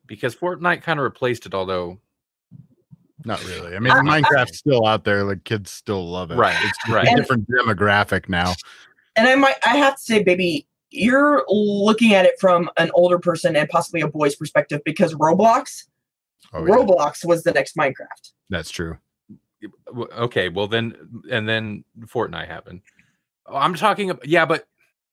Because 0.08 0.36
Fortnite 0.36 0.82
kind 0.82 1.00
of 1.00 1.04
replaced 1.04 1.46
it, 1.46 1.54
although 1.54 2.00
not 3.26 3.42
really. 3.46 3.76
I 3.76 3.80
mean, 3.80 3.94
I- 3.94 4.02
Minecraft's 4.02 4.58
still 4.58 4.86
out 4.88 5.04
there. 5.06 5.24
Like 5.24 5.44
kids 5.44 5.70
still 5.72 6.10
love 6.10 6.32
it. 6.32 6.36
Right, 6.36 6.58
It's 6.62 6.90
right. 6.90 7.08
a 7.08 7.16
different 7.16 7.48
demographic 7.48 8.28
now. 8.28 8.54
and 9.16 9.28
I 9.28 9.36
might 9.36 9.56
I 9.64 9.78
have 9.78 9.96
to 9.96 10.02
say, 10.02 10.24
baby, 10.24 10.66
you're 10.92 11.44
looking 11.50 12.14
at 12.14 12.26
it 12.26 12.34
from 12.40 12.70
an 12.78 12.90
older 12.94 13.20
person 13.20 13.56
and 13.56 13.68
possibly 13.70 14.02
a 14.02 14.08
boy's 14.08 14.36
perspective 14.36 14.82
because 14.86 15.14
Roblox, 15.16 15.86
Oh, 16.54 16.66
yeah, 16.66 16.74
Roblox 16.76 17.24
was 17.26 17.44
the 17.44 17.52
next 17.52 17.76
Minecraft. 17.78 18.32
that's 18.50 18.72
true. 18.72 18.98
okay, 20.18 20.50
well 20.50 20.68
then, 20.68 20.96
and 21.32 21.48
then 21.48 21.84
Fortnite 22.06 22.48
happened. 22.48 22.82
Oh, 23.46 23.56
I'm 23.58 23.74
talking. 23.76 24.10
ab- 24.10 24.22
Yeah, 24.26 24.46
but 24.46 24.66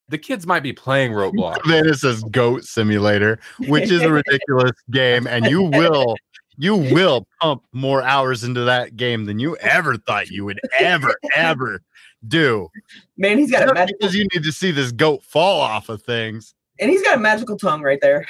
the 0.08 0.18
kids 0.18 0.46
might 0.46 0.62
be 0.62 0.72
playing 0.72 1.12
Roblox. 1.12 1.58
Then 1.68 1.86
it 1.88 1.94
says 1.96 2.22
Goat 2.30 2.64
Simulator, 2.64 3.38
which 3.68 3.90
is 3.90 4.02
a 4.02 4.10
ridiculous 4.12 4.72
game, 4.90 5.26
and 5.26 5.46
you 5.46 5.62
will 5.62 6.16
you 6.58 6.76
will 6.76 7.26
pump 7.40 7.64
more 7.72 8.02
hours 8.02 8.44
into 8.44 8.62
that 8.64 8.96
game 8.96 9.24
than 9.26 9.38
you 9.38 9.56
ever 9.56 9.96
thought 9.98 10.28
you 10.30 10.44
would 10.44 10.60
ever 10.78 11.14
ever 11.34 11.82
do. 12.26 12.68
Man, 13.16 13.38
he's 13.38 13.50
got 13.50 13.68
a 13.68 13.74
magical 13.74 13.98
because 14.00 14.14
you 14.14 14.26
need 14.34 14.42
to 14.44 14.52
see 14.52 14.70
this 14.70 14.92
goat 14.92 15.22
fall 15.22 15.60
off 15.60 15.88
of 15.88 16.02
things. 16.02 16.54
and 16.80 16.90
he's 16.90 17.02
got 17.02 17.16
a 17.16 17.20
magical 17.20 17.56
tongue 17.56 17.82
right 17.82 18.00
there. 18.00 18.26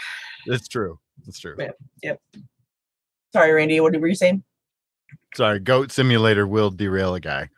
It's 0.46 0.68
true. 0.68 0.98
It's 1.26 1.38
true. 1.40 1.56
Yep. 2.02 2.20
Sorry, 3.32 3.52
Randy. 3.52 3.80
What 3.80 3.98
were 4.00 4.06
you 4.08 4.14
saying? 4.14 4.42
Sorry, 5.34 5.58
Goat 5.58 5.90
Simulator 5.92 6.46
will 6.46 6.70
derail 6.70 7.14
a 7.14 7.20
guy. 7.20 7.48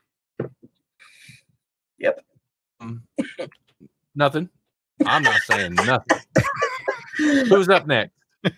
Yep. 1.98 2.24
nothing. 4.14 4.48
I'm 5.06 5.22
not 5.22 5.40
saying 5.42 5.74
nothing. 5.74 6.18
Who's 7.18 7.68
up 7.68 7.86
next? 7.86 8.12
Should 8.44 8.54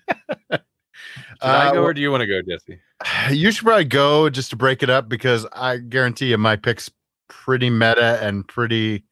I 1.43 1.69
Uh, 1.69 1.73
go 1.73 1.83
or 1.83 1.95
do 1.95 2.01
you 2.01 2.11
want 2.11 2.21
to 2.23 2.27
go, 2.27 2.41
Jesse? 2.43 2.81
You 3.35 3.51
should 3.51 3.65
probably 3.65 3.85
go 3.87 4.29
just 4.31 4.51
to 4.51 4.57
break 4.57 4.83
it 4.83 4.91
up 4.91 5.09
because 5.09 5.47
I 5.53 5.79
guarantee 5.79 6.27
you 6.31 6.39
my 6.39 6.57
pick's 6.57 6.91
pretty 7.31 7.71
meta 7.71 8.19
and 8.23 8.47
pretty 8.47 9.05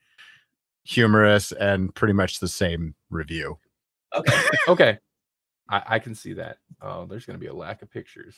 humorous 0.85 1.53
and 1.53 1.95
pretty 1.95 2.13
much 2.13 2.41
the 2.41 2.49
same 2.49 2.95
review. 3.09 3.59
Okay. 4.15 4.43
Okay, 4.69 4.99
I, 5.71 5.83
I 5.87 5.99
can 5.99 6.15
see 6.15 6.35
that. 6.35 6.59
Oh, 6.83 7.07
there's 7.07 7.25
going 7.25 7.39
to 7.39 7.41
be 7.41 7.47
a 7.47 7.55
lack 7.55 7.81
of 7.81 7.91
pictures. 7.91 8.37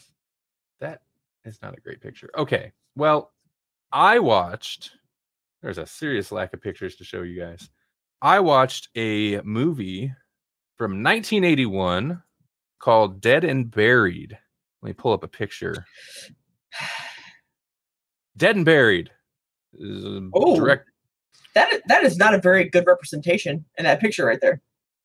That 0.79 1.03
is 1.45 1.61
not 1.61 1.77
a 1.77 1.81
great 1.81 2.01
picture. 2.01 2.31
Okay, 2.39 2.71
well, 2.95 3.33
I 3.91 4.21
watched. 4.21 4.93
There's 5.61 5.79
a 5.79 5.87
serious 5.87 6.31
lack 6.31 6.55
of 6.55 6.63
pictures 6.63 6.95
to 6.97 7.05
show 7.05 7.23
you 7.23 7.41
guys. 7.41 7.69
I 8.23 8.39
watched 8.41 8.89
a 8.97 9.41
movie 9.41 10.13
from 10.77 11.03
1981 11.03 12.23
called 12.79 13.21
Dead 13.21 13.45
and 13.45 13.71
Buried. 13.71 14.39
Let 14.83 14.89
me 14.89 14.93
pull 14.93 15.13
up 15.13 15.25
a 15.25 15.29
picture. 15.29 15.85
Dead 18.37 18.57
and 18.57 18.65
Buried. 18.65 19.11
Is 19.79 20.05
a 20.05 20.29
Oh. 20.35 20.57
direct, 20.57 20.89
That 21.55 21.73
is, 21.73 21.81
that 21.89 22.05
is 22.05 22.17
not 22.17 22.35
a 22.35 22.39
very 22.39 22.69
good 22.69 22.87
representation 22.87 23.65
in 23.79 23.85
that 23.85 24.01
picture 24.01 24.25
right 24.25 24.41
there. 24.41 24.61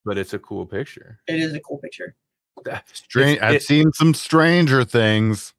but 0.05 0.17
it's 0.17 0.33
a 0.33 0.39
cool 0.39 0.65
picture. 0.65 1.19
It 1.27 1.39
is 1.39 1.53
a 1.53 1.59
cool 1.59 1.77
picture. 1.79 2.15
Strange. 2.93 3.37
It's- 3.37 3.49
I've 3.49 3.55
it- 3.55 3.63
seen 3.63 3.91
some 3.93 4.13
Stranger 4.13 4.83
Things. 4.83 5.53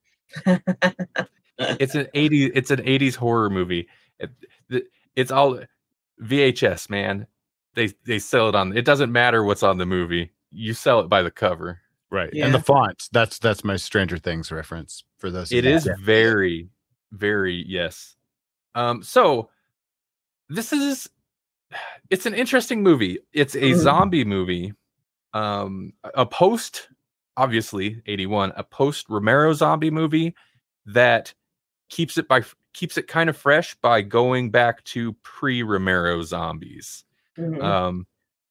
it's 1.58 1.94
an 1.94 2.06
80s 2.14 2.50
it's 2.54 2.70
an 2.70 2.80
80s 2.80 3.14
horror 3.16 3.48
movie 3.50 3.88
it, 4.18 4.30
the- 4.68 4.84
it's 5.14 5.30
all 5.30 5.58
vhs 6.22 6.90
man 6.90 7.26
they 7.74 7.88
they 8.04 8.18
sell 8.18 8.48
it 8.48 8.54
on 8.54 8.76
it 8.76 8.84
doesn't 8.84 9.10
matter 9.12 9.42
what's 9.44 9.62
on 9.62 9.78
the 9.78 9.86
movie 9.86 10.32
you 10.50 10.74
sell 10.74 11.00
it 11.00 11.08
by 11.08 11.22
the 11.22 11.30
cover 11.30 11.80
Right. 12.08 12.30
Yeah. 12.32 12.44
And 12.46 12.54
the 12.54 12.60
fonts. 12.60 13.08
That's 13.08 13.38
that's 13.40 13.64
my 13.64 13.74
Stranger 13.76 14.16
Things 14.16 14.52
reference 14.52 15.02
for 15.18 15.28
those. 15.28 15.50
It 15.50 15.64
is 15.64 15.64
it 15.64 15.68
don't 15.68 15.76
is 15.76 15.84
get 15.84 15.98
very 16.06 16.68
very 17.12 17.64
yes 17.66 18.15
um 18.76 19.02
so 19.02 19.48
this 20.48 20.72
is 20.72 21.10
it's 22.10 22.26
an 22.26 22.34
interesting 22.34 22.82
movie 22.82 23.18
it's 23.32 23.56
a 23.56 23.72
Mhm. 23.72 23.76
zombie 23.76 24.24
movie 24.24 24.72
um 25.34 25.92
a 26.14 26.24
post 26.24 26.88
obviously 27.36 28.00
81 28.06 28.52
a 28.56 28.62
post 28.62 29.08
romero 29.08 29.52
zombie 29.52 29.90
movie 29.90 30.34
that 30.84 31.34
keeps 31.88 32.16
it 32.16 32.28
by 32.28 32.42
keeps 32.74 32.96
it 32.96 33.08
kind 33.08 33.28
of 33.28 33.36
fresh 33.36 33.74
by 33.76 34.02
going 34.02 34.50
back 34.50 34.84
to 34.84 35.12
pre 35.24 35.62
romero 35.64 36.22
zombies 36.22 37.04
Mhm. 37.36 37.62
um 37.62 38.06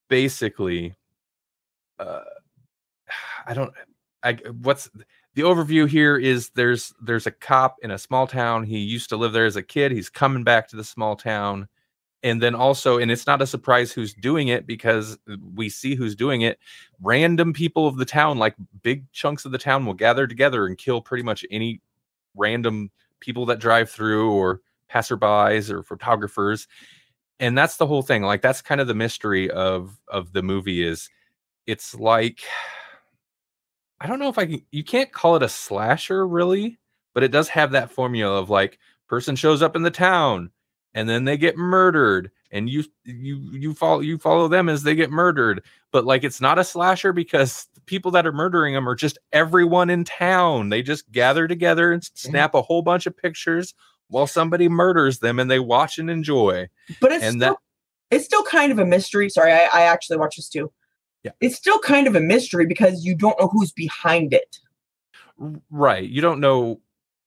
basically 0.09 0.93
uh 1.99 2.21
i 3.47 3.53
don't 3.53 3.73
i 4.23 4.33
what's 4.61 4.89
the 5.35 5.41
overview 5.41 5.87
here 5.87 6.17
is 6.17 6.49
there's 6.55 6.93
there's 7.01 7.27
a 7.27 7.31
cop 7.31 7.75
in 7.83 7.91
a 7.91 7.97
small 7.97 8.25
town. 8.25 8.63
He 8.63 8.79
used 8.79 9.09
to 9.09 9.17
live 9.17 9.33
there 9.33 9.45
as 9.45 9.57
a 9.57 9.63
kid. 9.63 9.91
He's 9.91 10.09
coming 10.09 10.43
back 10.43 10.69
to 10.69 10.77
the 10.77 10.83
small 10.83 11.15
town. 11.15 11.67
And 12.23 12.41
then 12.41 12.55
also, 12.55 12.97
and 12.97 13.11
it's 13.11 13.27
not 13.27 13.41
a 13.41 13.45
surprise 13.47 13.91
who's 13.91 14.13
doing 14.13 14.47
it 14.47 14.65
because 14.65 15.17
we 15.53 15.69
see 15.69 15.93
who's 15.93 16.15
doing 16.15 16.41
it. 16.41 16.57
Random 16.99 17.53
people 17.53 17.85
of 17.85 17.97
the 17.97 18.05
town, 18.05 18.39
like 18.39 18.55
big 18.81 19.11
chunks 19.11 19.45
of 19.45 19.51
the 19.51 19.59
town, 19.59 19.85
will 19.85 19.93
gather 19.93 20.25
together 20.25 20.65
and 20.65 20.77
kill 20.77 21.01
pretty 21.01 21.23
much 21.23 21.45
any 21.51 21.81
random 22.35 22.89
people 23.19 23.45
that 23.47 23.59
drive 23.59 23.91
through 23.91 24.31
or 24.31 24.61
passerbys 24.91 25.69
or 25.69 25.83
photographers. 25.83 26.67
And 27.39 27.57
that's 27.57 27.77
the 27.77 27.85
whole 27.85 28.01
thing. 28.01 28.23
Like 28.23 28.41
that's 28.41 28.61
kind 28.61 28.81
of 28.81 28.87
the 28.87 28.95
mystery 28.95 29.51
of 29.51 29.99
of 30.07 30.31
the 30.31 30.41
movie 30.41 30.81
is 30.81 31.09
it's 31.67 31.93
like 31.93 32.41
I 34.05 34.07
don't 34.07 34.19
know 34.19 34.29
if 34.29 34.37
I 34.37 34.45
can 34.45 34.61
you 34.71 34.83
can't 34.83 35.11
call 35.11 35.35
it 35.35 35.41
a 35.43 35.49
slasher 35.49 36.27
really, 36.27 36.77
but 37.15 37.23
it 37.23 37.31
does 37.31 37.49
have 37.49 37.71
that 37.71 37.89
formula 37.91 38.39
of 38.39 38.49
like 38.51 38.77
person 39.07 39.35
shows 39.35 39.61
up 39.63 39.75
in 39.75 39.81
the 39.81 39.89
town 39.91 40.51
and 40.93 41.09
then 41.09 41.25
they 41.25 41.37
get 41.37 41.57
murdered 41.57 42.29
and 42.51 42.69
you 42.69 42.83
you 43.03 43.37
you 43.51 43.73
follow 43.73 43.99
you 44.01 44.19
follow 44.19 44.47
them 44.47 44.69
as 44.69 44.83
they 44.83 44.93
get 44.95 45.09
murdered 45.09 45.63
but 45.91 46.05
like 46.05 46.23
it's 46.23 46.39
not 46.39 46.59
a 46.59 46.63
slasher 46.63 47.11
because 47.13 47.67
the 47.73 47.81
people 47.81 48.11
that 48.11 48.27
are 48.27 48.31
murdering 48.31 48.75
them 48.75 48.87
are 48.87 48.93
just 48.95 49.17
everyone 49.33 49.89
in 49.89 50.03
town 50.03 50.69
they 50.69 50.81
just 50.83 51.11
gather 51.11 51.47
together 51.47 51.91
and 51.91 52.03
Mm-hmm. 52.03 52.29
snap 52.29 52.53
a 52.53 52.61
whole 52.61 52.81
bunch 52.83 53.07
of 53.07 53.17
pictures 53.17 53.73
while 54.09 54.27
somebody 54.27 54.69
murders 54.69 55.17
them 55.19 55.39
and 55.39 55.49
they 55.49 55.59
watch 55.59 55.97
and 55.97 56.09
enjoy 56.11 56.67
But 57.01 57.11
it's 57.11 57.23
And 57.23 57.41
still, 57.41 57.53
that- 57.53 57.59
it's 58.15 58.25
still 58.25 58.43
kind 58.43 58.71
of 58.71 58.77
a 58.77 58.85
mystery. 58.85 59.29
Sorry, 59.31 59.51
I, 59.51 59.67
I 59.73 59.81
actually 59.83 60.17
watched 60.17 60.37
this 60.37 60.47
too. 60.47 60.71
Yeah. 61.25 61.31
It's 61.41 61.55
still 61.55 61.79
kind 61.79 62.05
of 62.05 62.15
a 62.15 62.21
mystery 62.21 62.67
because 62.67 63.03
you 63.03 63.15
don't 63.15 63.37
know 63.39 63.47
who's 63.47 63.71
behind 63.71 64.31
it. 64.31 64.59
Right 65.71 66.07
you 66.07 66.21
don't 66.21 66.39
know 66.39 66.79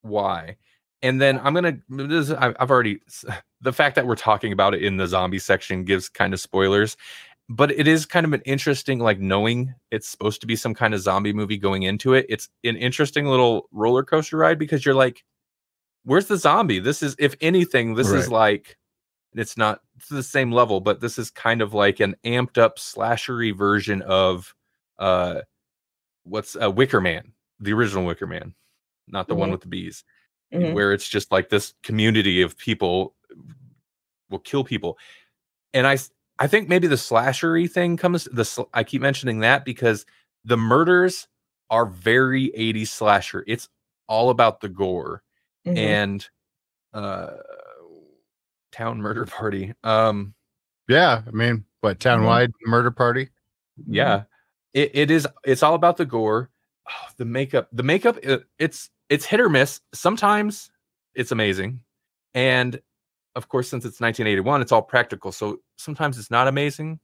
why 0.02 0.56
and 1.02 1.20
then 1.20 1.38
i'm 1.40 1.52
gonna 1.54 1.76
this 1.88 2.28
is, 2.28 2.32
I- 2.32 2.54
i've 2.58 2.70
already 2.70 3.00
the 3.60 3.72
fact 3.72 3.96
that 3.96 4.06
we're 4.06 4.16
talking 4.16 4.52
about 4.52 4.74
it 4.74 4.82
in 4.82 4.96
the 4.96 5.06
zombie 5.06 5.38
section 5.38 5.84
gives 5.84 6.08
kind 6.08 6.32
of 6.32 6.40
spoilers 6.40 6.96
but 7.50 7.70
it 7.70 7.86
is 7.88 8.06
kind 8.06 8.24
of 8.24 8.32
an 8.32 8.42
interesting 8.46 8.98
like 8.98 9.18
knowing 9.18 9.74
it's 9.90 10.08
supposed 10.08 10.40
to 10.40 10.46
be 10.46 10.56
some 10.56 10.72
kind 10.74 10.94
of 10.94 11.00
zombie 11.00 11.32
movie 11.32 11.58
going 11.58 11.82
into 11.82 12.14
it 12.14 12.24
it's 12.28 12.48
an 12.64 12.76
interesting 12.76 13.26
little 13.26 13.68
roller 13.72 14.02
coaster 14.04 14.38
ride 14.38 14.58
because 14.58 14.86
you're 14.86 14.94
like 14.94 15.24
where's 16.04 16.26
the 16.26 16.36
zombie 16.38 16.78
this 16.78 17.02
is 17.02 17.14
if 17.18 17.34
anything 17.40 17.94
this 17.94 18.10
is 18.10 18.30
like 18.30 18.78
it's 19.34 19.56
not 19.56 19.80
to 20.06 20.14
the 20.14 20.22
same 20.22 20.52
level 20.52 20.80
but 20.80 21.00
this 21.00 21.18
is 21.18 21.30
kind 21.30 21.60
of 21.62 21.74
like 21.74 22.00
an 22.00 22.14
amped 22.24 22.58
up 22.58 22.78
slashery 22.78 23.56
version 23.56 24.02
of 24.02 24.54
uh 24.98 25.40
what's 26.24 26.56
uh, 26.60 26.70
wicker 26.70 27.00
man 27.00 27.32
the 27.60 27.72
original 27.72 28.04
wicker 28.04 28.26
man 28.26 28.54
not 29.08 29.28
the 29.28 29.34
one 29.34 29.48
Mhm. 29.48 29.52
with 29.52 29.60
the 29.62 29.68
bees 29.68 30.04
Mhm. 30.52 30.74
where 30.74 30.92
it's 30.92 31.08
just 31.08 31.32
like 31.32 31.48
this 31.48 31.74
community 31.82 32.42
of 32.42 32.56
people 32.58 33.14
will 34.30 34.38
kill 34.40 34.64
people 34.64 34.98
and 35.74 35.86
I 35.86 35.98
I 36.38 36.46
think 36.46 36.68
maybe 36.68 36.86
the 36.86 36.94
slashery 36.96 37.70
thing 37.70 37.96
comes 37.96 38.24
the 38.24 38.44
sl- 38.44 38.70
i 38.74 38.84
keep 38.84 39.02
mentioning 39.02 39.40
that 39.40 39.64
because 39.64 40.06
the 40.44 40.56
murders 40.56 41.28
are 41.70 41.86
very 41.86 42.50
80s 42.56 42.90
slasher 42.90 43.44
it's 43.46 43.68
all 44.08 44.30
about 44.30 44.60
the 44.60 44.68
gore 44.68 45.22
Mhm. 45.66 45.76
and 45.76 46.28
uh 46.94 47.36
town 48.72 49.00
murder 49.00 49.24
party. 49.26 49.74
Um 49.84 50.34
Yeah, 50.88 51.22
I 51.26 51.30
mean, 51.30 51.64
what 51.80 51.98
townwide 51.98 52.52
murder 52.66 52.90
party? 52.90 53.28
yeah. 53.86 54.24
It, 54.74 54.90
it 54.94 55.10
is 55.10 55.26
it's 55.44 55.62
all 55.62 55.74
about 55.74 55.96
the 55.96 56.04
gore. 56.06 56.50
Oh, 56.88 57.08
the 57.16 57.24
makeup 57.24 57.68
the 57.72 57.82
makeup 57.82 58.18
it, 58.22 58.44
it's 58.58 58.90
it's 59.08 59.24
hit 59.24 59.40
or 59.40 59.48
miss. 59.48 59.80
Sometimes 59.94 60.70
it's 61.14 61.32
amazing. 61.32 61.80
And 62.34 62.80
of 63.36 63.48
course 63.48 63.68
since 63.68 63.84
it's 63.84 64.00
1981 64.00 64.62
it's 64.62 64.72
all 64.72 64.82
practical 64.82 65.30
so 65.32 65.60
sometimes 65.76 66.18
it's 66.18 66.30
not 66.30 66.48
amazing 66.48 66.98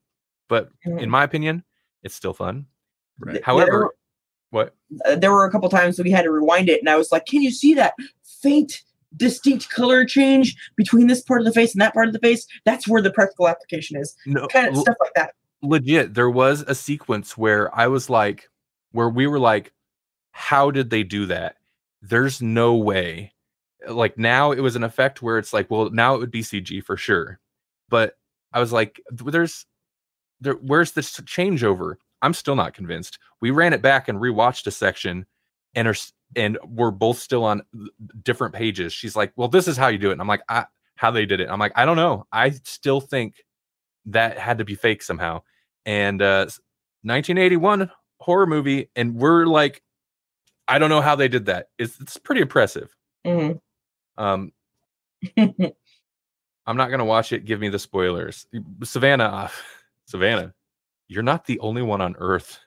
but 0.48 0.68
in 0.84 0.92
Mhm. 0.98 1.08
my 1.08 1.24
opinion 1.24 1.62
it's 2.02 2.14
still 2.14 2.34
fun. 2.34 2.66
Right. 3.18 3.36
Yeah, 3.36 3.40
however 3.44 3.70
there 3.70 3.78
were- 3.80 3.94
what? 4.50 4.74
Uh, 5.06 5.16
there 5.16 5.32
were 5.32 5.44
a 5.46 5.50
couple 5.50 5.68
times 5.68 5.96
that 5.96 6.04
we 6.04 6.10
had 6.12 6.22
to 6.24 6.30
rewind 6.30 6.68
it, 6.68 6.78
and 6.80 6.88
I 6.88 6.96
was 6.96 7.10
like, 7.10 7.26
"Can 7.26 7.42
you 7.42 7.50
see 7.50 7.74
that 7.74 7.94
faint, 8.22 8.82
distinct 9.16 9.70
color 9.70 10.04
change 10.04 10.56
between 10.76 11.06
this 11.06 11.22
part 11.22 11.40
of 11.40 11.46
the 11.46 11.52
face 11.52 11.72
and 11.74 11.80
that 11.80 11.94
part 11.94 12.06
of 12.08 12.12
the 12.12 12.18
face? 12.20 12.46
That's 12.64 12.88
where 12.88 13.02
the 13.02 13.10
practical 13.12 13.48
application 13.48 13.96
is." 13.96 14.14
no 14.26 14.46
Kind 14.48 14.68
of 14.68 14.76
stuff 14.76 14.96
like 15.00 15.12
that. 15.16 15.34
legit 15.62 16.14
there 16.14 16.30
was 16.30 16.62
a 16.68 16.74
sequence 16.74 17.38
where 17.38 17.74
i 17.74 17.86
was 17.86 18.10
like 18.10 18.48
where 18.92 19.08
we 19.08 19.26
were 19.26 19.38
like 19.38 19.72
how 20.32 20.70
did 20.70 20.90
they 20.90 21.02
do 21.02 21.24
that 21.26 21.56
there's 22.02 22.42
no 22.42 22.74
way 22.74 23.32
like 23.88 24.18
now 24.18 24.52
it 24.52 24.60
was 24.60 24.76
an 24.76 24.84
effect 24.84 25.22
where 25.22 25.38
it's 25.38 25.52
like 25.54 25.70
well 25.70 25.88
now 25.90 26.14
it 26.14 26.18
would 26.18 26.30
be 26.30 26.42
cg 26.42 26.84
for 26.84 26.96
sure 26.98 27.38
but 27.88 28.18
i 28.52 28.60
was 28.60 28.72
like 28.72 29.00
there's 29.10 29.64
there 30.40 30.54
where's 30.54 30.92
this 30.92 31.18
changeover 31.20 31.94
i'm 32.20 32.34
still 32.34 32.56
not 32.56 32.74
convinced 32.74 33.18
we 33.40 33.50
ran 33.50 33.72
it 33.72 33.80
back 33.80 34.06
and 34.06 34.18
rewatched 34.20 34.66
a 34.66 34.70
section 34.70 35.24
and 35.74 35.88
are 35.88 35.94
and 36.36 36.58
we're 36.66 36.90
both 36.90 37.18
still 37.18 37.44
on 37.44 37.62
different 38.22 38.54
pages. 38.54 38.92
She's 38.92 39.16
like 39.16 39.32
well 39.36 39.48
this 39.48 39.68
is 39.68 39.76
how 39.76 39.88
you 39.88 39.98
do 39.98 40.08
it. 40.10 40.12
And 40.12 40.20
i'm 40.20 40.28
like 40.28 40.42
I, 40.48 40.66
how 40.96 41.10
they 41.10 41.26
did 41.26 41.40
it. 41.40 41.48
I'm 41.50 41.58
like 41.58 41.72
i 41.76 41.84
don't 41.84 41.96
know. 41.96 42.26
I 42.32 42.50
still 42.64 43.00
think 43.00 43.44
that 44.06 44.38
had 44.38 44.58
to 44.58 44.64
be 44.64 44.74
fake 44.74 45.02
somehow. 45.02 45.42
And 45.86 46.20
uh 46.22 46.46
1981 47.02 47.90
horror 48.20 48.46
movie 48.46 48.88
and 48.96 49.16
we're 49.16 49.44
like 49.46 49.82
i 50.68 50.78
don't 50.78 50.88
know 50.90 51.00
how 51.00 51.14
they 51.16 51.28
did 51.28 51.46
that. 51.46 51.68
It's, 51.78 52.00
it's 52.00 52.16
pretty 52.16 52.40
impressive. 52.42 52.94
Mhm. 53.26 53.60
um 54.18 54.52
i'm 55.36 56.76
not 56.76 56.90
gonna 56.90 57.04
watch 57.04 57.32
it. 57.32 57.44
Give 57.44 57.60
me 57.60 57.68
the 57.68 57.78
spoilers. 57.78 58.46
Savannah 58.82 59.24
uh, 59.24 59.48
savannah 60.06 60.54
you're 61.08 61.22
not 61.22 61.46
the 61.46 61.58
only 61.60 61.82
one 61.82 62.00
on 62.00 62.14
earth 62.18 62.58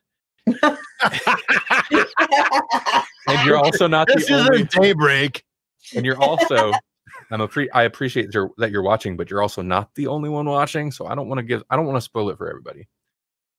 and 3.28 3.46
you're 3.46 3.58
also 3.58 3.88
not 3.88 4.08
This 4.08 4.28
the 4.28 4.34
only 4.36 4.56
isn't 4.56 4.72
daybreak. 4.72 5.44
and 5.96 6.06
you're 6.06 6.22
also 6.22 6.72
i'm 7.32 7.42
a 7.42 7.48
pre 7.48 7.70
i 7.72 7.84
appreciate 7.84 8.34
your, 8.34 8.52
that 8.58 8.72
you're 8.72 8.84
watching 8.84 9.18
but 9.18 9.30
you're 9.30 9.42
also 9.42 9.62
not 9.62 9.94
the 9.96 10.08
only 10.08 10.30
one 10.30 10.46
watching 10.46 10.92
so 10.92 11.08
i 11.08 11.16
don't 11.16 11.28
want 11.28 11.40
to 11.40 11.44
give 11.44 11.64
i 11.70 11.76
don't 11.76 11.86
want 11.86 11.98
to 11.98 12.02
spoil 12.02 12.30
it 12.30 12.38
for 12.38 12.50
everybody 12.50 12.88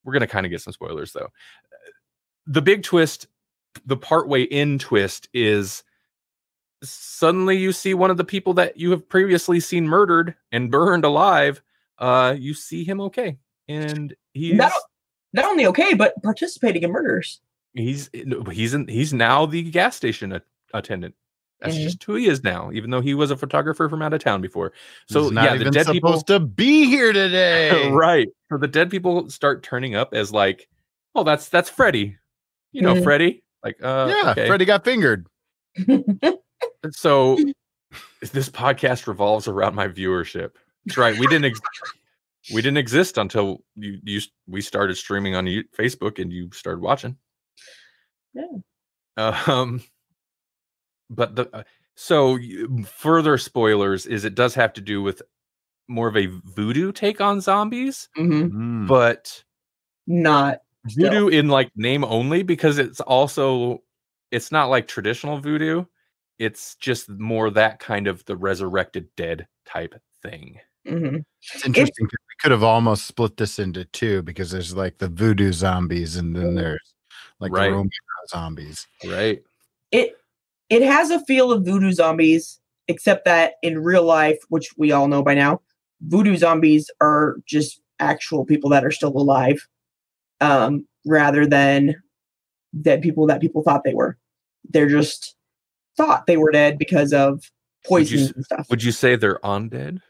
we're 0.05 0.13
going 0.13 0.21
to 0.21 0.27
kind 0.27 0.47
of 0.47 0.51
get 0.51 0.61
some 0.61 0.73
spoilers 0.73 1.13
though 1.13 1.29
the 2.47 2.63
big 2.63 2.83
twist 2.83 3.27
the 3.87 3.97
partway 3.97 4.43
in 4.43 4.79
twist 4.79 5.29
is 5.35 5.83
suddenly 6.83 7.57
you 7.57 7.73
see 7.73 7.93
one 7.95 8.11
of 8.11 8.17
the 8.17 8.25
people 8.25 8.55
that 8.55 8.77
you 8.77 8.91
have 8.91 9.09
previously 9.09 9.61
seen 9.61 9.87
murdered 9.87 10.35
and 10.53 10.71
burned 10.71 11.05
alive 11.05 11.61
uh 11.99 12.35
you 12.39 12.55
see 12.55 12.85
him 12.85 13.01
okay 13.01 13.37
and 13.69 14.15
he's 14.33 14.55
Not, 14.55 14.73
not 15.33 15.45
only 15.47 15.67
okay, 15.67 15.95
but 15.95 16.21
participating 16.23 16.83
in 16.83 16.91
murders. 16.93 17.41
he's 17.75 18.11
he's 18.53 18.75
in 18.75 18.89
he's 18.89 19.13
now 19.13 19.47
the 19.47 19.63
gas 19.63 19.95
station 19.97 20.33
a- 20.33 20.43
attendant 20.75 21.15
that's 21.61 21.75
Mhm. 21.77 21.83
just 21.83 22.03
who 22.05 22.15
he 22.15 22.27
is 22.29 22.43
now 22.45 22.71
even 22.73 22.91
though 22.91 23.01
he 23.01 23.15
was 23.15 23.31
a 23.31 23.37
photographer 23.37 23.89
from 23.89 24.01
out 24.03 24.13
of 24.15 24.23
town 24.23 24.41
before 24.41 24.73
so 25.09 25.25
He's 25.25 25.33
not 25.33 25.45
yeah 25.45 25.57
the 25.57 25.65
dead 25.71 25.87
supposed 25.87 25.93
people 25.93 26.21
to 26.23 26.41
be 26.41 26.87
here 26.87 27.13
today. 27.13 27.91
right 27.93 28.29
so 28.51 28.59
the 28.59 28.69
dead 28.69 28.91
people 28.91 29.29
start 29.29 29.63
turning 29.63 29.95
up 29.95 30.15
as 30.15 30.33
like 30.33 30.69
oh 31.15 31.25
that's 31.25 31.49
that's 31.49 31.69
freddy 31.69 32.17
you 32.73 32.81
know 32.83 32.95
Mhm. 32.95 33.03
freddy 33.05 33.43
like 33.65 33.77
uh 33.83 34.07
yeah, 34.25 34.31
okay. 34.31 34.47
Freddie 34.47 34.65
got 34.65 34.85
fingered. 34.85 35.27
so 36.91 37.37
this 38.33 38.49
podcast 38.49 39.07
revolves 39.07 39.49
around 39.49 39.75
my 39.75 39.89
viewership 39.89 40.53
that's 40.87 40.97
right 40.97 41.19
we 41.19 41.27
didn't 41.27 41.47
ex- 41.47 41.61
we 42.53 42.63
didn't 42.63 42.79
exist 42.79 43.19
until 43.19 43.59
you 43.77 43.99
you 44.05 44.21
we 44.47 44.61
started 44.61 44.97
streaming 44.97 45.35
on 45.35 45.47
facebook 45.79 46.19
and 46.21 46.33
you 46.33 46.51
started 46.53 46.81
watching 46.81 47.17
Yeah. 48.35 48.45
um 49.47 49.83
but 51.11 51.35
the 51.37 51.49
uh, 51.55 51.63
so 51.95 52.39
further 52.87 53.39
spoilers 53.39 54.07
is 54.07 54.25
it 54.25 54.35
does 54.35 54.55
have 54.55 54.73
to 54.75 54.81
do 54.81 55.03
with 55.03 55.23
more 55.89 56.09
of 56.09 56.17
a 56.17 56.27
voodoo 56.27 56.93
take 56.93 57.21
on 57.21 57.41
zombies 57.41 58.09
hmm 58.17 58.47
Mm. 58.47 58.87
but 58.89 59.43
Not. 60.07 60.61
Still. 60.89 61.11
voodoo 61.11 61.29
in 61.29 61.49
like 61.49 61.71
name 61.77 62.05
only 62.05 62.43
because 62.43 62.79
it's 62.79 63.01
also 63.01 63.83
it's 64.31 64.53
not 64.53 64.67
like 64.71 64.89
traditional 64.89 65.39
voodoo 65.41 65.85
it's 66.39 66.77
just 66.77 67.09
more 67.11 67.51
that 67.51 67.81
kind 67.81 68.07
of 68.07 68.25
the 68.27 68.37
resurrected 68.37 69.09
dead 69.17 69.47
type 69.67 69.95
thing 70.23 70.61
hmm 70.87 71.17
It's 71.55 71.65
interesting 71.67 72.07
'cause 72.07 72.13
we 72.13 72.18
could 72.41 72.51
have 72.53 72.63
almost 72.63 73.07
split 73.07 73.37
this 73.37 73.59
into 73.59 73.85
two 73.87 74.23
because 74.23 74.51
there's 74.51 74.75
like 74.77 74.99
the 74.99 75.09
voodoo 75.09 75.53
zombies 75.53 76.17
and 76.17 76.35
then 76.37 76.55
there's 76.55 76.95
like 77.41 77.53
Right. 77.53 77.67
the 77.67 77.73
Romero 77.73 77.91
zombies. 78.29 78.87
right 79.07 79.43
It 79.93 80.17
it 80.71 80.83
has 80.83 81.11
a 81.11 81.25
feel 81.25 81.51
of 81.51 81.65
voodoo 81.65 81.93
zombies, 81.93 82.61
except 82.89 83.25
that 83.25 83.55
in 83.63 83.79
real 83.83 84.05
life, 84.05 84.39
which 84.51 84.71
we 84.77 84.93
all 84.93 85.09
know 85.09 85.23
by 85.23 85.35
now, 85.35 85.61
voodoo 86.03 86.37
zombies 86.37 86.91
are 87.01 87.37
just 87.47 87.81
actual 88.01 88.45
people 88.45 88.69
that 88.71 88.85
are 88.85 88.91
still 88.91 89.17
alive, 89.17 89.67
um, 90.41 90.87
rather 91.07 91.47
than 91.47 91.97
dead 92.83 93.01
people 93.03 93.27
that 93.27 93.41
people 93.41 93.63
thought 93.63 93.83
they 93.85 93.95
were. 93.95 94.17
they're 94.71 94.89
just 94.89 95.35
thought 95.97 96.27
they 96.27 96.37
were 96.37 96.53
dead 96.53 96.79
because 96.79 97.13
of 97.13 97.43
Would 97.91 98.11
you 98.11 98.19
poison 98.19 98.33
and 98.37 98.45
stuff. 98.45 98.67
Would 98.71 98.83
you 98.85 98.93
say 98.93 99.17
they're 99.17 99.41
undead? 99.41 100.01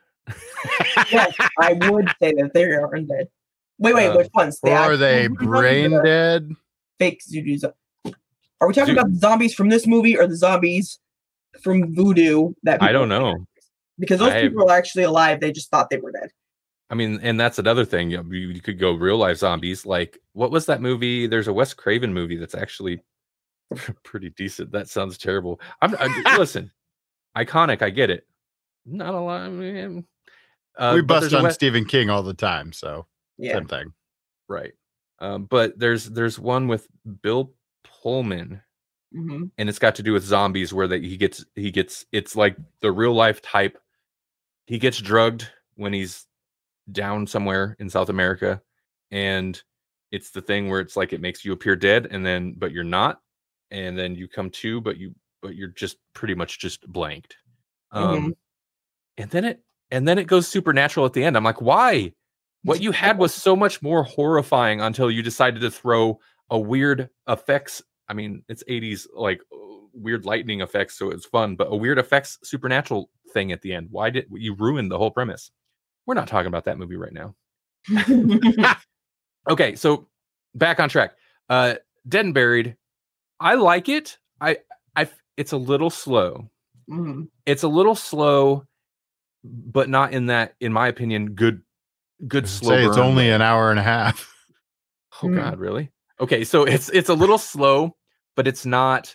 Yes, 1.10 1.34
I 1.58 1.72
would 1.90 2.08
say 2.20 2.32
that 2.32 2.50
they 2.54 2.64
are 2.64 2.88
undead. 2.90 3.26
Wait, 3.78 3.94
wait, 3.94 4.08
Uh, 4.08 4.16
which 4.16 4.28
ones? 4.34 4.58
The 4.60 4.72
are 4.72 4.96
they 4.96 5.28
brain 5.28 5.90
dead? 6.02 6.50
Fake 6.98 7.20
voodoo 7.28 7.58
zo- 7.58 7.74
Are 8.60 8.66
we 8.68 8.74
talking 8.74 8.92
about 8.94 9.10
the 9.12 9.18
zombies 9.18 9.54
from 9.54 9.68
this 9.68 9.86
movie 9.86 10.16
or 10.18 10.26
the 10.26 10.36
zombies 10.36 10.98
from 11.62 11.94
voodoo? 11.94 12.54
That 12.64 12.82
I 12.82 12.90
don't 12.92 13.08
know. 13.08 13.46
because 13.98 14.18
those 14.18 14.32
I- 14.32 14.42
people 14.42 14.68
are 14.68 14.76
actually 14.76 15.04
alive. 15.04 15.40
They 15.40 15.52
just 15.52 15.70
thought 15.70 15.90
they 15.90 15.98
were 15.98 16.12
dead. 16.12 16.30
I 16.90 16.94
mean, 16.94 17.20
and 17.22 17.38
that's 17.38 17.58
another 17.58 17.84
thing. 17.84 18.10
You, 18.10 18.22
you 18.30 18.60
could 18.62 18.78
go 18.78 18.92
real 18.94 19.18
life 19.18 19.36
zombies. 19.36 19.84
Like, 19.84 20.18
what 20.32 20.50
was 20.50 20.64
that 20.66 20.80
movie? 20.80 21.26
There's 21.26 21.46
a 21.46 21.52
Wes 21.52 21.74
Craven 21.74 22.14
movie 22.14 22.36
that's 22.38 22.54
actually 22.54 23.02
pretty 24.04 24.30
decent. 24.30 24.72
That 24.72 24.88
sounds 24.88 25.18
terrible. 25.18 25.60
I'm 25.82 25.94
I, 25.98 26.36
listen, 26.38 26.72
iconic. 27.36 27.82
I 27.82 27.90
get 27.90 28.08
it. 28.10 28.26
Not 28.86 29.14
a 29.14 29.20
lot. 29.20 29.42
I 29.42 29.48
mean, 29.50 30.06
uh, 30.78 30.92
we 30.94 31.02
bust 31.02 31.34
on 31.34 31.44
Wes- 31.44 31.54
Stephen 31.54 31.84
King 31.84 32.08
all 32.10 32.22
the 32.22 32.34
time, 32.34 32.72
so 32.72 33.06
Yeah. 33.36 33.54
same 33.54 33.66
thing. 33.66 33.92
right. 34.48 34.72
Um, 35.20 35.44
but 35.46 35.78
there's 35.78 36.06
there's 36.06 36.38
one 36.38 36.68
with 36.68 36.86
Bill 37.22 37.52
Pullman, 37.84 38.62
hmm 39.12 39.44
and 39.58 39.68
it's 39.68 39.78
got 39.80 39.94
to 39.96 40.02
do 40.02 40.12
with 40.12 40.22
zombies 40.24 40.72
where 40.72 40.86
that 40.88 41.02
he 41.02 41.16
gets 41.16 41.44
he 41.56 41.70
gets 41.70 42.06
it's 42.12 42.36
like 42.36 42.56
the 42.80 42.92
real 42.92 43.12
life 43.14 43.42
type. 43.42 43.78
He 44.66 44.78
gets 44.78 44.98
drugged 44.98 45.48
when 45.74 45.92
he's 45.92 46.26
down 46.92 47.26
somewhere 47.26 47.74
in 47.80 47.90
South 47.90 48.08
America, 48.10 48.62
and 49.10 49.60
it's 50.12 50.30
the 50.30 50.40
thing 50.42 50.68
where 50.68 50.80
it's 50.80 50.96
like 50.96 51.12
it 51.12 51.20
makes 51.20 51.44
you 51.44 51.52
appear 51.52 51.74
dead, 51.76 52.06
and 52.10 52.24
then 52.24 52.54
but 52.56 52.70
you're 52.72 52.84
not, 52.84 53.20
and 53.70 53.98
then 53.98 54.14
you 54.14 54.28
come 54.28 54.50
to, 54.50 54.80
but 54.80 54.96
you 54.98 55.14
but 55.42 55.54
you're 55.56 55.68
just 55.68 55.96
pretty 56.14 56.34
much 56.34 56.58
just 56.60 56.86
blanked. 56.86 57.36
Um, 57.92 58.34
and 59.16 59.30
then 59.30 59.44
it 59.44 59.62
and 59.90 60.06
then 60.06 60.18
it 60.18 60.26
goes 60.26 60.48
supernatural 60.48 61.06
at 61.06 61.12
the 61.12 61.24
end. 61.24 61.36
I'm 61.36 61.44
like, 61.44 61.60
why? 61.60 62.12
What 62.64 62.82
you 62.82 62.92
had 62.92 63.18
was 63.18 63.32
so 63.34 63.54
much 63.56 63.80
more 63.82 64.02
horrifying 64.02 64.80
until 64.80 65.10
you 65.10 65.22
decided 65.22 65.60
to 65.62 65.70
throw 65.70 66.18
a 66.50 66.58
weird 66.58 67.08
effects. 67.28 67.82
I 68.08 68.14
mean, 68.14 68.42
it's 68.48 68.64
80s 68.68 69.06
like 69.14 69.40
uh, 69.52 69.56
weird 69.94 70.24
lightning 70.26 70.60
effects, 70.60 70.98
so 70.98 71.10
it's 71.10 71.26
fun, 71.26 71.56
but 71.56 71.68
a 71.70 71.76
weird 71.76 71.98
effects 71.98 72.38
supernatural 72.42 73.10
thing 73.32 73.52
at 73.52 73.62
the 73.62 73.72
end. 73.74 73.88
Why 73.90 74.10
did 74.10 74.26
you 74.32 74.54
ruin 74.54 74.88
the 74.88 74.98
whole 74.98 75.10
premise? 75.10 75.50
We're 76.06 76.14
not 76.14 76.28
talking 76.28 76.48
about 76.48 76.64
that 76.64 76.78
movie 76.78 76.96
right 76.96 77.12
now. 77.12 77.34
Okay, 79.48 79.74
so 79.76 80.06
back 80.54 80.80
on 80.80 80.88
track. 80.88 81.12
Uh 81.48 81.76
Dead 82.08 82.24
and 82.26 82.34
Buried. 82.34 82.76
I 83.40 83.54
like 83.54 83.88
it. 83.88 84.18
I 84.40 84.58
I 84.96 85.08
it's 85.36 85.52
a 85.52 85.56
little 85.56 85.90
slow. 85.90 86.50
Mhm. 86.90 87.28
It's 87.46 87.62
a 87.62 87.68
little 87.68 87.94
slow, 87.94 88.66
but 89.44 89.88
not 89.88 90.12
in 90.12 90.26
that, 90.26 90.54
in 90.60 90.72
my 90.72 90.88
opinion, 90.88 91.34
good 91.34 91.62
good 92.26 92.48
slow. 92.48 92.70
Say 92.70 92.84
it's 92.86 92.96
only 92.96 93.30
an 93.30 93.42
hour 93.42 93.70
and 93.70 93.78
a 93.78 93.82
half. 93.82 94.34
Oh 95.22 95.26
Mm. 95.28 95.36
God, 95.36 95.58
really? 95.58 95.90
Okay, 96.20 96.44
so 96.44 96.64
it's 96.64 96.88
it's 96.90 97.08
a 97.08 97.14
little 97.14 97.38
slow, 97.38 97.96
but 98.36 98.46
it's 98.46 98.64
not. 98.66 99.14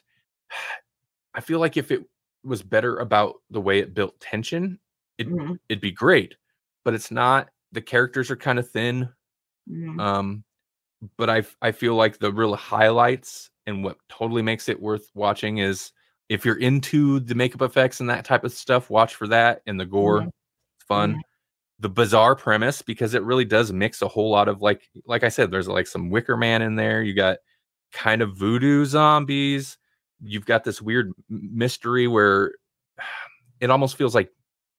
I 1.34 1.42
feel 1.42 1.60
like 1.60 1.78
if 1.78 1.92
it 1.92 2.04
was 2.44 2.62
better 2.62 2.98
about 2.98 3.36
the 3.50 3.62
way 3.62 3.80
it 3.80 3.94
built 3.94 4.20
tension, 4.20 4.80
it 5.18 5.28
Mhm. 5.30 5.58
it'd 5.70 5.82
be 5.82 5.92
great. 5.92 6.36
But 6.84 6.94
it's 6.94 7.12
not. 7.12 7.50
The 7.72 7.82
characters 7.82 8.30
are 8.32 8.36
kind 8.36 8.60
of 8.60 8.70
thin. 8.70 9.10
Mhm. 9.70 10.00
Um, 10.02 10.44
but 11.18 11.30
I 11.30 11.44
I 11.62 11.72
feel 11.72 11.96
like 11.96 12.18
the 12.20 12.32
real 12.32 12.56
highlights 12.56 13.50
and 13.66 13.84
what 13.84 13.98
totally 14.10 14.42
makes 14.42 14.68
it 14.70 14.82
worth 14.82 15.10
watching 15.16 15.60
is 15.60 15.92
if 16.34 16.44
you're 16.46 16.58
into 16.58 17.20
the 17.20 17.36
makeup 17.36 17.62
effects 17.62 18.00
and 18.00 18.10
that 18.10 18.26
type 18.26 18.44
of 18.44 18.52
stuff, 18.52 18.90
watch 18.90 19.14
for 19.14 19.28
that 19.28 19.62
and 19.68 19.80
the 19.80 19.86
gore. 19.86 20.22
Mhm. 20.22 20.28
It's 20.28 20.86
fun. 20.88 21.22
The 21.80 21.90
bizarre 21.90 22.36
premise 22.36 22.82
because 22.82 23.14
it 23.14 23.24
really 23.24 23.46
does 23.46 23.72
mix 23.72 24.02
a 24.02 24.08
whole 24.08 24.32
lot 24.32 24.48
of 24.48 24.62
like 24.62 24.90
like 25.06 25.24
I 25.24 25.30
said, 25.30 25.52
there's 25.52 25.68
like 25.68 25.86
some 25.88 26.10
Wicker 26.10 26.36
Man 26.36 26.62
in 26.62 26.76
there. 26.76 27.04
You 27.04 27.14
got 27.14 27.38
kind 27.92 28.22
of 28.22 28.36
voodoo 28.36 28.86
zombies. 28.86 29.78
You've 30.22 30.46
got 30.46 30.64
this 30.64 30.82
weird 30.82 31.12
mystery 31.30 32.08
where 32.08 32.54
it 33.60 33.70
almost 33.70 33.96
feels 33.96 34.16
like 34.16 34.30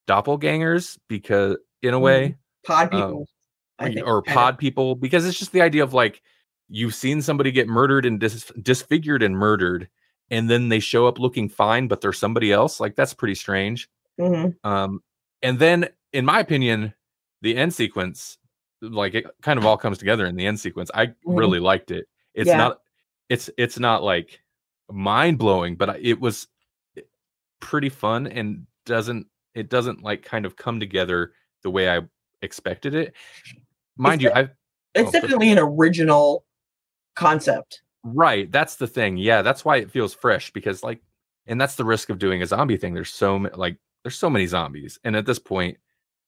doppelgangers 0.09 0.99
because 1.09 1.57
in 1.83 1.95
a 1.95 1.99
way 1.99 2.37
Pod 2.67 2.89
uh, 2.89 2.91
people. 2.91 3.27
I 3.79 3.87
or, 3.87 3.93
think, 3.93 4.07
or 4.07 4.23
kinda. 4.23 4.41
pod 4.41 4.59
people 4.59 4.95
because 4.95 5.27
it's 5.27 5.39
just 5.39 5.53
the 5.53 5.63
idea 5.63 5.83
of 5.83 5.95
like 5.95 6.21
you've 6.69 6.95
seen 6.95 7.23
somebody 7.23 7.53
get 7.53 7.69
murdered 7.69 8.07
and 8.07 8.19
dis- 8.19 8.53
disfigured 8.61 9.23
and 9.23 9.37
murdered 9.37 9.89
and 10.31 10.49
then 10.49 10.69
they 10.69 10.81
show 10.81 11.07
up 11.07 11.19
looking 11.19 11.49
fine 11.49 11.87
but 11.89 12.01
they're 12.01 12.13
somebody 12.13 12.53
else 12.53 12.81
like 12.81 12.95
that's 12.97 13.15
pretty 13.15 13.35
strange 13.35 13.89
Mhm. 14.19 14.55
um 14.65 15.03
and 15.43 15.59
then 15.59 15.89
in 16.13 16.25
my 16.25 16.41
opinion 16.41 16.95
the 17.43 17.57
end 17.57 17.75
sequence 17.75 18.39
like 18.81 19.15
it 19.15 19.27
kind 19.43 19.59
of 19.59 19.67
all 19.67 19.77
comes 19.77 19.99
together 19.99 20.27
in 20.27 20.37
the 20.37 20.47
end 20.47 20.59
sequence 20.61 20.91
i 20.95 21.13
really 21.25 21.59
liked 21.61 21.91
it 21.91 22.07
it's 22.35 22.49
Yeah. 22.49 22.57
not 22.59 22.81
it's 23.29 23.51
it's 23.59 23.79
not 23.79 24.03
like 24.03 24.41
mind 24.91 25.39
blowing 25.39 25.77
but 25.77 25.99
it 26.01 26.21
was 26.21 26.47
pretty 27.61 27.89
fun 27.89 28.27
and 28.27 28.67
doesn't 28.87 29.27
it 29.55 29.69
doesn't 29.71 30.03
like 30.03 30.23
kind 30.23 30.45
of 30.47 30.57
come 30.57 30.79
together 30.81 31.33
the 31.63 31.71
way 31.71 31.89
i 31.89 32.01
expected 32.43 32.95
it 32.95 33.15
mind 33.97 34.21
you 34.23 34.31
i 34.35 34.41
It's 34.43 34.51
Oh, 34.97 35.05
but- 35.05 35.13
definitely 35.13 35.51
an 35.51 35.59
original 35.59 36.45
concept. 37.17 37.83
Right. 38.05 38.51
That's 38.53 38.77
the 38.77 38.87
thing. 38.87 39.17
Yeah, 39.17 39.43
that's 39.43 39.65
why 39.65 39.79
it 39.79 39.91
feels 39.91 40.15
fresh 40.15 40.53
because 40.53 40.83
like 40.83 41.01
and 41.47 41.61
that's 41.61 41.77
the 41.77 41.85
risk 41.85 42.11
of 42.11 42.19
doing 42.19 42.43
a 42.43 42.47
zombie 42.47 42.77
thing. 42.77 42.95
There's 42.95 43.11
so 43.13 43.39
many 43.39 43.55
like 43.57 43.79
there's 44.05 44.19
so 44.19 44.29
many 44.31 44.47
zombies. 44.47 44.99
And 45.05 45.17
at 45.17 45.25
this 45.27 45.39
point, 45.39 45.79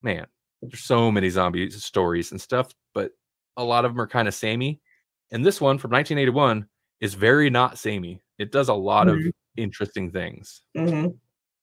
man, 0.02 0.26
there's 0.62 0.80
so 0.84 1.10
many 1.12 1.28
zombie 1.30 1.70
stories 1.70 2.30
and 2.32 2.40
stuff, 2.40 2.70
but 2.94 3.12
a 3.58 3.64
lot 3.64 3.84
of 3.84 3.92
them 3.92 4.00
are 4.00 4.06
kind 4.06 4.28
of 4.28 4.34
samey. 4.34 4.80
And 5.30 5.44
this 5.44 5.60
one 5.60 5.78
from 5.78 5.90
1981 5.90 6.66
is 7.00 7.14
very 7.14 7.50
not 7.50 7.78
samey. 7.78 8.22
It 8.38 8.52
does 8.52 8.68
a 8.68 8.74
lot 8.74 9.08
of 9.08 9.16
Mhm. 9.16 9.32
interesting 9.56 10.10
things. 10.12 10.62
hmm 10.76 11.08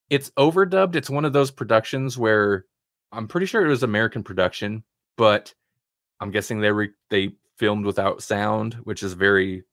It's 0.10 0.30
overdubbed. 0.32 0.96
It's 0.96 1.10
one 1.10 1.26
of 1.26 1.34
those 1.34 1.52
productions 1.52 2.18
where 2.18 2.66
I'm 3.12 3.28
pretty 3.28 3.46
sure 3.48 3.66
it 3.66 3.70
was 3.70 3.84
American 3.84 4.24
production, 4.24 4.84
but 5.18 5.54
I'm 6.20 6.32
guessing 6.32 6.60
they 6.62 6.72
re- 6.72 6.94
they 7.10 7.34
filmed 7.58 7.86
without 7.86 8.24
sound, 8.24 8.76
which 8.86 9.04
is 9.04 9.14
very 9.14 9.64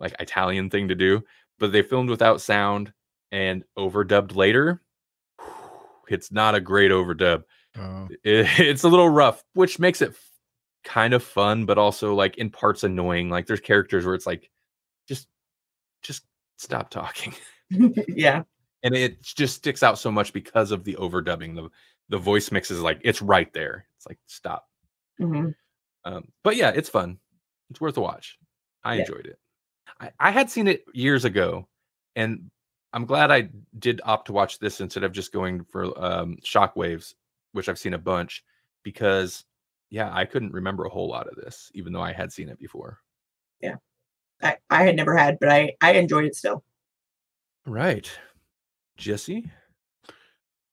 like 0.00 0.14
Italian 0.18 0.70
thing 0.70 0.88
to 0.88 0.94
do. 0.94 1.22
But 1.58 1.72
they 1.72 1.82
filmed 1.82 2.10
without 2.10 2.40
sound 2.40 2.92
and 3.30 3.64
overdubbed 3.78 4.34
later. 4.34 4.80
It's 6.08 6.32
not 6.32 6.54
a 6.54 6.60
great 6.60 6.90
overdub. 6.90 7.44
Oh. 7.78 8.08
It- 8.24 8.46
it's 8.58 8.82
a 8.84 8.88
little 8.88 9.08
rough, 9.08 9.42
which 9.54 9.78
makes 9.78 10.02
it 10.02 10.14
kind 10.82 11.14
of 11.14 11.22
fun, 11.22 11.66
but 11.66 11.78
also 11.78 12.14
like 12.14 12.38
in 12.38 12.50
parts 12.50 12.82
annoying. 12.84 13.28
Like 13.28 13.46
there's 13.46 13.60
characters 13.60 14.04
where 14.06 14.14
it's 14.14 14.26
like, 14.26 14.50
just 15.06 15.28
just 16.02 16.24
stop 16.56 16.90
talking. 16.90 17.34
yeah. 18.08 18.42
and 18.82 18.94
it 18.96 19.22
just 19.22 19.56
sticks 19.56 19.82
out 19.82 19.98
so 19.98 20.10
much 20.10 20.32
because 20.32 20.70
of 20.72 20.82
the 20.84 20.94
overdubbing. 20.94 21.54
The 21.54 21.68
the 22.08 22.18
voice 22.18 22.50
mix 22.50 22.70
is 22.70 22.80
like 22.80 23.00
it's 23.04 23.22
right 23.22 23.52
there. 23.52 23.86
It's 23.96 24.06
like 24.06 24.18
stop. 24.26 24.66
hmm 25.18 25.50
Um, 26.04 26.24
but 26.42 26.56
yeah, 26.56 26.70
it's 26.74 26.88
fun. 26.88 27.18
It's 27.70 27.80
worth 27.80 27.96
a 27.98 28.00
watch. 28.00 28.38
I 28.82 28.94
Yeah. 28.94 29.00
enjoyed 29.02 29.26
it. 29.26 29.38
I, 30.00 30.10
I 30.18 30.30
had 30.30 30.50
seen 30.50 30.66
it 30.66 30.84
years 30.94 31.24
ago, 31.24 31.68
and 32.16 32.50
I'm 32.92 33.04
glad 33.04 33.30
I 33.30 33.50
did 33.78 34.00
opt 34.04 34.26
to 34.26 34.32
watch 34.32 34.58
this 34.58 34.80
instead 34.80 35.04
of 35.04 35.12
just 35.12 35.32
going 35.32 35.64
for 35.64 35.86
um, 36.02 36.38
Shockwaves, 36.44 37.14
which 37.52 37.68
I've 37.68 37.78
seen 37.78 37.94
a 37.94 37.98
bunch, 37.98 38.42
because 38.82 39.44
yeah, 39.90 40.10
I 40.12 40.24
couldn't 40.24 40.52
remember 40.52 40.84
a 40.84 40.90
whole 40.90 41.08
lot 41.08 41.28
of 41.28 41.36
this, 41.36 41.70
even 41.74 41.92
though 41.92 42.02
I 42.02 42.12
had 42.12 42.32
seen 42.32 42.48
it 42.48 42.58
before. 42.58 42.98
Yeah, 43.60 43.76
I, 44.42 44.56
I 44.70 44.84
had 44.84 44.96
never 44.96 45.16
had, 45.16 45.38
but 45.38 45.50
I, 45.50 45.74
I 45.82 45.92
enjoyed 45.92 46.24
it 46.24 46.34
still. 46.34 46.64
Right, 47.66 48.10
Jesse. 48.96 49.50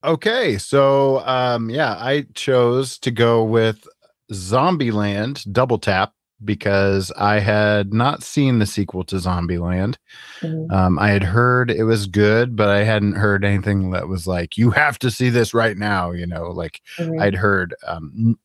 Okay, 0.04 0.58
so 0.58 1.20
um 1.26 1.70
yeah, 1.70 1.94
I 1.94 2.28
chose 2.34 2.98
to 3.00 3.12
go 3.12 3.44
with 3.44 3.88
Zombieland 4.32 5.52
Double 5.52 5.80
Tap 5.80 6.14
because 6.44 7.12
I 7.18 7.40
had 7.40 7.94
not 7.94 8.24
seen 8.24 8.60
the 8.60 8.66
sequel 8.66 9.04
to 9.06 9.16
Zombieland. 9.18 9.96
Mhm. 10.42 10.72
Um 10.72 11.00
I 11.00 11.10
had 11.10 11.24
heard 11.24 11.72
it 11.72 11.84
was 11.84 12.06
good, 12.08 12.56
but 12.56 12.70
I 12.70 12.84
hadn't 12.84 13.14
heard 13.16 13.44
anything 13.44 13.92
that 13.92 14.08
was 14.08 14.28
like 14.28 14.58
you 14.58 14.72
have 14.72 15.00
to 15.00 15.10
see 15.12 15.30
this 15.30 15.54
right 15.54 15.78
now, 15.78 16.12
you 16.12 16.28
know, 16.28 16.52
like 16.52 16.82
Mhm. 16.98 17.22
I'd 17.22 17.36
heard 17.36 17.74
um 17.88 18.38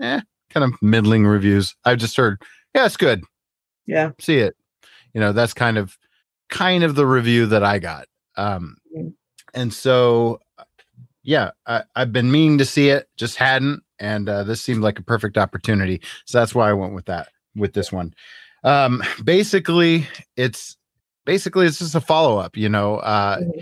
eh, 0.00 0.20
kind 0.50 0.64
of 0.64 0.80
middling 0.82 1.26
reviews. 1.26 1.74
I've 1.84 1.98
just 1.98 2.16
heard, 2.16 2.40
yeah, 2.74 2.86
it's 2.86 2.96
good. 2.96 3.22
yeah. 3.86 4.10
See 4.20 4.38
it. 4.38 4.54
You 5.14 5.20
know, 5.20 5.32
that's 5.32 5.52
kind 5.54 5.76
of 5.78 5.98
kind 6.48 6.84
of 6.84 6.94
the 6.94 7.06
review 7.06 7.46
that 7.46 7.64
I 7.64 7.78
got. 7.80 8.06
Um 8.36 8.76
Mhm. 8.96 9.12
and 9.54 9.74
so 9.74 10.40
yeah, 11.22 11.50
I, 11.66 11.82
I've 11.96 12.12
been 12.14 12.30
meaning 12.32 12.56
to 12.58 12.64
see 12.64 12.88
it, 12.88 13.06
just 13.18 13.36
hadn't, 13.36 13.82
and 13.98 14.26
uh, 14.26 14.42
this 14.42 14.62
seemed 14.62 14.82
like 14.82 14.98
a 14.98 15.02
perfect 15.02 15.36
opportunity. 15.36 16.00
So 16.24 16.38
that's 16.38 16.54
why 16.54 16.70
I 16.70 16.72
went 16.72 16.94
with 16.94 17.04
that 17.06 17.28
with 17.56 17.72
this 17.74 17.90
one. 17.92 18.14
Um, 18.64 19.02
basically, 19.24 20.06
it's 20.36 20.76
basically 21.26 21.66
it's 21.66 21.78
just 21.78 21.94
a 21.94 22.00
follow 22.00 22.38
up. 22.38 22.56
You 22.56 22.68
know, 22.68 22.96
uh, 22.96 23.38
Mhm. 23.38 23.52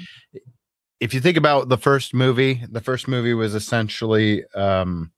if 1.00 1.14
you 1.14 1.20
think 1.20 1.36
about 1.36 1.68
the 1.68 1.78
first 1.78 2.12
movie, 2.14 2.64
the 2.70 2.80
first 2.80 3.06
movie 3.08 3.34
was 3.34 3.54
essentially, 3.54 4.44
um, 4.54 5.12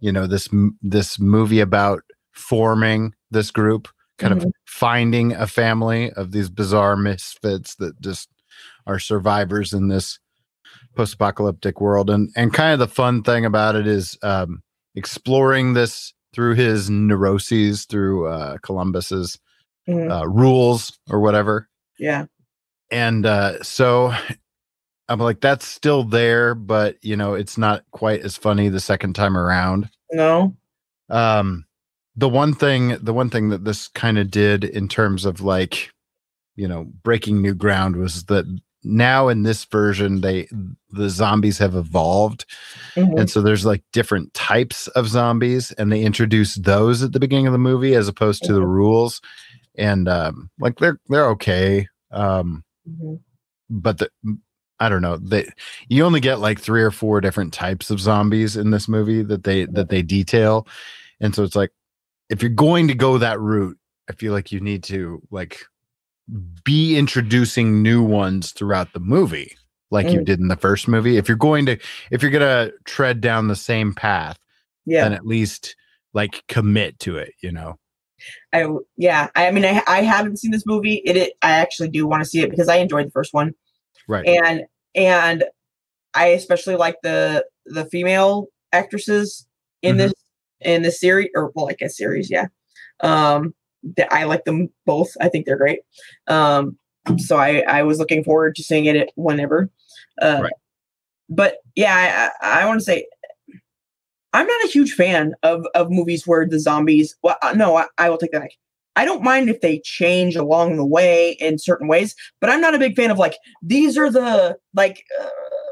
you 0.00 0.12
know, 0.12 0.26
this 0.26 0.48
this 0.82 1.18
movie 1.18 1.60
about 1.60 2.02
forming 2.32 3.14
this 3.30 3.50
group, 3.50 3.88
kind 4.18 4.32
of 4.32 4.46
finding 4.66 5.32
a 5.32 5.46
family 5.46 6.10
of 6.12 6.32
these 6.32 6.48
bizarre 6.48 6.96
misfits 6.96 7.74
that 7.76 8.00
just 8.00 8.28
are 8.86 8.98
survivors 8.98 9.72
in 9.72 9.88
this 9.88 10.18
post-apocalyptic 10.94 11.80
world. 11.80 12.08
And 12.10 12.30
and 12.36 12.52
kind 12.52 12.72
of 12.72 12.78
the 12.78 12.94
fun 12.94 13.22
thing 13.22 13.44
about 13.44 13.76
it 13.76 13.86
is 13.86 14.16
um, 14.22 14.62
exploring 14.94 15.74
this 15.74 16.14
through 16.36 16.54
his 16.54 16.88
neuroses, 16.90 17.86
through 17.86 18.28
uh, 18.28 18.58
Columbus's 18.62 19.40
Mhm. 19.88 20.10
uh, 20.10 20.28
rules 20.28 20.98
or 21.08 21.20
whatever 21.20 21.68
yeah. 21.96 22.24
and 22.90 23.24
uh 23.24 23.62
so 23.62 24.12
i'm 25.08 25.20
like 25.20 25.40
that's 25.40 25.64
still 25.64 26.02
there 26.02 26.56
but 26.56 26.96
you 27.02 27.16
know 27.16 27.34
it's 27.34 27.56
not 27.56 27.84
quite 27.92 28.20
as 28.22 28.36
funny 28.36 28.68
the 28.68 28.80
second 28.80 29.14
time 29.14 29.36
around 29.38 29.88
No. 30.10 30.56
um 31.08 31.66
the 32.16 32.28
one 32.28 32.52
thing 32.52 32.98
the 33.00 33.12
one 33.14 33.30
thing 33.30 33.50
that 33.50 33.64
this 33.64 33.86
kind 33.86 34.18
of 34.18 34.28
did 34.28 34.64
in 34.64 34.88
terms 34.88 35.24
of 35.24 35.40
like 35.40 35.92
you 36.56 36.66
know 36.66 36.82
breaking 37.04 37.40
new 37.40 37.54
ground 37.54 37.94
was 37.94 38.24
that 38.24 38.44
now 38.86 39.28
in 39.28 39.42
this 39.42 39.64
version 39.66 40.20
they 40.20 40.48
the 40.90 41.10
zombies 41.10 41.58
have 41.58 41.74
evolved 41.74 42.44
Mhm. 42.94 43.18
and 43.20 43.30
so 43.30 43.40
there's 43.42 43.66
like 43.66 43.82
different 43.92 44.32
types 44.34 44.86
of 44.88 45.08
zombies 45.08 45.72
and 45.72 45.90
they 45.92 46.02
introduce 46.02 46.54
those 46.54 47.02
at 47.02 47.12
the 47.12 47.20
beginning 47.20 47.46
of 47.46 47.52
the 47.52 47.58
movie 47.58 47.94
as 47.94 48.08
opposed 48.08 48.44
to 48.44 48.52
the 48.52 48.60
Mhm. 48.60 48.66
rules 48.68 49.20
and 49.76 50.08
um 50.08 50.50
like 50.60 50.78
they're 50.78 50.98
they're 51.08 51.28
okay 51.30 51.88
um 52.12 52.64
Mhm. 52.88 53.20
but 53.68 53.98
the 53.98 54.10
I 54.78 54.90
don't 54.90 55.00
know. 55.00 55.16
They 55.16 55.48
you 55.88 56.04
only 56.04 56.20
get 56.20 56.38
like 56.38 56.60
three 56.60 56.82
or 56.82 56.90
four 56.90 57.22
different 57.22 57.54
types 57.54 57.90
of 57.90 57.98
zombies 57.98 58.58
in 58.58 58.72
this 58.72 58.88
movie 58.88 59.22
that 59.22 59.42
they 59.44 59.64
that 59.64 59.88
they 59.88 60.02
detail. 60.02 60.68
And 61.18 61.34
so 61.34 61.44
it's 61.44 61.56
like 61.56 61.70
if 62.28 62.42
you're 62.42 62.50
going 62.50 62.88
to 62.88 62.94
go 62.94 63.16
that 63.16 63.40
route, 63.40 63.78
I 64.10 64.12
feel 64.12 64.34
like 64.34 64.52
you 64.52 64.60
need 64.60 64.82
to 64.84 65.22
like 65.30 65.64
be 66.64 66.96
introducing 66.96 67.82
new 67.82 68.02
ones 68.02 68.52
throughout 68.52 68.92
the 68.92 69.00
movie 69.00 69.56
like 69.90 70.10
you 70.10 70.20
Mm. 70.20 70.24
did 70.24 70.40
in 70.40 70.48
the 70.48 70.56
first 70.56 70.88
movie. 70.88 71.16
If 71.16 71.28
you're 71.28 71.36
going 71.36 71.66
to 71.66 71.78
if 72.10 72.20
you're 72.22 72.30
going 72.32 72.40
to 72.42 72.72
tread 72.84 73.20
down 73.20 73.46
the 73.48 73.54
same 73.56 73.94
path, 73.94 74.36
Yeah. 74.84 75.04
then 75.04 75.12
at 75.12 75.24
least 75.26 75.76
like 76.12 76.42
commit 76.48 76.98
to 77.00 77.16
it, 77.18 77.32
you 77.40 77.52
know. 77.52 77.78
i 78.52 78.66
yeah. 78.96 79.28
I 79.36 79.50
mean, 79.52 79.64
I 79.64 79.82
I 79.86 80.02
haven't 80.02 80.38
seen 80.38 80.50
this 80.50 80.66
movie. 80.66 81.02
It, 81.04 81.16
it 81.16 81.32
I 81.42 81.50
actually 81.52 81.88
do 81.90 82.06
want 82.06 82.24
to 82.24 82.28
see 82.28 82.40
it 82.40 82.50
because 82.50 82.68
I 82.68 82.76
enjoyed 82.76 83.06
the 83.06 83.10
first 83.12 83.32
one, 83.32 83.54
Right. 84.08 84.26
and 84.26 84.64
and 84.96 85.44
I 86.14 86.28
especially 86.28 86.74
like 86.76 86.96
the 87.02 87.46
the 87.66 87.84
female 87.84 88.48
actresses 88.72 89.46
in 89.82 89.94
Mhm. 89.94 89.98
this 89.98 90.12
in 90.62 90.82
this 90.82 90.98
series 90.98 91.28
or 91.34 91.52
well, 91.54 91.66
like 91.66 91.82
a 91.82 91.88
series. 91.90 92.28
Yeah. 92.30 92.46
Um, 93.02 93.54
I 94.10 94.24
like 94.24 94.44
them 94.44 94.70
both. 94.84 95.10
I 95.20 95.28
think 95.28 95.46
they're 95.46 95.56
great. 95.56 95.80
Um, 96.26 96.78
so 97.18 97.36
I 97.36 97.60
I 97.68 97.82
was 97.82 97.98
looking 97.98 98.24
forward 98.24 98.56
to 98.56 98.62
seeing 98.62 98.86
it 98.86 99.10
whenever. 99.16 99.70
Uh, 100.20 100.40
Right. 100.42 100.52
But 101.28 101.56
yeah, 101.74 102.30
I, 102.40 102.60
I, 102.60 102.66
want 102.66 102.78
to 102.78 102.84
say 102.84 103.04
I'm 104.32 104.46
not 104.46 104.64
a 104.64 104.68
huge 104.68 104.92
fan 104.92 105.34
of 105.42 105.66
of 105.74 105.90
movies 105.90 106.26
where 106.26 106.46
the 106.46 106.60
zombies. 106.60 107.16
Well, 107.22 107.36
uh, 107.42 107.52
no, 107.54 107.76
I, 107.76 107.86
I 107.98 108.10
will 108.10 108.18
take 108.18 108.32
that 108.32 108.42
back. 108.42 108.52
I 108.96 109.04
don't 109.04 109.22
mind 109.22 109.50
if 109.50 109.60
they 109.60 109.80
change 109.80 110.36
along 110.36 110.76
the 110.76 110.84
way 110.84 111.32
in 111.32 111.58
certain 111.58 111.88
ways, 111.88 112.14
but 112.40 112.48
I'm 112.48 112.60
not 112.60 112.74
a 112.74 112.78
big 112.78 112.96
fan 112.96 113.10
of 113.10 113.18
like 113.18 113.36
these 113.62 113.98
are 113.98 114.10
the 114.10 114.56
like 114.74 115.04
uh, 115.20 115.28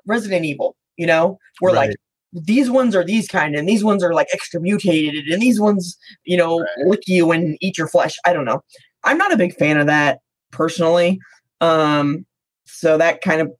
Resident 0.06 0.44
Evil, 0.44 0.76
you 0.96 1.06
know, 1.06 1.38
where 1.60 1.72
like 1.72 1.88
Right. 1.88 1.96
These 2.34 2.68
ones 2.68 2.94
are 2.96 3.04
these 3.04 3.28
kind 3.28 3.54
and 3.54 3.68
these 3.68 3.84
ones 3.84 4.02
are 4.02 4.12
like 4.12 4.26
extra 4.32 4.60
mutated 4.60 5.26
and 5.28 5.40
these 5.40 5.60
ones, 5.60 5.96
you 6.24 6.36
know, 6.36 6.60
Right. 6.60 6.86
lick 6.86 7.02
you 7.06 7.30
and 7.30 7.56
eat 7.60 7.78
your 7.78 7.86
flesh. 7.88 8.18
I 8.26 8.32
don't 8.32 8.44
know. 8.44 8.62
I'm 9.04 9.16
not 9.18 9.32
a 9.32 9.36
big 9.36 9.54
fan 9.54 9.78
of 9.78 9.86
that 9.86 10.18
personally. 10.50 11.20
Um, 11.60 12.26
so 12.66 12.98
that 12.98 13.20
kind 13.20 13.40
of 13.40 13.52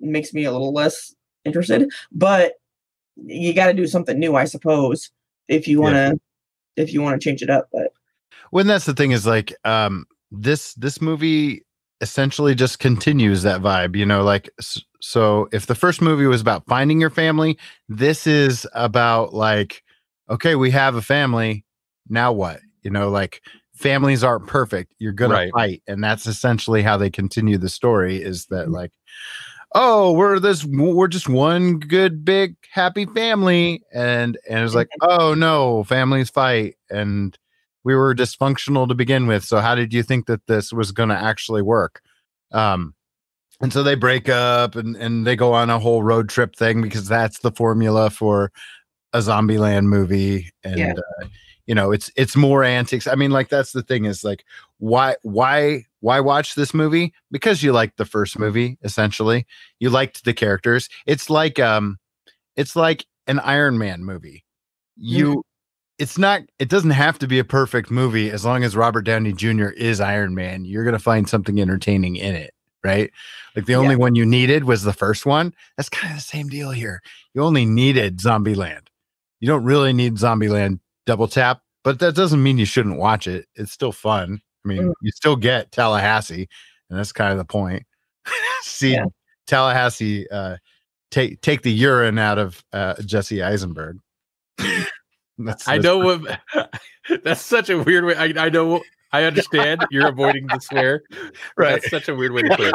makes 0.00 0.34
me 0.34 0.44
a 0.44 0.52
little 0.52 0.72
less 0.72 1.14
interested, 1.44 1.88
but 2.10 2.54
you 3.16 3.54
got 3.54 3.66
to 3.66 3.72
do 3.72 3.86
something 3.86 4.18
new, 4.18 4.34
I 4.34 4.44
suppose, 4.44 5.10
if 5.48 5.68
you 5.68 5.80
want 5.80 5.94
to, 5.94 6.18
if 6.76 6.92
you 6.92 7.00
want 7.00 7.20
to 7.20 7.24
change 7.24 7.42
it 7.42 7.50
up. 7.50 7.68
But 7.72 7.92
when 8.50 8.66
that's 8.66 8.84
the 8.86 8.94
thing 8.94 9.12
is 9.12 9.26
like 9.26 9.54
um 9.64 10.06
this 10.30 10.74
this 10.74 11.00
movie 11.00 11.64
essentially 12.00 12.54
just 12.54 12.78
continues 12.78 13.42
that 13.42 13.62
vibe 13.62 13.96
you 13.96 14.04
know 14.04 14.22
like 14.22 14.50
so 15.06 15.48
if 15.52 15.66
the 15.66 15.74
first 15.74 16.02
movie 16.02 16.26
was 16.26 16.40
about 16.40 16.66
finding 16.66 17.00
your 17.00 17.10
family 17.10 17.56
this 17.88 18.26
is 18.26 18.66
about 18.74 19.32
like 19.32 19.82
okay 20.28 20.56
we 20.56 20.70
have 20.70 20.94
a 20.96 21.02
family 21.02 21.64
now 22.08 22.32
what? 22.32 22.60
You 22.82 22.90
know 22.90 23.08
like 23.08 23.42
families 23.74 24.24
aren't 24.24 24.46
perfect 24.46 24.94
you're 24.98 25.12
gonna 25.12 25.34
Right. 25.34 25.52
fight 25.52 25.82
and 25.86 26.02
that's 26.02 26.26
essentially 26.26 26.82
how 26.82 26.96
they 26.96 27.10
continue 27.10 27.58
the 27.58 27.68
story 27.68 28.22
is 28.22 28.46
that 28.46 28.70
like 28.70 28.90
oh 29.74 30.12
we're 30.12 30.38
this 30.40 30.64
we're 30.64 31.08
just 31.08 31.28
one 31.28 31.78
good 31.78 32.24
big 32.24 32.56
happy 32.72 33.04
family 33.06 33.82
and 33.92 34.38
and 34.48 34.64
it's 34.64 34.74
like 34.74 34.88
oh 35.02 35.34
no 35.34 35.84
families 35.84 36.30
fight 36.30 36.76
and 36.90 37.38
we 37.84 37.94
were 37.94 38.14
dysfunctional 38.14 38.88
to 38.88 38.94
begin 38.94 39.26
with 39.26 39.44
so 39.44 39.60
how 39.60 39.74
did 39.74 39.92
you 39.92 40.02
think 40.02 40.26
that 40.26 40.46
this 40.46 40.72
was 40.72 40.90
going 40.92 41.08
to 41.10 41.16
actually 41.16 41.62
work? 41.62 42.00
Um 42.52 42.94
and 43.60 43.72
so 43.72 43.82
they 43.82 43.94
break 43.94 44.28
up 44.28 44.76
and 44.76 44.96
and 44.96 45.26
they 45.26 45.36
go 45.36 45.52
on 45.52 45.70
a 45.70 45.78
whole 45.78 46.02
road 46.02 46.28
trip 46.28 46.54
thing 46.56 46.82
because 46.82 47.08
that's 47.08 47.38
the 47.38 47.52
formula 47.52 48.10
for 48.10 48.52
a 49.12 49.18
zombieland 49.18 49.86
movie. 49.86 50.50
And 50.62 50.78
Yeah. 50.78 50.92
uh, 51.22 51.26
you 51.66 51.74
know 51.74 51.90
it's 51.90 52.10
it's 52.16 52.36
more 52.36 52.62
antics. 52.64 53.06
I 53.06 53.14
mean 53.14 53.30
like 53.30 53.48
that's 53.48 53.72
the 53.72 53.82
thing 53.82 54.04
is 54.04 54.22
like 54.22 54.44
why 54.78 55.16
why 55.22 55.84
why 56.00 56.20
watch 56.20 56.54
this 56.54 56.74
movie? 56.74 57.12
Because 57.30 57.62
you 57.62 57.72
liked 57.72 57.96
the 57.96 58.04
first 58.04 58.38
movie 58.38 58.78
essentially. 58.82 59.46
You 59.80 59.90
liked 59.90 60.24
the 60.24 60.34
characters. 60.34 60.88
It's 61.06 61.30
like 61.30 61.58
um 61.58 61.98
it's 62.56 62.76
like 62.76 63.06
an 63.26 63.40
iron 63.40 63.78
man 63.78 64.04
movie. 64.04 64.44
You 64.96 65.42
it's 65.98 66.18
not 66.18 66.42
it 66.58 66.68
doesn't 66.68 66.90
have 66.90 67.18
to 67.20 67.26
be 67.26 67.38
a 67.38 67.44
perfect 67.44 67.90
movie. 67.90 68.30
As 68.30 68.44
long 68.44 68.62
as 68.64 68.76
robert 68.76 69.02
downey 69.02 69.32
jr 69.32 69.68
is 69.70 70.00
iron 70.00 70.34
man 70.34 70.64
you're 70.66 70.84
going 70.84 70.92
to 70.92 70.98
find 70.98 71.28
something 71.28 71.60
entertaining 71.60 72.16
in 72.16 72.34
it 72.34 72.52
right? 72.86 73.10
Like 73.54 73.66
the 73.66 73.74
only 73.74 73.96
one 73.96 74.14
you 74.14 74.24
needed 74.24 74.64
was 74.64 74.82
the 74.82 74.92
first 74.92 75.26
one. 75.26 75.52
That's 75.76 75.88
kind 75.88 76.12
of 76.12 76.18
the 76.18 76.22
same 76.22 76.48
deal 76.48 76.70
here. 76.70 77.02
You 77.34 77.42
only 77.42 77.66
needed 77.66 78.18
zombieland. 78.18 78.86
You 79.40 79.48
don't 79.48 79.64
really 79.64 79.92
need 79.92 80.14
zombieland 80.14 80.80
double 81.06 81.28
tap 81.28 81.60
but 81.84 82.00
that 82.00 82.16
doesn't 82.16 82.42
mean 82.42 82.58
you 82.58 82.64
shouldn't 82.64 82.98
watch 82.98 83.28
it. 83.28 83.46
It's 83.54 83.70
still 83.70 83.92
fun. 83.92 84.40
I 84.64 84.68
mean 84.68 84.82
Mm. 84.88 84.92
you 85.02 85.12
still 85.12 85.36
get 85.36 85.70
tallahassee 85.70 86.48
and 86.90 86.98
that's 86.98 87.12
kind 87.12 87.30
of 87.32 87.38
the 87.38 87.44
point. 87.44 87.84
See 88.62 88.94
Yeah. 88.94 89.04
tallahassee 89.46 90.26
uh 90.32 90.56
take 91.12 91.40
take 91.42 91.62
the 91.62 91.70
urine 91.72 92.18
out 92.18 92.38
of 92.38 92.64
uh 92.72 92.94
jesse 93.04 93.42
eisenberg. 93.42 93.98
That's, 95.38 95.68
I 95.68 95.76
know 95.78 95.98
what 95.98 96.40
that's 97.22 97.42
such 97.42 97.68
a 97.68 97.78
weird 97.78 98.04
way. 98.06 98.16
I, 98.16 98.46
I 98.46 98.48
know 98.48 98.80
I 99.16 99.24
understand 99.24 99.86
you're 99.90 100.08
avoiding 100.08 100.46
the 100.46 100.58
swear. 100.60 101.02
Right. 101.56 101.80
That's 101.80 101.90
such 101.90 102.08
a 102.08 102.14
weird 102.14 102.32
way 102.32 102.42
to 102.42 102.56
put 102.56 102.74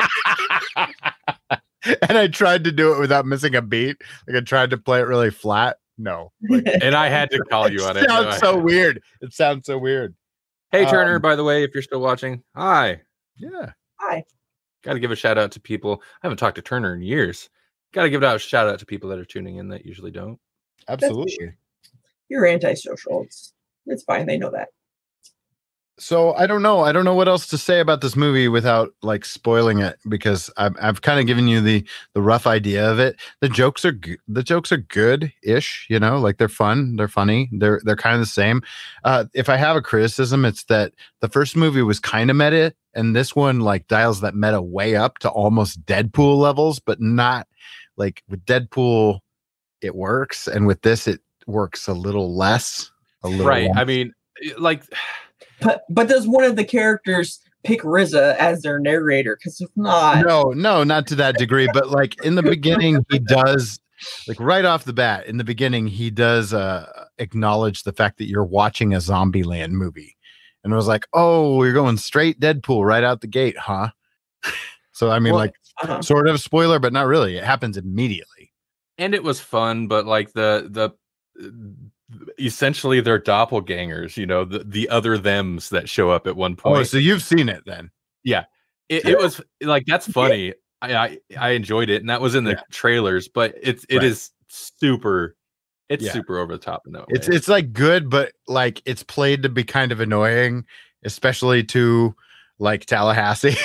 it. 1.86 2.00
and 2.10 2.18
I 2.18 2.28
tried 2.28 2.64
to 2.64 2.72
do 2.72 2.94
it 2.94 3.00
without 3.00 3.26
missing 3.26 3.56
a 3.56 3.62
beat. 3.62 3.98
Like 4.28 4.38
I 4.38 4.42
tried 4.42 4.72
to 4.72 4.78
play 4.78 5.00
it 5.00 5.04
really 5.08 5.30
flat. 5.32 5.78
No. 5.98 6.32
Like, 6.50 6.64
And 6.82 6.96
I 6.96 7.10
had 7.10 7.30
to 7.32 7.40
call 7.40 7.70
you 7.72 7.84
on 7.84 7.96
it. 7.98 8.08
sounds 8.10 8.26
No, 8.26 8.30
I- 8.32 8.38
so 8.38 8.58
weird. 8.58 9.02
It 9.22 9.34
sounds 9.34 9.66
so 9.68 9.78
weird. 9.78 10.16
Hey 10.72 10.86
Turner, 10.86 11.18
Um, 11.18 11.22
by 11.22 11.36
the 11.36 11.44
way, 11.44 11.64
if 11.64 11.72
you're 11.74 11.84
still 11.84 12.00
watching, 12.02 12.44
hi. 12.56 13.02
Yeah. 13.38 13.74
Hi. 14.00 14.24
Got 14.84 14.94
to 14.94 15.00
give 15.00 15.12
a 15.12 15.16
shout 15.16 15.38
out 15.38 15.52
to 15.52 15.60
people. 15.60 16.02
I 16.24 16.28
haven't 16.28 16.38
talked 16.38 16.56
to 16.56 16.62
Turner 16.62 16.96
in 16.96 17.02
years. 17.02 17.50
Got 17.94 18.04
to 18.04 18.10
give 18.10 18.24
out 18.24 18.38
a 18.38 18.40
shout 18.40 18.68
out 18.68 18.80
to 18.80 18.86
people 18.86 19.10
that 19.10 19.20
are 19.20 19.26
tuning 19.26 19.58
in 19.58 19.68
that 19.70 19.86
usually 19.86 20.12
don't. 20.12 20.40
Absolutely. 20.88 21.54
You're 22.30 22.48
antisocial. 22.48 23.24
It's 23.24 23.54
it's 23.86 24.04
fine. 24.04 24.26
They 24.26 24.38
know 24.38 24.50
that. 24.52 24.70
So 26.02 26.34
I 26.34 26.48
don't 26.48 26.64
know. 26.64 26.82
I 26.82 26.92
don't 26.92 27.06
know 27.06 27.14
what 27.14 27.28
else 27.28 27.46
to 27.48 27.60
say 27.60 27.80
about 27.80 28.02
this 28.02 28.16
movie 28.16 28.48
without 28.48 28.92
like 29.04 29.24
spoiling 29.24 29.80
it 29.82 30.00
because 30.10 30.50
I've 30.58 30.76
I've 30.82 31.02
kind 31.04 31.20
of 31.20 31.28
given 31.28 31.48
you 31.48 31.62
the 31.62 31.86
the 32.16 32.24
rough 32.24 32.48
idea 32.48 32.90
of 32.90 32.98
it. 32.98 33.20
The 33.40 33.50
jokes 33.50 33.86
are 33.86 33.96
the 34.28 34.42
jokes 34.42 34.72
are 34.72 34.78
good 34.78 35.32
ish. 35.44 35.86
You 35.92 36.00
know, 36.00 36.18
like 36.18 36.40
they're 36.40 36.50
fun, 36.50 36.96
they're 36.96 37.08
funny, 37.08 37.50
they're 37.54 37.82
they're 37.86 37.96
kind 37.96 38.16
of 38.16 38.20
the 38.20 38.26
same. 38.26 38.64
Uh, 39.04 39.26
if 39.36 39.48
I 39.48 39.58
have 39.58 39.76
a 39.76 39.82
criticism, 39.82 40.44
it's 40.44 40.64
that 40.64 40.94
the 41.20 41.30
first 41.30 41.56
movie 41.56 41.84
was 41.84 42.00
kind 42.00 42.32
of 42.32 42.36
meta, 42.36 42.74
and 42.96 43.16
this 43.16 43.36
one 43.36 43.60
like 43.60 43.88
dials 43.88 44.22
that 44.22 44.34
meta 44.34 44.60
way 44.60 44.96
up 44.96 45.20
to 45.20 45.30
almost 45.30 45.86
Deadpool 45.86 46.38
levels, 46.38 46.80
but 46.80 47.00
not 47.00 47.48
like 47.96 48.24
with 48.28 48.44
Deadpool. 48.46 49.20
It 49.82 49.94
works, 49.94 50.48
and 50.48 50.66
with 50.66 50.82
this, 50.82 51.08
it 51.08 51.22
works 51.46 51.88
a 51.88 51.94
little 51.94 52.36
less. 52.36 52.90
A 53.22 53.28
little 53.30 53.46
Right. 53.46 53.70
less. 53.70 53.78
I 53.78 53.86
mean, 53.86 54.14
like 54.58 54.84
But 55.62 55.84
but 55.90 56.08
does 56.08 56.28
one 56.28 56.44
of 56.44 56.56
the 56.56 56.66
characters 56.66 57.40
pick 57.64 57.82
RZA 57.82 58.36
as 58.38 58.62
their 58.62 58.80
narrator 58.80 59.38
because 59.38 59.62
if 59.62 59.70
not, 59.76 60.26
No, 60.26 60.52
no, 60.52 60.84
not 60.84 61.08
to 61.08 61.16
that 61.16 61.38
degree, 61.38 61.68
but 61.74 61.90
like 61.90 62.24
in 62.26 62.36
the 62.36 62.44
beginning, 62.44 63.06
he 63.10 63.20
does 63.20 63.80
like 64.28 64.40
right 64.40 64.66
off 64.66 64.84
the 64.84 64.94
bat, 64.94 65.28
in 65.28 65.38
the 65.38 65.44
beginning, 65.44 65.88
he 65.88 66.10
does 66.10 66.54
uh 66.54 67.06
acknowledge 67.20 67.84
the 67.84 67.94
fact 67.94 68.18
that 68.18 68.28
you're 68.28 68.44
watching 68.44 68.94
a 68.94 68.98
Zombieland 68.98 69.72
movie. 69.72 70.18
And 70.64 70.74
it 70.74 70.76
was 70.76 70.88
like, 70.88 71.08
oh, 71.14 71.64
you're 71.64 71.74
going 71.74 71.98
straight 71.98 72.40
Deadpool 72.40 72.86
right 72.86 73.04
out 73.04 73.22
the 73.22 73.28
gate, 73.28 73.58
huh? 73.58 73.90
So 74.94 75.10
I 75.10 75.20
mean, 75.20 75.34
Well, 75.34 75.40
like 75.42 75.56
uh-huh. 75.82 76.02
sort 76.02 76.28
of 76.28 76.40
spoiler, 76.42 76.78
but 76.78 76.94
not 76.94 77.08
really. 77.08 77.38
It 77.38 77.44
happens 77.44 77.78
immediately. 77.78 78.52
and 79.00 79.16
it 79.16 79.24
was 79.24 79.40
fun, 79.40 79.88
but 79.88 80.06
like 80.06 80.34
the 80.34 80.68
the 80.70 80.92
essentially 82.40 83.02
they're 83.02 83.20
doppelgangers, 83.20 84.18
you 84.18 84.26
know, 84.26 84.46
the, 84.46 84.60
the 84.60 84.90
other 84.90 85.18
thems 85.18 85.70
that 85.70 85.88
show 85.90 86.10
up 86.10 86.28
at 86.28 86.36
one 86.36 86.54
oh, 86.60 86.62
point. 86.62 86.80
Oh, 86.80 86.84
so 86.84 86.98
you've 86.98 87.24
seen 87.24 87.50
it 87.50 87.64
then. 87.66 87.90
Yeah 88.24 88.46
it, 88.92 89.06
it 89.06 89.18
was 89.18 89.42
like 89.62 89.86
that's 89.86 90.08
funny. 90.08 90.54
I, 90.82 90.94
I 90.96 91.18
I 91.40 91.50
enjoyed 91.52 91.90
it, 91.90 92.02
and 92.02 92.10
that 92.10 92.20
was 92.22 92.36
in 92.36 92.44
the 92.44 92.52
Yeah. 92.52 92.62
trailers. 92.72 93.28
But 93.30 93.56
it's 93.62 93.86
it 93.86 93.98
Right. 93.98 94.06
is 94.06 94.32
super, 94.50 95.38
it's 95.88 96.04
Yeah. 96.04 96.12
super 96.12 96.38
over 96.38 96.52
the 96.54 96.64
top 96.64 96.82
in 96.86 96.92
that 96.94 97.06
It's 97.08 97.30
way. 97.30 97.36
it's 97.36 97.48
like 97.48 97.72
good, 97.72 98.10
but 98.10 98.34
like 98.48 98.82
it's 98.86 99.04
played 99.04 99.44
to 99.44 99.50
be 99.50 99.64
kind 99.64 99.94
of 99.94 100.02
annoying, 100.02 100.66
especially 101.06 101.64
to 101.66 102.14
like 102.60 102.86
Tallahassee. 102.86 103.56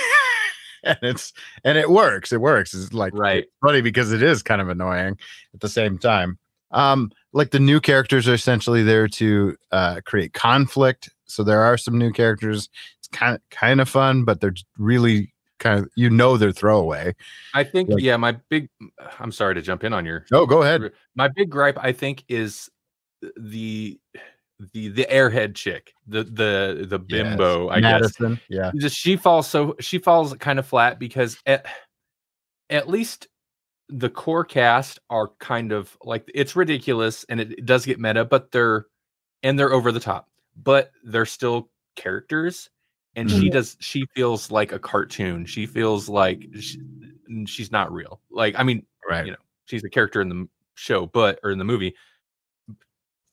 and 0.84 0.98
it's 1.02 1.32
and 1.64 1.76
it 1.76 1.90
works. 1.90 2.32
It 2.32 2.40
works. 2.40 2.72
It's 2.72 2.92
like 2.92 3.12
Right. 3.12 3.38
it's 3.44 3.52
funny 3.60 3.80
because 3.80 4.12
it 4.12 4.22
is 4.22 4.44
kind 4.44 4.60
of 4.60 4.68
annoying 4.68 5.18
at 5.54 5.60
the 5.60 5.68
same 5.68 5.98
time. 5.98 6.38
Um, 6.72 7.10
like 7.32 7.50
the 7.50 7.60
new 7.60 7.80
characters 7.80 8.28
are 8.28 8.34
essentially 8.34 8.82
there 8.82 9.08
to 9.08 9.56
uh 9.72 10.00
create 10.04 10.32
conflict. 10.32 11.10
So 11.26 11.42
there 11.44 11.62
are 11.62 11.76
some 11.78 11.98
new 11.98 12.12
characters. 12.12 12.68
It's 12.98 13.08
kind 13.08 13.34
of 13.36 13.42
kind 13.50 13.80
of 13.80 13.88
fun, 13.88 14.24
but 14.24 14.40
they're 14.40 14.54
really 14.78 15.32
kind 15.58 15.78
of 15.80 15.88
you 15.96 16.10
know 16.10 16.36
they're 16.36 16.52
throwaway. 16.52 17.14
I 17.54 17.64
think 17.64 17.88
like- 17.90 18.02
yeah. 18.02 18.16
My 18.16 18.36
big, 18.50 18.68
I'm 19.20 19.32
sorry 19.32 19.54
to 19.54 19.62
jump 19.62 19.84
in 19.84 19.92
on 19.92 20.04
your 20.04 20.26
Oh, 20.32 20.46
go 20.46 20.62
ahead. 20.62 20.92
my 21.14 21.28
big 21.28 21.50
gripe 21.50 21.78
i 21.80 21.92
think 21.92 22.24
is 22.28 22.68
the 23.36 23.98
the 24.72 24.88
the 24.88 25.06
airhead 25.10 25.54
chick 25.54 25.92
the 26.06 26.24
the 26.24 26.86
the 26.88 26.98
Yes. 27.08 27.28
bimbo 27.28 27.68
i 27.68 27.80
guess 27.80 28.12
Yeah. 28.48 28.70
just 28.78 28.96
she 28.96 29.16
falls 29.16 29.46
so 29.48 29.76
she 29.80 29.98
falls 29.98 30.32
kind 30.34 30.58
of 30.58 30.66
flat 30.66 30.98
because 30.98 31.36
at, 31.44 31.66
at 32.70 32.88
least 32.88 33.28
the 33.88 34.10
core 34.10 34.44
cast 34.44 34.98
are 35.10 35.28
kind 35.38 35.72
of 35.72 35.96
like 36.02 36.28
it's 36.34 36.56
ridiculous 36.56 37.24
and 37.28 37.40
it, 37.40 37.52
it 37.52 37.66
does 37.66 37.86
get 37.86 38.00
meta 38.00 38.24
but 38.24 38.50
they're 38.50 38.86
and 39.42 39.58
they're 39.58 39.72
over 39.72 39.92
the 39.92 40.00
top 40.00 40.28
but 40.56 40.90
they're 41.04 41.26
still 41.26 41.70
characters 41.94 42.68
and 43.14 43.30
she 43.30 43.48
Mhm. 43.48 43.52
does 43.52 43.76
she 43.80 44.04
feels 44.14 44.50
like 44.50 44.72
a 44.72 44.78
cartoon 44.78 45.46
she 45.46 45.66
feels 45.66 46.08
like 46.08 46.46
she, 46.58 46.78
she's 47.46 47.70
not 47.70 47.92
real 47.92 48.20
like 48.30 48.54
i 48.58 48.62
mean 48.64 48.84
Right. 49.08 49.24
you 49.26 49.30
know 49.32 49.38
she's 49.66 49.84
a 49.84 49.88
character 49.90 50.20
in 50.20 50.28
the 50.28 50.48
show 50.74 51.06
but 51.06 51.38
or 51.44 51.52
in 51.52 51.58
the 51.58 51.64
movie 51.64 51.94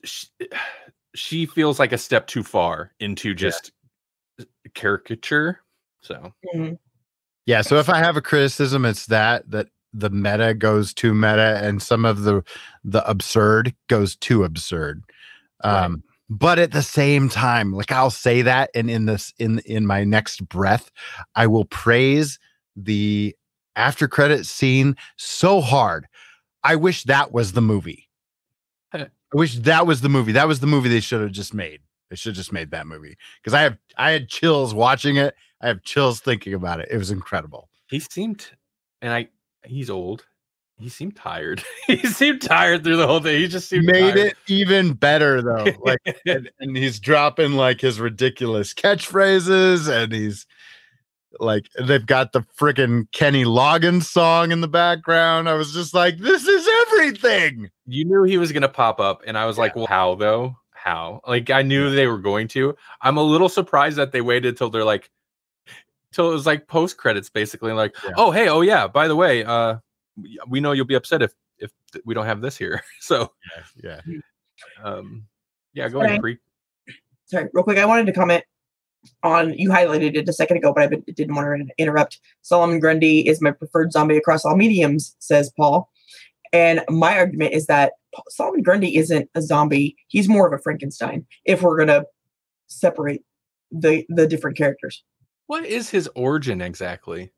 she, 0.04 0.28
she 1.16 1.46
feels 1.48 1.80
like 1.80 1.94
a 1.94 1.98
step 1.98 2.28
too 2.28 2.44
far 2.44 2.94
into 3.00 3.34
just 3.34 3.72
caricature 4.76 5.62
so 6.02 6.34
Mhm. 6.56 6.78
Yeah, 7.46 7.62
so 7.62 7.78
if 7.78 7.90
I 7.90 7.98
have 7.98 8.16
a 8.16 8.22
criticism, 8.22 8.86
it's 8.86 9.06
that 9.08 9.50
that 9.52 9.68
the 9.94 10.10
meta 10.10 10.54
goes 10.54 10.94
too 10.94 11.14
meta 11.14 11.60
and 11.64 11.82
some 11.82 12.06
of 12.06 12.24
the 12.24 12.44
the 12.84 13.08
absurd 13.10 13.74
goes 13.88 14.16
too 14.16 14.44
absurd. 14.44 15.04
Right. 15.64 15.84
Um 15.86 16.04
but 16.30 16.58
at 16.58 16.72
the 16.72 16.82
same 16.82 17.30
time, 17.30 17.74
like 17.74 17.92
I'll 17.92 18.10
say 18.10 18.42
that 18.42 18.70
and 18.74 18.90
in 18.90 19.06
this 19.06 19.34
in 19.38 19.60
in 19.66 19.86
my 19.86 20.04
next 20.04 20.48
breath, 20.48 20.90
I 21.36 21.48
will 21.48 21.66
praise 21.66 22.40
the 22.76 23.36
after 23.76 24.08
credit 24.08 24.46
scene 24.46 24.96
so 25.18 25.62
hard. 25.62 26.08
I 26.64 26.76
wish 26.76 27.04
that 27.04 27.32
was 27.34 27.52
the 27.52 27.62
movie. 27.62 28.10
I 28.94 29.08
wish 29.34 29.56
that 29.60 29.86
was 29.88 30.02
the 30.02 30.10
movie. 30.10 30.32
That 30.32 30.48
was 30.48 30.60
the 30.60 30.68
movie 30.68 30.90
they 30.90 31.00
should 31.00 31.22
have 31.22 31.32
just 31.32 31.54
made. 31.54 31.82
They 32.10 32.16
should 32.16 32.30
have 32.32 32.38
just 32.38 32.54
made 32.54 32.72
that 32.72 32.86
movie 32.88 33.18
because 33.42 33.54
I 33.54 33.62
have 33.62 33.78
I 33.98 34.12
had 34.12 34.30
chills 34.30 34.74
watching 34.74 35.18
it. 35.18 35.36
I 35.62 35.68
have 35.68 35.84
chills 35.84 36.20
thinking 36.20 36.54
about 36.54 36.80
it. 36.80 36.88
It 36.92 36.98
was 36.98 37.12
incredible. 37.12 37.70
he 37.90 38.00
seemed 38.00 38.52
and 39.02 39.12
i 39.14 39.28
he's 39.66 39.90
old 39.90 40.26
he 40.80 40.90
seemed 40.90 41.16
tired 41.16 41.64
he 41.88 41.98
seemed 42.08 42.42
tired 42.42 42.84
through 42.84 42.98
the 42.98 43.08
whole 43.08 43.20
thing 43.22 43.40
he 43.40 43.48
just 43.48 43.70
seemed 43.70 43.86
Made 43.86 44.14
tired. 44.16 44.18
it 44.18 44.36
even 44.48 44.94
better 44.94 45.42
though. 45.42 45.68
Like 45.84 46.00
and, 46.26 46.50
and 46.60 46.76
he's 46.76 47.00
dropping 47.00 47.54
like 47.54 47.80
his 47.82 48.00
ridiculous 48.00 48.74
catchphrases 48.74 49.88
and 49.88 50.12
he's 50.12 50.46
like 51.40 51.66
they've 51.82 52.06
got 52.06 52.32
the 52.32 52.42
freaking 52.60 53.08
Kenny 53.12 53.44
Loggins 53.44 54.04
song 54.04 54.52
in 54.52 54.62
the 54.62 54.68
background. 54.68 55.50
I 55.50 55.54
was 55.54 55.74
just 55.74 55.94
like, 55.94 56.18
this 56.20 56.46
is 56.48 56.68
everything. 56.88 57.70
you 57.88 58.06
knew 58.06 58.24
he 58.24 58.38
was 58.38 58.52
to 58.52 58.70
pop 58.70 59.00
up 59.00 59.22
and 59.26 59.38
i 59.38 59.46
was 59.46 59.58
like 59.58 59.76
well 59.76 59.88
how 59.88 60.16
though 60.16 60.56
how 60.72 61.22
like 61.28 61.50
i 61.50 61.62
knew 61.62 61.90
they 61.90 62.08
were 62.08 62.18
going 62.20 62.48
to 62.48 62.76
i'm 63.02 63.18
a 63.18 63.24
little 63.24 63.50
surprised 63.50 63.98
that 63.98 64.12
they 64.12 64.22
waited 64.22 64.58
till 64.58 64.70
they're 64.70 64.84
like 64.84 65.10
till 66.14 66.30
it 66.30 66.34
was 66.34 66.46
like 66.46 66.68
post 66.68 66.98
credits 66.98 67.30
basically 67.30 67.74
like 67.74 67.96
Yeah. 68.04 68.12
oh 68.18 68.32
hey 68.32 68.48
oh 68.48 68.62
yeah 68.62 68.88
by 68.88 69.08
the 69.08 69.16
way 69.16 69.44
uh 69.44 69.78
we- 70.22 70.40
we 70.48 70.60
know 70.60 70.72
you'll 70.72 70.86
be 70.86 70.96
upset 70.96 71.22
if 71.22 71.34
if 71.58 71.72
we 72.06 72.14
don't 72.14 72.26
have 72.26 72.42
this 72.42 72.56
here 72.58 72.82
so 73.00 73.32
Yeah. 73.84 74.00
um 74.84 75.26
yeah 75.74 75.90
go 75.90 76.00
Okay. 76.00 76.08
ahead 76.10 76.22
pre 76.22 76.38
sorry, 77.26 77.50
real 77.54 77.64
quick, 77.64 77.78
I 77.80 77.86
wanted 77.86 78.06
to 78.06 78.14
comment 78.14 78.44
on 79.24 79.54
you 79.56 79.70
highlighted 79.70 80.16
it 80.16 80.30
a 80.30 80.34
second 80.34 80.58
ago, 80.58 80.72
but 80.72 80.84
I 80.84 80.88
didn't 81.14 81.34
want 81.36 81.68
to 81.68 81.74
interrupt. 81.78 82.20
Solomon 82.44 82.80
Grundy 82.80 83.28
is 83.28 83.42
my 83.42 83.52
preferred 83.52 83.92
zombie 83.92 84.18
across 84.18 84.46
all 84.46 84.56
mediums, 84.56 85.16
says 85.20 85.52
Paul. 85.58 85.90
And 86.54 86.82
my 86.90 87.18
argument 87.18 87.54
is 87.54 87.66
that 87.66 87.94
Solomon 88.30 88.62
Grundy 88.62 88.96
isn't 88.98 89.30
a 89.34 89.42
zombie; 89.42 89.96
he's 90.10 90.30
more 90.30 90.46
of 90.48 90.54
a 90.54 90.62
Frankenstein. 90.62 91.26
If 91.46 91.64
we're 91.64 91.78
gonna 91.78 92.04
separate 92.68 93.24
the 93.72 94.06
the 94.10 94.28
different 94.28 94.56
characters, 94.58 95.04
what 95.48 95.66
is 95.66 95.90
his 95.90 96.10
origin 96.16 96.62
exactly 96.62 97.32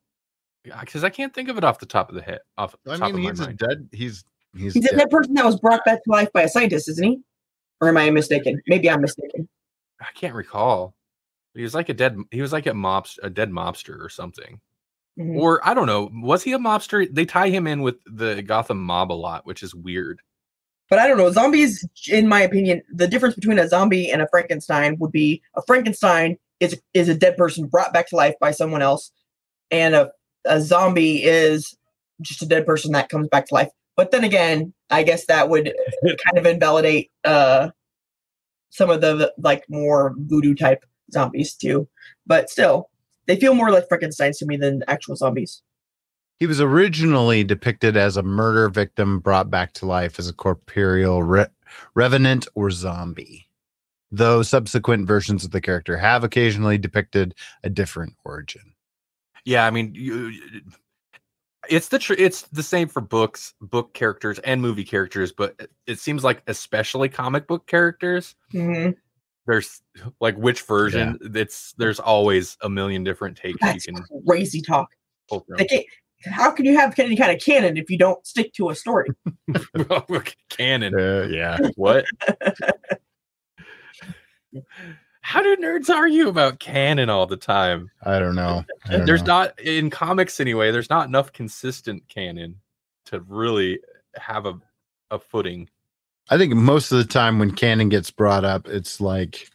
because 0.82 1.04
i 1.04 1.10
can't 1.10 1.34
think 1.34 1.50
of 1.50 1.58
it 1.58 1.64
off 1.64 1.80
the 1.80 1.86
top 1.86 2.10
of 2.10 2.16
the 2.16 2.22
head 2.22 2.40
off 2.58 2.76
the 2.84 2.94
I 2.94 2.98
top 2.98 3.14
mean, 3.14 3.26
of 3.28 3.32
he's 3.32 3.40
my 3.40 3.46
a 3.46 3.48
mind 3.48 3.58
dead. 3.60 3.90
He's 3.92 4.24
he's, 4.56 4.74
he's 4.74 4.86
a 4.86 4.90
dead. 4.90 4.98
dead 5.00 5.10
person 5.10 5.34
that 5.36 5.46
was 5.46 5.60
brought 5.60 5.84
back 5.86 6.04
to 6.04 6.12
life 6.12 6.32
by 6.34 6.44
a 6.44 6.50
scientist, 6.50 6.88
isn't 6.90 7.04
he? 7.04 7.20
Or 7.82 7.90
am 7.90 7.98
I 7.98 8.10
mistaken? 8.10 8.62
Maybe 8.68 8.90
I'm 8.90 9.02
mistaken. 9.02 9.48
i 10.02 10.08
can't 10.16 10.34
recall 10.34 10.96
he 11.54 11.62
was 11.64 11.74
like 11.76 11.90
a 11.90 11.94
dead 11.94 12.18
he 12.32 12.42
was 12.42 12.52
like 12.54 12.66
a 12.68 12.72
mobster 12.72 13.18
a 13.24 13.30
dead 13.30 13.52
mobster 13.52 13.98
or 14.04 14.10
something 14.10 14.60
Mhm. 15.18 15.38
or 15.40 15.66
I 15.66 15.74
don't 15.74 15.86
know, 15.88 16.10
was 16.14 16.44
he 16.44 16.52
a 16.52 16.58
mobster? 16.60 17.08
They 17.10 17.24
tie 17.26 17.48
him 17.50 17.68
in 17.68 17.82
with 17.82 17.96
the 18.06 18.42
Gotham 18.42 18.84
mob 18.84 19.12
a 19.12 19.14
lot, 19.14 19.46
which 19.46 19.64
is 19.64 19.74
weird. 19.74 20.20
But 20.90 21.00
I 21.00 21.08
don't 21.08 21.18
know. 21.18 21.32
Zombies, 21.32 21.88
in 22.10 22.28
my 22.28 22.42
opinion, 22.42 22.82
the 22.94 23.08
difference 23.08 23.34
between 23.36 23.58
a 23.58 23.66
zombie 23.66 24.12
and 24.12 24.22
a 24.22 24.28
Frankenstein 24.28 24.98
would 25.00 25.14
be 25.14 25.42
a 25.56 25.62
Frankenstein 25.62 26.38
is 26.60 26.80
is 26.94 27.10
a 27.10 27.16
dead 27.16 27.38
person 27.38 27.68
brought 27.68 27.94
back 27.94 28.08
to 28.10 28.16
life 28.16 28.36
by 28.40 28.52
someone 28.52 28.82
else, 28.82 29.12
and 29.72 29.96
a 29.96 30.12
a 30.46 30.62
zombie 30.62 31.24
is 31.24 31.76
just 32.22 32.42
a 32.42 32.46
dead 32.46 32.66
person 32.66 32.92
that 32.94 33.10
comes 33.10 33.28
back 33.28 33.48
to 33.48 33.54
life. 33.54 33.70
But 33.98 34.12
then 34.12 34.24
again, 34.24 34.74
I 34.90 35.04
guess 35.04 35.26
that 35.26 35.50
would 35.50 35.74
kind 36.04 36.38
of 36.38 36.46
invalidate 36.46 37.12
uh, 37.24 37.70
some 38.70 38.90
of 38.90 39.02
the 39.02 39.34
like 39.38 39.64
more 39.70 40.14
voodoo 40.18 40.54
type 40.54 40.86
zombies 41.12 41.56
too. 41.56 41.88
But 42.26 42.50
still, 42.50 42.90
they 43.28 43.36
feel 43.36 43.54
more 43.54 43.72
like 43.72 43.88
Frankenstein's 43.88 44.38
to 44.40 44.46
me 44.46 44.58
than 44.58 44.84
actual 44.88 45.16
zombies. 45.16 45.62
He 46.40 46.48
was 46.48 46.60
originally 46.60 47.46
depicted 47.46 47.96
as 47.96 48.18
a 48.18 48.24
murder 48.24 48.68
victim 48.68 49.20
brought 49.20 49.50
back 49.50 49.72
to 49.74 49.86
life 49.86 50.20
as 50.20 50.28
a 50.28 50.34
corporeal 50.34 51.24
re- 51.24 51.48
revenant 51.94 52.48
or 52.56 52.72
zombie. 52.72 53.45
Though 54.12 54.44
subsequent 54.44 55.08
versions 55.08 55.44
of 55.44 55.52
the 55.52 55.62
character 55.62 55.98
have 55.98 56.24
occasionally 56.24 56.78
depicted 56.78 57.34
a 57.64 57.70
different 57.70 58.14
origin. 58.24 58.74
Yeah, 59.46 59.66
I 59.66 59.72
mean, 59.72 59.94
you, 59.94 60.32
it's 61.70 61.90
the 61.90 62.00
tr- 62.00 62.14
it's 62.18 62.44
the 62.44 62.64
same 62.64 62.88
for 62.88 63.02
books, 63.02 63.54
book 63.62 63.94
characters, 63.94 64.40
and 64.40 64.62
movie 64.62 64.84
characters, 64.86 65.32
but 65.32 65.56
it- 65.60 65.72
it 65.88 66.00
seems 66.00 66.24
like 66.24 66.42
especially 66.48 67.10
comic 67.10 67.48
book 67.48 67.66
characters. 67.68 68.36
Mhm. 68.54 68.96
There's 69.48 69.82
like 70.20 70.36
which 70.38 70.62
version? 70.62 71.20
It's 71.36 71.74
there's 71.78 72.00
always 72.00 72.58
a 72.62 72.70
million 72.70 73.04
different 73.04 73.38
takes 73.38 73.58
That's 73.62 73.86
you 73.86 73.94
can 73.94 74.04
crazy 74.28 74.62
talk. 74.62 74.90
pull 75.30 75.42
from. 75.42 75.58
They 75.58 75.66
can't, 75.66 75.86
how 76.26 76.50
can 76.52 76.66
you 76.66 76.76
have 76.78 76.98
any 77.00 77.16
kind 77.16 77.32
of 77.32 77.40
canon 77.40 77.78
if 77.78 77.90
you 77.92 77.98
don't 78.00 78.26
stick 78.26 78.54
to 78.54 78.70
a 78.70 78.76
story? 78.76 79.10
Canon. 80.50 80.96
Uh, 81.00 81.28
yeah. 81.30 81.58
What? 81.76 82.06
How 85.22 85.42
do 85.42 85.56
nerds 85.58 85.90
argue 85.90 86.28
about 86.28 86.60
canon 86.60 87.10
all 87.10 87.26
the 87.26 87.38
time? 87.38 87.90
I 88.04 88.20
don't 88.20 88.36
know. 88.36 88.64
I 88.86 88.92
don't 88.92 89.06
there's 89.06 89.24
know. 89.24 89.28
not 89.28 89.60
in 89.60 89.90
comics 89.90 90.40
anyway 90.40 90.72
there's 90.72 90.90
not 90.90 91.08
enough 91.08 91.34
consistent 91.34 92.08
canon 92.08 92.60
to 93.06 93.20
really 93.22 93.80
have 94.16 94.46
a, 94.46 94.60
a 95.12 95.20
footing 95.20 95.68
I 96.30 96.38
think 96.38 96.54
most 96.54 96.92
of 96.92 96.98
the 96.98 97.06
time 97.06 97.38
when 97.40 97.52
canon 97.52 97.90
gets 97.90 98.10
brought 98.10 98.46
up, 98.46 98.68
it's 98.68 99.00
like 99.00 99.48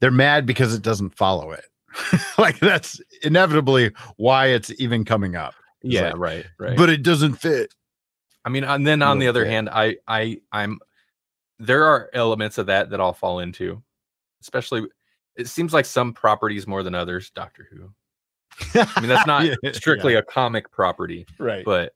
they're 0.00 0.10
mad 0.10 0.44
because 0.46 0.74
it 0.74 0.82
doesn't 0.82 1.16
follow 1.16 1.50
it. 1.52 1.64
like 2.38 2.58
that's 2.58 3.00
inevitably 3.22 3.90
why 4.16 4.48
it's 4.48 4.70
even 4.78 5.04
coming 5.04 5.36
up. 5.36 5.54
It's 5.82 5.94
Yeah, 5.94 6.08
like, 6.10 6.18
right, 6.18 6.46
right. 6.58 6.76
But 6.76 6.90
it 6.90 7.02
doesn't 7.02 7.34
fit. 7.34 7.74
I 8.44 8.50
mean, 8.50 8.64
and 8.64 8.86
then 8.86 9.00
on 9.00 9.18
the 9.18 9.28
other 9.28 9.44
bit. 9.44 9.50
hand, 9.52 9.70
I, 9.70 9.96
I, 10.06 10.40
I'm. 10.52 10.78
There 11.58 11.84
are 11.84 12.10
elements 12.12 12.58
of 12.58 12.66
that 12.66 12.90
that 12.90 13.00
I'll 13.00 13.12
fall 13.14 13.38
into, 13.38 13.82
especially. 14.44 14.86
It 15.36 15.48
seems 15.48 15.72
like 15.72 15.84
some 15.84 16.12
properties 16.12 16.66
more 16.66 16.84
than 16.84 16.94
others. 16.94 17.30
Doctor 17.30 17.66
Who. 17.72 17.90
I 18.80 19.00
mean, 19.00 19.08
that's 19.08 19.26
not 19.26 19.44
Yeah, 19.44 19.72
strictly 19.72 20.12
yeah, 20.12 20.20
a 20.20 20.22
comic 20.22 20.70
property, 20.70 21.26
right. 21.40 21.64
but 21.64 21.92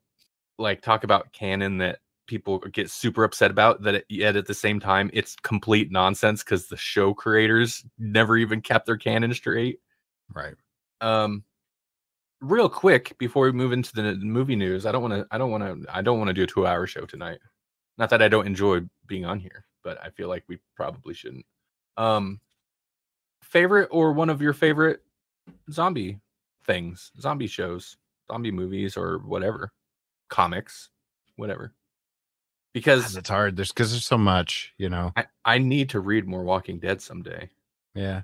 like 0.57 0.81
talk 0.81 1.05
about 1.05 1.31
canon 1.31 1.77
that 1.77 1.99
people 2.27 2.59
get 2.59 2.89
super 2.91 3.23
upset 3.23 3.49
about. 3.49 3.81
That 3.83 3.95
it, 3.95 4.05
yet 4.09 4.35
at 4.35 4.45
the 4.45 4.53
same 4.53 4.79
time, 4.81 5.09
it's 5.13 5.37
complete 5.37 5.89
nonsense 5.89 6.43
because 6.43 6.67
the 6.67 6.75
show 6.75 7.13
creators 7.13 7.85
never 7.97 8.35
even 8.35 8.59
kept 8.61 8.85
their 8.85 8.97
canon 8.97 9.33
straight. 9.33 9.79
right. 10.33 10.55
Um, 11.01 11.45
real 12.41 12.67
quick 12.67 13.17
before 13.19 13.45
we 13.45 13.53
move 13.53 13.71
into 13.71 13.93
the 13.93 14.15
movie 14.15 14.57
news, 14.57 14.85
I 14.85 14.91
don't 14.91 15.01
want 15.01 15.13
to. 15.13 15.25
I 15.31 15.37
don't 15.37 15.51
want 15.51 15.63
to. 15.63 15.95
I 15.95 16.01
don't 16.01 16.17
want 16.17 16.27
to 16.27 16.33
do 16.33 16.43
a 16.43 16.47
two-hour 16.47 16.87
show 16.87 17.05
tonight. 17.05 17.39
Not 17.97 18.09
that 18.09 18.21
I 18.21 18.27
don't 18.27 18.47
enjoy 18.47 18.81
being 19.07 19.23
on 19.23 19.39
here, 19.39 19.65
but 19.81 19.97
I 20.03 20.09
feel 20.09 20.27
like 20.27 20.43
we 20.49 20.57
probably 20.75 21.13
shouldn't. 21.13 21.45
Um, 21.99 22.39
favorite 23.43 23.89
or 23.91 24.13
one 24.13 24.29
of 24.29 24.41
your 24.41 24.53
favorite 24.53 25.01
zombie 25.69 26.19
things, 26.65 27.11
zombie 27.19 27.47
shows, 27.47 27.97
zombie 28.31 28.51
movies, 28.51 28.95
or 28.95 29.17
whatever, 29.19 29.71
comics, 30.29 30.89
whatever. 31.35 31.73
Because 32.73 33.17
It's 33.17 33.29
hard. 33.29 33.57
There's 33.57 33.71
because 33.71 33.91
there's 33.91 34.05
so 34.05 34.17
much, 34.17 34.73
you 34.77 34.89
know. 34.89 35.11
I, 35.17 35.25
I 35.43 35.57
need 35.57 35.89
to 35.89 35.99
read 35.99 36.27
more 36.27 36.43
Walking 36.43 36.79
Dead 36.79 37.01
someday. 37.01 37.49
Yeah. 37.95 38.21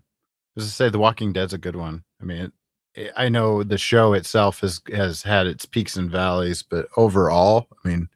As 0.56 0.64
I 0.64 0.68
say, 0.68 0.90
The 0.90 1.00
Walking 1.00 1.34
Dead's 1.34 1.54
a 1.54 1.58
good 1.58 1.76
one. 1.76 2.04
I 2.22 2.26
mean, 2.26 2.52
it, 2.94 3.12
I 3.18 3.28
know 3.28 3.64
the 3.64 3.78
show 3.78 4.14
itself 4.14 4.62
has 4.62 4.82
has 4.94 5.24
had 5.24 5.48
its 5.48 5.66
peaks 5.66 5.98
and 5.98 6.10
valleys, 6.10 6.64
but 6.64 6.88
overall, 6.96 7.68
I 7.84 7.88
mean, 7.88 8.10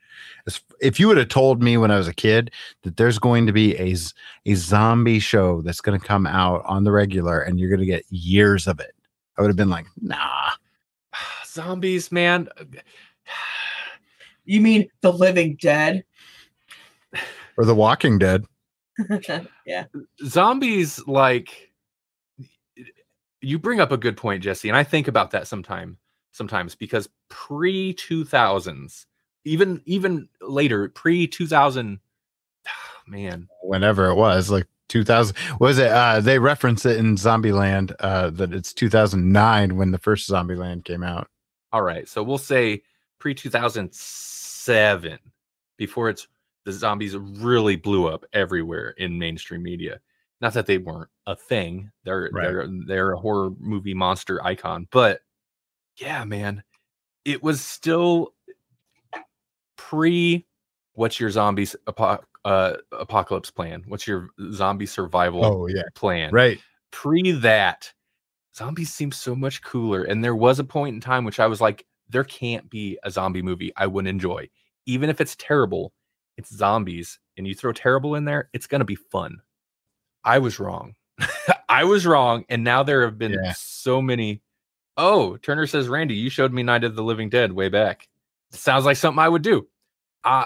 if 0.81 0.99
you 0.99 1.07
would 1.07 1.17
have 1.17 1.29
told 1.29 1.61
me 1.61 1.77
when 1.77 1.91
I 1.91 1.97
was 1.97 2.07
a 2.07 2.13
kid 2.13 2.51
that 2.83 2.97
there's 2.97 3.19
going 3.19 3.45
to 3.47 3.53
be 3.53 3.75
a, 3.77 3.95
a 4.45 4.55
zombie 4.55 5.19
show 5.19 5.61
that's 5.61 5.81
going 5.81 5.99
to 5.99 6.05
come 6.05 6.25
out 6.25 6.63
on 6.65 6.83
the 6.83 6.91
regular 6.91 7.41
and 7.41 7.59
you're 7.59 7.69
going 7.69 7.79
to 7.79 7.85
get 7.85 8.05
years 8.09 8.67
of 8.67 8.79
it, 8.79 8.93
I 9.37 9.41
would 9.41 9.49
have 9.49 9.57
been 9.57 9.69
like, 9.69 9.87
nah. 10.01 10.51
Zombies, 11.45 12.11
man. 12.11 12.47
You 14.45 14.61
mean 14.61 14.89
The 15.01 15.11
Living 15.11 15.57
Dead? 15.61 16.03
Or 17.57 17.65
The 17.65 17.75
Walking 17.75 18.17
Dead. 18.17 18.45
yeah. 19.65 19.85
zombies 20.25 21.05
like 21.07 21.71
you 23.41 23.57
bring 23.57 23.79
up 23.79 23.91
a 23.93 23.97
good 23.97 24.17
point 24.17 24.43
jesse 24.43 24.67
and 24.67 24.77
i 24.77 24.83
think 24.83 25.07
about 25.07 25.31
that 25.31 25.47
sometime 25.47 25.97
sometimes 26.31 26.75
because 26.75 27.07
pre 27.29 27.93
2000s 27.93 29.05
even 29.49 29.81
even 29.85 30.29
later 30.41 30.89
pre 30.89 31.27
2000 31.27 31.99
man 33.07 33.47
Whenever 33.63 34.07
it 34.09 34.15
was, 34.15 34.49
like 34.49 34.65
2000, 34.89 35.35
was 35.59 35.77
it? 35.77 35.91
Uh, 35.91 36.19
they 36.19 36.39
reference 36.39 36.85
it 36.85 36.97
in 36.97 37.15
Zombieland 37.15 37.93
uh, 37.99 38.29
that 38.31 38.53
it's 38.53 38.73
2009 38.73 39.75
when 39.75 39.91
the 39.91 39.97
first 39.99 40.29
Zombieland 40.29 40.83
came 40.85 41.03
out. 41.03 41.27
all 41.71 41.81
right 41.83 42.07
so 42.07 42.23
we'll 42.23 42.37
say 42.37 42.81
pre 43.19 43.33
2007 43.35 45.19
before 45.77 46.09
it's 46.09 46.27
the 46.65 46.71
zombies 46.71 47.15
really 47.15 47.75
blew 47.75 48.07
up 48.07 48.25
everywhere 48.33 48.89
in 48.97 49.17
mainstream 49.17 49.63
media 49.63 49.99
not 50.41 50.53
that 50.53 50.65
they 50.65 50.77
weren't 50.77 51.09
a 51.27 51.35
thing 51.35 51.91
they're 52.03 52.29
Right. 52.31 52.47
they're 52.47 52.67
they're 52.87 53.11
a 53.13 53.19
horror 53.19 53.51
movie 53.59 53.93
monster 53.93 54.43
icon 54.45 54.87
but 54.91 55.21
yeah 55.97 56.23
man 56.25 56.63
it 57.25 57.41
was 57.43 57.61
still 57.61 58.33
pre 59.79 60.45
what's 60.93 61.19
your 61.19 61.29
zombies 61.29 61.75
apo- 61.87 62.23
uh, 62.45 62.73
apocalypse 62.91 63.49
plan? 63.51 63.83
What's 63.87 64.05
your 64.05 64.29
zombie 64.51 64.85
survival 64.85 65.45
Oh 65.45 65.67
yeah, 65.67 65.83
plan? 65.95 66.31
Right. 66.33 66.59
pre 66.91 67.31
that 67.31 67.91
zombies 68.55 68.93
seem 68.93 69.11
so 69.11 69.35
much 69.35 69.61
cooler 69.61 70.03
and 70.03 70.21
there 70.23 70.35
was 70.35 70.59
a 70.59 70.63
point 70.63 70.93
in 70.95 70.99
time 70.99 71.23
which 71.23 71.39
i 71.39 71.45
was 71.47 71.61
like 71.61 71.85
there 72.09 72.23
can't 72.25 72.67
be 72.69 72.97
a 73.03 73.11
zombie 73.11 73.41
movie 73.43 73.71
i 73.77 73.85
wouldn't 73.87 74.09
enjoy. 74.09 74.49
Even 74.85 75.09
if 75.09 75.21
it's 75.21 75.35
terrible 75.37 75.93
it's 76.37 76.53
zombies 76.55 77.19
and 77.37 77.47
you 77.47 77.53
throw 77.55 77.71
terrible 77.71 78.15
in 78.15 78.25
there 78.25 78.49
it's 78.53 78.67
going 78.67 78.79
to 78.79 78.85
be 78.85 78.95
fun. 78.95 79.37
I 80.23 80.39
was 80.39 80.59
wrong. 80.59 80.95
I 81.69 81.83
was 81.85 82.05
wrong 82.05 82.43
and 82.49 82.63
now 82.63 82.83
there 82.83 83.03
have 83.03 83.17
been 83.17 83.33
Yeah. 83.41 83.53
so 83.55 84.01
many 84.01 84.41
oh 84.97 85.37
turner 85.37 85.67
says 85.67 85.87
randy 85.87 86.15
you 86.15 86.29
showed 86.29 86.51
me 86.51 86.63
night 86.63 86.83
of 86.83 86.95
the 86.95 87.03
living 87.03 87.29
dead 87.29 87.53
way 87.53 87.69
back 87.69 88.09
sounds 88.51 88.85
like 88.85 88.97
something 88.97 89.19
i 89.19 89.29
would 89.29 89.41
do 89.41 89.67
uh 90.23 90.45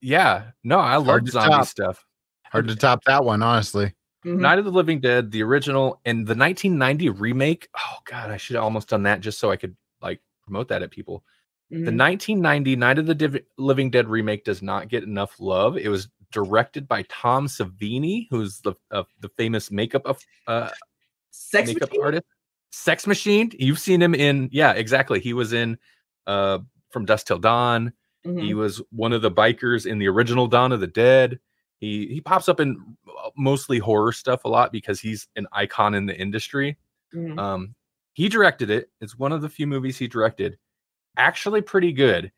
yeah 0.00 0.50
no 0.64 0.78
i 0.78 0.96
love 0.96 1.26
zombie 1.28 1.50
top. 1.56 1.66
stuff 1.66 2.04
Hard 2.44 2.66
to 2.66 2.74
top 2.74 3.04
that 3.04 3.24
one, 3.24 3.44
honestly. 3.44 3.94
Mhm. 4.26 4.40
Night 4.40 4.58
of 4.58 4.64
the 4.64 4.72
Living 4.72 4.98
Dead, 5.00 5.30
the 5.30 5.40
original, 5.40 6.00
and 6.04 6.26
the 6.26 6.34
1990 6.34 7.08
remake. 7.10 7.68
Oh 7.78 7.98
God, 8.06 8.28
I 8.32 8.38
should 8.38 8.56
have 8.56 8.64
almost 8.64 8.88
done 8.88 9.04
that 9.04 9.20
just 9.20 9.38
so 9.38 9.52
I 9.52 9.56
could 9.56 9.76
like 10.02 10.20
promote 10.42 10.66
that 10.66 10.82
at 10.82 10.90
people. 10.90 11.22
The 11.70 11.76
Mhm. 11.92 11.94
1990 11.94 12.74
Night 12.74 12.98
of 12.98 13.06
the 13.06 13.14
Div- 13.14 13.44
Living 13.56 13.88
Dead 13.88 14.08
remake 14.08 14.42
does 14.44 14.62
not 14.62 14.88
get 14.88 15.04
enough 15.04 15.38
love. 15.38 15.76
It 15.76 15.88
was 15.90 16.08
directed 16.32 16.88
by 16.88 17.02
Tom 17.08 17.46
Savini, 17.46 18.26
who's 18.30 18.60
the 18.62 18.74
uh, 18.90 19.04
the 19.20 19.28
famous 19.36 19.70
makeup 19.70 20.02
of 20.04 20.18
uh, 20.48 20.70
Sex 21.30 21.68
makeup 21.68 21.90
Machine? 21.90 22.02
artist. 22.04 22.26
Sex 22.72 23.06
Machine. 23.06 23.52
You've 23.60 23.78
seen 23.78 24.02
him 24.02 24.16
in 24.16 24.48
yeah, 24.50 24.72
exactly. 24.72 25.20
He 25.20 25.34
was 25.34 25.52
in 25.52 25.78
uh 26.26 26.58
From 26.90 27.04
Dusk 27.04 27.26
Till 27.26 27.38
Dawn. 27.38 27.92
Mhm. 28.26 28.42
He 28.42 28.54
was 28.54 28.82
one 28.90 29.12
of 29.12 29.22
the 29.22 29.30
bikers 29.30 29.86
in 29.86 29.98
the 29.98 30.08
original 30.08 30.46
Dawn 30.46 30.72
of 30.72 30.80
the 30.80 30.86
Dead. 30.86 31.40
He 31.80 32.06
he 32.08 32.20
pops 32.20 32.48
up 32.48 32.60
in 32.60 32.96
uh, 33.08 33.30
mostly 33.36 33.78
horror 33.78 34.12
stuff 34.12 34.44
a 34.44 34.48
lot 34.48 34.72
because 34.72 35.00
he's 35.00 35.28
an 35.36 35.46
icon 35.52 35.94
in 35.94 36.06
the 36.06 36.16
industry. 36.18 36.76
Mhm. 37.14 37.38
Um, 37.38 37.74
he 38.14 38.28
directed 38.28 38.70
it. 38.70 38.90
It's 39.00 39.18
one 39.18 39.32
of 39.32 39.40
the 39.42 39.48
few 39.48 39.66
movies 39.66 39.96
he 39.98 40.08
directed. 40.08 40.58
Actually, 41.16 41.62
pretty 41.62 41.92
good. 41.92 42.32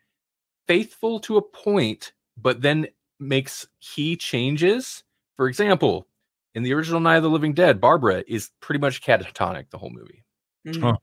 Faithful 0.68 1.18
to 1.20 1.36
a 1.38 1.42
point, 1.42 2.12
but 2.36 2.62
then 2.62 2.86
makes 3.20 3.66
key 3.80 4.16
changes. 4.16 5.02
For 5.36 5.48
example, 5.48 6.06
in 6.54 6.62
the 6.62 6.72
original 6.74 7.00
Night 7.00 7.16
of 7.16 7.22
the 7.24 7.30
Living 7.30 7.54
Dead, 7.54 7.80
Barbara 7.80 8.22
is 8.28 8.50
pretty 8.60 8.80
much 8.80 9.02
catatonic 9.02 9.70
the 9.70 9.78
whole 9.78 9.90
movie. 9.90 10.24
Mhm. 10.66 10.84
Oh. 10.94 10.98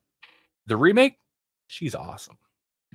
The 0.68 0.78
remake, 0.78 1.20
she's 1.68 1.96
awesome. 1.96 2.38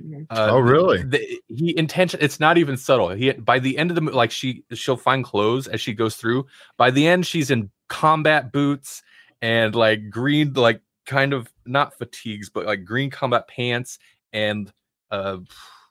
Mhm. 0.00 0.26
Uh, 0.30 0.48
Oh, 0.50 0.58
really? 0.58 1.02
The, 1.02 1.40
he 1.48 1.76
intention. 1.78 2.18
It's 2.22 2.40
not 2.40 2.58
even 2.58 2.76
subtle. 2.76 3.10
He 3.10 3.32
by 3.32 3.58
the 3.58 3.78
end 3.78 3.90
of 3.90 3.94
the 3.94 4.00
mo- 4.00 4.12
like 4.12 4.30
she 4.30 4.64
she'll 4.72 4.96
find 4.96 5.24
clothes 5.24 5.68
as 5.68 5.80
she 5.80 5.92
goes 5.92 6.16
through. 6.16 6.46
By 6.76 6.90
the 6.90 7.06
end, 7.06 7.26
she's 7.26 7.50
in 7.50 7.70
combat 7.88 8.50
boots 8.52 9.02
and 9.40 9.74
like 9.74 10.10
green 10.10 10.52
like 10.54 10.80
kind 11.06 11.32
of 11.34 11.52
not 11.66 11.96
fatigues 11.98 12.48
but 12.48 12.64
like 12.64 12.82
green 12.84 13.10
combat 13.10 13.46
pants 13.46 13.98
and 14.32 14.72
uh 15.10 15.36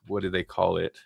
what 0.08 0.22
do 0.22 0.28
they 0.28 0.42
call 0.42 0.76
it? 0.76 0.98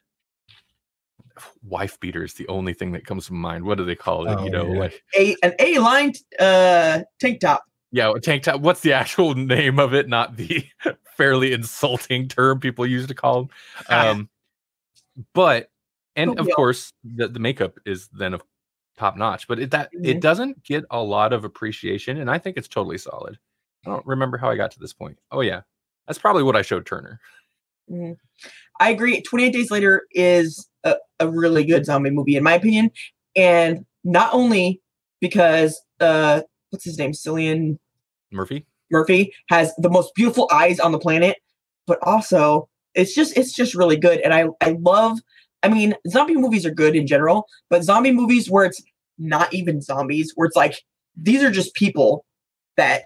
Wife 1.62 2.00
beater 2.00 2.24
is 2.24 2.34
the 2.34 2.48
only 2.48 2.72
thing 2.72 2.92
that 2.92 3.06
comes 3.06 3.26
to 3.26 3.32
mind. 3.32 3.64
What 3.64 3.78
do 3.78 3.84
they 3.84 3.94
call 3.94 4.26
it? 4.26 4.34
Oh, 4.34 4.44
you 4.44 4.50
know, 4.50 4.72
yeah. 4.72 4.78
like 4.80 5.04
A 5.16 5.36
an 5.42 5.52
A 5.60 5.78
line 5.78 6.14
uh 6.40 7.00
tank 7.20 7.40
top. 7.40 7.62
Yeah, 7.90 8.12
tank 8.22 8.42
top. 8.44 8.60
What's 8.60 8.80
the 8.80 8.92
actual 8.92 9.34
name 9.36 9.78
of 9.78 9.94
it? 9.94 10.08
Not 10.08 10.36
the 10.36 10.64
fairly 11.16 11.52
insulting 11.52 12.28
term 12.28 12.60
people 12.60 12.86
used 12.86 13.08
to 13.08 13.14
call 13.14 13.42
them. 13.42 13.50
Um, 13.88 14.28
but 15.34 15.70
and 16.16 16.38
of 16.38 16.46
Yeah. 16.46 16.54
course 16.54 16.92
the, 17.04 17.28
the 17.28 17.40
makeup 17.40 17.78
is 17.86 18.08
then 18.08 18.34
of 18.34 18.42
top 18.96 19.16
notch. 19.16 19.48
But 19.48 19.58
it 19.60 19.70
that 19.72 19.90
Mhm. 19.92 20.06
it 20.06 20.20
doesn't 20.20 20.62
get 20.64 20.84
a 20.90 21.02
lot 21.02 21.32
of 21.32 21.44
appreciation, 21.44 22.18
and 22.18 22.30
I 22.30 22.38
think 22.38 22.56
it's 22.56 22.68
totally 22.68 22.98
solid. 22.98 23.38
I 23.86 23.90
don't 23.90 24.06
remember 24.06 24.36
how 24.38 24.50
I 24.50 24.56
got 24.56 24.70
to 24.72 24.80
this 24.80 24.92
point. 24.92 25.18
Oh 25.30 25.40
yeah, 25.40 25.62
that's 26.06 26.18
probably 26.18 26.42
what 26.42 26.56
I 26.56 26.62
showed 26.62 26.86
Turner. 26.86 27.20
Mhm. 27.90 28.16
I 28.80 28.90
agree. 28.90 29.20
28 29.22 29.52
Days 29.52 29.70
Later 29.70 30.02
is 30.12 30.68
a, 30.84 30.96
a 31.20 31.28
really 31.28 31.64
good 31.64 31.84
zombie 31.84 32.10
movie, 32.10 32.36
in 32.36 32.42
my 32.44 32.54
opinion. 32.54 32.90
And 33.36 33.84
not 34.04 34.32
only 34.34 34.80
because, 35.20 35.80
uh, 36.00 36.42
what's 36.70 36.84
his 36.84 36.98
name? 36.98 37.12
Cillian 37.12 37.78
Murphy. 38.32 38.66
Murphy 38.90 39.34
has 39.48 39.74
the 39.76 39.90
most 39.90 40.14
beautiful 40.14 40.48
eyes 40.52 40.80
on 40.80 40.92
the 40.92 40.98
planet, 40.98 41.38
but 41.86 41.98
also 42.02 42.68
it's 42.94 43.14
just 43.14 43.36
it's 43.36 43.52
just 43.52 43.74
really 43.74 43.96
good. 43.96 44.20
And 44.20 44.34
I 44.34 44.46
I 44.60 44.76
love. 44.80 45.18
I 45.62 45.68
mean, 45.68 45.94
zombie 46.08 46.36
movies 46.36 46.64
are 46.64 46.70
good 46.70 46.94
in 46.94 47.06
general, 47.06 47.46
but 47.68 47.82
zombie 47.82 48.12
movies 48.12 48.48
where 48.48 48.64
it's 48.64 48.80
not 49.18 49.52
even 49.52 49.80
zombies, 49.80 50.32
where 50.36 50.46
it's 50.46 50.56
like 50.56 50.82
these 51.16 51.42
are 51.42 51.50
just 51.50 51.74
people 51.74 52.24
that 52.76 53.04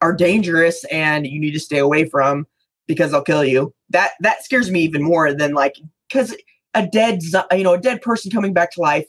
are 0.00 0.14
dangerous 0.14 0.84
and 0.84 1.26
you 1.26 1.40
need 1.40 1.50
to 1.52 1.60
stay 1.60 1.78
away 1.78 2.08
from 2.08 2.46
because 2.86 3.10
they'll 3.10 3.22
kill 3.22 3.44
you. 3.44 3.74
That 3.90 4.12
that 4.20 4.44
scares 4.44 4.70
me 4.70 4.80
even 4.82 5.02
more 5.02 5.34
than 5.34 5.52
like 5.52 5.76
because 6.08 6.34
a 6.74 6.86
dead 6.86 7.20
you 7.52 7.64
know 7.64 7.74
a 7.74 7.80
dead 7.80 8.02
person 8.02 8.30
coming 8.30 8.52
back 8.52 8.70
to 8.72 8.80
life. 8.80 9.08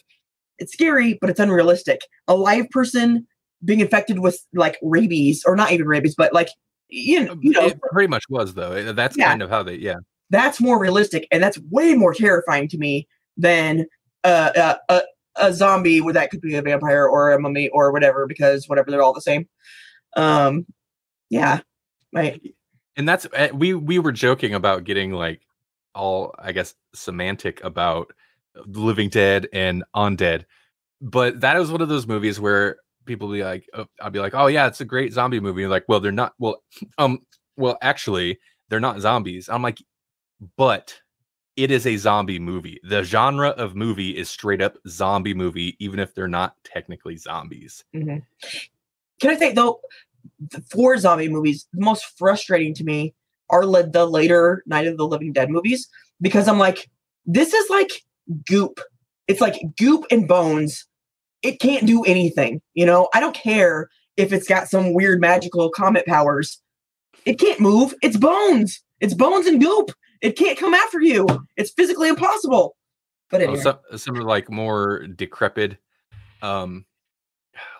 It's 0.59 0.73
scary, 0.73 1.17
but 1.19 1.29
it's 1.29 1.39
unrealistic. 1.39 2.01
A 2.27 2.35
live 2.35 2.69
person 2.69 3.25
being 3.63 3.79
infected 3.79 4.19
with 4.19 4.39
like 4.53 4.77
rabies 4.81 5.43
or 5.45 5.55
not 5.55 5.71
even 5.71 5.87
rabies, 5.87 6.15
but 6.15 6.33
like 6.33 6.49
you 6.89 7.23
know, 7.23 7.37
you 7.41 7.51
know 7.51 7.67
it 7.67 7.79
pretty 7.91 8.07
much 8.07 8.23
was 8.29 8.53
though. 8.53 8.91
That's 8.93 9.17
Yeah. 9.17 9.29
kind 9.29 9.41
of 9.41 9.49
how 9.49 9.63
they 9.63 9.75
yeah. 9.75 9.95
that's 10.29 10.59
more 10.59 10.79
realistic 10.79 11.27
and 11.31 11.41
that's 11.41 11.57
way 11.69 11.93
more 11.95 12.13
terrifying 12.13 12.67
to 12.69 12.77
me 12.77 13.07
than 13.37 13.85
uh, 14.23 14.51
uh, 14.55 14.75
a 14.89 15.01
a 15.37 15.53
zombie 15.53 16.01
where 16.01 16.13
that 16.13 16.29
could 16.29 16.41
be 16.41 16.55
a 16.55 16.61
vampire 16.61 17.07
or 17.07 17.31
a 17.31 17.39
mummy 17.39 17.69
or 17.69 17.91
whatever 17.93 18.27
because 18.27 18.67
whatever 18.67 18.91
they're 18.91 19.01
all 19.01 19.13
the 19.13 19.21
same. 19.21 19.47
Um, 20.17 20.65
yeah, 21.29 21.61
right. 22.13 22.41
and 22.97 23.07
that's 23.07 23.25
uh, 23.27 23.47
we 23.53 23.73
we 23.73 23.97
were 23.99 24.11
joking 24.11 24.53
about 24.53 24.83
getting 24.83 25.13
like 25.13 25.41
all 25.95 26.33
i 26.39 26.51
guess 26.51 26.73
semantic 26.93 27.61
about 27.63 28.13
the 28.65 28.79
living 28.79 29.09
dead 29.09 29.47
and 29.53 29.83
undead 29.95 30.45
but 31.01 31.39
that 31.41 31.57
is 31.57 31.71
one 31.71 31.81
of 31.81 31.89
those 31.89 32.07
movies 32.07 32.39
where 32.39 32.77
people 33.05 33.31
be 33.31 33.43
like 33.43 33.67
oh, 33.73 33.85
i'll 34.01 34.09
be 34.11 34.19
like 34.19 34.33
oh 34.33 34.47
yeah 34.47 34.67
it's 34.67 34.81
a 34.81 34.85
great 34.85 35.13
zombie 35.13 35.39
movie 35.39 35.65
like 35.67 35.83
well 35.87 35.99
they're 35.99 36.11
not 36.11 36.33
well 36.39 36.63
um 36.97 37.19
well 37.57 37.77
actually 37.81 38.39
they're 38.69 38.79
not 38.79 38.99
zombies 38.99 39.49
i'm 39.49 39.61
like 39.61 39.81
but 40.57 40.99
it 41.57 41.69
is 41.71 41.85
a 41.85 41.97
zombie 41.97 42.39
movie 42.39 42.79
the 42.83 43.03
genre 43.03 43.49
of 43.49 43.75
movie 43.75 44.17
is 44.17 44.29
straight 44.29 44.61
up 44.61 44.77
zombie 44.87 45.33
movie 45.33 45.75
even 45.79 45.99
if 45.99 46.13
they're 46.15 46.27
not 46.27 46.55
technically 46.63 47.17
zombies 47.17 47.83
Mhm. 47.95 48.23
Can 49.21 49.29
I 49.29 49.37
say 49.37 49.53
though, 49.53 49.79
the 50.49 50.61
four 50.71 50.97
zombie 50.97 51.29
movies, 51.29 51.67
the 51.73 51.85
most 51.85 52.17
frustrating 52.17 52.73
to 52.73 52.83
me 52.83 53.13
are 53.51 53.61
the 53.65 54.05
later 54.05 54.63
Night 54.65 54.87
of 54.87 54.97
the 54.97 55.05
Living 55.05 55.31
Dead 55.31 55.49
movies 55.51 55.87
because 56.21 56.47
I'm 56.47 56.57
like, 56.57 56.89
this 57.25 57.53
is 57.53 57.69
like 57.69 57.91
goop. 58.47 58.79
It's 59.27 59.39
like 59.39 59.61
goop 59.77 60.05
and 60.09 60.27
bones. 60.27 60.87
It 61.41 61.59
can't 61.59 61.85
do 61.87 62.03
anything. 62.03 62.61
You 62.73 62.85
know, 62.85 63.09
I 63.13 63.19
don't 63.19 63.35
care 63.35 63.89
if 64.17 64.31
it's 64.31 64.47
got 64.47 64.67
some 64.69 64.93
weird 64.93 65.19
magical 65.19 65.69
comet 65.69 66.05
powers. 66.05 66.61
It 67.25 67.39
can't 67.39 67.59
move. 67.59 67.93
It's 68.01 68.17
bones. 68.17 68.81
It's 68.99 69.13
bones 69.13 69.47
and 69.47 69.61
goop. 69.61 69.91
It 70.21 70.37
can't 70.37 70.57
come 70.57 70.73
after 70.73 71.01
you. 71.01 71.27
It's 71.57 71.71
physically 71.71 72.09
impossible. 72.09 72.75
But 73.29 73.41
Oh, 73.41 73.45
anyway, 73.45 73.61
some 73.61 73.79
some 73.95 74.17
are 74.17 74.23
like 74.23 74.51
more 74.51 75.07
decrepit, 75.07 75.77
um, 76.41 76.85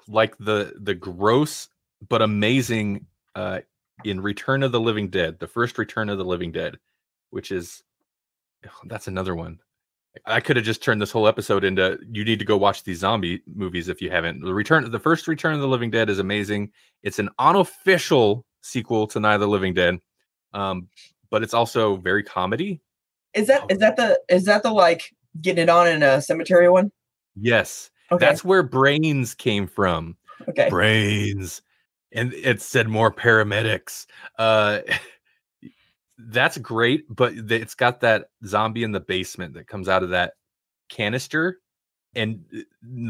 like 0.08 0.38
the 0.38 0.74
the 0.80 0.96
gross 0.96 1.68
but 2.08 2.22
amazing 2.22 3.06
uh 3.36 3.60
in 4.04 4.22
Return 4.22 4.64
of 4.64 4.72
the 4.72 4.80
Living 4.80 5.10
Dead, 5.10 5.40
the 5.40 5.48
first 5.48 5.78
Return 5.78 6.10
of 6.10 6.18
the 6.18 6.26
Living 6.26 6.52
Dead, 6.52 6.80
which 7.30 7.52
is 7.52 7.84
that's 8.86 9.08
another 9.08 9.36
one. 9.36 9.60
I 10.26 10.42
could 10.42 10.58
have 10.58 10.66
just 10.66 10.84
turned 10.84 11.02
this 11.02 11.12
whole 11.12 11.28
episode 11.28 11.64
into 11.64 11.98
you 12.12 12.26
need 12.26 12.40
to 12.40 12.46
go 12.46 12.58
watch 12.58 12.84
these 12.84 13.00
zombie 13.00 13.42
movies 13.56 13.88
if 13.88 14.02
you 14.02 14.12
haven't. 14.12 14.42
The 14.42 14.54
return 14.54 14.90
the 14.92 15.00
first 15.00 15.28
Return 15.28 15.54
of 15.54 15.62
the 15.62 15.68
Living 15.68 15.90
Dead 15.90 16.10
is 16.10 16.20
amazing. 16.20 16.72
It's 17.04 17.20
an 17.20 17.30
unofficial 17.40 18.46
sequel 18.62 19.08
to 19.08 19.20
Night 19.20 19.36
of 19.36 19.42
the 19.42 19.48
Living 19.48 19.74
Dead. 19.74 20.00
Um, 20.54 20.90
but 21.30 21.44
it's 21.44 21.54
also 21.54 21.96
very 21.96 22.24
comedy. 22.24 22.82
is 23.34 23.48
that 23.48 23.64
is 23.70 23.78
that 23.80 23.96
the 23.96 24.20
is 24.28 24.46
that 24.46 24.64
the 24.64 24.72
like 24.72 25.16
getting 25.40 25.64
it 25.64 25.70
on 25.70 25.88
in 25.88 26.04
a 26.04 26.22
cemetery 26.22 26.70
one? 26.70 26.92
Yes. 27.36 27.90
Okay. 28.12 28.26
That's 28.26 28.44
where 28.44 28.64
brains 28.64 29.34
came 29.34 29.66
from. 29.66 30.18
okay. 30.50 30.70
Brains. 30.70 31.62
And 32.12 32.34
it 32.34 32.62
said 32.62 32.90
more 32.90 33.14
paramedics. 33.14 34.06
Uh 34.38 34.80
that's 36.30 36.58
great, 36.58 37.04
but 37.10 37.34
it's 37.36 37.76
got 37.76 38.02
that 38.02 38.26
zombie 38.46 38.84
in 38.84 38.92
the 38.92 39.00
basement 39.00 39.54
that 39.56 39.68
comes 39.68 39.88
out 39.90 40.04
of 40.04 40.10
that 40.10 40.34
canister. 40.90 41.58
And 42.16 42.44
uh, 42.56 42.62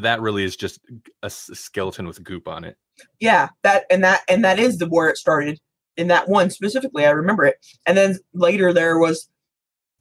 that 0.01 0.21
really 0.21 0.43
is 0.43 0.55
just 0.55 0.79
a 1.23 1.29
skeleton 1.29 2.05
with 2.07 2.23
goop 2.23 2.47
on 2.47 2.63
it. 2.63 2.77
yeah 3.19 3.49
that 3.63 3.85
and 3.89 4.03
that 4.03 4.21
and 4.29 4.43
that 4.43 4.59
is 4.59 4.77
the 4.77 4.87
where 4.87 5.09
it 5.09 5.17
started 5.17 5.59
in 5.97 6.07
that 6.07 6.29
one 6.29 6.49
specifically 6.49 7.05
i 7.05 7.09
remember 7.09 7.43
it 7.45 7.55
and 7.87 7.97
then 7.97 8.17
later 8.33 8.71
there 8.73 8.97
was 8.99 9.27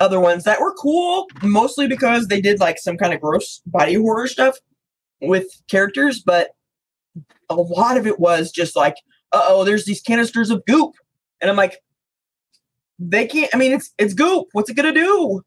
other 0.00 0.20
ones 0.20 0.44
that 0.44 0.60
were 0.60 0.74
cool 0.74 1.26
mostly 1.42 1.86
because 1.86 2.28
they 2.28 2.40
did 2.40 2.60
like 2.60 2.78
some 2.78 2.96
kind 2.96 3.12
of 3.12 3.20
gross 3.20 3.60
body 3.66 3.94
horror 3.94 4.26
stuff 4.26 4.58
with 5.20 5.46
characters 5.70 6.22
but 6.24 6.50
a 7.48 7.54
lot 7.54 7.96
of 7.96 8.06
it 8.06 8.18
was 8.20 8.50
just 8.50 8.76
like 8.76 8.96
uh-oh 9.32 9.64
there's 9.64 9.84
these 9.84 10.00
canisters 10.00 10.50
of 10.50 10.62
goop 10.66 10.92
and 11.40 11.50
i'm 11.50 11.56
like 11.56 11.78
they 13.00 13.26
can't 13.26 13.50
i 13.54 13.56
mean 13.56 13.72
it's 13.72 13.92
it's 13.98 14.14
goop 14.14 14.46
what's 14.52 14.70
it 14.70 14.74
gonna 14.74 14.92
do 14.92 15.42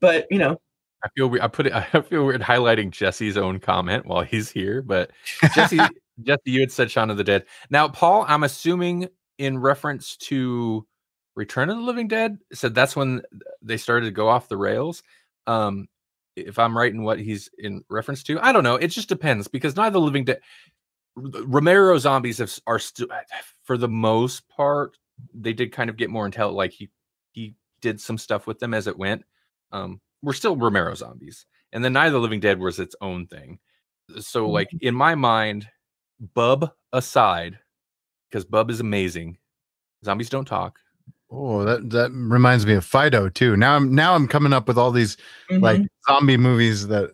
but 0.00 0.26
you 0.30 0.38
know 0.38 0.60
I 1.04 1.08
feel 1.14 1.28
we 1.28 1.40
I 1.40 1.48
put 1.48 1.66
it 1.66 1.72
I 1.94 2.00
feel 2.02 2.24
weird 2.24 2.40
highlighting 2.40 2.90
Jesse's 2.90 3.36
own 3.36 3.60
comment 3.60 4.06
while 4.06 4.22
he's 4.22 4.50
here, 4.50 4.82
but 4.82 5.10
Jesse 5.54 5.78
Jesse, 6.22 6.40
you 6.46 6.60
had 6.60 6.72
said 6.72 6.90
Shaun 6.90 7.10
of 7.10 7.16
the 7.16 7.24
Dead. 7.24 7.44
Now, 7.70 7.88
Paul, 7.88 8.24
I'm 8.28 8.44
assuming 8.44 9.08
in 9.38 9.58
reference 9.58 10.16
to 10.16 10.86
Return 11.34 11.70
of 11.70 11.76
the 11.76 11.82
Living 11.82 12.08
Dead, 12.08 12.38
said 12.52 12.74
that's 12.74 12.94
when 12.94 13.22
they 13.62 13.76
started 13.76 14.06
to 14.06 14.12
go 14.12 14.28
off 14.28 14.48
the 14.48 14.56
rails. 14.56 15.02
Um, 15.46 15.88
if 16.36 16.58
I'm 16.58 16.76
right 16.76 16.92
in 16.92 17.02
what 17.02 17.18
he's 17.18 17.50
in 17.58 17.82
reference 17.88 18.22
to, 18.24 18.40
I 18.40 18.52
don't 18.52 18.62
know. 18.62 18.76
It 18.76 18.88
just 18.88 19.08
depends 19.08 19.48
because 19.48 19.76
neither 19.76 19.98
Living 19.98 20.24
Dead, 20.24 20.40
Romero 21.16 21.98
zombies 21.98 22.38
have, 22.38 22.56
are 22.66 22.78
still, 22.78 23.08
for 23.64 23.76
the 23.76 23.88
most 23.88 24.48
part, 24.48 24.96
they 25.32 25.52
did 25.52 25.72
kind 25.72 25.90
of 25.90 25.96
get 25.96 26.10
more 26.10 26.28
intel. 26.28 26.52
Like 26.52 26.72
he 26.72 26.90
he 27.32 27.54
did 27.80 28.00
some 28.00 28.18
stuff 28.18 28.46
with 28.46 28.58
them 28.58 28.74
as 28.74 28.86
it 28.86 28.98
went. 28.98 29.24
Um, 29.72 30.00
we're 30.22 30.32
still 30.32 30.56
Romero 30.56 30.94
zombies, 30.94 31.46
and 31.72 31.84
then 31.84 31.92
Night 31.92 32.06
of 32.06 32.12
the 32.12 32.20
Living 32.20 32.40
Dead 32.40 32.58
was 32.58 32.78
its 32.78 32.96
own 33.00 33.26
thing. 33.26 33.58
So, 34.20 34.48
like 34.48 34.68
in 34.80 34.94
my 34.94 35.14
mind, 35.14 35.68
Bub 36.34 36.70
aside, 36.92 37.58
because 38.30 38.44
Bub 38.44 38.70
is 38.70 38.80
amazing. 38.80 39.38
Zombies 40.04 40.30
don't 40.30 40.46
talk. 40.46 40.78
Oh, 41.30 41.64
that 41.64 41.90
that 41.90 42.10
reminds 42.12 42.66
me 42.66 42.74
of 42.74 42.84
Fido 42.84 43.28
too. 43.28 43.56
Now 43.56 43.76
I'm 43.76 43.94
now 43.94 44.14
I'm 44.14 44.28
coming 44.28 44.52
up 44.52 44.68
with 44.68 44.78
all 44.78 44.90
these 44.90 45.16
like 45.50 45.80
mhm. 45.80 45.88
zombie 46.06 46.36
movies 46.36 46.86
that 46.88 47.10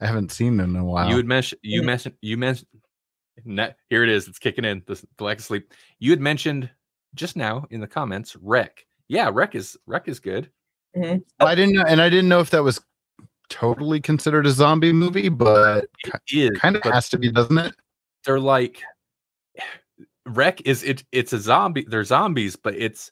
I 0.00 0.06
haven't 0.06 0.32
seen 0.32 0.58
in 0.60 0.74
a 0.76 0.84
while. 0.84 1.08
You 1.08 1.16
had 1.16 1.26
mentioned 1.26 1.60
you 1.62 1.82
mentioned 1.82 2.16
you 2.20 2.36
mentioned 2.36 2.68
ne- 3.44 3.74
here 3.88 4.02
it 4.02 4.08
is. 4.08 4.28
It's 4.28 4.38
kicking 4.38 4.64
in. 4.64 4.82
The, 4.86 5.02
the 5.18 5.24
lack 5.24 5.38
of 5.38 5.44
sleep. 5.44 5.72
You 5.98 6.10
had 6.10 6.20
mentioned 6.20 6.70
just 7.14 7.36
now 7.36 7.66
in 7.70 7.80
the 7.80 7.86
comments. 7.86 8.36
Rec. 8.36 8.84
Yeah, 9.08 9.30
Rec 9.32 9.54
is 9.54 9.76
Rec 9.86 10.08
is 10.08 10.20
good. 10.20 10.50
Mhm. 10.96 11.22
I 11.40 11.54
didn't 11.54 11.74
know, 11.74 11.84
and 11.86 12.00
I 12.00 12.08
didn't 12.08 12.28
know 12.28 12.40
if 12.40 12.50
that 12.50 12.62
was 12.64 12.80
totally 13.48 14.00
considered 14.00 14.46
a 14.46 14.50
zombie 14.50 14.92
movie, 14.92 15.28
but 15.28 15.86
It 16.04 16.12
is 16.32 16.58
kind 16.58 16.76
of 16.76 16.82
but 16.82 16.92
has 16.94 17.08
to 17.10 17.18
be, 17.18 17.30
doesn't 17.30 17.58
it? 17.58 17.74
they're 18.24 18.40
like 18.40 18.82
Rec 20.26 20.60
is 20.66 20.82
it. 20.84 21.04
It's 21.12 21.32
a 21.32 21.38
zombie. 21.40 21.84
They're 21.88 22.04
zombies, 22.04 22.54
but 22.56 22.74
it's 22.76 23.10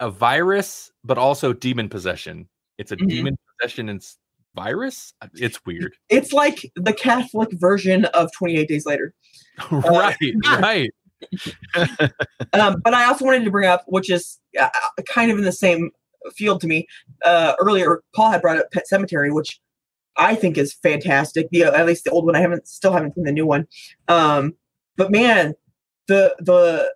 a 0.00 0.10
virus, 0.10 0.90
but 1.04 1.18
also 1.18 1.52
demon 1.52 1.88
possession. 1.88 2.48
It's 2.78 2.92
a 2.92 2.96
Mhm. 2.96 3.08
demon 3.08 3.36
possession 3.60 3.88
and 3.88 4.02
virus. 4.54 5.12
It's 5.34 5.58
weird. 5.66 5.96
it's 6.08 6.32
like 6.32 6.70
the 6.76 6.92
catholic 6.92 7.48
version 7.54 8.04
of 8.06 8.30
28 8.32 8.68
days 8.68 8.86
later 8.86 9.12
right, 9.72 10.16
right. 10.60 10.90
Um, 12.52 12.80
but 12.84 12.94
I 12.94 13.04
also 13.06 13.24
wanted 13.24 13.44
to 13.44 13.50
bring 13.50 13.68
up, 13.68 13.84
which 13.86 14.10
is 14.10 14.38
uh, 14.60 14.68
kind 15.08 15.30
of 15.30 15.38
in 15.38 15.44
the 15.44 15.52
same 15.52 15.90
field 16.34 16.60
to 16.62 16.66
me. 16.66 16.86
Uh, 17.24 17.54
earlier, 17.60 18.02
Paul 18.14 18.30
had 18.30 18.40
brought 18.42 18.58
up 18.58 18.70
Pet 18.72 18.84
Sematary, 18.90 19.32
which 19.34 19.60
I 20.16 20.34
think 20.34 20.56
is 20.56 20.72
fantastic. 20.72 21.48
The 21.50 21.64
at 21.64 21.86
least 21.86 22.04
the 22.04 22.10
old 22.10 22.26
one. 22.26 22.36
I 22.36 22.40
haven't 22.40 22.68
still 22.68 22.92
haven't 22.92 23.14
seen 23.14 23.24
the 23.24 23.32
new 23.32 23.46
one. 23.46 23.66
Um, 24.08 24.54
but 24.96 25.10
man, 25.10 25.54
the 26.06 26.34
the 26.38 26.92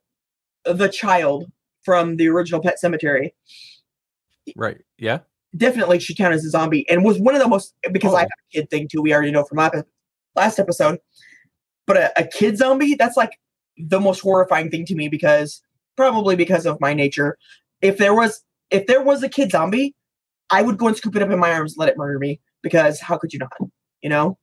the 0.65 0.89
child 0.89 1.51
from 1.83 2.17
the 2.17 2.29
original 2.29 2.61
Pet 2.61 2.77
Sematary 2.83 3.31
Right. 4.57 4.79
Yeah. 4.99 5.21
definitely 5.57 5.99
should 5.99 6.17
count 6.17 6.35
as 6.35 6.45
a 6.45 6.51
zombie, 6.51 6.89
and 6.91 7.05
was 7.05 7.19
one 7.19 7.35
of 7.35 7.41
the 7.41 7.49
most 7.49 7.75
because 7.93 8.13
I 8.13 8.19
Oh. 8.19 8.21
have 8.21 8.29
a 8.29 8.53
kid 8.53 8.71
thing 8.71 8.89
too. 8.89 9.01
We 9.03 9.13
already 9.15 9.31
know 9.31 9.45
from 9.45 9.59
last 9.59 9.85
last 10.37 10.59
episode. 10.59 10.99
But 11.87 11.97
a, 11.97 12.21
a 12.21 12.27
kid 12.27 12.59
zombie, 12.59 12.95
that's 12.95 13.17
like 13.17 13.39
the 13.79 14.01
most 14.01 14.21
horrifying 14.21 14.71
thing 14.71 14.85
to 14.87 14.95
me 14.95 15.09
because 15.09 15.63
probably 15.97 16.37
because 16.37 16.67
of 16.67 16.81
my 16.81 16.95
nature. 16.95 17.37
If 17.81 17.99
there 17.99 18.15
was 18.15 18.43
if 18.71 18.87
there 18.87 19.03
was 19.03 19.23
a 19.23 19.29
kid 19.29 19.51
zombie, 19.51 19.95
I 20.51 20.63
would 20.63 20.79
go 20.79 20.89
and 20.89 20.97
scoop 20.97 21.17
it 21.17 21.23
up 21.23 21.31
in 21.31 21.39
my 21.39 21.53
arms, 21.53 21.77
let 21.77 21.89
it 21.89 21.97
murder 21.97 22.19
me. 22.19 22.41
Because 22.63 23.01
how 23.01 23.17
could 23.19 23.33
you 23.33 23.39
not? 23.39 23.53
You 24.03 24.11
know, 24.11 24.39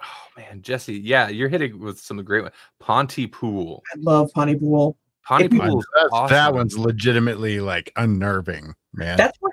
Oh 0.00 0.40
man, 0.40 0.62
Jesse. 0.62 0.98
Yeah, 0.98 1.28
you're 1.28 1.48
hitting 1.48 1.78
with 1.78 1.98
some 2.00 2.22
great 2.24 2.42
one. 2.42 2.52
Pontypool. 2.80 3.82
I 3.92 3.98
love 3.98 4.30
Pontypool. 4.34 4.96
Pontypool. 5.24 5.80
is 5.80 5.86
That's- 5.94 6.30
That 6.30 6.54
one's 6.54 6.78
legitimately 6.78 7.60
like 7.60 7.92
unnerving, 7.96 8.74
man. 8.92 9.16
That's 9.16 9.36
one, 9.40 9.52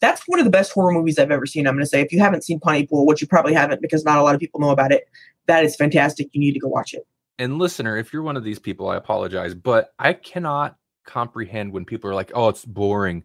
that's 0.00 0.22
one 0.26 0.38
of 0.38 0.44
the 0.44 0.50
best 0.50 0.72
horror 0.72 0.92
movies 0.92 1.18
I've 1.18 1.30
ever 1.30 1.46
seen. 1.46 1.66
I'm 1.66 1.74
going 1.74 1.84
to 1.84 1.88
say 1.88 2.00
if 2.00 2.12
you 2.12 2.20
haven't 2.20 2.44
seen 2.44 2.60
Pontypool, 2.60 3.06
which 3.06 3.20
you 3.20 3.26
probably 3.26 3.54
haven't 3.54 3.82
because 3.82 4.04
not 4.04 4.18
a 4.18 4.22
lot 4.22 4.34
of 4.34 4.40
people 4.40 4.60
know 4.60 4.70
about 4.70 4.92
it, 4.92 5.08
that 5.46 5.64
is 5.64 5.74
fantastic. 5.76 6.28
You 6.32 6.40
need 6.40 6.52
to 6.52 6.60
go 6.60 6.68
watch 6.68 6.94
it. 6.94 7.06
And 7.38 7.58
listener, 7.58 7.96
if 7.96 8.12
you're 8.12 8.22
one 8.22 8.36
of 8.36 8.44
these 8.44 8.58
people, 8.58 8.88
I 8.88 8.96
apologize, 8.96 9.54
but 9.54 9.92
I 9.98 10.12
cannot 10.12 10.76
comprehend 11.06 11.72
when 11.72 11.84
people 11.84 12.10
are 12.10 12.14
like, 12.14 12.32
"Oh, 12.34 12.48
it's 12.48 12.64
boring." 12.64 13.24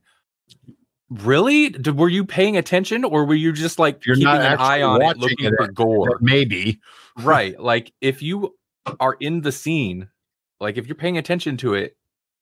Really? 1.10 1.70
Did, 1.70 1.98
were 1.98 2.10
you 2.10 2.26
paying 2.26 2.58
attention, 2.58 3.04
or 3.04 3.26
were 3.26 3.36
you 3.36 3.52
just 3.52 3.78
like 3.78 4.06
You're 4.06 4.16
keeping 4.16 4.32
an 4.34 4.58
eye 4.60 4.82
on 4.82 5.02
it, 5.02 5.18
looking 5.18 5.46
it, 5.46 5.54
for 5.58 5.68
gore? 5.72 6.18
Maybe. 6.22 6.80
right. 7.20 7.60
Like 7.60 7.94
if 8.02 8.22
you 8.22 8.56
are 9.00 9.16
in 9.20 9.42
the 9.42 9.52
scene, 9.52 10.10
like 10.60 10.78
if 10.78 10.88
you're 10.88 10.96
paying 10.96 11.18
attention 11.18 11.58
to 11.58 11.74
it, 11.76 11.96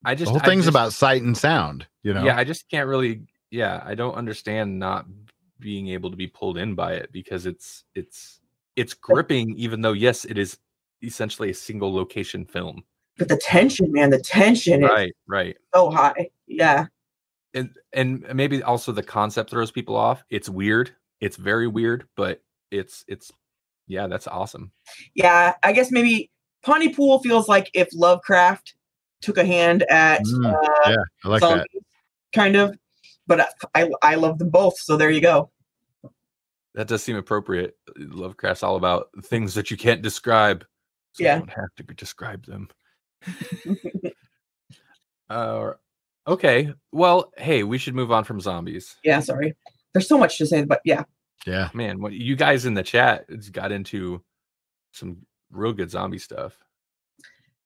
I 0.05 0.15
just 0.15 0.25
the 0.25 0.39
whole 0.39 0.41
I 0.41 0.45
thing's 0.45 0.65
just- 0.65 0.69
about 0.75 0.93
sight 0.93 1.21
and 1.21 1.37
sound. 1.37 1.87
You 2.03 2.13
know. 2.13 2.23
Yeah, 2.23 2.37
I 2.37 2.43
just 2.43 2.69
can't 2.69 2.87
really. 2.87 3.23
Yeah, 3.49 3.81
I 3.85 3.95
don't 3.95 4.15
understand 4.15 4.79
not 4.79 5.05
being 5.59 5.89
able 5.89 6.09
to 6.11 6.17
be 6.17 6.27
pulled 6.27 6.57
in 6.57 6.75
by 6.75 6.93
it 6.93 7.11
because 7.11 7.45
it's 7.45 7.83
it's 7.93 8.39
it's 8.75 8.93
gripping, 8.93 9.55
even 9.57 9.81
though 9.81 9.93
yes, 9.93 10.23
it 10.25 10.37
is 10.37 10.57
essentially 11.01 11.49
a 11.49 11.53
single 11.53 11.93
location 11.93 12.45
film. 12.45 12.83
But 13.17 13.27
the 13.27 13.37
tension, 13.37 13.91
man, 13.91 14.09
the 14.09 14.19
tension 14.19 14.83
is 14.83 14.89
Right, 14.89 15.13
right. 15.27 15.57
so 15.73 15.89
high. 15.89 16.29
Yeah. 16.47 16.87
and 17.53 17.69
and 17.93 18.25
maybe 18.33 18.63
also 18.63 18.91
the 18.91 19.03
concept 19.03 19.49
throws 19.49 19.71
people 19.71 19.95
off. 19.95 20.23
It's 20.29 20.49
weird. 20.49 20.95
It's 21.19 21.35
very 21.37 21.67
weird, 21.67 22.07
but 22.15 22.41
it's 22.71 23.03
it's 23.07 23.31
yeah, 23.87 24.07
that's 24.07 24.27
awesome. 24.27 24.71
Yeah. 25.13 25.53
I 25.63 25.73
guess 25.73 25.91
maybe 25.91 26.31
Pontypool 26.63 27.19
feels 27.19 27.47
like 27.49 27.69
if 27.73 27.89
Lovecraft 27.93 28.75
took 29.21 29.37
a 29.37 29.45
hand 29.45 29.83
at 29.89 30.21
Mm, 30.23 30.45
uh, 30.53 30.89
yeah, 30.89 30.95
I 31.25 31.27
like 31.27 31.41
that. 31.41 31.67
kind 32.33 32.55
of. 32.55 32.75
But 33.27 33.41
I, 33.41 33.83
I 33.83 33.89
I 34.01 34.15
love 34.15 34.39
them 34.39 34.49
both, 34.49 34.77
so 34.79 34.97
there 34.97 35.11
you 35.11 35.21
go. 35.21 35.51
That 36.73 36.87
does 36.87 37.03
seem 37.03 37.17
appropriate. 37.17 37.75
Lovecraft's 37.97 38.63
all 38.63 38.77
about 38.77 39.09
things 39.25 39.53
that 39.55 39.69
you 39.69 39.77
can't 39.77 40.01
describe. 40.01 40.65
So 41.13 41.23
Yeah. 41.23 41.35
you 41.35 41.39
don't 41.41 41.49
have 41.49 41.75
to 41.77 41.83
describe 41.93 42.45
them. 42.45 42.69
uh, 45.29 45.71
okay. 46.27 46.73
Well, 46.91 47.31
hey, 47.37 47.63
we 47.63 47.77
should 47.77 47.95
move 47.95 48.11
on 48.11 48.23
from 48.23 48.39
zombies. 48.39 48.95
Yeah, 49.03 49.19
sorry. 49.19 49.55
There's 49.93 50.07
so 50.07 50.17
much 50.17 50.37
to 50.37 50.45
say, 50.45 50.63
but 50.63 50.81
yeah. 50.85 51.03
Yeah. 51.45 51.69
Man, 51.73 52.01
what 52.01 52.13
you 52.13 52.35
guys 52.35 52.65
in 52.65 52.73
the 52.75 52.83
chat 52.83 53.25
got 53.51 53.71
into 53.71 54.21
some 54.93 55.17
real 55.51 55.73
good 55.73 55.89
zombie 55.91 56.19
stuff. 56.19 56.57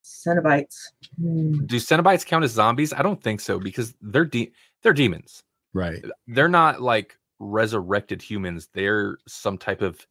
Cenobites. 0.04 0.76
Hmm. 1.20 1.66
Do 1.66 1.78
Cenobites 1.78 2.26
count 2.26 2.44
as 2.46 2.52
zombies? 2.52 2.94
I 2.94 3.02
don't 3.02 3.22
think 3.22 3.42
so 3.42 3.60
because 3.60 3.94
they're 4.02 4.26
de- 4.26 4.52
they're 4.84 4.94
demons. 4.94 5.44
Right. 5.74 6.02
they're 6.28 6.48
not 6.48 6.82
like 6.82 7.18
resurrected 7.40 8.22
humans. 8.22 8.70
They're 8.74 9.18
some 9.28 9.58
type 9.58 9.82
of 9.82 10.08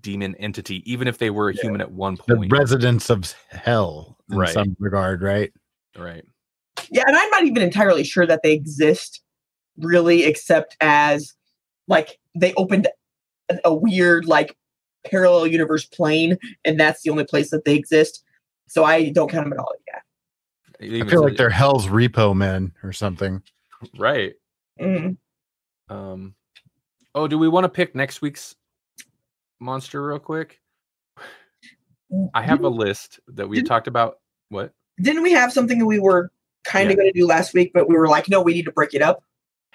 demon 0.00 0.34
entity, 0.36 0.82
even 0.90 1.08
if 1.08 1.18
they 1.18 1.30
were 1.30 1.50
a 1.50 1.54
Yeah. 1.54 1.62
human 1.62 1.80
at 1.80 1.92
one 1.92 2.16
point. 2.16 2.26
The 2.28 2.36
point. 2.36 2.52
residents 2.52 3.10
of 3.10 3.32
hell 3.50 4.18
in 4.30 4.38
Right. 4.38 4.52
some 4.52 4.76
regard, 4.78 5.22
right? 5.22 5.52
right. 5.96 6.24
Yeah, 6.90 7.04
and 7.06 7.16
I'm 7.16 7.30
not 7.30 7.44
even 7.44 7.62
entirely 7.62 8.04
sure 8.04 8.26
that 8.26 8.42
they 8.42 8.52
exist 8.52 9.22
really, 9.78 10.24
except 10.24 10.76
as 10.80 11.34
like 11.88 12.18
they 12.34 12.52
opened 12.54 12.88
a, 13.50 13.58
a 13.66 13.74
weird 13.74 14.26
like 14.26 14.56
parallel 15.04 15.46
universe 15.46 15.84
plane, 15.84 16.36
and 16.64 16.78
that's 16.80 17.02
the 17.02 17.10
only 17.10 17.24
place 17.24 17.50
that 17.50 17.64
they 17.64 17.74
exist. 17.76 18.24
So 18.66 18.84
I 18.84 19.10
don't 19.10 19.30
count 19.30 19.44
them 19.44 19.52
at 19.52 19.58
all. 19.58 19.72
Yeah. 19.86 20.00
I 21.04 21.08
feel 21.08 21.22
like 21.22 21.36
they're 21.36 21.50
hell's 21.50 21.86
repo 21.86 22.34
men 22.34 22.72
or 22.82 22.92
something. 22.92 23.42
right. 23.98 24.34
Mhm. 24.80 25.16
Um. 25.88 26.34
Oh, 27.14 27.28
do 27.28 27.38
we 27.38 27.48
want 27.48 27.64
to 27.64 27.68
pick 27.68 27.94
next 27.94 28.20
week's 28.22 28.56
monster 29.64 30.06
real 30.06 30.18
quick? 30.18 30.60
I 32.34 32.42
have 32.42 32.62
a 32.62 32.68
list 32.68 33.18
that 33.28 33.48
we 33.48 33.62
talked 33.62 33.88
about. 33.88 34.18
What? 34.50 34.72
didn't 35.00 35.24
we 35.24 35.32
have 35.32 35.52
something 35.52 35.80
that 35.80 35.86
we 35.86 35.98
were 35.98 36.30
kind 36.64 36.86
Yeah. 36.88 36.92
of 36.92 36.96
going 36.98 37.12
to 37.12 37.18
do 37.18 37.26
last 37.26 37.52
week, 37.52 37.72
but 37.74 37.88
we 37.88 37.96
were 37.96 38.06
like, 38.06 38.28
no, 38.28 38.40
we 38.40 38.52
need 38.54 38.66
to 38.66 38.70
break 38.72 38.94
it 38.94 39.02
up. 39.02 39.24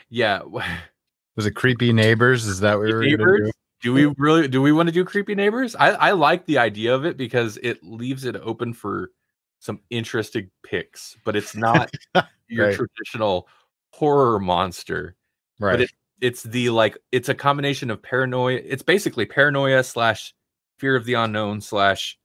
Yeah. 0.10 0.44
Was 1.36 1.46
it 1.46 1.52
creepy 1.52 1.92
neighbors? 1.92 2.46
Is 2.46 2.62
that 2.62 2.76
what 2.78 2.86
we 2.86 2.94
were 2.94 3.02
gonna 3.02 3.10
neighbors? 3.18 3.48
do? 3.48 3.52
Do 3.82 3.94
we 3.94 4.14
really 4.18 4.48
do 4.48 4.62
we 4.62 4.72
want 4.74 4.88
to 4.88 4.94
do 4.94 5.06
creepy 5.06 5.36
neighbors? 5.36 5.74
I, 5.76 5.92
I 5.92 6.12
like 6.12 6.46
the 6.46 6.58
idea 6.58 6.94
of 6.96 7.06
it 7.06 7.16
because 7.18 7.58
it 7.64 7.82
leaves 7.84 8.26
it 8.26 8.36
open 8.36 8.74
for 8.74 9.12
some 9.60 9.80
interesting 9.90 10.50
picks, 10.64 11.16
but 11.24 11.36
it's 11.38 11.56
not 11.56 11.90
your 12.50 12.68
Right. 12.68 12.76
traditional 12.76 13.48
horror 13.94 14.40
monster. 14.40 15.16
Right. 15.60 15.82
it- 15.82 15.92
It's 16.22 16.44
the 16.44 16.70
like 16.70 16.98
it's 17.12 17.30
a 17.30 17.36
combination 17.36 17.90
of 17.90 18.02
paranoia. 18.02 18.60
It's 18.64 18.84
basically 18.84 19.26
paranoia 19.26 19.84
slash 19.84 20.34
fear 20.78 20.96
of 20.96 21.06
the 21.06 21.14
unknown 21.14 21.62
slash 21.62 22.18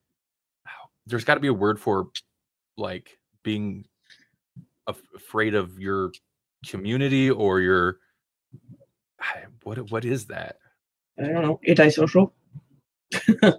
there's 1.07 1.25
got 1.25 1.35
to 1.35 1.41
be 1.41 1.49
a 1.49 1.53
word 1.53 1.79
for 1.79 2.09
like 2.77 3.19
being 3.43 3.85
af- 4.87 5.03
afraid 5.15 5.55
of 5.55 5.79
your 5.79 6.13
community 6.67 7.31
or 7.31 7.61
your 7.61 7.99
what 9.63 9.91
what 9.91 10.05
is 10.05 10.27
that? 10.27 10.57
I 11.19 11.23
don't 11.29 11.43
know, 11.43 11.61
antisocial. 11.67 12.35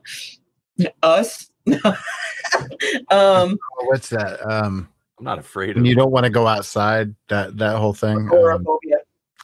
Us. 1.02 1.50
um, 1.68 1.96
Oh, 3.12 3.86
what's 3.86 4.10
that? 4.10 4.40
Um, 4.46 4.90
I'm 5.18 5.26
not 5.26 5.40
afraid 5.40 5.76
when 5.76 5.86
of 5.86 5.90
you 5.90 5.96
don't 5.96 6.12
want 6.12 6.26
to 6.26 6.30
go 6.30 6.48
outside. 6.48 7.16
That 7.30 7.58
that 7.58 7.78
whole 7.78 7.94
thing. 7.94 8.18
Um, 8.18 8.28
agoraphobia. 8.28 8.95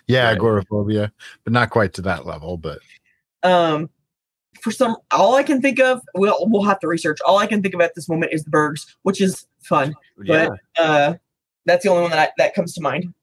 Yeah, 0.08 0.26
Right. 0.26 0.36
agoraphobia, 0.36 1.12
but 1.43 1.54
not 1.54 1.70
quite 1.70 1.93
to 1.93 2.02
that 2.04 2.26
level. 2.26 2.58
But 2.58 2.80
Um, 3.43 3.89
for 4.62 4.72
some, 4.72 4.97
all 5.12 5.36
I 5.36 5.43
can 5.43 5.62
think 5.62 5.80
of, 5.80 6.02
we'll 6.16 6.36
we'll 6.41 6.64
have 6.64 6.80
to 6.82 6.88
research. 6.88 7.20
All 7.26 7.38
I 7.38 7.47
can 7.47 7.62
think 7.62 7.74
of 7.74 7.82
at 7.82 7.95
this 7.95 8.08
moment 8.10 8.34
is 8.34 8.43
the 8.43 8.52
'Burbs, 8.52 8.95
which 9.04 9.22
is 9.22 9.47
fun. 9.62 9.93
yeah. 10.24 10.49
Uh, 10.78 11.14
that's 11.66 11.84
the 11.84 11.89
only 11.89 12.04
one 12.04 12.12
that 12.12 12.20
I, 12.20 12.32
that 12.38 12.54
comes 12.54 12.74
to 12.74 12.82
mind. 12.82 13.14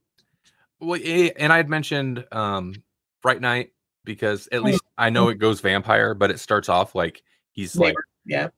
Well, 0.81 1.01
eh, 1.03 1.31
and 1.37 1.53
I 1.53 1.57
had 1.57 1.68
mentioned 1.68 2.24
um 2.33 2.74
Fright 3.20 3.41
Night 3.41 3.72
because 4.05 4.49
at 4.53 4.61
Oh, 4.61 4.64
least 4.64 4.83
I 4.97 5.11
know 5.11 5.29
it 5.29 5.39
goes 5.39 5.61
vampire, 5.61 6.14
but 6.14 6.31
it 6.31 6.41
starts 6.41 6.68
off 6.68 6.95
like 6.95 7.22
he's 7.53 7.76
like, 7.76 7.95
yeah. 8.24 8.49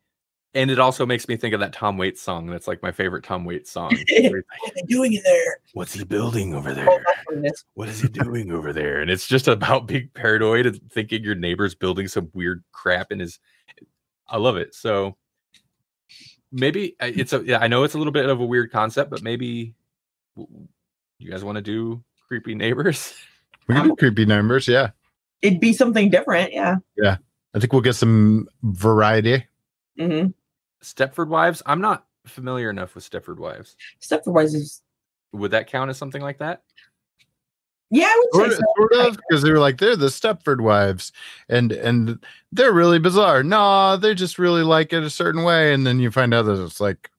And 0.55 0.70
it 0.70 0.78
also 0.78 1.07
makes 1.07 1.28
me 1.28 1.36
think 1.36 1.55
of 1.55 1.61
that 1.61 1.72
Tom 1.72 1.96
Waits 1.96 2.20
song. 2.20 2.46
That's 2.46 2.66
like 2.66 2.82
my 2.82 2.90
favorite 2.92 3.24
Tom 3.24 3.44
Waits 3.44 3.70
song. 3.70 3.90
where 3.94 4.03
he's 4.09 4.24
like, 4.32 4.44
What 4.62 4.70
are 4.70 4.74
they 4.74 4.82
doing 4.88 5.12
in 5.12 5.22
there? 5.22 5.59
What's 5.74 5.94
he 5.94 6.05
building 6.05 6.55
over 6.55 6.70
Oh, 6.70 6.74
there? 6.74 6.84
that's 6.86 7.26
what 7.26 7.38
it 7.38 7.46
is. 7.46 7.64
What 7.74 7.88
is 7.88 8.01
he 8.01 8.09
doing 8.09 8.51
over 8.53 8.72
there? 8.72 9.01
And 9.01 9.11
it's 9.11 9.26
just 9.28 9.46
about 9.48 9.86
being 9.86 10.11
paranoid 10.14 10.66
and 10.66 10.80
thinking 10.92 11.22
your 11.22 11.34
neighbor's 11.34 11.74
building 11.74 12.09
some 12.09 12.30
weird 12.34 12.64
crap 12.72 13.12
in 13.12 13.20
his. 13.20 13.38
I 14.28 14.36
love 14.38 14.57
it. 14.57 14.74
So 14.74 15.16
maybe 16.53 16.96
uh, 17.01 17.11
it's 17.14 17.32
a 17.32 17.42
yeah. 17.44 17.59
I 17.59 17.68
know 17.68 17.84
it's 17.84 17.94
a 17.94 17.98
little 17.98 18.12
bit 18.12 18.28
of 18.28 18.40
a 18.40 18.44
weird 18.44 18.72
concept, 18.72 19.11
but 19.11 19.22
maybe 19.22 19.74
you 20.36 21.30
guys 21.30 21.44
want 21.44 21.57
to 21.57 21.62
do 21.62 22.03
creepy 22.28 22.55
neighbors. 22.55 23.14
we 23.68 23.74
can 23.74 23.88
do 23.88 23.96
creepy 23.96 24.24
neighbors. 24.26 24.66
Yeah, 24.68 24.90
It'd 25.42 25.61
be 25.61 25.72
something 25.72 26.11
different. 26.11 26.53
Yeah. 26.53 26.76
Yeah. 26.96 27.16
I 27.55 27.59
think 27.59 27.72
we'll 27.72 27.82
get 27.82 27.94
some 27.94 28.48
variety. 28.62 29.44
hmm 29.98 30.26
Stepford 30.82 31.28
Wives. 31.28 31.62
I'm 31.66 31.80
not 31.80 32.06
familiar 32.26 32.70
enough 32.70 32.94
with 32.94 33.08
Stepford 33.08 33.38
Wives. 33.38 33.76
Stepford 34.00 34.32
Wives 34.32 34.54
is. 34.54 34.82
Would 35.32 35.52
that 35.52 35.68
count 35.68 35.90
as 35.90 35.96
something 35.96 36.22
like 36.22 36.38
that? 36.38 36.62
Yeah, 37.92 38.07
I 38.07 38.16
would 38.32 38.34
Sort 38.34 38.50
say 38.50 38.54
of, 38.54 38.58
so. 38.58 38.64
sort 38.76 39.07
of, 39.07 39.16
because 39.28 39.42
they 39.42 39.50
were 39.50 39.58
like 39.58 39.78
they're 39.78 39.96
the 39.96 40.07
Stepford 40.07 40.61
wives, 40.61 41.12
and 41.48 41.70
and 41.72 42.24
they're 42.52 42.72
really 42.72 42.98
bizarre. 43.00 43.42
No, 43.42 43.96
they 43.96 44.14
just 44.14 44.38
really 44.38 44.62
like 44.62 44.92
it 44.92 45.02
a 45.02 45.11
certain 45.11 45.42
way, 45.44 45.72
and 45.72 45.86
then 45.86 45.98
you 46.00 46.11
find 46.11 46.32
out 46.34 46.42
that 46.46 46.62
it's 46.64 46.80
like 46.80 47.11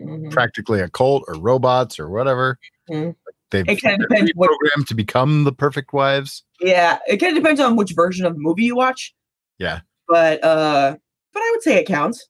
Mhm. 0.00 0.32
practically 0.32 0.80
a 0.80 0.88
cult 0.88 1.24
or 1.28 1.34
robots 1.34 1.98
or 2.00 2.08
whatever. 2.08 2.58
Mhm. 2.90 3.14
They've 3.50 3.68
It 3.68 3.80
kind 3.82 4.02
of 4.02 4.08
depends 4.08 4.32
what. 4.34 4.48
programmed 4.48 4.88
to 4.88 4.94
become 4.94 5.44
the 5.44 5.52
perfect 5.52 5.92
wives. 5.92 6.42
Yeah, 6.60 6.98
it 7.06 7.18
kind 7.18 7.36
of 7.36 7.42
depends 7.42 7.60
on 7.60 7.76
which 7.76 7.92
version 7.92 8.26
of 8.26 8.34
the 8.34 8.40
movie 8.40 8.64
you 8.64 8.74
watch. 8.76 9.14
Yeah. 9.58 9.80
But 10.08 10.42
uh, 10.42 10.96
but 11.32 11.40
I 11.40 11.50
would 11.52 11.62
say 11.62 11.76
it 11.78 11.86
counts. 11.86 12.28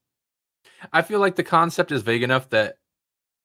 I 0.92 1.02
feel 1.02 1.20
like 1.20 1.36
the 1.36 1.44
concept 1.44 1.92
is 1.92 2.02
vague 2.02 2.22
enough 2.22 2.50
that 2.50 2.76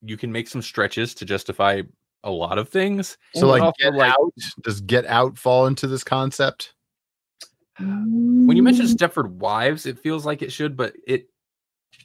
you 0.02 0.18
can 0.18 0.32
make 0.32 0.48
some 0.48 0.62
stretches 0.62 1.14
to 1.16 1.26
justify 1.26 1.82
a 2.24 2.32
lot 2.32 2.58
of 2.58 2.70
things. 2.70 3.18
So 3.36 3.48
like, 3.48 3.62
also, 3.62 3.74
get 3.80 3.94
like, 3.94 4.12
out. 4.12 4.34
Does 4.62 4.82
get 4.82 5.06
out 5.06 5.38
fall 5.38 5.68
into 5.68 5.88
this 5.88 6.04
concept? 6.04 6.74
when 7.80 8.58
you 8.58 8.64
mention 8.64 8.86
Stepford 8.86 9.30
Wives, 9.30 9.86
it 9.86 10.00
feels 10.00 10.26
like 10.26 10.42
it 10.42 10.52
should, 10.52 10.76
but 10.76 10.94
it 11.08 11.28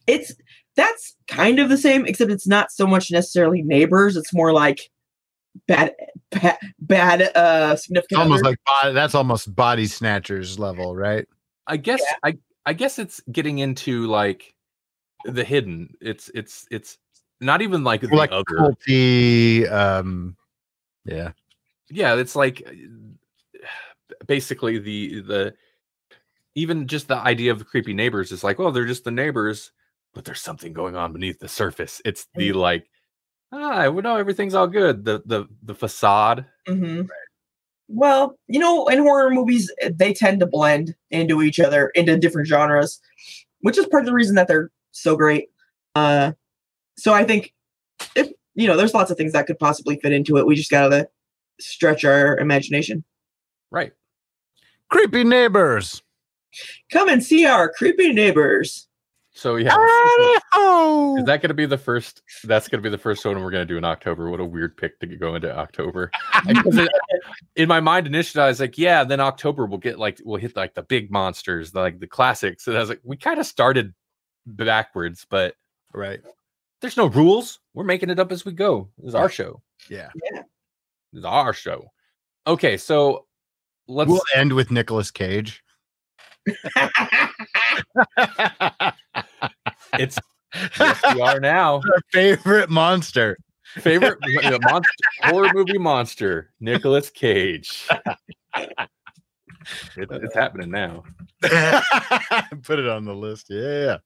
it's 0.06 0.34
that's 0.76 1.16
kind 1.28 1.58
of 1.58 1.68
the 1.68 1.78
same, 1.78 2.06
except 2.06 2.30
it's 2.30 2.46
not 2.46 2.70
so 2.70 2.86
much 2.86 3.10
necessarily 3.10 3.62
neighbors. 3.62 4.16
It's 4.16 4.32
more 4.32 4.52
like 4.52 4.90
bad, 5.66 5.94
bad, 6.30 6.58
bad 6.80 7.22
uh, 7.36 7.76
significant. 7.76 8.20
almost 8.20 8.44
other. 8.44 8.50
like 8.50 8.58
body, 8.64 8.94
that's 8.94 9.14
almost 9.14 9.54
body 9.54 9.86
snatchers 9.86 10.58
level, 10.58 10.94
right? 10.94 11.26
I 11.66 11.76
guess 11.76 12.02
I 12.22 12.38
I 12.64 12.72
guess 12.72 12.98
it's 12.98 13.20
getting 13.32 13.58
into 13.58 14.06
like 14.06 14.54
the 15.26 15.44
hidden. 15.44 15.94
It's 16.00 16.30
it's 16.34 16.66
it's 16.70 16.98
not 17.40 17.62
even 17.62 17.84
like 17.84 18.00
the 18.00 18.08
like 18.08 18.32
other. 18.32 18.44
culty. 18.58 19.70
Um, 19.70 20.36
yeah, 21.04 21.32
Yeah, 21.90 22.14
it's 22.16 22.34
like 22.34 22.62
uh, 22.66 23.66
basically 24.26 24.78
the 24.78 25.20
the 25.20 25.54
even 26.54 26.86
just 26.86 27.08
the 27.08 27.16
idea 27.16 27.52
of 27.52 27.58
the 27.58 27.64
creepy 27.64 27.92
neighbors 27.92 28.32
is 28.32 28.42
like, 28.42 28.58
well, 28.58 28.72
they're 28.72 28.86
just 28.86 29.04
the 29.04 29.10
neighbors, 29.10 29.72
but 30.14 30.24
there's 30.24 30.40
something 30.40 30.72
going 30.72 30.96
on 30.96 31.12
beneath 31.12 31.38
the 31.38 31.48
surface. 31.48 32.00
It's 32.04 32.26
the 32.34 32.52
like, 32.54 32.88
ah, 33.52 33.88
well, 33.90 34.02
no, 34.02 34.16
everything's 34.16 34.54
all 34.54 34.66
good. 34.66 35.04
The 35.04 35.22
the 35.26 35.46
the 35.62 35.74
facade. 35.74 36.46
Mhm. 36.66 37.08
Well, 37.88 38.36
you 38.48 38.58
know, 38.58 38.88
in 38.88 38.98
horror 38.98 39.30
movies, 39.30 39.72
eh, 39.80 39.90
they 39.94 40.12
tend 40.12 40.40
to 40.40 40.46
blend 40.46 40.96
into 41.10 41.42
each 41.42 41.60
other 41.60 41.88
into 41.94 42.18
different 42.18 42.48
genres, 42.48 43.00
which 43.60 43.78
is 43.78 43.86
part 43.86 44.02
of 44.02 44.06
the 44.06 44.12
reason 44.12 44.34
that 44.34 44.48
they're 44.48 44.70
so 45.00 45.16
great. 45.16 45.48
Uh, 45.94 46.32
so 46.96 47.12
I 47.12 47.24
think 47.24 47.52
if 48.14 48.28
you 48.54 48.66
know, 48.66 48.76
there's 48.76 48.94
lots 48.94 49.10
of 49.10 49.16
things 49.16 49.32
that 49.32 49.46
could 49.46 49.58
possibly 49.58 49.98
fit 50.00 50.12
into 50.12 50.36
it. 50.38 50.46
We 50.46 50.54
just 50.56 50.70
gotta 50.70 51.08
stretch 51.60 52.04
our 52.04 52.38
imagination. 52.38 53.04
Right. 53.70 53.92
Creepy 54.90 55.24
neighbors. 55.24 56.02
Come 56.90 57.08
and 57.08 57.22
see 57.22 57.44
our 57.46 57.70
creepy 57.70 58.12
neighbors. 58.12 58.88
So 59.32 59.56
yeah. 59.56 59.74
Oh, 60.54 61.16
Is 61.18 61.26
that 61.26 61.42
going 61.42 61.50
to 61.50 61.54
be 61.54 61.66
the 61.66 61.76
first? 61.76 62.22
That's 62.44 62.68
going 62.68 62.82
to 62.82 62.82
be 62.82 62.90
the 62.90 62.96
first 62.96 63.22
one 63.22 63.34
we're 63.42 63.50
going 63.50 63.66
to 63.66 63.70
do 63.70 63.76
in 63.76 63.84
October. 63.84 64.30
What 64.30 64.40
a 64.40 64.44
weird 64.46 64.78
pick 64.78 64.98
to 65.00 65.06
go 65.06 65.34
into 65.34 65.54
October. 65.54 66.10
It- 66.46 66.88
in 67.56 67.68
my 67.68 67.80
mind, 67.80 68.06
initially, 68.06 68.42
I 68.44 68.48
was 68.48 68.60
like, 68.60 68.78
"Yeah." 68.78 69.04
Then 69.04 69.20
October 69.20 69.66
we'll 69.66 69.78
get 69.78 69.98
like 69.98 70.20
we'll 70.24 70.40
hit 70.40 70.56
like 70.56 70.74
the 70.74 70.82
big 70.82 71.10
monsters, 71.10 71.74
like 71.74 72.00
the 72.00 72.06
classics. 72.06 72.66
And 72.66 72.76
I 72.76 72.80
was 72.80 72.88
like, 72.88 73.00
we 73.02 73.16
kind 73.16 73.38
of 73.38 73.46
started 73.46 73.92
backwards, 74.46 75.26
but 75.28 75.54
right. 75.92 76.20
there's 76.80 76.96
no 76.96 77.06
rules. 77.06 77.58
We're 77.74 77.84
making 77.84 78.10
it 78.10 78.18
up 78.18 78.32
as 78.32 78.44
we 78.44 78.52
go. 78.52 78.88
It's 78.98 79.08
is 79.08 79.14
our 79.14 79.28
show. 79.28 79.62
Yeah. 79.90 80.10
This 81.12 81.20
is 81.20 81.24
our 81.24 81.52
show. 81.52 81.90
Okay, 82.46 82.76
so 82.76 83.26
let's. 83.88 84.10
We'll 84.10 84.20
end 84.34 84.52
with 84.52 84.70
Nicolas 84.70 85.10
Cage. 85.10 85.62
it's 89.98 90.18
yes, 90.78 91.00
we 91.14 91.20
are 91.20 91.40
now. 91.40 91.76
Our 91.76 92.00
favorite 92.12 92.70
monster. 92.70 93.36
Favorite 93.78 94.18
monster, 94.62 94.92
horror 95.22 95.50
movie 95.52 95.76
monster, 95.78 96.52
Nicolas 96.60 97.10
Cage. 97.10 97.86
It- 99.96 100.08
it's 100.10 100.34
happening 100.34 100.70
now. 100.70 101.02
Put 102.62 102.78
it 102.78 102.88
on 102.88 103.04
the 103.04 103.14
list. 103.14 103.46
Yeah. 103.50 103.98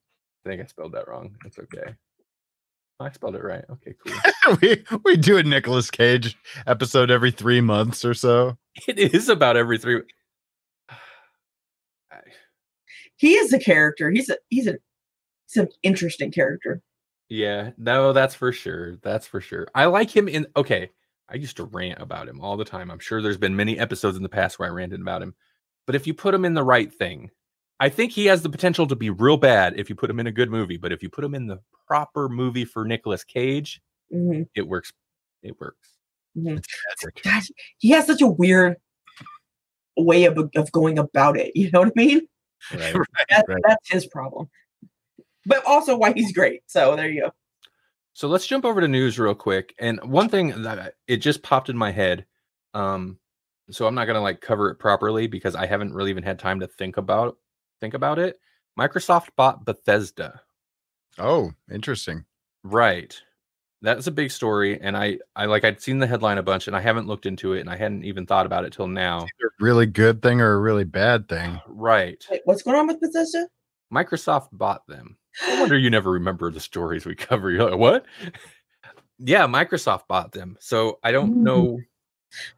I 0.44 0.48
think 0.48 0.62
I 0.62 0.66
spelled 0.66 0.92
that 0.92 1.08
wrong. 1.08 1.36
That's 1.42 1.58
okay. 1.58 1.94
I 2.98 3.10
spelled 3.12 3.36
it 3.36 3.42
right. 3.42 3.64
Okay, 3.70 3.94
cool. 4.04 4.58
we 4.62 4.84
we 5.04 5.16
do 5.16 5.38
a 5.38 5.42
Nicolas 5.42 5.90
Cage 5.90 6.36
episode 6.66 7.10
every 7.10 7.30
three 7.30 7.60
months 7.60 8.04
or 8.04 8.14
so. 8.14 8.58
it 8.86 9.14
is 9.14 9.28
about 9.28 9.56
every 9.56 9.78
three. 9.78 10.02
he 13.16 13.34
is 13.34 13.52
a 13.52 13.58
character. 13.58 14.10
He's 14.10 14.28
a 14.28 14.36
he's 14.48 14.66
a 14.66 14.76
he's 15.46 15.62
an 15.62 15.68
interesting 15.82 16.30
character. 16.30 16.82
Yeah, 17.28 17.70
no, 17.78 18.12
that's 18.12 18.34
for 18.34 18.50
sure. 18.50 18.96
That's 19.02 19.26
for 19.26 19.40
sure. 19.40 19.68
I 19.74 19.86
like 19.86 20.14
him 20.14 20.26
in. 20.28 20.46
Okay, 20.56 20.90
I 21.28 21.36
used 21.36 21.56
to 21.58 21.64
rant 21.64 22.00
about 22.00 22.28
him 22.28 22.40
all 22.40 22.56
the 22.56 22.64
time. 22.64 22.90
I'm 22.90 22.98
sure 22.98 23.22
there's 23.22 23.36
been 23.36 23.56
many 23.56 23.78
episodes 23.78 24.16
in 24.16 24.22
the 24.22 24.28
past 24.28 24.58
where 24.58 24.68
I 24.68 24.72
ranted 24.72 25.00
about 25.00 25.22
him. 25.22 25.34
But 25.86 25.94
if 25.94 26.06
you 26.06 26.14
put 26.14 26.34
him 26.34 26.44
in 26.44 26.54
the 26.54 26.64
right 26.64 26.92
thing, 26.92 27.30
I 27.80 27.88
think 27.88 28.12
he 28.12 28.26
has 28.26 28.42
the 28.42 28.50
potential 28.50 28.86
to 28.86 28.94
be 28.94 29.08
real 29.10 29.38
bad 29.38 29.74
if 29.78 29.88
you 29.88 29.96
put 29.96 30.10
him 30.10 30.20
in 30.20 30.26
a 30.26 30.32
good 30.32 30.50
movie. 30.50 30.76
But 30.76 30.92
if 30.92 31.02
you 31.02 31.08
put 31.08 31.24
him 31.24 31.34
in 31.34 31.46
the 31.46 31.60
proper 31.86 32.28
movie 32.28 32.64
for 32.66 32.84
Nicolas 32.84 33.24
Cage, 33.24 33.80
Mhm, 34.12 34.46
it 34.54 34.68
works. 34.68 34.92
It 35.42 35.58
works. 35.60 35.96
mhm. 36.36 36.62
God, 37.22 37.42
he 37.78 37.90
has 37.90 38.06
such 38.06 38.20
a 38.20 38.26
weird 38.26 38.76
way 39.96 40.24
of 40.24 40.38
of 40.54 40.70
going 40.72 40.98
about 40.98 41.36
it. 41.38 41.52
You 41.54 41.70
know 41.70 41.80
what 41.80 41.88
I 41.88 41.92
mean? 41.96 42.20
Right. 42.74 42.94
That, 43.30 43.46
Right. 43.48 43.62
That's 43.66 43.90
his 43.90 44.06
problem. 44.06 44.50
But 45.46 45.64
also 45.64 45.96
why 45.96 46.12
he's 46.12 46.30
great. 46.32 46.60
So 46.66 46.94
there 46.94 47.08
you 47.08 47.22
go. 47.22 47.30
So 48.12 48.28
let's 48.28 48.46
jump 48.46 48.66
over 48.66 48.82
to 48.82 48.88
news 48.88 49.18
real 49.18 49.34
quick. 49.34 49.74
And 49.78 49.98
one 50.02 50.28
thing 50.28 50.62
that 50.62 50.96
it 51.08 51.16
just 51.16 51.42
popped 51.42 51.70
in 51.70 51.76
my 51.76 51.90
head. 51.90 52.26
Um, 52.74 53.18
so 53.70 53.86
I'm 53.86 53.94
not 53.94 54.04
gonna 54.04 54.20
like 54.20 54.42
cover 54.42 54.68
it 54.68 54.74
properly 54.74 55.26
because 55.26 55.54
I 55.54 55.64
haven't 55.64 55.94
really 55.94 56.10
even 56.10 56.22
had 56.22 56.38
time 56.38 56.60
to 56.60 56.66
think 56.66 56.98
about 56.98 57.38
think 57.80 57.94
about 57.94 58.18
it. 58.18 58.38
Microsoft 58.78 59.28
bought 59.36 59.64
Bethesda. 59.64 60.40
Oh, 61.18 61.52
interesting. 61.70 62.24
Right. 62.62 63.18
That's 63.82 64.06
a 64.06 64.10
big 64.12 64.30
story. 64.30 64.80
And 64.80 64.96
I 64.96 65.18
I 65.34 65.46
like 65.46 65.64
I'd 65.64 65.80
seen 65.80 65.98
the 65.98 66.06
headline 66.06 66.38
a 66.38 66.42
bunch 66.42 66.66
and 66.66 66.76
I 66.76 66.80
haven't 66.80 67.06
looked 67.06 67.26
into 67.26 67.54
it 67.54 67.60
and 67.60 67.70
I 67.70 67.76
hadn't 67.76 68.04
even 68.04 68.26
thought 68.26 68.46
about 68.46 68.64
it 68.64 68.72
till 68.72 68.86
now. 68.86 69.20
Either 69.22 69.48
a 69.48 69.64
really 69.64 69.86
good 69.86 70.22
thing 70.22 70.40
or 70.40 70.52
a 70.52 70.60
really 70.60 70.84
bad 70.84 71.28
thing. 71.28 71.60
Right. 71.68 72.22
Wait, 72.30 72.42
what's 72.44 72.62
going 72.62 72.76
on 72.78 72.86
with 72.86 73.00
Bethesda? 73.00 73.48
Microsoft 73.92 74.48
bought 74.52 74.86
them. 74.86 75.16
No 75.48 75.60
wonder 75.60 75.78
you 75.78 75.88
never 75.90 76.10
remember 76.10 76.50
the 76.50 76.60
stories 76.60 77.06
we 77.06 77.14
cover. 77.14 77.50
You're 77.50 77.70
like, 77.70 77.78
what? 77.78 78.04
yeah, 79.18 79.46
Microsoft 79.46 80.06
bought 80.08 80.32
them. 80.32 80.56
So 80.60 80.98
I 81.02 81.10
don't 81.12 81.36
Mm. 81.36 81.42
know. 81.42 81.80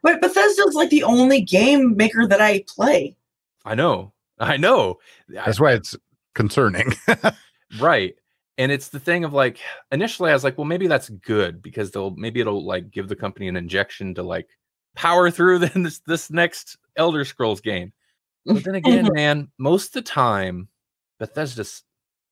But 0.02 0.20
Bethesda's 0.20 0.74
like 0.74 0.90
the 0.90 1.04
only 1.04 1.40
game 1.40 1.96
maker 1.96 2.26
that 2.26 2.40
I 2.40 2.64
play. 2.68 3.16
I 3.64 3.74
know. 3.76 4.12
I 4.43 4.56
know. 4.56 4.98
I- 5.31 5.44
That's 5.47 5.60
why 5.60 5.73
it's 5.73 5.97
concerning. 6.35 6.93
right. 7.81 8.14
And 8.59 8.70
it's 8.70 8.89
the 8.89 9.01
thing 9.01 9.24
of 9.24 9.32
like 9.32 9.59
initially 9.90 10.31
I 10.31 10.35
was 10.35 10.44
like, 10.44 10.59
well, 10.59 10.66
maybe 10.66 10.86
that's 10.86 11.09
good 11.09 11.62
because 11.62 11.90
they'll 11.90 12.10
maybe 12.10 12.40
it'll 12.40 12.64
like 12.64 12.90
give 12.90 13.09
the 13.09 13.16
company 13.16 13.48
an 13.48 13.56
injection 13.56 14.14
to 14.14 14.23
like 14.23 14.48
power 14.94 15.31
through 15.31 15.59
then 15.60 15.82
this 15.82 16.01
this 16.01 16.31
next 16.31 16.77
Elder 16.97 17.24
Scrolls 17.24 17.60
game. 17.60 17.93
But 18.44 18.64
then 18.64 18.74
again, 18.74 19.09
man, 19.14 19.48
most 19.59 19.89
of 19.89 19.93
the 19.93 20.02
time, 20.02 20.69
Bethesda's 21.19 21.82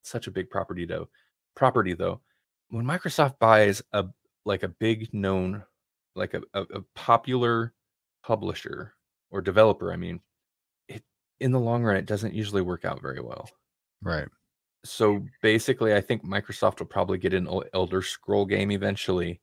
such 0.02 0.26
a 0.26 0.30
big 0.30 0.50
property 0.50 0.84
though. 0.84 1.08
Property 1.54 1.94
though, 1.94 2.20
when 2.68 2.84
Microsoft 2.84 3.38
buys 3.38 3.82
a 3.92 4.04
like 4.44 4.62
a 4.62 4.68
big 4.68 5.12
known, 5.14 5.62
like 6.14 6.34
a, 6.34 6.42
a, 6.54 6.62
a 6.62 6.80
popular 6.94 7.72
publisher 8.22 8.94
or 9.30 9.40
developer, 9.40 9.92
I 9.92 9.96
mean, 9.96 10.16
it 10.16 10.20
in 11.40 11.50
the 11.52 11.60
long 11.60 11.82
run, 11.82 11.96
it 11.96 12.06
doesn't 12.06 12.34
usually 12.34 12.62
work 12.62 12.84
out 12.84 13.00
very 13.00 13.20
well. 13.20 13.48
right. 14.02 14.28
So 14.82 15.22
basically, 15.42 15.94
I 15.94 16.00
think 16.00 16.24
Microsoft 16.24 16.78
will 16.78 16.86
probably 16.86 17.18
get 17.18 17.34
an 17.34 17.46
Elder 17.74 18.00
Scroll 18.00 18.46
game 18.46 18.70
eventually, 18.70 19.40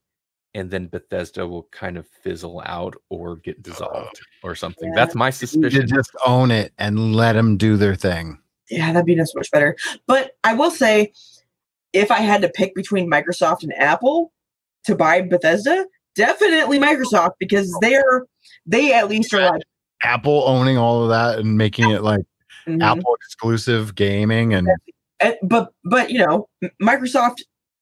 and 0.55 0.71
then 0.71 0.87
Bethesda 0.87 1.47
will 1.47 1.67
kind 1.71 1.95
of 1.95 2.07
fizzle 2.23 2.63
out 2.65 2.95
or 3.09 3.35
get 3.35 3.57
uh, 3.57 3.61
dissolved 3.61 4.19
or 4.43 4.55
something. 4.55 4.89
Yeah. 4.89 4.95
That's 4.95 5.13
my 5.13 5.27
You 5.27 5.31
suspicion. 5.33 5.87
just 5.87 6.09
own 6.25 6.49
it 6.49 6.73
and 6.79 7.15
let 7.15 7.33
them 7.33 7.55
do 7.55 7.77
their 7.77 7.93
thing. 7.93 8.39
Yeah, 8.71 8.91
that'd 8.91 9.05
be 9.05 9.15
so 9.17 9.31
much 9.35 9.51
better. 9.51 9.75
But 10.07 10.31
I 10.43 10.55
will 10.55 10.71
say, 10.71 11.13
if 11.93 12.09
I 12.09 12.19
had 12.21 12.41
to 12.41 12.49
pick 12.49 12.73
between 12.73 13.07
Microsoft 13.09 13.61
and 13.61 13.73
Apple 13.77 14.33
to 14.85 14.95
buy 14.95 15.21
Bethesda, 15.21 15.85
definitely 16.15 16.79
Microsoft 16.79 17.33
because 17.39 17.71
they're 17.81 18.25
they 18.65 18.91
at 18.91 19.07
least 19.07 19.33
are 19.35 19.41
like 19.51 19.61
Apple 20.03 20.43
owning 20.45 20.77
all 20.77 21.03
of 21.03 21.09
that 21.09 21.39
and 21.39 21.57
making 21.57 21.89
it 21.91 22.03
like 22.03 22.21
mhm. 22.67 22.81
Apple 22.83 23.15
exclusive 23.15 23.95
gaming 23.95 24.53
and 24.53 24.67
And- 25.19 25.35
but 25.43 25.71
but 25.83 26.11
you 26.11 26.19
know 26.19 26.47
Microsoft 26.81 27.37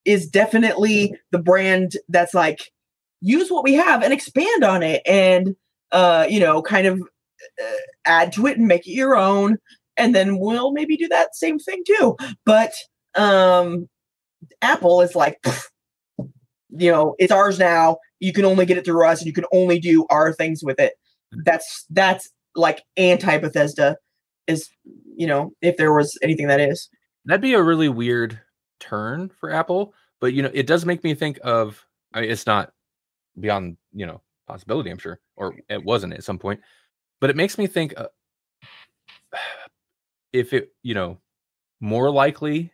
is 0.06 0.28
definitely 0.28 1.14
the 1.32 1.40
brand 1.40 1.98
that's 2.10 2.34
like 2.34 2.72
use 3.22 3.50
what 3.50 3.64
we 3.64 3.74
have 3.74 4.04
and 4.04 4.14
expand 4.14 4.64
on 4.64 4.84
it 4.84 5.02
and 5.06 5.56
uh 5.92 6.26
you 6.30 6.40
know 6.40 6.62
kind 6.62 6.88
of 6.88 7.00
uh, 7.62 7.78
add 8.06 8.32
to 8.34 8.48
it 8.48 8.58
and 8.58 8.68
make 8.68 8.88
it 8.88 8.92
your 8.92 9.16
own. 9.16 9.58
And 9.98 10.14
then 10.14 10.40
we'll 10.40 10.72
maybe 10.72 10.98
do 10.98 11.08
that 11.10 11.36
same 11.36 11.60
thing 11.60 11.84
too. 11.86 12.16
But 12.46 12.72
um 13.16 13.88
apple 14.62 15.02
is 15.02 15.16
like 15.16 15.44
you 16.70 16.92
know 16.92 17.16
it's 17.20 17.32
ours 17.32 17.60
now. 17.60 17.98
You 18.20 18.32
can 18.34 18.46
only 18.46 18.66
get 18.66 18.78
it 18.78 18.86
through 18.86 19.06
us 19.06 19.20
and 19.20 19.28
you 19.28 19.34
can 19.34 19.46
only 19.52 19.80
do 19.80 20.06
our 20.10 20.32
things 20.34 20.64
with 20.64 20.80
it 20.80 20.94
that's 21.44 21.86
that's 21.90 22.30
like 22.56 22.84
anti 22.98 23.38
bethesda 23.38 23.98
is 24.48 24.70
you 25.16 25.28
know 25.28 25.52
if 25.62 25.78
there 25.78 25.94
was 25.94 26.18
anything 26.22 26.48
that 26.48 26.60
is 26.60 26.90
That'd 27.26 27.42
be 27.42 27.56
a 27.56 27.64
really 27.64 27.90
weird 27.90 28.40
turn 28.80 29.30
for 29.30 29.52
Apple, 29.52 29.96
but 30.22 30.34
you 30.34 30.44
know, 30.44 30.52
it 30.54 30.68
does 30.68 30.86
make 30.86 31.04
me 31.04 31.16
think 31.16 31.40
of. 31.44 31.84
I 32.14 32.22
mean, 32.22 32.30
it's 32.30 32.46
not 32.46 32.72
beyond 33.40 33.78
you 33.94 34.06
know 34.06 34.22
possibility, 34.48 34.92
I'm 34.92 35.00
sure, 35.00 35.20
or 35.36 35.56
it 35.68 35.84
wasn't 35.84 36.14
at 36.14 36.24
some 36.24 36.38
point, 36.38 36.62
but 37.20 37.32
it 37.32 37.36
makes 37.36 37.58
me 37.58 37.66
think 37.66 37.96
uh, 37.98 38.08
if 40.34 40.54
it, 40.54 40.70
you 40.84 40.94
know, 40.94 41.18
more 41.82 42.12
likely 42.12 42.72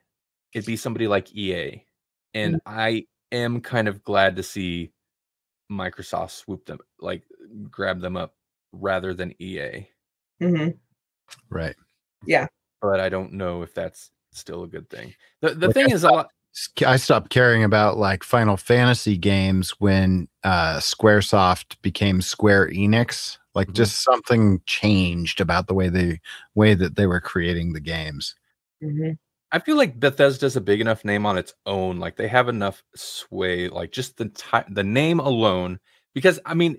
it'd 0.54 0.66
be 0.66 0.76
somebody 0.76 1.08
like 1.08 1.34
EA, 1.34 1.86
and 2.34 2.60
I 2.66 3.06
am 3.32 3.62
kind 3.62 3.88
of 3.88 4.04
glad 4.04 4.36
to 4.36 4.44
see 4.44 4.92
Microsoft 5.72 6.32
swoop 6.32 6.66
them, 6.66 6.80
like 7.00 7.24
grab 7.70 8.02
them 8.02 8.18
up 8.18 8.36
rather 8.72 9.14
than 9.14 9.34
EA, 9.40 9.88
hmm 10.40 10.70
right. 11.50 11.76
Yeah. 12.26 12.48
But 12.82 13.00
I 13.00 13.10
don't 13.10 13.34
know 13.34 13.62
if 13.62 13.74
that's 13.74 14.12
still 14.32 14.64
a 14.64 14.68
good 14.68 14.90
thing. 14.90 15.14
The 15.42 15.52
the 15.56 15.68
Like, 15.68 15.76
thing 15.76 15.92
I 15.92 15.96
is 15.96 16.04
a 16.04 16.10
lot. 16.10 16.30
I 16.86 16.98
stopped 16.98 17.30
caring 17.30 17.64
about 17.64 17.98
like 17.98 18.24
Final 18.24 18.58
Fantasy 18.58 19.18
games 19.18 19.72
when 19.80 20.28
uh 20.44 20.78
Squaresoft 20.78 21.82
became 21.82 22.22
Square 22.22 22.70
Enix. 22.72 23.38
Like 23.54 23.70
Mhm. 23.70 23.74
just 23.74 24.04
something 24.04 24.62
changed 24.66 25.42
about 25.42 25.68
the 25.68 25.74
way 25.74 25.90
they 25.90 26.20
way 26.56 26.74
that 26.74 26.96
they 26.96 27.06
were 27.06 27.22
creating 27.22 27.74
the 27.74 27.80
games. 27.80 28.36
hmm 28.82 29.12
I 29.54 29.60
feel 29.60 29.76
like 29.76 30.00
Bethesda's 30.00 30.56
a 30.56 30.62
big 30.62 30.80
enough 30.80 31.04
name 31.04 31.26
on 31.26 31.38
its 31.38 31.54
own. 31.66 32.00
Like 32.00 32.16
they 32.16 32.30
have 32.30 32.48
enough 32.48 32.82
sway, 32.96 33.68
like 33.68 33.92
just 33.92 34.16
the 34.16 34.30
ti 34.30 34.60
the 34.70 34.84
name 34.84 35.20
alone. 35.20 35.78
Because 36.14 36.40
I 36.46 36.54
mean, 36.54 36.78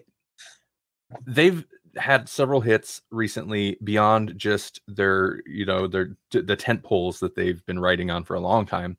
they've 1.27 1.65
had 1.97 2.29
several 2.29 2.61
hits 2.61 3.03
recently 3.11 3.77
beyond 3.85 4.37
just 4.37 4.81
their, 4.89 5.43
you 5.47 5.67
know, 5.67 5.87
their 5.87 6.17
the 6.31 6.57
tent 6.57 6.83
poles 6.83 7.21
that 7.21 7.35
they've 7.35 7.65
been 7.67 7.79
writing 7.79 8.11
on 8.11 8.25
for 8.25 8.35
a 8.35 8.41
long 8.41 8.67
time. 8.67 8.97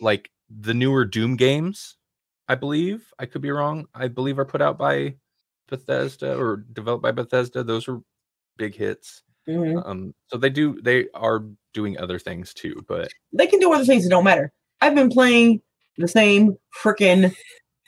Like 0.00 0.30
the 0.50 0.74
newer 0.74 1.04
Doom 1.04 1.36
games, 1.36 1.96
I 2.48 2.54
believe. 2.54 3.12
I 3.18 3.26
could 3.26 3.42
be 3.42 3.50
wrong. 3.50 3.86
I 3.94 4.08
believe 4.08 4.38
are 4.38 4.44
put 4.44 4.60
out 4.62 4.76
by 4.78 5.14
Bethesda 5.68 6.36
or 6.36 6.64
developed 6.72 7.02
by 7.02 7.12
Bethesda. 7.12 7.62
Those 7.64 7.88
are 7.88 8.00
big 8.56 8.74
hits. 8.74 9.22
Mhm. 9.48 9.86
Um, 9.86 10.14
so 10.28 10.36
they 10.38 10.50
do 10.50 10.80
they 10.82 11.06
are 11.14 11.44
doing 11.72 11.98
other 11.98 12.18
things 12.18 12.54
too, 12.54 12.84
but 12.88 13.10
They 13.32 13.46
can 13.46 13.60
do 13.60 13.72
other 13.72 13.84
things 13.84 14.04
that 14.04 14.10
don't 14.10 14.24
matter. 14.24 14.52
I've 14.80 14.94
been 14.94 15.10
playing 15.10 15.60
the 15.98 16.08
same 16.08 16.56
freaking 16.82 17.34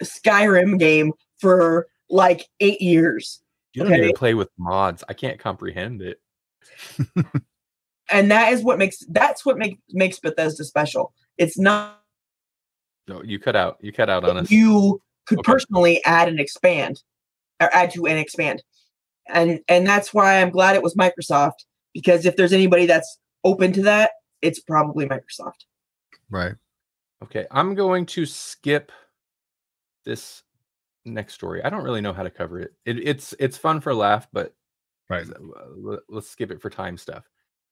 Skyrim 0.02 0.78
game 0.78 1.12
for 1.38 1.86
like 2.10 2.46
eight 2.60 2.80
years. 2.80 3.42
You 3.76 3.82
don't 3.82 3.92
Okay. 3.92 4.02
even 4.02 4.14
play 4.14 4.34
with 4.34 4.48
mods. 4.58 5.04
I 5.08 5.12
can't 5.12 5.38
comprehend 5.38 6.02
it. 6.02 6.20
And 8.08 8.30
that 8.30 8.52
is 8.52 8.62
what 8.62 8.78
makes 8.78 8.98
that's 9.08 9.44
what 9.44 9.58
makes 9.58 9.80
makes 9.90 10.20
Bethesda 10.20 10.62
special. 10.64 11.12
It's 11.38 11.58
not 11.58 12.02
No, 13.08 13.20
you 13.24 13.40
cut 13.40 13.56
out. 13.56 13.78
You 13.80 13.92
cut 13.92 14.08
out 14.08 14.24
on 14.24 14.36
us. 14.36 14.48
you 14.50 15.02
could 15.26 15.38
Okay. 15.40 15.52
personally 15.52 16.04
add 16.04 16.28
and 16.28 16.38
expand 16.38 17.02
or 17.60 17.68
add 17.74 17.90
to 17.94 18.06
and 18.06 18.16
expand 18.18 18.62
and 19.28 19.60
and 19.68 19.86
that's 19.86 20.14
why 20.14 20.40
i'm 20.40 20.50
glad 20.50 20.76
it 20.76 20.82
was 20.82 20.94
microsoft 20.94 21.64
because 21.92 22.26
if 22.26 22.36
there's 22.36 22.52
anybody 22.52 22.86
that's 22.86 23.18
open 23.42 23.72
to 23.72 23.82
that 23.82 24.12
it's 24.42 24.60
probably 24.60 25.06
microsoft 25.06 25.64
Right. 26.30 26.54
Okay, 27.22 27.46
I'm 27.50 27.74
going 27.74 28.06
to 28.06 28.26
skip 28.26 28.92
this 30.04 30.42
next 31.06 31.34
story. 31.34 31.62
I 31.64 31.70
don't 31.70 31.84
really 31.84 32.00
know 32.00 32.12
how 32.12 32.22
to 32.22 32.30
cover 32.30 32.60
it. 32.60 32.72
it 32.84 32.98
it's 33.06 33.34
it's 33.38 33.56
fun 33.56 33.80
for 33.80 33.90
a 33.90 33.94
laugh, 33.94 34.28
but 34.32 34.54
Right. 35.08 35.26
uh, 35.28 35.34
let- 35.76 36.00
let's 36.08 36.28
skip 36.28 36.50
it 36.50 36.60
for 36.60 36.68
time 36.70 36.96
stuff. 36.98 37.24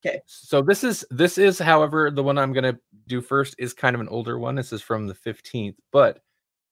Okay. 0.07 0.21
So 0.27 0.63
this 0.63 0.85
is 0.85 1.05
this 1.11 1.39
is, 1.39 1.59
however, 1.59 2.11
the 2.11 2.23
one 2.23 2.39
I'm 2.39 2.53
gonna 2.53 2.79
do 3.09 3.21
first 3.21 3.55
is 3.59 3.73
kind 3.75 3.95
of 3.95 4.01
an 4.01 4.09
older 4.09 4.39
one. 4.39 4.55
This 4.55 4.73
is 4.73 4.83
from 4.83 5.07
the 5.07 5.15
15th, 5.15 5.77
but 5.93 6.21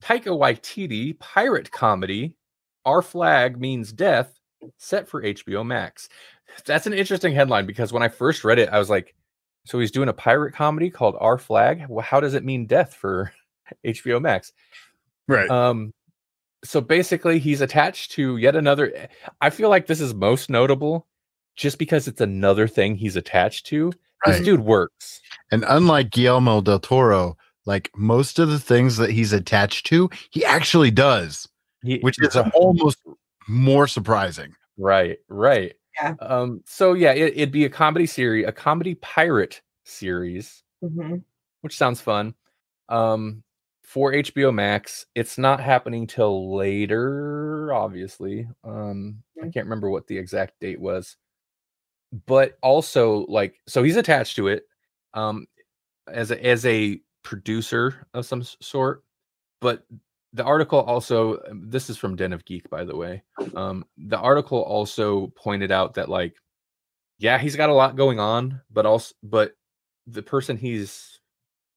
Taika 0.03 0.27
Waititi 0.39 1.19
pirate 1.19 1.71
comedy, 1.71 2.37
Our 2.85 3.03
Flag 3.03 3.59
Means 3.61 3.93
Death, 3.93 4.39
set 4.77 5.09
for 5.09 5.23
HBO 5.23 5.65
Max. 5.65 6.09
That's 6.67 6.87
an 6.87 6.93
interesting 6.93 7.33
headline 7.35 7.67
because 7.67 7.93
when 7.93 8.03
I 8.03 8.09
first 8.09 8.45
read 8.45 8.59
it, 8.59 8.69
I 8.69 8.79
was 8.79 8.91
like, 8.91 9.15
so 9.65 9.79
he's 9.79 9.91
doing 9.93 10.09
a 10.09 10.13
pirate 10.13 10.53
comedy 10.55 10.91
called 10.91 11.17
Our 11.21 11.39
Flag. 11.39 11.87
Well, 11.89 12.05
how 12.05 12.21
does 12.21 12.35
it 12.35 12.45
mean 12.45 12.67
death 12.67 12.95
for 12.95 13.33
HBO 13.87 14.21
Max? 14.21 14.53
Right. 15.29 15.49
Um, 15.49 15.95
so 16.65 16.81
basically, 16.81 17.39
he's 17.39 17.61
attached 17.61 18.13
to 18.13 18.37
yet 18.37 18.57
another. 18.57 18.93
eh, 18.95 19.07
I 19.41 19.51
feel 19.51 19.69
like 19.69 19.87
this 19.87 20.01
is 20.01 20.15
most 20.15 20.51
notable 20.51 21.07
just 21.57 21.79
because 21.79 22.09
it's 22.09 22.21
another 22.21 22.67
thing 22.69 22.97
he's 22.97 23.17
attached 23.17 23.67
to. 23.67 23.93
This 24.25 24.41
dude 24.41 24.61
works. 24.61 25.21
And 25.51 25.65
unlike 25.67 26.11
Guillermo 26.11 26.61
del 26.61 26.79
Toro, 26.79 27.37
like 27.67 27.91
most 27.97 28.39
of 28.39 28.49
the 28.51 28.61
things 28.61 28.97
that 28.99 29.11
he's 29.11 29.33
attached 29.33 29.87
to, 29.87 30.09
he 30.31 30.45
actually 30.45 30.93
does, 30.93 31.49
He, 31.83 31.99
which 31.99 32.17
is 32.23 32.37
almost 32.55 32.99
more 33.49 33.89
surprising. 33.89 34.55
right, 34.79 35.19
right. 35.29 35.75
Yeah. 36.01 36.15
Um. 36.21 36.63
So 36.67 36.95
yeah, 36.95 37.13
it, 37.13 37.35
it'd 37.37 37.53
be 37.53 37.65
a 37.65 37.69
comedy 37.71 38.07
series, 38.07 38.47
a 38.47 38.53
comedy 38.53 38.95
pirate 38.95 39.61
series. 39.85 40.63
hmm 40.81 41.17
which 41.63 41.77
sounds 41.77 42.01
fun. 42.01 42.35
Um, 42.89 43.45
for 43.93 44.13
HBO 44.15 44.53
Max, 44.53 45.07
it's 45.15 45.39
not 45.39 45.61
happening 45.61 46.07
till 46.07 46.57
later, 46.57 47.73
obviously. 47.75 48.49
Um, 48.65 49.23
I 49.43 49.47
Mhm. 49.47 49.53
can't 49.55 49.67
remember 49.67 49.91
what 49.91 50.07
the 50.07 50.19
exact 50.19 50.61
date 50.61 50.81
was, 50.81 51.17
but 52.27 52.59
also 52.63 53.27
like, 53.27 53.57
so 53.67 53.83
he's 53.83 53.97
attached 53.97 54.37
to 54.37 54.49
it, 54.49 54.67
um, 55.15 55.47
as 56.09 56.31
a 56.33 56.45
as 56.47 56.67
a 56.67 57.01
producer 57.25 58.07
of 58.15 58.27
some 58.27 58.43
sort. 58.45 59.05
But 59.61 59.85
the 60.35 60.45
article 60.45 60.81
also, 60.81 61.41
um, 61.51 61.71
this 61.71 61.91
is 61.91 61.99
from 61.99 62.17
Den 62.17 62.33
of 62.35 62.45
Geek, 62.47 62.71
by 62.71 62.85
the 62.85 62.97
way. 62.97 63.23
Um, 63.57 63.87
the 63.99 64.19
article 64.19 64.63
also 64.63 65.29
pointed 65.37 65.73
out 65.73 65.95
that 65.95 66.09
like, 66.11 66.37
yeah, 67.19 67.39
he's 67.39 67.57
got 67.57 67.71
a 67.71 67.75
lot 67.75 67.97
going 67.97 68.21
on, 68.21 68.61
but 68.71 68.87
also, 68.87 69.15
but 69.23 69.55
the 70.07 70.23
person 70.23 70.57
he's 70.57 71.21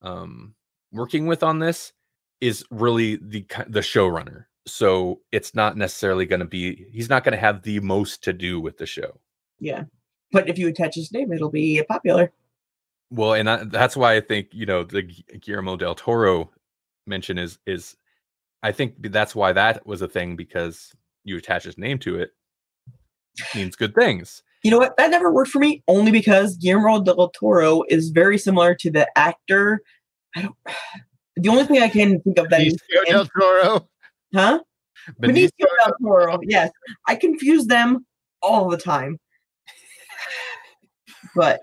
um 0.04 0.56
working 0.92 1.28
with 1.28 1.44
on 1.44 1.60
this 1.60 1.94
is 2.42 2.66
really 2.70 3.16
the 3.18 3.46
the 3.68 3.80
showrunner 3.80 4.46
so 4.68 5.22
it's 5.32 5.54
not 5.54 5.78
necessarily 5.78 6.26
going 6.26 6.40
to 6.40 6.46
be 6.46 6.86
he's 6.92 7.10
not 7.10 7.24
going 7.24 7.34
to 7.34 7.38
have 7.38 7.62
the 7.64 7.80
most 7.82 8.24
to 8.24 8.34
do 8.34 8.60
with 8.60 8.78
the 8.78 8.86
show. 8.86 9.20
Yeah 9.60 9.84
but 10.32 10.50
if 10.50 10.58
you 10.58 10.68
attach 10.68 10.96
his 10.96 11.12
name 11.12 11.32
it'll 11.32 11.52
be 11.52 11.82
popular. 11.88 12.32
Well 13.10 13.34
and 13.34 13.50
I, 13.50 13.64
that's 13.64 13.96
why 13.96 14.16
i 14.16 14.22
think 14.22 14.48
you 14.52 14.66
know 14.66 14.84
the 14.84 15.04
guillermo 15.04 15.78
del 15.78 15.96
toro 15.96 16.52
mention 17.06 17.38
is 17.38 17.60
is 17.66 17.96
i 18.64 18.72
think 18.72 18.96
that's 19.12 19.36
why 19.36 19.54
that 19.54 19.86
was 19.86 20.02
a 20.02 20.08
thing 20.08 20.36
because 20.36 20.92
you 21.24 21.38
attach 21.38 21.64
his 21.64 21.78
name 21.78 22.00
to 22.00 22.20
it 22.20 22.32
means 23.54 23.76
good 23.76 23.94
things. 23.96 24.44
You 24.64 24.72
know 24.72 24.80
what? 24.80 24.98
That 24.98 25.12
never 25.12 25.32
worked 25.32 25.52
for 25.52 25.60
me 25.60 25.84
only 25.88 26.12
because 26.12 26.58
guillermo 26.58 27.04
del 27.04 27.30
toro 27.30 27.84
is 27.90 28.10
very 28.10 28.38
similar 28.38 28.74
to 28.76 28.90
the 28.90 29.08
actor. 29.18 29.82
I 30.36 30.42
don't 30.42 30.56
the 31.38 31.50
only 31.50 31.66
thing 31.66 31.82
i 31.82 31.88
can 31.90 32.20
think 32.22 32.38
of 32.38 32.50
that 32.50 32.62
is 32.62 32.74
Benicio 32.74 33.06
del 33.06 33.26
Toro. 33.28 33.88
huh 34.34 34.60
Benicio 35.22 35.52
Benicio 35.60 35.68
del 35.86 35.94
Toro. 36.02 36.40
Yes, 36.44 36.72
I 37.08 37.16
confuse 37.16 37.66
them 37.68 38.06
all 38.42 38.70
the 38.70 38.78
time. 38.78 39.20
But 41.36 41.62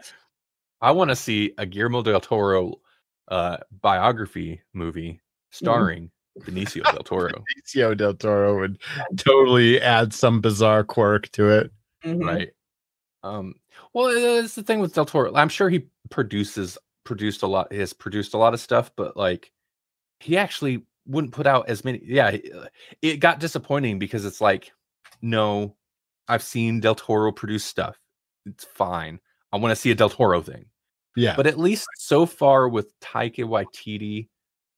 i 0.81 0.91
want 0.91 1.11
to 1.11 1.17
see 1.17 1.53
a 1.59 1.65
guillermo 1.65 2.03
del 2.03 2.21
toro 2.21 2.75
uh 3.29 3.57
biography 3.81 4.61
movie 4.75 5.21
starring 5.51 6.11
benicio 6.41 6.83
del 6.83 7.03
toro 7.05 7.29
Benicio 7.57 7.97
del 7.97 8.15
Toro 8.15 8.59
would 8.59 8.79
totally 9.17 9.81
add 9.81 10.13
some 10.13 10.41
bizarre 10.41 10.83
quirk 10.85 11.31
to 11.33 11.49
it. 11.51 11.71
mhm, 12.05 12.25
right 12.27 12.51
um 13.23 13.55
well 13.95 14.09
it's 14.09 14.55
the 14.57 14.63
thing 14.63 14.81
with 14.81 14.93
del 14.95 15.05
toro 15.07 15.33
i'm 15.37 15.49
sure 15.49 15.71
he 15.71 15.87
produces 16.11 16.77
produced 17.05 17.43
a 17.43 17.47
lot 17.47 17.73
He 17.73 17.79
has 17.79 17.93
produced 17.93 18.35
a 18.35 18.39
lot 18.39 18.53
of 18.55 18.61
stuff 18.61 18.91
but 18.97 19.17
like 19.17 19.53
he 20.23 20.37
actually 20.37 20.85
wouldn't 21.07 21.33
put 21.33 21.47
out 21.47 21.69
as 21.69 21.85
many 21.85 22.01
yeah 22.05 22.37
uh, 22.57 22.67
it 23.03 23.17
got 23.19 23.41
disappointing 23.41 23.99
because 23.99 24.25
it's 24.25 24.41
like 24.41 24.71
no 25.21 25.75
i've 26.29 26.43
seen 26.43 26.81
del 26.81 26.95
toro 26.95 27.33
produce 27.33 27.65
stuff 27.65 27.99
it's 28.47 28.65
fine 28.65 29.19
i 29.53 29.57
want 29.57 29.73
to 29.73 29.77
see 29.77 29.91
a 29.91 29.95
del 29.95 30.09
toro 30.11 30.41
thing 30.41 30.65
Yeah. 31.17 31.35
but 31.37 31.47
at 31.47 31.59
least 31.59 31.87
so 31.99 32.25
far 32.27 32.69
with 32.69 32.93
Taika 33.01 33.45
Waititi, 33.45 34.29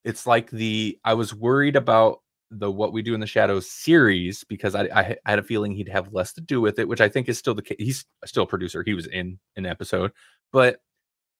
it's 0.05 0.27
like 0.27 0.51
the 0.51 0.99
I 1.05 1.15
was 1.15 1.33
worried 1.35 1.77
about 1.77 2.21
the 2.51 2.71
What 2.71 2.93
We 2.93 3.03
Do 3.03 3.15
in 3.15 3.21
the 3.21 3.27
Shadows 3.27 3.71
series 3.71 4.45
because 4.45 4.75
I, 4.75 4.89
I 4.95 5.17
had 5.25 5.39
a 5.39 5.43
feeling 5.43 5.73
he'd 5.73 5.89
have 5.89 6.13
less 6.13 6.33
to 6.35 6.41
do 6.41 6.61
with 6.61 6.79
it, 6.79 6.89
which 6.89 7.01
I 7.01 7.09
think 7.09 7.29
is 7.29 7.39
still 7.39 7.55
the 7.55 7.63
case. 7.63 7.77
He's 7.79 8.05
still 8.27 8.43
a 8.43 8.47
producer. 8.47 8.83
He 8.85 8.95
was 8.95 9.07
in 9.07 9.39
an 9.57 9.65
episode, 9.65 10.11
but 10.53 10.81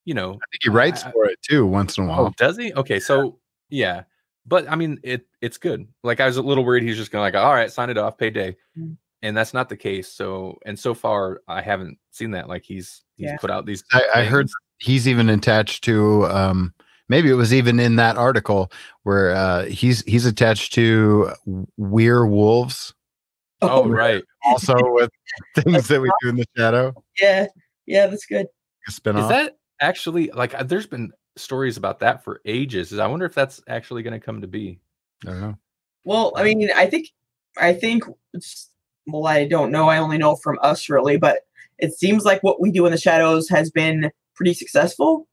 you 0.05 0.13
know, 0.13 0.29
I 0.31 0.45
think 0.51 0.61
he 0.63 0.69
writes 0.69 1.03
I- 1.03 1.11
for 1.11 1.25
it 1.25 1.39
too 1.41 1.65
once 1.65 1.97
in 1.97 2.05
a 2.05 2.07
oh, 2.07 2.09
while. 2.23 2.33
does 2.37 2.57
he? 2.57 2.73
Okay, 2.73 2.99
so 2.99 3.37
yeah, 3.69 4.03
but 4.45 4.69
I 4.69 4.75
mean, 4.75 4.99
it 5.03 5.25
it's 5.41 5.57
good. 5.57 5.87
Like 6.03 6.19
I 6.19 6.25
was 6.27 6.37
a 6.37 6.41
little 6.41 6.63
worried 6.65 6.83
he's 6.83 6.97
just 6.97 7.11
gonna 7.11 7.23
like, 7.23 7.35
all 7.35 7.53
right, 7.53 7.71
sign 7.71 7.89
it 7.89 7.97
off, 7.97 8.17
payday, 8.17 8.55
Mm. 8.77 8.97
and 9.21 9.35
that's 9.37 9.53
not 9.53 9.69
the 9.69 9.77
case. 9.77 10.07
So 10.07 10.57
and 10.65 10.77
so 10.77 10.93
far, 10.93 11.41
I 11.47 11.61
haven't 11.61 11.97
seen 12.11 12.31
that. 12.31 12.47
Like 12.49 12.63
he's 12.63 13.03
he's 13.15 13.25
Yeah. 13.27 13.37
put 13.37 13.51
out 13.51 13.65
these. 13.65 13.83
I, 13.91 14.03
I 14.15 14.23
heard 14.25 14.47
he's 14.79 15.07
even 15.07 15.29
attached 15.29 15.83
to 15.85 16.25
um 16.27 16.73
maybe 17.07 17.29
it 17.29 17.35
was 17.35 17.53
even 17.53 17.79
in 17.79 17.95
that 17.97 18.17
article 18.17 18.71
where 19.03 19.31
uh 19.35 19.63
he's 19.65 20.03
he's 20.03 20.25
attached 20.25 20.73
to 20.73 21.31
We're 21.77 22.25
Wolves 22.25 22.93
Oh 23.61 23.87
right. 23.87 24.23
also 24.45 24.75
with 24.93 25.09
things 25.55 25.87
that 25.87 26.01
we 26.01 26.11
do 26.21 26.29
in 26.29 26.35
the 26.35 26.45
shadow. 26.57 26.93
yeah, 27.21 27.47
yeah, 27.85 28.07
that's 28.07 28.25
good. 28.25 28.47
A 28.87 28.91
spinoff. 28.91 29.23
Is 29.23 29.29
that 29.29 29.57
actually 29.81 30.29
like 30.31 30.53
uh, 30.53 30.63
there's 30.63 30.87
been 30.87 31.11
stories 31.37 31.77
about 31.77 31.99
that 31.99 32.23
for 32.23 32.41
ages. 32.45 32.91
Is 32.91 32.99
I 32.99 33.07
wonder 33.07 33.25
if 33.25 33.33
that's 33.33 33.61
actually 33.67 34.03
going 34.03 34.19
to 34.19 34.25
come 34.25 34.41
to 34.41 34.47
be. 34.47 34.79
I 35.25 35.31
don't 35.31 35.41
know. 35.41 35.57
Well, 36.03 36.33
I 36.35 36.43
mean, 36.43 36.69
I 36.75 36.85
think, 36.85 37.09
I 37.57 37.73
think, 37.73 38.03
it's, 38.33 38.69
well, 39.07 39.25
I 39.25 39.47
don't 39.47 39.71
know. 39.71 39.89
I 39.89 39.97
only 39.97 40.17
know 40.17 40.35
from 40.35 40.59
us 40.61 40.89
really, 40.89 41.17
but 41.17 41.39
it 41.77 41.93
seems 41.93 42.23
like 42.23 42.43
what 42.43 42.61
we 42.61 42.71
do 42.71 42.85
in 42.85 42.91
the 42.91 42.97
shadows 42.97 43.49
has 43.49 43.71
been 43.71 44.11
pretty 44.35 44.53
successful. 44.53 45.27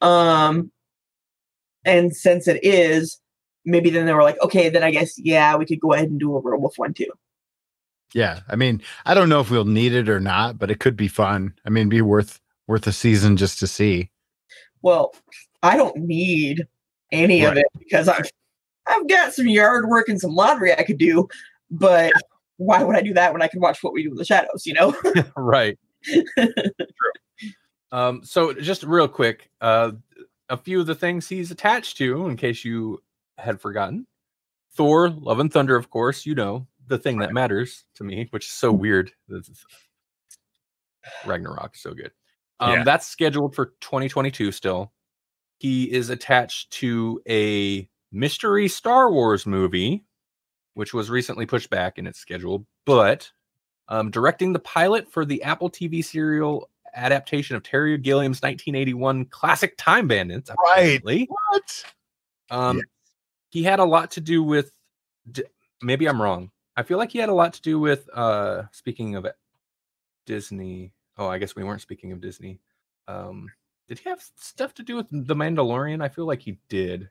Um, 0.00 0.70
and 1.84 2.14
since 2.14 2.46
it 2.46 2.62
is, 2.62 3.20
maybe 3.64 3.90
then 3.90 4.06
they 4.06 4.12
were 4.12 4.22
like, 4.22 4.40
okay, 4.42 4.68
then 4.68 4.82
I 4.82 4.90
guess 4.90 5.18
yeah, 5.18 5.56
we 5.56 5.66
could 5.66 5.80
go 5.80 5.92
ahead 5.92 6.10
and 6.10 6.20
do 6.20 6.36
a 6.36 6.40
werewolf 6.40 6.78
one 6.78 6.94
too. 6.94 7.10
Yeah, 8.14 8.40
I 8.48 8.56
mean, 8.56 8.82
I 9.04 9.14
don't 9.14 9.28
know 9.28 9.40
if 9.40 9.50
we'll 9.50 9.64
need 9.64 9.92
it 9.92 10.08
or 10.08 10.20
not, 10.20 10.58
but 10.58 10.70
it 10.70 10.80
could 10.80 10.96
be 10.96 11.08
fun. 11.08 11.54
I 11.64 11.70
mean, 11.70 11.88
be 11.88 12.00
worth 12.00 12.40
worth 12.66 12.86
a 12.86 12.92
season 12.92 13.36
just 13.36 13.58
to 13.60 13.66
see. 13.66 14.10
Well, 14.82 15.14
I 15.62 15.76
don't 15.76 15.96
need 15.96 16.66
any 17.12 17.44
of 17.44 17.56
it 17.56 17.66
because 17.78 18.08
I've 18.08 18.30
I've 18.86 19.08
got 19.08 19.34
some 19.34 19.48
yard 19.48 19.88
work 19.88 20.08
and 20.08 20.20
some 20.20 20.34
laundry 20.34 20.72
I 20.72 20.82
could 20.82 20.98
do, 20.98 21.28
but 21.70 22.12
why 22.56 22.82
would 22.82 22.96
I 22.96 23.02
do 23.02 23.14
that 23.14 23.32
when 23.32 23.42
I 23.42 23.48
could 23.48 23.60
watch 23.60 23.82
what 23.82 23.92
we 23.92 24.02
do 24.02 24.10
in 24.10 24.16
the 24.16 24.24
shadows? 24.24 24.66
You 24.66 24.74
know? 24.74 24.94
right. 25.36 25.78
Um. 27.90 28.22
So 28.22 28.52
just 28.52 28.82
real 28.82 29.08
quick, 29.08 29.50
uh, 29.62 29.92
a 30.50 30.58
few 30.58 30.78
of 30.80 30.86
the 30.86 30.94
things 30.94 31.26
he's 31.26 31.50
attached 31.50 31.96
to, 31.96 32.28
in 32.28 32.36
case 32.36 32.62
you 32.64 33.02
had 33.38 33.60
forgotten. 33.60 34.06
Thor, 34.74 35.08
Love 35.08 35.38
and 35.40 35.50
Thunder, 35.52 35.74
of 35.74 35.88
course, 35.88 36.26
you 36.26 36.34
know, 36.34 36.66
the 36.86 36.98
thing 36.98 37.18
that 37.18 37.32
matters 37.32 37.84
to 37.94 38.04
me, 38.04 38.28
which 38.30 38.44
is 38.46 38.52
so 38.52 38.70
weird. 38.70 39.10
This 39.26 39.48
is- 39.48 39.64
Ragnarok, 41.24 41.76
so 41.76 41.94
good. 41.94 42.12
Um, 42.60 42.72
Yeah. 42.72 42.84
That's 42.84 43.06
scheduled 43.06 43.54
for 43.54 43.72
2022 43.80 44.52
still. 44.52 44.92
He 45.58 45.90
is 45.92 46.10
attached 46.10 46.70
to 46.72 47.20
a 47.28 47.88
mystery 48.12 48.68
Star 48.68 49.10
Wars 49.10 49.44
movie, 49.46 50.04
which 50.74 50.94
was 50.94 51.10
recently 51.10 51.46
pushed 51.46 51.68
back 51.70 51.98
in 51.98 52.06
its 52.06 52.18
schedule, 52.18 52.64
but 52.86 53.30
um, 53.88 54.10
directing 54.10 54.52
the 54.52 54.58
pilot 54.60 55.10
for 55.10 55.24
the 55.24 55.42
Apple 55.42 55.70
TV 55.70 56.04
serial 56.04 56.70
adaptation 56.94 57.56
of 57.56 57.62
Terry 57.62 57.96
Gilliam's 57.98 58.38
1981 58.42 59.24
classic 59.26 59.74
Time 59.76 60.06
Bandits. 60.08 60.50
Right. 60.62 61.02
What? 61.04 61.84
Um, 62.50 62.76
Yeah. 62.78 62.82
he 63.50 63.62
had 63.62 63.78
a 63.80 63.84
lot 63.84 64.12
to 64.12 64.20
do 64.20 64.42
with. 64.42 64.70
D- 65.30 65.42
maybe 65.82 66.06
I'm 66.08 66.20
wrong. 66.22 66.50
I 66.76 66.82
feel 66.84 66.98
like 66.98 67.10
he 67.12 67.18
had 67.18 67.28
a 67.28 67.34
lot 67.34 67.52
to 67.54 67.62
do 67.62 67.78
with. 67.80 68.08
Uh, 68.14 68.62
speaking 68.72 69.16
of 69.16 69.26
Disney. 70.26 70.92
Oh, 71.16 71.26
I 71.26 71.38
guess 71.38 71.56
we 71.56 71.64
weren't 71.64 71.80
speaking 71.80 72.12
of 72.12 72.20
Disney. 72.20 72.60
Um, 73.08 73.48
did 73.88 73.98
he 73.98 74.08
have 74.08 74.22
stuff 74.36 74.74
to 74.74 74.82
do 74.82 74.96
with 74.96 75.06
the 75.10 75.34
Mandalorian? 75.34 76.02
I 76.02 76.08
feel 76.08 76.26
like 76.26 76.40
he 76.40 76.58
did. 76.68 77.08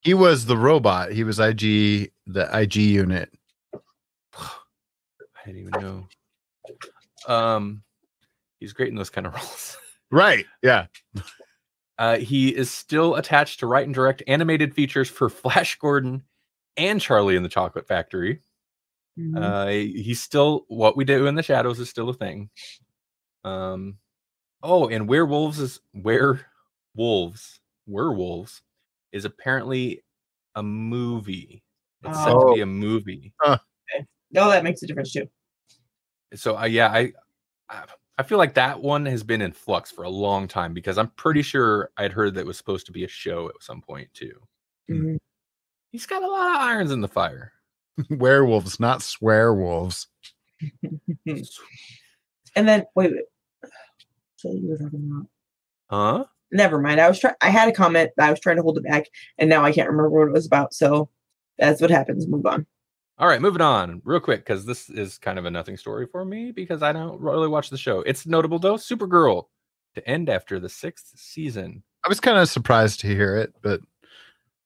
He 0.00 0.14
was 0.14 0.46
the 0.46 0.56
robot. 0.56 1.12
He 1.12 1.24
was 1.24 1.38
IG, 1.38 2.12
the 2.26 2.48
IG 2.52 2.76
unit. 2.76 3.30
I 4.34 4.50
didn't 5.44 5.60
even 5.60 5.80
know. 5.80 6.08
Um, 7.28 7.82
he's 8.60 8.72
great 8.72 8.88
in 8.88 8.94
those 8.94 9.10
kind 9.10 9.26
of 9.26 9.34
roles. 9.36 9.76
Right. 10.10 10.46
Yeah. 10.62 10.86
Uh, 11.98 12.18
he 12.18 12.54
is 12.54 12.70
still 12.70 13.16
attached 13.16 13.60
to 13.60 13.66
write 13.66 13.86
and 13.86 13.94
direct 13.94 14.22
animated 14.26 14.74
features 14.74 15.08
for 15.08 15.28
Flash 15.30 15.78
Gordon 15.78 16.22
and 16.76 17.00
Charlie 17.00 17.36
in 17.36 17.42
the 17.42 17.48
Chocolate 17.48 17.88
Factory. 17.88 18.40
Mhm. 19.18 19.42
Uh, 19.42 19.68
he's 19.68 20.20
still 20.20 20.66
what 20.68 20.96
we 20.96 21.04
do 21.04 21.26
in 21.26 21.34
the 21.34 21.42
shadows 21.42 21.80
is 21.80 21.88
still 21.88 22.10
a 22.10 22.14
thing. 22.14 22.50
Um, 23.44 23.96
oh, 24.66 24.88
and 24.88 25.08
werewolves 25.08 25.58
is 25.60 25.80
werewolves, 25.94 27.60
werewolves 27.86 28.62
is 29.12 29.24
apparently 29.24 30.02
a 30.54 30.62
movie. 30.62 31.62
It's 32.04 32.18
set 32.18 32.30
to 32.30 32.36
Oh. 32.36 32.54
be 32.54 32.60
a 32.60 32.66
movie. 32.66 33.32
no, 34.30 34.50
that 34.50 34.64
makes 34.64 34.82
a 34.82 34.86
difference 34.86 35.12
too. 35.12 35.28
So, 36.34 36.56
uh, 36.58 36.64
yeah, 36.64 36.88
I, 36.88 37.12
I 37.70 37.84
I 38.18 38.22
feel 38.22 38.38
like 38.38 38.54
that 38.54 38.80
one 38.80 39.04
has 39.06 39.22
been 39.22 39.42
in 39.42 39.52
flux 39.52 39.90
for 39.90 40.04
a 40.04 40.08
long 40.10 40.48
time 40.48 40.72
because 40.72 40.96
I'm 40.98 41.08
pretty 41.10 41.42
sure 41.42 41.90
I'd 41.98 42.12
heard 42.12 42.34
that 42.34 42.40
it 42.40 42.46
was 42.46 42.56
supposed 42.56 42.86
to 42.86 42.92
be 42.92 43.04
a 43.04 43.08
show 43.08 43.48
at 43.48 43.62
some 43.62 43.82
point 43.82 44.08
too. 44.14 44.32
Mhm. 44.90 45.18
He's 45.92 46.06
got 46.06 46.22
a 46.22 46.26
lot 46.26 46.56
of 46.56 46.60
irons 46.62 46.92
in 46.92 47.00
the 47.02 47.08
fire. 47.08 47.52
Werewolves, 48.10 48.80
not 48.80 49.00
swearwolves. 49.00 50.06
And 52.56 52.66
then 52.66 52.84
wait, 52.94 53.12
wait. 53.12 53.24
So 54.36 54.50
you 54.52 54.68
were 54.68 54.78
talking 54.78 55.10
about. 55.10 55.26
Huh? 55.88 56.24
Never 56.52 56.80
mind. 56.80 57.00
I 57.00 57.08
was 57.08 57.18
trying. 57.18 57.34
I 57.40 57.50
had 57.50 57.68
a 57.68 57.72
comment. 57.72 58.10
I 58.18 58.30
was 58.30 58.40
trying 58.40 58.56
to 58.56 58.62
hold 58.62 58.78
it 58.78 58.84
back, 58.84 59.06
and 59.38 59.50
now 59.50 59.64
I 59.64 59.72
can't 59.72 59.88
remember 59.88 60.10
what 60.10 60.28
it 60.28 60.32
was 60.32 60.46
about. 60.46 60.74
So 60.74 61.10
that's 61.58 61.80
what 61.80 61.90
happens. 61.90 62.26
Move 62.26 62.46
on. 62.46 62.66
All 63.18 63.28
right, 63.28 63.40
moving 63.40 63.62
on 63.62 64.02
real 64.04 64.20
quick 64.20 64.40
because 64.40 64.66
this 64.66 64.90
is 64.90 65.16
kind 65.16 65.38
of 65.38 65.46
a 65.46 65.50
nothing 65.50 65.78
story 65.78 66.06
for 66.06 66.24
me 66.24 66.52
because 66.52 66.82
I 66.82 66.92
don't 66.92 67.20
really 67.20 67.48
watch 67.48 67.70
the 67.70 67.78
show. 67.78 68.00
It's 68.00 68.26
notable 68.26 68.58
though, 68.58 68.74
Supergirl 68.74 69.44
to 69.94 70.06
end 70.06 70.28
after 70.28 70.60
the 70.60 70.68
sixth 70.68 71.12
season. 71.16 71.82
I 72.04 72.08
was 72.10 72.20
kind 72.20 72.38
of 72.38 72.48
surprised 72.48 73.00
to 73.00 73.06
hear 73.06 73.36
it, 73.36 73.54
but 73.62 73.80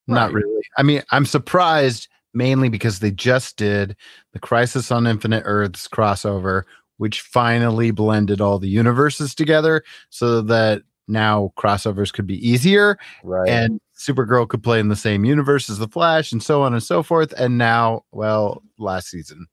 not 0.09 0.32
really. 0.32 0.62
I 0.76 0.82
mean, 0.82 1.02
I'm 1.12 1.26
surprised 1.26 2.09
mainly 2.34 2.68
because 2.68 2.98
they 2.98 3.12
just 3.12 3.56
did 3.56 3.97
the 4.32 4.40
Crisis 4.40 4.90
on 4.90 5.06
Infinite 5.06 5.44
Earths 5.47 5.86
crossover, 5.86 6.64
which 7.01 7.22
finally 7.22 7.90
blended 7.90 8.43
all 8.43 8.59
the 8.59 8.68
universes 8.68 9.35
together 9.35 9.82
so 10.10 10.43
that 10.43 10.82
now 11.09 11.51
crossovers 11.56 12.12
could 12.12 12.27
be 12.27 12.36
easier 12.47 12.98
Right. 13.24 13.48
and 13.48 13.81
Supergirl 13.97 14.47
could 14.47 14.62
play 14.62 14.78
in 14.81 14.89
the 14.89 14.97
same 14.97 15.24
universe 15.24 15.70
as 15.70 15.78
the 15.78 15.89
Flash 15.89 16.31
and 16.31 16.43
so 16.43 16.60
on 16.62 16.74
and 16.74 16.82
so 16.82 17.02
forth. 17.02 17.32
And 17.39 17.56
now, 17.56 18.02
well, 18.12 18.62
last 18.78 19.09
season. 19.09 19.47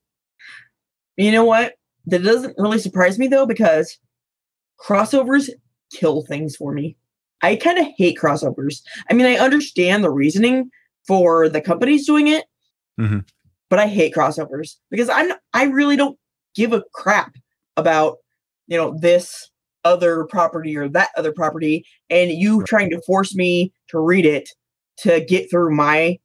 You 1.16 1.32
know 1.32 1.46
what? 1.46 1.76
That 2.08 2.22
doesn't 2.22 2.56
really 2.58 2.80
surprise 2.80 3.18
me 3.18 3.28
though, 3.28 3.46
because 3.46 3.98
crossovers 4.78 5.50
kill 5.94 6.24
things 6.24 6.54
for 6.58 6.74
me. 6.74 6.98
I 7.42 7.56
kind 7.56 7.78
of 7.80 7.88
hate 7.98 8.18
crossovers. 8.18 8.82
I 9.10 9.14
mean, 9.14 9.26
I 9.26 9.36
understand 9.36 10.04
the 10.04 10.12
reasoning 10.12 10.70
for 11.08 11.48
the 11.48 11.62
companies 11.62 12.06
doing 12.06 12.28
it, 12.28 12.44
Mhm. 13.00 13.26
but 13.70 13.80
I 13.80 13.88
hate 13.88 14.14
crossovers 14.14 14.76
because 14.92 15.08
I'm 15.08 15.32
I 15.54 15.64
really 15.64 15.96
don't 15.96 16.20
give 16.58 16.74
a 16.74 16.84
crap 16.94 17.36
about 17.78 18.18
you 18.68 18.78
know 18.78 18.98
this 19.00 19.50
other 19.86 20.26
property 20.26 20.76
or 20.76 20.90
that 20.90 21.12
other 21.16 21.32
property, 21.32 21.86
and 22.10 22.32
you 22.32 22.64
trying 22.64 22.90
to 22.90 23.02
force 23.04 23.34
me 23.36 23.72
to 23.90 24.00
read 24.00 24.26
it 24.26 24.50
to 24.98 25.22
get 25.22 25.50
through 25.50 25.74
my 25.74 26.20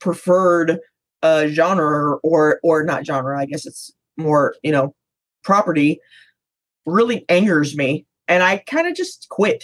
preferred 0.00 0.80
uh 1.22 1.46
genre 1.46 2.16
or 2.24 2.58
or 2.64 2.82
not 2.82 3.06
genre. 3.06 3.38
I 3.38 3.46
guess 3.46 3.66
it's 3.66 3.92
more 4.16 4.54
you 4.62 4.72
know 4.72 4.94
property 5.44 6.00
really 6.86 7.24
angers 7.28 7.76
me, 7.76 8.06
and 8.26 8.42
I 8.42 8.58
kind 8.58 8.88
of 8.88 8.94
just 8.94 9.28
quit 9.28 9.62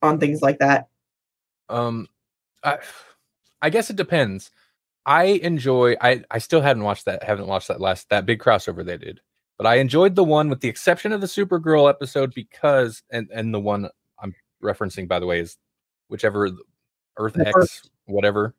on 0.00 0.18
things 0.18 0.42
like 0.42 0.58
that. 0.58 0.86
Um, 1.68 2.08
I, 2.64 2.78
I 3.60 3.70
guess 3.70 3.90
it 3.90 3.96
depends. 3.96 4.50
I 5.04 5.24
enjoy. 5.24 5.96
I 6.00 6.24
I 6.30 6.38
still 6.38 6.60
hadn't 6.60 6.84
watched 6.84 7.06
that. 7.06 7.22
Haven't 7.22 7.46
watched 7.46 7.68
that 7.68 7.80
last 7.80 8.08
that 8.10 8.26
big 8.26 8.40
crossover 8.40 8.84
they 8.84 8.96
did, 8.98 9.20
but 9.58 9.66
I 9.66 9.76
enjoyed 9.76 10.14
the 10.14 10.24
one 10.24 10.48
with 10.48 10.60
the 10.60 10.68
exception 10.68 11.12
of 11.12 11.20
the 11.20 11.26
Supergirl 11.26 11.88
episode 11.88 12.32
because 12.34 13.02
and 13.10 13.28
and 13.32 13.52
the 13.54 13.60
one 13.60 13.88
I'm 14.22 14.34
referencing 14.62 15.08
by 15.08 15.18
the 15.18 15.26
way 15.26 15.40
is 15.40 15.56
whichever 16.08 16.48
Earth 17.18 17.34
The 17.34 17.46
X 17.48 17.52
first- 17.52 17.90
whatever. 18.06 18.54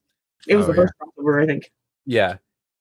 It 0.47 0.55
was 0.55 0.65
Oh, 0.65 0.69
the 0.69 0.75
first 0.75 0.93
crossover, 1.01 1.41
I 1.43 1.45
think. 1.45 1.71
Yeah. 2.05 2.35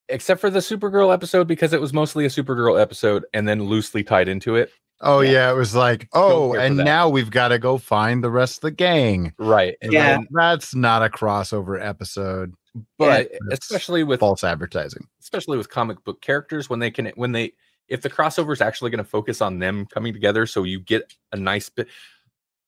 Except 0.09 0.41
for 0.41 0.51
the 0.51 0.59
Supergirl 0.59 1.13
episode 1.15 1.47
because 1.47 1.73
it 1.73 1.81
was 1.81 1.93
mostly 1.93 2.25
a 2.25 2.29
Supergirl 2.29 2.81
episode 2.81 3.25
and 3.33 3.47
then 3.49 3.63
loosely 3.65 4.03
tied 4.03 4.29
into 4.29 4.57
it. 4.57 4.71
Oh, 5.01 5.21
Yeah. 5.21 5.31
yeah. 5.33 5.51
It 5.53 5.55
was 5.57 5.75
like, 5.75 6.09
oh, 6.13 6.55
and 6.55 6.79
that. 6.79 6.85
now 6.85 7.09
we've 7.09 7.31
got 7.31 7.49
to 7.49 7.59
go 7.59 7.79
find 7.79 8.23
the 8.23 8.31
rest 8.31 8.57
of 8.59 8.61
the 8.63 8.71
gang. 8.73 9.33
Right. 9.39 9.77
And 9.81 9.93
Yeah. 9.93 10.17
then- 10.17 10.29
That's 10.33 10.75
not 10.75 11.03
a 11.03 11.09
crossover 11.09 11.81
episode. 11.85 12.53
but 12.99 13.31
that's 13.49 13.67
especially 13.71 14.03
with 14.03 14.21
False 14.21 14.43
advertising. 14.43 15.07
especially 15.21 15.59
with 15.59 15.69
comic 15.69 16.03
book 16.05 16.21
characters 16.23 16.71
when 16.71 16.79
they 16.81 16.91
can 16.91 17.07
when 17.17 17.31
they 17.33 17.53
if 17.89 18.01
the 18.03 18.11
crossover 18.11 18.53
is 18.53 18.61
actually 18.61 18.91
going 18.91 19.05
to 19.05 19.11
focus 19.11 19.41
on 19.41 19.59
them 19.59 19.87
coming 19.87 20.13
together 20.13 20.47
so 20.47 20.63
you 20.63 20.81
get 20.81 21.15
a 21.33 21.37
nice 21.37 21.69
bit 21.69 21.89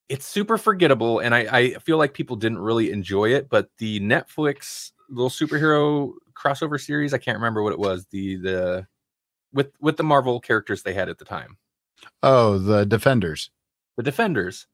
it's 0.09 0.27
super 0.27 0.59
forgettable 0.59 1.19
and 1.21 1.35
I, 1.35 1.39
I 1.51 1.75
feel 1.75 1.97
like 1.97 2.13
people 2.13 2.37
didn't 2.37 2.59
really 2.59 2.91
enjoy 2.91 3.33
it 3.33 3.49
but 3.49 3.71
the 3.79 4.01
netflix 4.01 4.91
little 5.09 5.31
superhero 5.31 6.13
crossover 6.35 6.81
series 6.81 7.15
i 7.15 7.19
can't 7.19 7.39
remember 7.39 7.63
what 7.63 7.73
it 7.73 7.79
was 7.79 8.07
the 8.11 8.37
the 8.37 8.87
with 9.53 9.71
with 9.81 9.97
the 9.97 10.03
marvel 10.05 10.41
characters 10.41 10.83
they 10.83 10.95
had 10.95 11.09
at 11.09 11.19
the 11.19 11.25
time 11.25 11.57
Oh, 12.23 12.59
the 12.59 12.85
Defenders. 12.85 13.51
the 13.97 14.03
defenders 14.03 14.67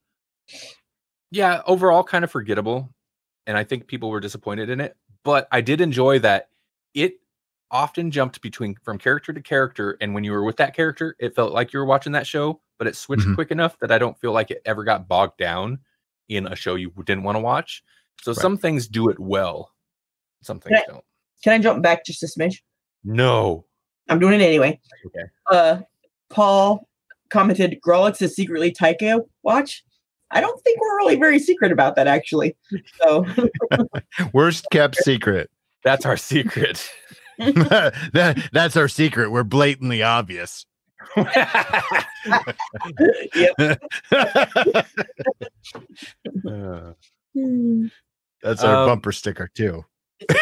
yeah 1.30 1.62
overall 1.66 2.02
kind 2.02 2.24
of 2.24 2.30
forgettable 2.30 2.88
and 3.46 3.56
i 3.56 3.62
think 3.64 3.86
people 3.86 4.10
were 4.10 4.20
disappointed 4.20 4.68
in 4.70 4.80
it 4.80 4.96
but 5.22 5.46
i 5.52 5.60
did 5.60 5.80
enjoy 5.80 6.18
that 6.18 6.48
it 6.94 7.14
often 7.70 8.10
jumped 8.10 8.40
between 8.42 8.74
from 8.82 8.98
character 8.98 9.32
to 9.32 9.40
character 9.40 9.96
and 10.00 10.14
when 10.14 10.24
you 10.24 10.32
were 10.32 10.42
with 10.44 10.56
that 10.56 10.74
character 10.74 11.14
it 11.20 11.34
felt 11.34 11.52
like 11.52 11.72
you 11.72 11.78
were 11.78 11.84
watching 11.84 12.12
that 12.12 12.26
show 12.26 12.60
but 12.78 12.86
it 12.86 12.96
switched 12.96 13.26
Mhm. 13.26 13.34
quick 13.36 13.50
enough 13.50 13.78
that 13.80 13.92
i 13.92 13.98
don't 13.98 14.18
feel 14.20 14.32
like 14.32 14.50
it 14.50 14.60
ever 14.64 14.82
got 14.84 15.06
bogged 15.06 15.38
down 15.38 15.78
in 16.28 16.46
a 16.48 16.56
show 16.56 16.74
you 16.74 16.90
didn't 17.04 17.22
want 17.22 17.36
to 17.36 17.40
watch 17.40 17.82
so 18.22 18.32
Right. 18.32 18.40
some 18.40 18.56
things 18.56 18.88
do 18.88 19.08
it 19.08 19.18
well 19.20 19.72
some 20.42 20.58
things 20.60 20.72
Right. 20.74 20.84
don't 20.88 21.04
Can 21.44 21.52
I 21.54 21.58
jump 21.58 21.82
back 21.82 22.04
just 22.04 22.22
a 22.22 22.26
smidge? 22.26 22.60
no 23.04 23.64
I'm 24.08 24.18
doing 24.18 24.40
it 24.40 24.44
anyway. 24.44 24.80
Okay. 25.06 25.22
Uh, 25.48 25.82
Paul 26.30 26.88
commented, 27.28 27.78
Grawlix 27.86 28.20
is 28.20 28.34
secretly 28.34 28.72
Taika 28.72 29.20
watch. 29.44 29.84
I 30.32 30.40
don't 30.40 30.60
think 30.64 30.80
we're 30.80 30.96
really 30.96 31.14
very 31.14 31.38
secret 31.38 31.70
about 31.70 31.94
that, 31.94 32.08
actually. 32.08 32.56
So, 33.00 33.24
Worst 34.32 34.66
kept 34.72 34.96
secret. 34.96 35.48
that's 35.84 36.04
our 36.04 36.16
secret 36.16 36.90
that, 38.12 38.48
that's 38.52 38.76
our 38.76 38.88
secret. 38.88 39.30
We're 39.30 39.44
blatantly 39.44 40.02
obvious. 40.02 40.66
Uh, 41.16 41.24
that's 48.42 48.62
our 48.62 48.76
Um, 48.76 48.88
bumper 48.88 49.12
sticker, 49.12 49.48
too. 49.54 49.84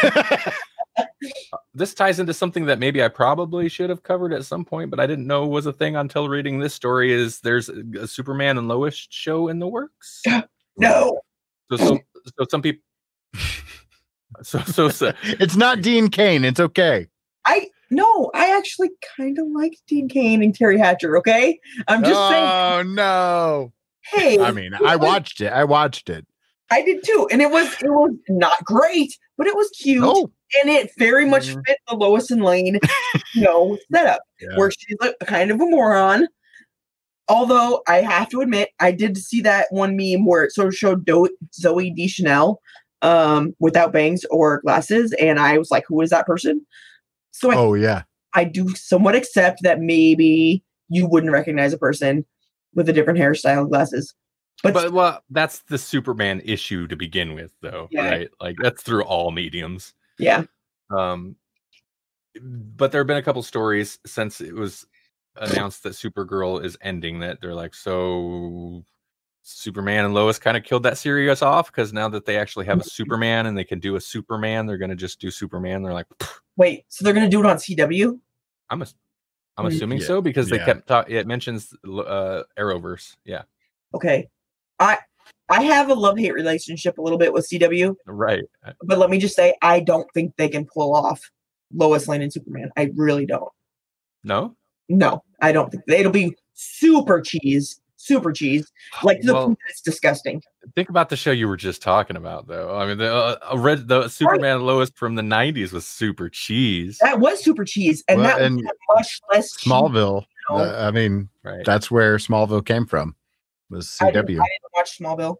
this 1.73 1.93
ties 1.93 2.19
into 2.19 2.33
something 2.33 2.65
that 2.65 2.79
maybe 2.79 3.03
I 3.03 3.07
probably 3.07 3.69
should 3.69 3.89
have 3.89 4.03
covered 4.03 4.33
at 4.33 4.45
some 4.45 4.65
point, 4.65 4.91
but 4.91 4.99
I 4.99 5.07
didn't 5.07 5.27
know 5.27 5.47
was 5.47 5.65
a 5.65 5.73
thing 5.73 5.95
until 5.95 6.27
reading 6.27 6.59
this 6.59 6.73
story. 6.73 7.13
Is 7.13 7.39
there's 7.39 7.69
a, 7.69 7.83
a 8.01 8.07
Superman 8.07 8.57
and 8.57 8.67
Lois 8.67 9.07
show 9.09 9.47
in 9.47 9.59
the 9.59 9.67
works? 9.67 10.21
No. 10.77 11.19
So, 11.71 11.75
so 11.75 11.99
so 12.25 12.45
some 12.49 12.61
people. 12.61 12.81
So 14.43 14.59
so 14.59 14.89
so 14.89 15.13
It's 15.23 15.55
not 15.55 15.81
Dean 15.81 16.09
Cain. 16.09 16.43
It's 16.45 16.59
okay. 16.59 17.07
I 17.45 17.67
no, 17.91 18.29
I 18.35 18.55
actually 18.55 18.91
kind 19.17 19.39
of 19.39 19.47
like 19.47 19.73
Dean 19.87 20.07
Cain 20.09 20.43
and 20.43 20.55
Teri 20.57 20.77
Hatcher. 20.77 21.17
Okay, 21.17 21.59
I'm 21.87 22.03
just 22.03 22.29
saying. 22.29 22.43
oh 22.45 22.83
no. 22.85 23.73
Hey, 24.01 24.39
I 24.39 24.51
mean, 24.51 24.73
I 24.73 24.95
watched 24.95 25.41
it. 25.41 25.51
I 25.51 25.63
watched 25.63 26.09
it. 26.09 26.25
I 26.71 26.83
did 26.83 27.03
too, 27.03 27.27
and 27.31 27.41
it 27.41 27.49
was 27.49 27.67
it 27.81 27.89
was 27.89 28.11
not 28.29 28.63
great, 28.63 29.11
but 29.37 29.47
it 29.47 29.55
was 29.55 29.69
cute, 29.71 30.03
Oh, 30.05 30.31
and 30.61 30.69
it 30.69 30.91
very 30.99 31.25
much 31.25 31.47
Mhm. 31.49 31.61
fit 31.65 31.77
the 31.87 31.95
Lois 31.95 32.29
and 32.29 32.43
Lane, 32.43 32.79
you 33.33 33.41
know, 33.41 33.77
setup 33.91 34.21
yeah. 34.39 34.55
where 34.55 34.69
she's 34.69 34.97
a 35.01 35.25
kind 35.25 35.49
of 35.49 35.59
a 35.59 35.65
moron. 35.65 36.27
Although 37.27 37.81
I 37.87 37.97
have 38.01 38.29
to 38.29 38.41
admit, 38.41 38.69
I 38.79 38.91
did 38.91 39.17
see 39.17 39.41
that 39.41 39.67
one 39.71 39.95
meme 39.95 40.25
where 40.25 40.43
it 40.43 40.51
sort 40.51 40.67
of 40.67 40.75
showed 40.75 41.05
Do- 41.05 41.35
Zooey 41.59 41.95
Deschanel 41.95 42.59
um, 43.01 43.55
without 43.59 43.93
bangs 43.93 44.25
or 44.31 44.61
glasses, 44.61 45.13
and 45.19 45.39
I 45.39 45.57
was 45.57 45.71
like, 45.71 45.85
"Who 45.87 46.01
is 46.01 46.09
that 46.09 46.25
person?" 46.25 46.65
So 47.31 47.51
I, 47.51 47.55
oh 47.55 47.73
yeah. 47.73 48.03
I 48.33 48.43
do 48.43 48.69
somewhat 48.75 49.15
accept 49.15 49.63
that 49.63 49.79
maybe 49.79 50.63
you 50.89 51.07
wouldn't 51.07 51.31
recognize 51.31 51.73
a 51.73 51.77
person 51.77 52.25
with 52.75 52.89
a 52.89 52.93
different 52.93 53.19
hairstyle 53.19 53.61
and 53.61 53.69
glasses, 53.69 54.13
but, 54.63 54.73
but 54.73 54.91
well, 54.91 55.23
that's 55.29 55.59
the 55.69 55.77
Superman 55.77 56.41
issue 56.43 56.87
to 56.87 56.95
begin 56.95 57.33
with, 57.33 57.51
though, 57.61 57.87
Yeah. 57.91 58.09
right? 58.09 58.29
Like 58.41 58.57
that's 58.61 58.83
through 58.83 59.03
all 59.03 59.31
mediums. 59.31 59.93
yeah, 60.17 60.43
Um, 60.91 61.35
but 62.41 62.91
there 62.91 62.99
have 62.99 63.07
been 63.07 63.17
a 63.17 63.23
couple 63.23 63.41
stories 63.41 63.99
since 64.05 64.41
it 64.41 64.53
was 64.53 64.85
announced 65.35 65.83
that 65.83 65.93
Supergirl 65.93 66.63
is 66.63 66.77
ending. 66.81 67.19
That 67.19 67.39
they're 67.41 67.55
like, 67.55 67.73
so 67.73 68.83
Superman 69.51 70.05
and 70.05 70.13
Lois 70.13 70.37
kind 70.37 70.55
of 70.55 70.63
killed 70.63 70.83
that 70.83 70.97
series 70.97 71.41
off 71.41 71.71
because 71.71 71.91
now 71.91 72.07
that 72.09 72.25
they 72.25 72.37
actually 72.37 72.65
have 72.67 72.79
a 72.79 72.83
Superman 72.83 73.47
and 73.47 73.57
they 73.57 73.63
can 73.63 73.79
do 73.79 73.95
a 73.95 74.01
Superman, 74.01 74.65
they're 74.65 74.77
gonna 74.77 74.95
just 74.95 75.19
do 75.19 75.31
Superman. 75.31 75.81
They're 75.81 75.93
like, 75.93 76.05
wait, 76.55 76.85
so 76.87 77.03
they're 77.03 77.13
gonna 77.13 77.29
do 77.29 77.39
it 77.39 77.45
on 77.45 77.57
CW? 77.57 78.19
I'm 78.69 78.81
a, 78.83 78.87
I'm 79.57 79.65
Mm, 79.65 79.75
assuming 79.75 79.97
yeah, 79.99 80.05
so 80.05 80.21
because 80.21 80.49
they 80.49 80.57
yeah. 80.57 80.65
kept 80.65 80.87
talk. 80.87 81.09
It 81.09 81.25
mentions 81.27 81.73
uh 81.83 82.43
Arrowverse. 82.57 83.15
Yeah, 83.25 83.43
Okay, 83.93 84.29
I 84.79 84.99
I 85.49 85.63
have 85.63 85.89
a 85.89 85.95
love 85.95 86.17
hate 86.19 86.33
relationship 86.33 86.99
a 86.99 87.01
little 87.01 87.17
bit 87.17 87.33
with 87.33 87.49
CW, 87.49 87.95
right. 88.05 88.43
Uh, 88.65 88.73
but 88.83 88.99
let 88.99 89.09
me 89.09 89.17
just 89.17 89.35
say 89.35 89.55
I 89.63 89.79
don't 89.79 90.07
think 90.13 90.35
they 90.37 90.47
can 90.47 90.65
pull 90.65 90.95
off 90.95 91.19
Lois 91.73 92.07
Lane 92.07 92.21
and 92.21 92.31
Superman. 92.31 92.69
I 92.77 92.91
really 92.95 93.25
don't. 93.25 93.51
No, 94.23 94.55
No, 94.89 95.23
I 95.41 95.51
don't 95.51 95.71
think 95.71 95.83
it'll 95.87 96.11
be 96.11 96.35
super 96.53 97.19
cheese, 97.21 97.81
super 98.01 98.31
cheese, 98.31 98.71
like 99.03 99.19
to 99.21 99.27
the 99.27 99.33
Well, 99.33 99.45
point 99.47 99.59
that 99.65 99.71
it's 99.71 99.81
disgusting. 99.81 100.41
think 100.75 100.89
about 100.89 101.09
the 101.09 101.15
show 101.17 101.31
you 101.31 101.47
were 101.47 101.57
just 101.57 101.81
talking 101.81 102.15
about, 102.15 102.47
though. 102.47 102.75
I 102.75 102.87
mean, 102.87 102.97
the 102.97 103.13
uh, 103.13 103.57
red 103.57 103.87
the 103.87 104.07
Superman 104.07 104.55
and 104.57 104.65
Lois 104.65 104.89
from 104.95 105.15
the 105.15 105.21
'90s 105.21 105.71
was 105.73 105.85
super 105.85 106.29
cheese, 106.29 106.97
That 107.01 107.19
was 107.19 107.43
super 107.43 107.65
cheese, 107.65 108.03
and 108.07 108.21
Well, 108.21 108.27
that 108.37 108.41
and 108.41 108.55
was 108.57 108.65
much 108.95 109.21
less 109.31 109.55
cheese, 109.55 109.71
Smallville. 109.71 110.21
you 110.49 110.55
know? 110.57 110.63
uh, 110.63 110.87
I 110.87 110.91
mean, 110.91 111.29
right? 111.43 111.63
that's 111.65 111.91
where 111.91 112.17
Smallville 112.17 112.65
came 112.65 112.85
from. 112.85 113.15
Was 113.69 113.97
I 114.01 114.05
didn't, 114.11 114.17
I 114.17 114.21
CW. 114.21 114.27
didn't 114.27 114.73
watch 114.75 114.97
Smallville. 114.97 115.35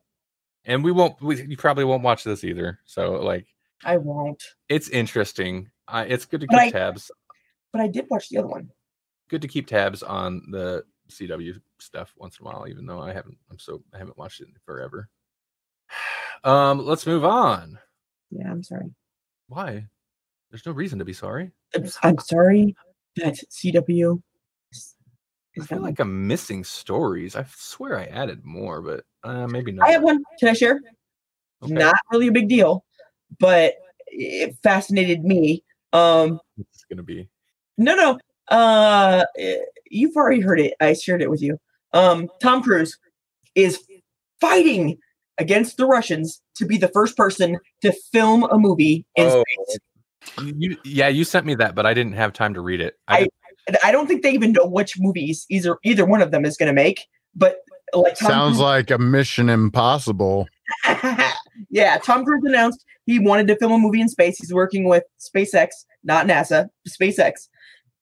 and 0.66 0.84
we 0.84 0.92
won't. 0.92 1.20
We, 1.22 1.42
you 1.44 1.58
probably 1.58 1.86
won't 1.86 2.04
watch 2.04 2.24
this 2.24 2.44
either. 2.44 2.80
So, 2.86 3.14
like, 3.14 3.48
I 3.84 3.98
won't, 3.98 4.44
it's 4.68 4.90
interesting. 4.90 5.70
Uh, 5.88 6.06
it's 6.08 6.26
good 6.26 6.42
to 6.42 6.48
But 6.48 6.58
keep 6.66 6.76
I- 6.76 6.80
tabs. 6.80 7.10
but 7.72 7.82
I 7.82 7.88
did 7.88 8.06
watch 8.10 8.30
the 8.30 8.38
other 8.40 8.48
one. 8.48 8.70
Good 9.30 9.42
to 9.44 9.48
keep 9.48 9.68
tabs 9.68 10.04
on 10.04 10.42
the 10.52 10.84
CW 11.10 11.60
stuff 11.80 12.14
once 12.18 12.40
in 12.40 12.46
a 12.46 12.50
while, 12.50 12.68
even 12.68 12.86
though 12.86 13.02
I 13.02 13.14
haven't. 13.14 13.38
I'm 13.50 13.60
so 13.60 13.82
I 13.94 13.98
haven't 13.98 14.18
watched 14.18 14.42
it 14.42 14.48
in 14.48 14.54
forever. 14.66 15.10
Um, 16.42 16.86
let's 16.86 17.06
move 17.06 17.26
on. 17.26 17.78
Yeah, 18.32 18.50
I'm 18.50 18.64
sorry. 18.64 18.96
Why? 19.50 19.88
There's 20.50 20.66
no 20.66 20.72
reason 20.72 20.98
to 21.00 21.04
be 21.04 21.12
sorry. 21.12 21.52
I'm, 22.02 22.18
sorry 22.18 22.78
that 23.18 23.34
CW. 23.52 24.22
Is, 24.72 24.96
I 25.60 25.66
feel 25.66 25.80
that 25.80 25.84
like 25.84 26.00
I'm 26.00 26.28
missing 26.28 26.64
stories. 26.64 27.36
I 27.36 27.46
swear 27.58 28.00
I 28.00 28.06
added 28.06 28.46
more, 28.46 28.82
but 28.82 29.04
uh, 29.26 29.48
maybe 29.48 29.74
not. 29.74 29.90
I 29.90 29.92
have 29.92 30.02
one. 30.02 30.24
Can 30.40 30.48
I 30.48 30.54
share? 30.54 30.80
Okay. 31.62 31.74
Not 31.74 32.00
really 32.10 32.28
a 32.28 32.32
big 32.32 32.48
deal, 32.48 32.86
but 33.38 33.74
it 34.08 34.56
fascinated 34.64 35.26
me. 35.26 35.66
Um, 35.92 36.40
It's 36.58 36.86
gonna 36.90 37.04
be 37.04 37.28
no, 37.80 37.96
no. 37.96 38.20
Uh, 38.50 39.26
eh, 39.38 39.58
you've 39.90 40.16
already 40.16 40.42
heard 40.42 40.60
it. 40.60 40.74
I 40.80 40.94
shared 40.94 41.22
it 41.22 41.30
with 41.30 41.42
you. 41.42 41.58
Um, 41.94 42.30
Tom 42.42 42.62
Cruise 42.64 42.98
is 43.56 43.80
fighting 44.42 44.98
against 45.38 45.78
the 45.78 45.86
Russians 45.86 46.42
to 46.56 46.66
be 46.66 46.78
the 46.78 46.88
first 46.90 47.16
person 47.18 47.58
to 47.82 47.92
film 48.12 48.44
a 48.44 48.58
movie 48.58 49.06
in 49.16 49.28
Oh. 49.28 49.44
space. 49.66 49.78
you. 50.58 50.78
Yeah, 50.84 51.08
you 51.08 51.24
sent 51.24 51.46
me 51.46 51.56
that, 51.56 51.76
but 51.76 51.86
I 51.86 51.94
didn't 51.94 52.14
have 52.14 52.34
time 52.34 52.54
to 52.54 52.62
read 52.62 52.82
it. 52.82 52.96
I, 53.08 53.22
I- 53.22 53.28
I 53.84 53.92
don't 53.92 54.08
think 54.08 54.24
they 54.24 54.32
even 54.32 54.54
know 54.54 54.66
which 54.66 54.96
movies 55.00 55.46
either 55.50 55.78
either 55.84 56.04
one 56.04 56.24
of 56.24 56.32
them 56.32 56.44
is 56.44 56.58
going 56.58 56.68
to 56.68 56.74
make. 56.74 57.06
But 57.36 57.58
like 57.94 58.16
Tom 58.18 58.28
Sounds 58.32 58.52
Cruise- 58.58 58.62
like 58.62 58.90
a 58.92 58.98
Mission 58.98 59.48
Impossible. 59.48 60.48
yeah, 61.70 61.98
Tom 62.00 62.26
Cruise 62.26 62.44
announced 62.46 62.84
he 63.06 63.20
wanted 63.20 63.48
to 63.48 63.56
film 63.58 63.72
a 63.72 63.78
movie 63.78 64.02
in 64.02 64.10
space. 64.10 64.38
He's 64.40 64.54
working 64.54 64.86
with 64.86 65.04
SpaceX, 65.20 65.70
not 66.04 66.26
NASA, 66.26 66.70
SpaceX, 66.88 67.48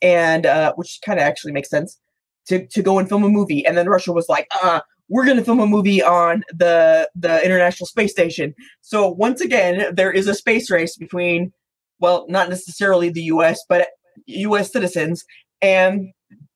and 0.02 0.46
uh, 0.46 0.74
which 0.76 1.00
kind 1.06 1.20
of 1.20 1.24
actually 1.24 1.52
makes 1.52 1.70
sense 1.70 2.00
to 2.48 2.66
to 2.68 2.82
go 2.82 3.00
and 3.00 3.08
film 3.08 3.24
a 3.24 3.30
movie. 3.30 3.66
And 3.66 3.78
then 3.78 3.88
Russia 3.88 4.12
was 4.14 4.30
like, 4.30 4.48
uh, 4.64 4.82
we're 5.10 5.26
going 5.26 5.38
to 5.38 5.44
film 5.44 5.60
a 5.60 5.68
movie 5.68 6.02
on 6.02 6.44
the 6.50 7.10
the 7.16 7.44
International 7.44 7.88
Space 7.88 8.12
Station. 8.12 8.54
So 8.82 9.10
once 9.10 9.42
again, 9.42 9.96
there 9.96 10.12
is 10.12 10.28
a 10.28 10.34
space 10.34 10.70
race 10.70 10.96
between, 10.96 11.52
well, 12.00 12.26
not 12.30 12.50
necessarily 12.50 13.10
the 13.10 13.24
U.S., 13.24 13.60
but 13.70 13.88
U.S. 14.26 14.72
citizens 14.72 15.24
and 15.62 16.12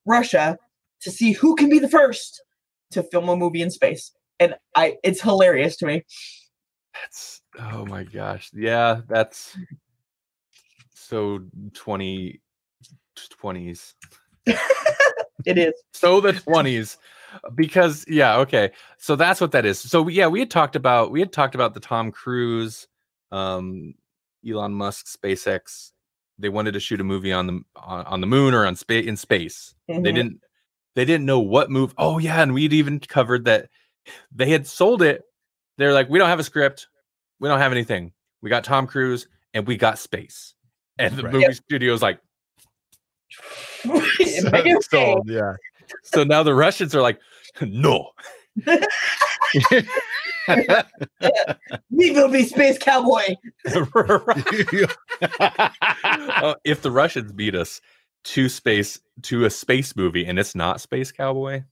Russia 0.06 0.58
to 1.02 1.10
see 1.10 1.32
who 1.32 1.54
can 1.54 1.68
be 1.68 1.78
the 1.78 1.88
first 1.88 2.42
to 2.92 3.02
film 3.02 3.28
a 3.28 3.36
movie 3.36 3.62
in 3.62 3.70
space. 3.70 4.12
And 4.38 4.54
I, 4.76 4.96
it's 5.02 5.20
hilarious 5.20 5.76
to 5.78 5.86
me. 5.86 6.04
that's 6.94 7.42
oh 7.58 7.86
my 7.86 8.04
gosh. 8.04 8.50
Yeah, 8.52 9.00
that's 9.08 9.56
so 10.94 11.40
20 11.74 12.40
20s. 13.16 13.94
It 15.44 15.58
is. 15.58 15.72
So 15.92 16.20
the 16.20 16.32
20s. 16.34 16.98
Because 17.54 18.04
yeah, 18.06 18.36
okay. 18.38 18.70
So 18.98 19.16
that's 19.16 19.40
what 19.40 19.52
that 19.52 19.64
is. 19.66 19.78
So 19.80 20.06
yeah, 20.06 20.28
we 20.28 20.38
had 20.38 20.50
talked 20.50 20.76
about 20.76 21.10
we 21.10 21.18
had 21.20 21.32
talked 21.32 21.54
about 21.54 21.74
the 21.74 21.80
Tom 21.80 22.12
Cruise, 22.12 22.86
um, 23.32 23.94
Elon 24.48 24.74
Musk, 24.74 25.06
SpaceX. 25.06 25.90
They 26.38 26.48
wanted 26.48 26.72
to 26.72 26.80
shoot 26.80 27.00
a 27.00 27.04
movie 27.04 27.32
on 27.32 27.46
the 27.46 27.60
on, 27.74 28.04
on 28.04 28.20
the 28.20 28.26
moon 28.26 28.54
or 28.54 28.66
on 28.66 28.76
space 28.76 29.06
in 29.06 29.16
space. 29.16 29.74
They 29.88 29.94
Mhm. 29.94 30.04
didn't 30.04 30.40
they 30.94 31.04
didn't 31.04 31.26
know 31.26 31.40
what 31.40 31.70
move. 31.70 31.94
Oh 31.98 32.18
yeah, 32.18 32.42
and 32.42 32.52
we'd 32.54 32.72
even 32.74 33.00
covered 33.00 33.46
that 33.46 33.68
they 34.30 34.50
had 34.50 34.66
sold 34.66 35.02
it. 35.02 35.22
They're 35.78 35.94
like, 35.94 36.08
we 36.10 36.18
don't 36.18 36.28
have 36.28 36.40
a 36.40 36.44
script, 36.44 36.86
we 37.40 37.48
don't 37.48 37.58
have 37.60 37.72
anything. 37.72 38.12
We 38.42 38.50
got 38.50 38.62
Tom 38.62 38.86
Cruise 38.86 39.26
and 39.54 39.66
we 39.66 39.76
got 39.76 39.98
space. 39.98 40.54
And 40.98 41.16
the 41.16 41.24
Right. 41.24 41.32
movie 41.32 41.54
studio's 41.54 42.02
like, 42.02 42.20
Make 43.84 44.66
it 44.66 45.24
yeah. 45.26 45.54
so 46.02 46.24
now 46.24 46.42
the 46.42 46.54
Russians 46.54 46.94
are 46.94 47.02
like, 47.02 47.18
no. 47.60 48.10
We 51.90 52.10
will 52.10 52.28
be 52.28 52.44
space 52.44 52.78
cowboy. 52.78 53.36
Uh, 56.14 56.54
if 56.64 56.82
the 56.82 56.90
Russians 56.90 57.30
beat 57.32 57.54
us 57.54 57.80
to 58.24 58.48
space 58.48 58.98
to 59.22 59.44
a 59.44 59.50
space 59.50 59.94
movie 59.94 60.24
and 60.26 60.38
it's 60.38 60.54
not 60.54 60.80
Space 60.80 61.12
Cowboy, 61.12 61.62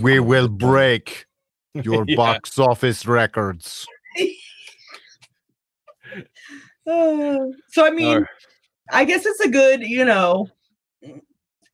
we 0.00 0.18
will 0.20 0.48
break 0.48 1.26
your 1.74 2.04
Yeah. 2.08 2.16
box 2.16 2.58
office 2.58 3.06
records. 3.06 3.86
Uh, 6.86 7.38
so 7.68 7.86
I 7.86 7.90
mean, 7.90 8.18
Or- 8.18 8.28
I 8.90 9.04
guess 9.04 9.24
it's 9.24 9.40
a 9.40 9.48
good, 9.48 9.82
you 9.82 10.04
know, 10.04 10.48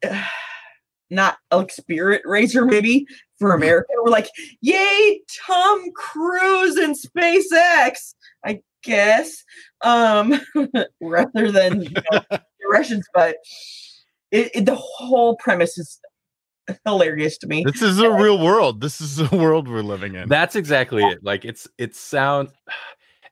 not 1.10 1.38
like 1.52 1.72
spirit 1.72 2.22
raiser 2.24 2.64
maybe 2.64 3.04
for 3.38 3.52
America. 3.54 3.88
We're 4.02 4.10
like, 4.10 4.28
yay, 4.60 5.20
Tom 5.46 5.90
Cruise 5.96 6.76
and 6.76 6.94
SpaceX. 6.94 8.14
I 8.44 8.60
guess, 8.82 9.44
um, 9.82 10.40
rather 11.02 11.50
than 11.52 11.82
you 11.82 11.90
know, 11.90 12.20
the 12.30 12.40
Russians, 12.70 13.06
but 13.12 13.36
it, 14.30 14.50
it, 14.54 14.64
the 14.66 14.76
whole 14.76 15.36
premise 15.36 15.76
is 15.76 16.00
hilarious 16.86 17.36
to 17.38 17.46
me. 17.48 17.64
This 17.64 17.82
is 17.82 17.98
a 17.98 18.10
real 18.10 18.38
world. 18.38 18.80
This 18.80 19.00
is 19.00 19.18
a 19.20 19.36
world 19.36 19.68
we're 19.68 19.82
living 19.82 20.14
in. 20.14 20.28
that's 20.28 20.54
exactly 20.56 21.02
it. 21.02 21.18
Like 21.22 21.44
it's 21.44 21.66
it 21.76 21.94
sounds 21.96 22.52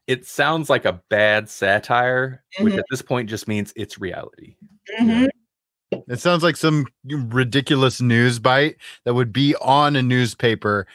it 0.07 0.27
sounds 0.27 0.69
like 0.69 0.85
a 0.85 1.01
bad 1.09 1.49
satire, 1.49 2.43
which 2.61 2.75
Mhm. 2.75 2.79
at 2.81 2.85
this 2.91 3.01
point 3.01 3.31
just 3.31 3.47
means 3.49 3.73
it's 3.77 3.99
reality. 3.99 4.57
Mhm. 5.01 5.29
It 5.91 6.21
sounds 6.21 6.43
like 6.43 6.57
some 6.57 6.87
ridiculous 7.05 8.01
news 8.01 8.39
bite 8.39 8.77
that 9.05 9.15
would 9.15 9.33
be 9.33 9.55
on 9.57 9.97
a 9.97 10.03
newspaper 10.03 10.87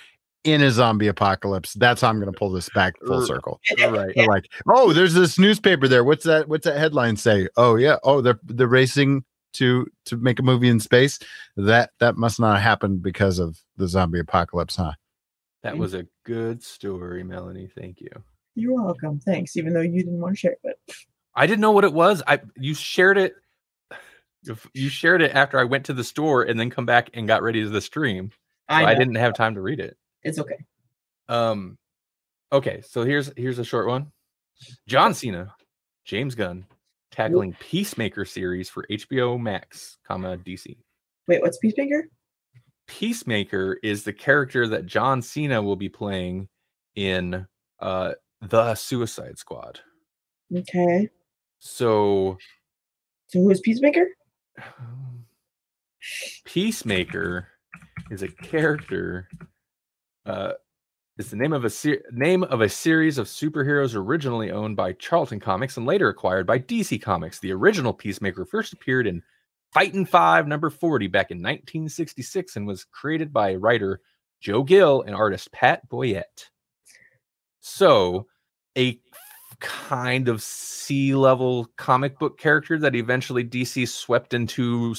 in 0.44 0.62
a 0.62 0.72
zombie 0.72 1.08
apocalypse. 1.08 1.74
That's 1.74 2.02
how 2.02 2.10
I'm 2.10 2.20
going 2.20 2.32
to 2.32 2.38
pull 2.38 2.52
this 2.52 2.70
back 2.70 2.96
full 3.06 3.26
circle. 3.26 3.60
right. 3.80 4.14
They're 4.16 4.28
like, 4.28 4.46
oh, 4.68 4.94
there's 4.94 5.14
this 5.14 5.40
newspaper 5.40 5.88
there. 5.88 6.04
What's 6.04 6.26
that? 6.26 6.48
What's 6.48 6.66
that 6.66 6.78
headline 6.78 7.16
say? 7.16 7.48
Oh 7.58 7.76
yeah. 7.76 7.98
Oh, 8.04 8.22
they're 8.22 8.40
they're 8.44 8.68
racing 8.68 9.24
to 9.54 9.88
to 10.06 10.18
make 10.18 10.40
a 10.40 10.44
movie 10.44 10.70
in 10.70 10.80
space. 10.80 11.20
That 11.56 11.92
that 12.00 12.18
must 12.18 12.40
not 12.40 12.62
happen 12.62 12.98
because 12.98 13.40
of 13.40 13.60
the 13.78 13.88
zombie 13.88 14.20
apocalypse, 14.20 14.76
huh? 14.76 14.94
That 15.64 15.78
was 15.78 15.94
a 15.94 16.06
good 16.26 16.62
story, 16.62 17.24
Melanie. 17.24 17.70
Thank 17.74 18.02
you. 18.02 18.10
You're 18.56 18.74
welcome. 18.74 19.20
Thanks, 19.22 19.56
even 19.56 19.74
though 19.74 19.82
you 19.82 20.04
didn't 20.04 20.20
want 20.20 20.36
to 20.36 20.40
share 20.40 20.52
it. 20.52 20.60
But 20.62 20.78
I 21.36 21.48
didn't 21.48 21.62
know 21.62 21.72
what 21.72 21.86
it 21.86 21.94
was. 21.94 22.22
I 22.28 22.42
you 22.58 22.74
shared 22.74 23.18
it. 23.18 23.36
If- 24.48 24.70
You 24.74 24.90
shared 24.90 25.22
it 25.22 25.34
after 25.34 25.60
I 25.60 25.64
went 25.64 25.86
to 25.86 25.94
the 25.94 26.04
store 26.04 26.44
and 26.44 26.60
then 26.60 26.70
come 26.70 26.86
back 26.86 27.10
and 27.14 27.28
got 27.28 27.44
ready 27.44 27.62
to 27.64 27.70
the 27.70 27.82
stream. 27.82 28.32
So 28.70 28.76
I, 28.76 28.92
I, 28.92 28.96
didn't 28.96 29.16
have 29.16 29.34
time 29.34 29.56
to 29.56 29.62
read 29.62 29.80
it. 29.80 29.98
It's 30.24 30.40
okay. 30.40 30.58
Um, 31.28 31.78
okay, 32.52 32.82
so 32.82 33.04
here's 33.04 33.32
here's 33.36 33.60
a 33.60 33.66
short 33.66 33.88
one. 33.88 34.12
John 34.88 35.14
Cena, 35.14 35.54
James 36.06 36.36
Gunn, 36.36 36.66
tackling 37.12 37.56
Peacemaker 37.60 38.26
series 38.26 38.70
for 38.70 38.86
HBO 38.90 39.40
Max, 39.40 39.98
comma 40.06 40.38
DC. 40.38 40.78
Wait, 41.28 41.42
what's 41.42 41.58
Peacemaker? 41.58 42.08
Peacemaker 42.88 43.80
is 43.84 44.04
the 44.04 44.14
character 44.14 44.68
that 44.68 44.86
John 44.86 45.22
Cena 45.22 45.62
will 45.62 45.76
be 45.76 45.90
playing 45.90 46.48
in 46.96 47.48
uh 47.80 48.14
the 48.42 48.76
Suicide 48.76 49.38
Squad. 49.38 49.80
Okay. 50.56 51.10
So 51.60 52.38
So 53.28 53.40
who's 53.40 53.62
Peacemaker? 53.62 54.08
Peacemaker 56.46 57.48
is 58.10 58.24
a 58.24 58.28
character. 58.28 59.28
Uh, 60.26 60.54
is 61.18 61.30
the 61.30 61.36
name 61.36 61.54
of 61.54 61.64
a 61.64 61.72
name 62.12 62.44
of 62.44 62.62
a 62.62 62.70
series 62.70 63.18
of 63.18 63.28
superheroes 63.28 63.96
originally 63.96 64.52
owned 64.52 64.76
by 64.76 64.94
Charlton 64.94 65.40
Comics 65.40 65.78
and 65.78 65.86
later 65.86 66.10
acquired 66.10 66.48
by 66.48 66.58
DC 66.60 67.02
Comics. 67.02 67.40
The 67.40 67.52
original 67.52 67.94
Peacemaker 67.94 68.46
first 68.46 68.74
appeared 68.74 69.06
in 69.06 69.22
Fightin' 69.74 70.06
Five 70.06 70.48
number 70.48 70.70
forty 70.70 71.08
back 71.08 71.30
in 71.30 71.38
1966 71.38 72.56
and 72.56 72.66
was 72.66 72.86
created 72.86 73.32
by 73.32 73.56
writer 73.56 74.02
Joe 74.40 74.64
Gill 74.64 75.04
and 75.04 75.16
artist 75.16 75.52
Pat 75.52 75.88
Boyette. 75.88 76.50
So, 77.60 78.28
a 78.78 79.00
kind 79.64 80.28
of 80.28 80.44
sea 80.44 81.16
level 81.16 81.68
comic 81.78 82.20
book 82.20 82.38
character 82.38 82.78
that 82.78 82.94
eventually 82.96 83.44
DC 83.44 83.88
swept 83.88 84.34
into 84.34 84.94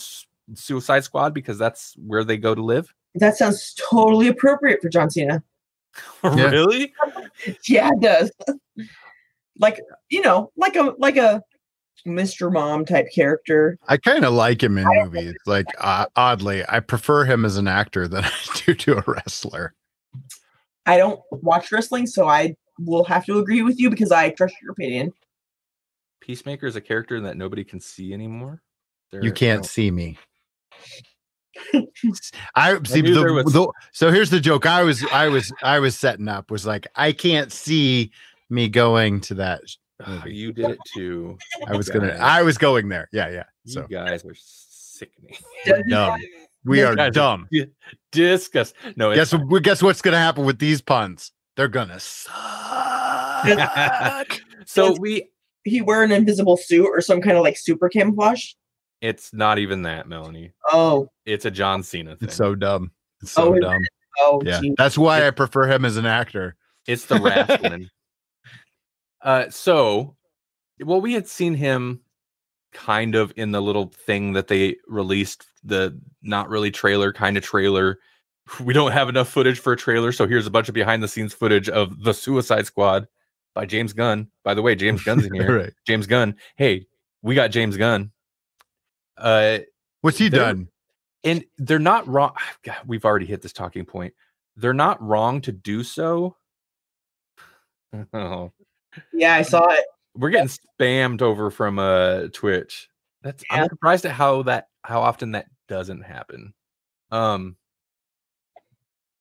Suicide 0.54 1.04
Squad 1.04 1.32
because 1.34 1.58
that's 1.58 1.94
where 1.98 2.24
they 2.24 2.36
go 2.36 2.54
to 2.54 2.62
live. 2.62 2.92
That 3.14 3.36
sounds 3.36 3.74
totally 3.90 4.26
appropriate 4.26 4.80
for 4.82 4.88
John 4.88 5.10
Cena. 5.10 5.42
Really? 6.24 6.92
Yeah, 7.68 7.90
it 7.92 8.00
does. 8.00 8.32
like 9.60 9.80
you 10.08 10.22
know, 10.22 10.50
like 10.56 10.74
a 10.74 10.94
like 10.98 11.16
a 11.16 11.40
Mr. 12.06 12.52
Mom 12.52 12.84
type 12.84 13.06
character. 13.14 13.78
I 13.86 13.96
kind 13.96 14.24
of 14.24 14.32
like 14.32 14.62
him 14.62 14.78
in 14.78 14.86
movies. 14.88 15.34
Like 15.46 15.66
uh, 15.78 16.06
oddly, 16.16 16.64
I 16.68 16.80
prefer 16.80 17.24
him 17.24 17.44
as 17.44 17.56
an 17.56 17.68
actor 17.68 18.08
than 18.08 18.24
I 18.24 18.30
do 18.64 18.74
to 18.74 18.98
a 18.98 19.04
wrestler. 19.06 19.74
I 20.86 20.96
don't 20.96 21.20
watch 21.30 21.70
wrestling, 21.70 22.06
so 22.06 22.26
I 22.28 22.56
will 22.78 23.04
have 23.04 23.24
to 23.26 23.38
agree 23.38 23.62
with 23.62 23.78
you 23.78 23.90
because 23.90 24.10
I 24.12 24.30
trust 24.30 24.54
your 24.62 24.72
opinion. 24.72 25.12
Peacemaker 26.20 26.66
is 26.66 26.76
a 26.76 26.80
character 26.80 27.20
that 27.20 27.36
nobody 27.36 27.64
can 27.64 27.80
see 27.80 28.12
anymore. 28.14 28.62
You 29.12 29.20
They're- 29.20 29.30
can't 29.32 29.62
no. 29.62 29.66
see 29.66 29.90
me. 29.90 30.18
I 32.54 32.78
see 32.84 33.02
knew 33.02 33.14
the, 33.14 33.32
was- 33.32 33.52
the- 33.52 33.72
so 33.92 34.10
here's 34.10 34.30
the 34.30 34.40
joke 34.40 34.66
I 34.66 34.82
was 34.82 35.04
I 35.12 35.28
was 35.28 35.52
I 35.62 35.78
was 35.78 35.96
setting 35.96 36.28
up 36.28 36.50
was 36.50 36.66
like 36.66 36.86
I 36.96 37.12
can't 37.12 37.52
see 37.52 38.10
me 38.50 38.68
going 38.68 39.20
to 39.22 39.34
that 39.34 39.60
movie. 40.06 40.34
you 40.34 40.52
did 40.52 40.70
it 40.70 40.78
too. 40.94 41.38
I 41.66 41.76
was 41.76 41.86
You 41.88 41.94
gonna 41.94 42.14
I 42.20 42.42
was 42.42 42.58
going 42.58 42.88
there. 42.88 43.08
Yeah, 43.12 43.28
yeah. 43.30 43.44
You 43.64 43.72
So 43.72 43.82
guys 43.86 44.24
are 44.24 44.34
sickening. 44.36 45.36
Does- 45.64 45.82
dumb. 45.88 46.20
we 46.64 46.82
are 46.82 47.10
dumb. 47.10 47.48
Disgust. 48.12 48.74
No, 48.96 49.14
Guess 49.14 49.30
fine. 49.30 49.48
guess 49.62 49.82
what's 49.82 50.02
gonna 50.02 50.18
happen 50.18 50.44
with 50.44 50.58
these 50.58 50.80
puns? 50.80 51.30
They're 51.56 51.68
gonna 51.68 52.00
suck. 52.00 52.32
so 54.66 54.88
Does- 54.90 55.00
we 55.00 55.28
He 55.64 55.80
wear 55.82 56.02
an 56.02 56.12
invisible 56.12 56.56
suit 56.56 56.86
or 56.86 57.00
some 57.00 57.20
kind 57.20 57.36
of 57.36 57.42
like 57.44 57.56
super 57.56 57.88
camouflage. 57.88 58.52
it's 59.00 59.32
not 59.32 59.58
even 59.58 59.82
that, 59.82 60.08
Melanie. 60.08 60.52
Oh, 60.72 61.10
It's 61.26 61.44
a 61.44 61.50
John 61.50 61.82
Cena 61.82 62.16
thing. 62.16 62.26
It's 62.28 62.36
so 62.36 62.54
dumb. 62.54 62.90
It's 63.22 63.32
so 63.32 63.54
Oh, 63.54 63.58
dumb. 63.60 63.82
oh, 64.20 64.42
Yeah. 64.44 64.60
gee. 64.60 64.74
That's 64.78 64.98
why 64.98 65.26
I 65.26 65.30
prefer 65.30 65.66
him 65.70 65.84
as 65.84 65.96
an 65.96 66.06
actor. 66.06 66.56
It's 66.86 67.06
the 67.06 67.16
wrestling. 67.20 67.88
uh, 69.22 69.48
so, 69.50 70.16
well, 70.84 71.00
we 71.00 71.12
had 71.14 71.26
seen 71.28 71.54
him 71.54 72.00
kind 72.72 73.14
of 73.14 73.32
in 73.36 73.52
the 73.52 73.62
little 73.62 73.88
thing 74.06 74.32
that 74.34 74.48
they 74.48 74.76
released, 74.86 75.46
the 75.62 75.98
not 76.22 76.48
really 76.48 76.70
trailer 76.70 77.12
kind 77.12 77.36
of 77.36 77.42
trailer. 77.44 77.98
We 78.64 78.72
don't 78.74 78.92
have 78.92 79.08
enough 79.08 79.28
footage 79.28 79.58
for 79.58 79.72
a 79.72 79.76
trailer, 79.76 80.12
so 80.12 80.26
here's 80.26 80.46
a 80.46 80.50
bunch 80.50 80.68
of 80.68 80.74
behind 80.74 81.02
the 81.02 81.08
scenes 81.08 81.32
footage 81.32 81.68
of 81.68 82.02
the 82.04 82.12
Suicide 82.12 82.66
Squad 82.66 83.08
by 83.54 83.64
James 83.66 83.92
Gunn. 83.94 84.28
By 84.42 84.52
the 84.54 84.60
way, 84.62 84.74
James 84.74 85.02
Gunn's 85.02 85.24
in 85.24 85.34
here. 85.40 85.58
right. 85.58 85.72
James 85.86 86.06
Gunn. 86.06 86.36
Hey, 86.56 86.86
we 87.22 87.34
got 87.34 87.48
James 87.50 87.76
Gunn. 87.76 88.10
Uh, 89.16 89.60
What's 90.02 90.18
he 90.18 90.28
done? 90.28 90.68
and 91.24 91.42
they're 91.56 91.78
not 91.78 92.06
wrong. 92.06 92.32
God, 92.64 92.76
we've 92.86 93.04
already 93.04 93.26
hit 93.26 93.40
this 93.40 93.52
talking 93.54 93.86
point. 93.86 94.12
They're 94.56 94.74
not 94.74 95.00
wrong 95.02 95.40
to 95.42 95.52
do 95.52 95.82
so. 95.82 96.36
Oh, 98.12 98.50
yeah, 99.12 99.34
I 99.36 99.42
saw 99.42 99.68
it. 99.70 99.84
we're 100.16 100.30
getting 100.30 100.48
spammed 100.48 101.22
over 101.22 101.48
from 101.50 101.78
uh 101.78 102.22
Twitch. 102.32 102.88
That's 103.22 103.44
Yeah. 103.50 103.62
I'm 103.62 103.68
surprised 103.68 104.04
at 104.04 104.10
how 104.12 104.42
that 104.42 104.66
how 104.82 105.00
often 105.00 105.30
that 105.32 105.46
doesn't 105.68 106.02
happen. 106.02 106.54
Um 107.12 107.56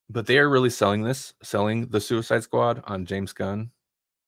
but 0.10 0.26
they 0.28 0.38
are 0.38 0.50
really 0.50 0.70
selling 0.70 1.04
this, 1.04 1.34
selling 1.44 1.88
the 1.88 2.02
Suicide 2.02 2.44
Squad 2.44 2.84
on 2.86 3.06
James 3.06 3.34
Gunn. 3.34 3.72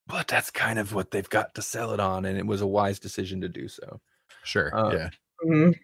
But 0.07 0.27
that's 0.27 0.51
kind 0.51 0.77
of 0.79 0.93
what 0.93 1.11
they've 1.11 1.29
got 1.29 1.55
to 1.55 1.61
sell 1.61 1.91
it 1.93 1.99
on, 1.99 2.25
and 2.25 2.37
it 2.37 2.45
was 2.45 2.61
a 2.61 2.67
wise 2.67 2.99
decision 2.99 3.41
to 3.41 3.49
do 3.49 3.67
so. 3.67 3.99
Sure. 4.43 4.75
uh, 4.75 4.91
yeah. 4.93 5.09
Mhm. 5.43 5.75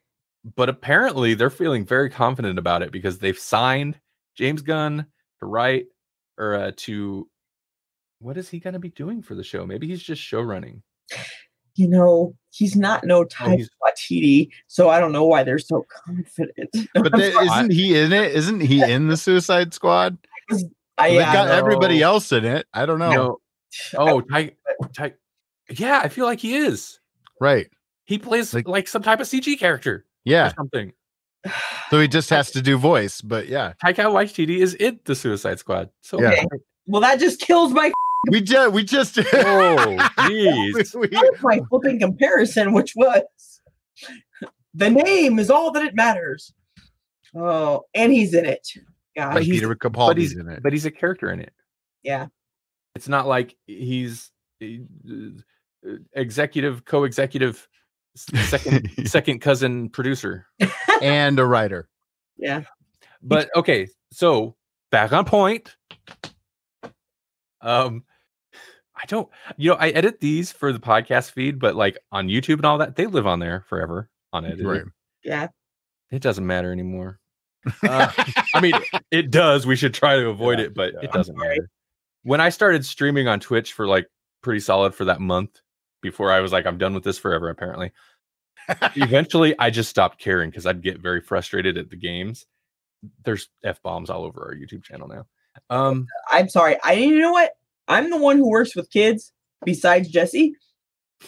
but 0.56 0.70
apparently 0.70 1.34
they're 1.34 1.50
feeling 1.50 1.86
very 1.86 2.10
confident 2.10 2.58
about 2.60 2.82
it 2.84 2.92
because 2.92 3.20
they've 3.20 3.38
signed 3.38 4.00
James 4.36 4.62
Gunn 4.62 5.06
to 5.40 5.46
write 5.46 5.88
or 6.38 6.56
uh, 6.56 6.72
to 6.78 7.28
what 8.20 8.38
is 8.38 8.50
he 8.50 8.60
going 8.60 8.74
to 8.74 8.80
be 8.80 8.90
doing 8.90 9.22
for 9.22 9.36
the 9.36 9.44
show? 9.44 9.66
Maybe 9.66 9.88
he's 9.88 10.02
just 10.02 10.22
show 10.22 10.42
running. 10.42 10.84
You 11.76 11.88
know, 11.88 12.36
he's 12.52 12.76
not 12.76 13.04
no 13.06 13.24
type 13.24 13.58
he's- 13.60 13.70
Waititi, 13.82 14.50
so 14.68 14.90
I 14.90 15.00
don't 15.00 15.12
know 15.12 15.24
why 15.26 15.44
they're 15.44 15.58
so 15.60 15.86
confident. 16.06 16.70
But 16.94 17.12
there, 17.16 17.44
isn't 17.46 17.72
he 17.72 17.98
in 17.98 18.12
it? 18.14 18.34
Isn't 18.34 18.60
he 18.60 18.84
in 18.84 19.08
the 19.08 19.18
Suicide 19.18 19.74
Squad? 19.74 20.18
I, 20.98 21.12
They've 21.12 21.20
got 21.22 21.48
know. 21.48 21.54
everybody 21.56 22.02
else 22.02 22.32
in 22.32 22.44
it. 22.46 22.68
I 22.74 22.86
don't 22.86 23.00
know. 23.00 23.12
No. 23.12 23.38
Oh, 23.98 24.20
Ty, 24.20 24.52
Ty, 24.98 25.14
yeah, 25.70 26.02
I 26.04 26.10
feel 26.10 26.26
like 26.26 26.40
he 26.42 26.58
is. 26.58 27.00
Right. 27.40 27.70
He 28.04 28.18
plays 28.18 28.54
Like- 28.54 28.68
like, 28.68 28.88
some 28.90 29.02
type 29.02 29.22
of 29.22 29.28
CG 29.28 29.58
character 29.58 29.94
or 29.96 30.06
Yeah. 30.26 30.52
something. 30.56 30.92
So 31.90 32.00
he 32.00 32.08
just 32.08 32.30
has 32.30 32.52
to 32.52 32.62
do 32.62 32.78
voice, 32.78 33.20
but 33.22 33.48
yeah. 33.50 33.74
Taika 33.84 34.06
Waititi 34.06 34.60
is 34.60 34.74
in 34.76 35.00
the 35.06 35.14
Suicide 35.16 35.60
Squad. 35.60 35.90
So 36.02 36.22
Yeah. 36.22 36.44
well, 36.86 37.02
that 37.02 37.20
just 37.20 37.42
kills 37.42 37.74
my 37.74 37.92
We 38.30 38.42
just 38.42 38.72
we 38.74 38.84
just 38.84 39.18
oh, 39.20 39.24
jeez. 40.20 40.96
we, 41.00 41.10
my 41.42 41.60
flipping 41.70 42.00
comparison, 42.00 42.72
which 42.74 42.94
was 42.96 43.24
the 44.74 44.90
name 44.90 45.40
is 45.40 45.50
all 45.50 45.72
that 45.72 45.84
it 45.84 45.96
matters. 45.96 46.54
Oh, 47.36 47.84
and 47.94 48.12
he's 48.12 48.34
in 48.34 48.46
it. 48.46 48.68
But 49.16 49.24
God, 49.34 49.44
he's- 49.44 49.60
Peter 49.60 49.76
but 49.76 50.18
he's 50.18 50.36
in 50.36 50.48
it. 50.50 50.62
but 50.64 50.72
he's 50.72 50.86
a 50.86 50.92
character 50.92 51.32
in 51.32 51.40
it. 51.42 51.54
yeah. 52.04 52.28
It's 52.94 53.08
not 53.08 53.26
like 53.26 53.56
he's 53.68 54.32
uh, 54.62 54.68
executive, 56.14 56.84
co-executive, 56.84 57.68
second 58.16 58.90
second 59.08 59.40
cousin 59.40 59.90
producer. 59.90 60.46
and 61.02 61.40
a 61.40 61.46
writer. 61.46 61.88
Yeah. 62.38 62.64
But 63.24 63.50
okay, 63.56 63.88
so 64.12 64.56
back 64.92 65.14
on 65.14 65.24
point. 65.26 65.76
Um, 67.62 68.04
I 69.02 69.06
don't, 69.08 69.28
you 69.58 69.72
know, 69.72 69.78
I 69.78 69.90
edit 69.90 70.20
these 70.20 70.52
for 70.52 70.72
the 70.72 70.80
podcast 70.80 71.32
feed, 71.32 71.60
but 71.60 71.76
like 71.76 71.98
on 72.12 72.28
YouTube 72.28 72.56
and 72.56 72.66
all 72.66 72.78
that, 72.78 72.96
they 72.96 73.08
live 73.08 73.26
on 73.26 73.40
there 73.40 73.66
forever 73.68 74.10
unedited. 74.34 74.66
Right. 74.66 74.84
Yeah. 75.24 75.48
It 76.12 76.22
doesn't 76.22 76.46
matter 76.46 76.72
anymore. 76.72 77.18
Uh, 77.84 78.12
I 78.56 78.60
mean, 78.60 78.74
it 79.12 79.30
does. 79.30 79.68
We 79.68 79.76
should 79.76 79.94
try 79.94 80.16
to 80.16 80.30
avoid 80.30 80.58
Yeah, 80.58 80.66
it, 80.66 80.74
but 80.74 80.94
yeah. 80.94 81.02
it 81.04 81.12
doesn't 81.12 81.38
matter. 81.38 81.70
When 82.24 82.42
I 82.42 82.50
started 82.50 82.84
streaming 82.84 83.28
on 83.28 83.40
Twitch 83.40 83.74
for 83.74 83.86
like 83.88 84.08
pretty 84.42 84.60
solid 84.62 84.96
for 84.96 85.06
that 85.06 85.22
month 85.22 85.62
before 86.02 86.32
I 86.32 86.40
was 86.40 86.52
like, 86.52 86.66
I'm 86.66 86.80
done 86.80 86.96
with 86.96 87.04
this 87.04 87.20
forever, 87.20 87.50
apparently. 87.50 87.92
Eventually, 88.96 89.54
I 89.60 89.70
just 89.70 89.92
stopped 89.92 90.18
caring 90.20 90.50
because 90.50 90.66
I'd 90.66 90.82
get 90.82 91.00
very 91.00 91.22
frustrated 91.22 91.78
at 91.78 91.92
the 91.92 91.96
games. 91.98 92.48
There's 93.26 93.50
F 93.64 93.80
bombs 93.84 94.10
all 94.10 94.24
over 94.24 94.42
our 94.44 94.56
YouTube 94.56 94.84
channel 94.84 95.08
now. 95.08 95.28
Um, 95.70 96.08
I'm 96.32 96.50
sorry. 96.50 96.78
I 96.84 96.94
you 96.94 97.20
know 97.20 97.32
what? 97.32 97.52
I'm 97.88 98.10
the 98.10 98.18
one 98.18 98.38
who 98.38 98.50
works 98.50 98.76
with 98.76 98.90
kids 98.90 99.32
besides 99.66 100.08
Jesse. 100.10 100.54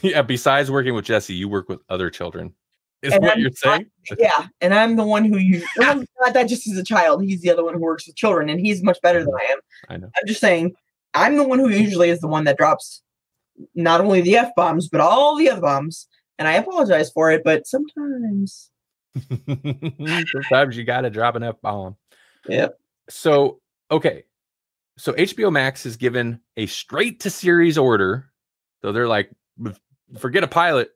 yeah. 0.02 0.22
Besides 0.22 0.72
working 0.72 0.94
with 0.94 1.06
Jesse, 1.06 1.34
you 1.34 1.48
work 1.50 1.70
with 1.70 1.80
other 1.90 2.10
children. 2.10 2.54
Is 3.02 3.12
And 3.14 3.22
what 3.24 3.34
I'm 3.34 3.40
you're 3.40 3.52
saying? 3.52 3.88
Yeah, 4.18 4.48
and 4.62 4.74
I'm 4.74 4.96
the 4.96 5.04
one 5.04 5.26
who 5.26 5.38
you 5.38 5.62
oh 5.80 5.82
well, 5.82 6.04
not 6.22 6.34
that 6.34 6.48
just 6.48 6.68
as 6.68 6.78
a 6.78 6.84
child. 6.84 7.24
He's 7.24 7.42
the 7.42 7.50
other 7.52 7.64
one 7.64 7.74
who 7.74 7.82
works 7.82 8.08
with 8.08 8.16
children, 8.16 8.50
and 8.50 8.60
he's 8.60 8.82
much 8.84 8.98
better 9.02 9.20
than 9.24 9.34
I 9.34 9.52
am. 9.52 9.60
I 9.90 9.98
know. 9.98 10.10
I'm 10.16 10.28
just 10.28 10.40
saying, 10.40 10.74
I'm 11.14 11.36
the 11.36 11.44
one 11.44 11.60
who 11.60 11.70
usually 11.70 12.10
is 12.10 12.20
the 12.22 12.28
one 12.28 12.46
that 12.46 12.58
drops 12.58 13.02
not 13.76 14.02
only 14.02 14.22
the 14.22 14.38
f 14.38 14.52
bombs 14.56 14.88
but 14.90 15.00
all 15.02 15.36
the 15.38 15.50
other 15.50 15.62
bombs, 15.62 16.08
and 16.40 16.48
I 16.48 16.54
apologize 16.54 17.12
for 17.12 17.30
it. 17.32 17.44
But 17.44 17.68
sometimes, 17.68 18.70
Sometimes 20.32 20.78
you 20.78 20.84
got 20.84 21.02
to 21.02 21.10
drop 21.10 21.36
an 21.36 21.44
F 21.44 21.62
bomb. 21.62 21.98
Yep. 22.48 22.78
So, 23.10 23.60
okay. 23.92 24.24
So 24.98 25.14
HBO 25.14 25.52
Max 25.52 25.86
is 25.86 25.98
given 25.98 26.40
a 26.58 26.66
straight 26.68 27.20
to 27.22 27.30
series 27.30 27.78
order. 27.78 28.30
So 28.82 28.92
they're 28.92 29.08
like, 29.08 29.32
forget 30.20 30.44
a 30.44 30.48
pilot. 30.48 30.92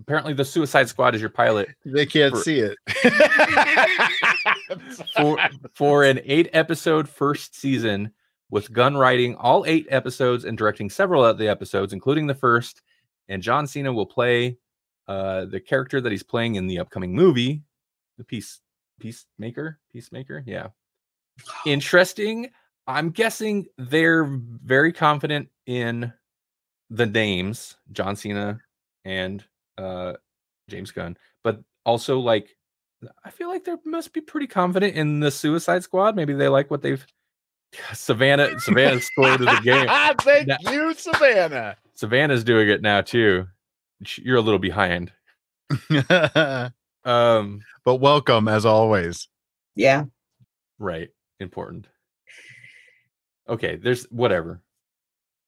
Apparently, 0.00 0.34
the 0.34 0.44
Suicide 0.44 0.88
Squad 0.88 1.14
is 1.14 1.20
your 1.20 1.30
pilot 1.30 1.68
They 1.84 2.06
can't 2.06 2.34
For- 2.34 2.42
see 2.42 2.60
it. 2.60 2.76
for 5.16 5.38
for 5.74 6.04
an 6.04 6.20
eight 6.24 6.48
episode 6.52 7.08
first 7.08 7.56
season 7.56 8.12
with 8.50 8.72
Gunn 8.72 8.96
writing 8.96 9.34
all 9.36 9.64
eight 9.66 9.86
episodes 9.90 10.44
and 10.44 10.56
directing 10.56 10.90
several 10.90 11.24
of 11.24 11.38
the 11.38 11.48
episodes, 11.48 11.92
including 11.92 12.26
the 12.26 12.34
first. 12.34 12.82
And 13.28 13.42
John 13.42 13.66
Cena 13.66 13.92
will 13.92 14.06
play 14.06 14.58
uh, 15.06 15.44
the 15.46 15.60
character 15.60 16.00
that 16.00 16.12
he's 16.12 16.22
playing 16.22 16.54
in 16.54 16.66
the 16.66 16.78
upcoming 16.78 17.14
movie, 17.14 17.62
the 18.16 18.24
Peace 18.24 18.60
Peacemaker. 19.00 19.78
Peacemaker, 19.92 20.42
yeah. 20.46 20.68
Interesting. 21.66 22.50
I'm 22.88 23.10
guessing 23.10 23.66
they're 23.76 24.24
very 24.24 24.92
confident 24.92 25.48
in 25.66 26.12
the 26.90 27.04
names 27.06 27.76
John 27.92 28.16
Cena 28.16 28.60
and 29.04 29.44
uh, 29.76 30.14
James 30.68 30.90
Gunn, 30.90 31.16
but 31.44 31.60
also 31.84 32.18
like 32.18 32.56
I 33.24 33.30
feel 33.30 33.48
like 33.48 33.64
they 33.64 33.74
must 33.84 34.12
be 34.12 34.20
pretty 34.22 34.46
confident 34.48 34.96
in 34.96 35.20
the 35.20 35.30
Suicide 35.30 35.84
Squad. 35.84 36.16
Maybe 36.16 36.32
they 36.32 36.48
like 36.48 36.70
what 36.70 36.82
they've 36.82 37.06
Savannah 37.92 38.58
Savannah's 38.58 39.04
scored 39.04 39.40
the 39.40 39.60
game. 39.62 39.86
Thank 40.22 40.48
Now- 40.48 40.72
you, 40.72 40.94
Savannah. 40.94 41.76
Savannah's 41.94 42.42
doing 42.42 42.68
it 42.70 42.80
now 42.80 43.02
too. 43.02 43.46
You're 44.16 44.38
a 44.38 44.40
little 44.40 44.58
behind. 44.58 45.12
Um, 47.04 47.60
but 47.84 47.96
welcome 47.96 48.48
as 48.48 48.66
always. 48.66 49.28
yeah, 49.76 50.04
right, 50.78 51.08
important. 51.40 51.86
Okay, 53.48 53.76
there's 53.76 54.04
whatever. 54.04 54.60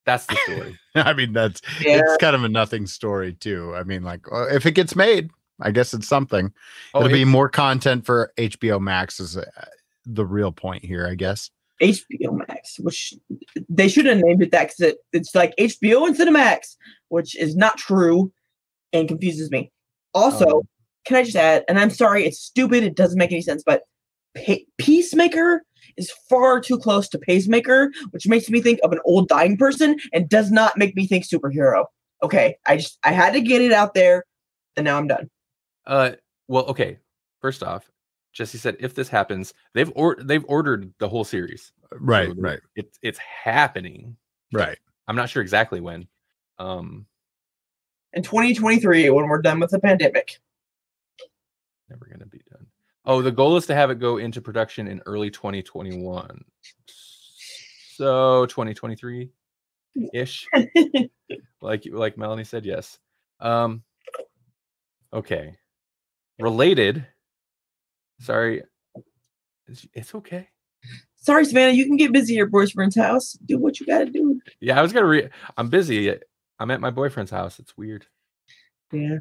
That's 0.07 0.27
the 0.27 0.37
story. 0.45 0.79
I 0.95 1.13
mean, 1.13 1.33
that's 1.33 1.61
yeah. 1.81 2.01
it's 2.01 2.17
kind 2.17 2.35
of 2.35 2.45
a 2.45 2.49
nothing 2.49 2.87
story 2.87 3.35
too. 3.35 3.75
I 3.77 3.83
mean, 3.85 4.03
like 4.03 4.21
uh, 4.33 4.47
if 4.49 4.67
it 4.67 4.73
gets 4.73 4.97
made, 4.97 5.31
I 5.61 5.71
guess 5.71 5.93
it's 5.93 6.09
something. 6.09 6.53
Oh, 6.95 7.01
It'll 7.01 7.13
be 7.13 7.25
more 7.25 7.49
content 7.49 8.07
for 8.07 8.33
HBO 8.37 8.81
Max 8.81 9.21
is 9.21 9.37
uh, 9.37 9.45
the 10.07 10.25
real 10.25 10.53
point 10.53 10.85
here, 10.85 11.07
I 11.07 11.15
guess. 11.15 11.51
HBO 11.83 12.47
Max, 12.49 12.79
which 12.79 13.15
they 13.69 13.89
should 13.89 14.07
have 14.07 14.19
named 14.19 14.43
it 14.43 14.51
that 14.51 14.65
because 14.69 14.81
it, 14.81 14.99
it's 15.13 15.35
like 15.35 15.55
HBO 15.57 16.07
and 16.07 16.17
Cinemax, 16.17 16.77
which 17.09 17.37
is 17.37 17.57
not 17.57 17.79
true 17.79 18.33
and 18.93 19.09
confuses 19.09 19.51
me. 19.51 19.71
Also, 20.15 20.59
Um, 20.59 20.69
can 21.07 21.17
I 21.17 21.23
just 21.23 21.37
add, 21.37 21.65
and 21.69 21.79
I'm 21.79 21.91
sorry, 21.91 22.27
it's 22.27 22.39
stupid, 22.39 22.85
it 22.85 22.97
doesn't 22.97 23.19
make 23.19 23.33
any 23.33 23.41
sense, 23.41 23.63
but 23.65 23.85
pa- 24.37 24.65
Peacemaker 24.79 25.63
is 25.97 26.11
far 26.29 26.61
too 26.61 26.79
close 26.79 27.09
to 27.09 27.19
Pacemaker, 27.19 27.91
which 28.11 28.27
makes 28.27 28.49
me 28.49 28.61
think 28.61 28.81
of 28.85 28.93
an 28.93 29.01
old 29.05 29.29
dying 29.29 29.57
person 29.57 29.97
and 30.13 30.29
does 30.29 30.51
not 30.51 30.77
make 30.79 30.95
me 30.97 31.07
think 31.07 31.25
superhero. 31.27 31.87
Okay, 32.23 32.57
I 32.67 32.77
just 32.77 32.99
I 33.03 33.13
had 33.13 33.33
to 33.33 33.41
get 33.41 33.63
it 33.63 33.73
out 33.73 33.95
there, 33.95 34.25
and 34.77 34.85
now 34.85 34.99
I'm 34.99 35.07
done. 35.07 35.31
Uh, 35.87 36.13
well, 36.49 36.65
okay. 36.67 36.99
First 37.41 37.63
off, 37.63 37.91
Jesse 38.33 38.59
said 38.59 38.77
if 38.81 38.95
this 38.95 39.09
happens, 39.09 39.55
they've 39.75 39.91
or 39.95 40.17
they've 40.21 40.45
ordered 40.47 40.93
the 40.99 41.09
whole 41.09 41.25
series. 41.25 41.73
Right, 41.93 42.29
So 42.29 42.35
right, 42.39 42.61
It's 42.77 42.99
it's 43.03 43.19
happening. 43.19 44.17
right. 44.53 44.79
I'm 45.09 45.17
not 45.17 45.29
sure 45.29 45.43
exactly 45.43 45.81
when. 45.81 46.07
Um, 46.59 47.07
In 48.13 48.23
2023, 48.23 49.11
when 49.11 49.27
we're 49.27 49.43
done 49.43 49.59
with 49.59 49.71
the 49.71 49.81
pandemic, 49.81 50.39
never 51.89 52.05
gonna 52.07 52.27
be 52.27 52.39
done. 52.39 52.40
Oh, 53.11 53.23
the 53.23 53.33
goal 53.33 53.57
is 53.57 53.67
to 53.67 53.75
have 53.75 53.91
it 53.91 53.99
go 53.99 54.19
into 54.19 54.41
production 54.41 54.87
in 54.87 55.03
early 55.05 55.33
2021. 55.33 56.45
So 57.97 58.47
2023 58.47 59.29
ish. 60.15 60.47
like 61.61 61.83
like 61.91 62.17
Melanie 62.17 62.45
said, 62.45 62.65
yes. 62.65 63.01
Um, 63.41 63.83
okay. 65.13 65.57
Related. 66.39 67.05
Sorry. 68.21 68.63
It's, 69.67 69.89
it's 69.93 70.15
okay. 70.15 70.49
sorry, 71.17 71.45
Savannah, 71.47 71.73
you 71.73 71.87
can 71.87 71.97
get 71.97 72.13
busy 72.13 72.35
at 72.35 72.37
your 72.37 72.47
boyfriend's 72.47 72.95
house. 72.95 73.33
Do 73.45 73.59
what 73.59 73.81
you 73.81 73.87
gotta 73.87 74.07
do. 74.07 74.41
Yeah, 74.61 74.79
I 74.79 74.83
was 74.83 74.93
gonna 74.93 75.07
read. 75.07 75.31
I'm 75.57 75.69
busy. 75.69 76.17
I'm 76.61 76.71
at 76.71 76.81
my 76.81 76.91
boyfriend's 76.91 77.33
house. 77.33 77.59
It's 77.59 77.77
weird. 77.77 78.07
Yeah. 78.93 79.19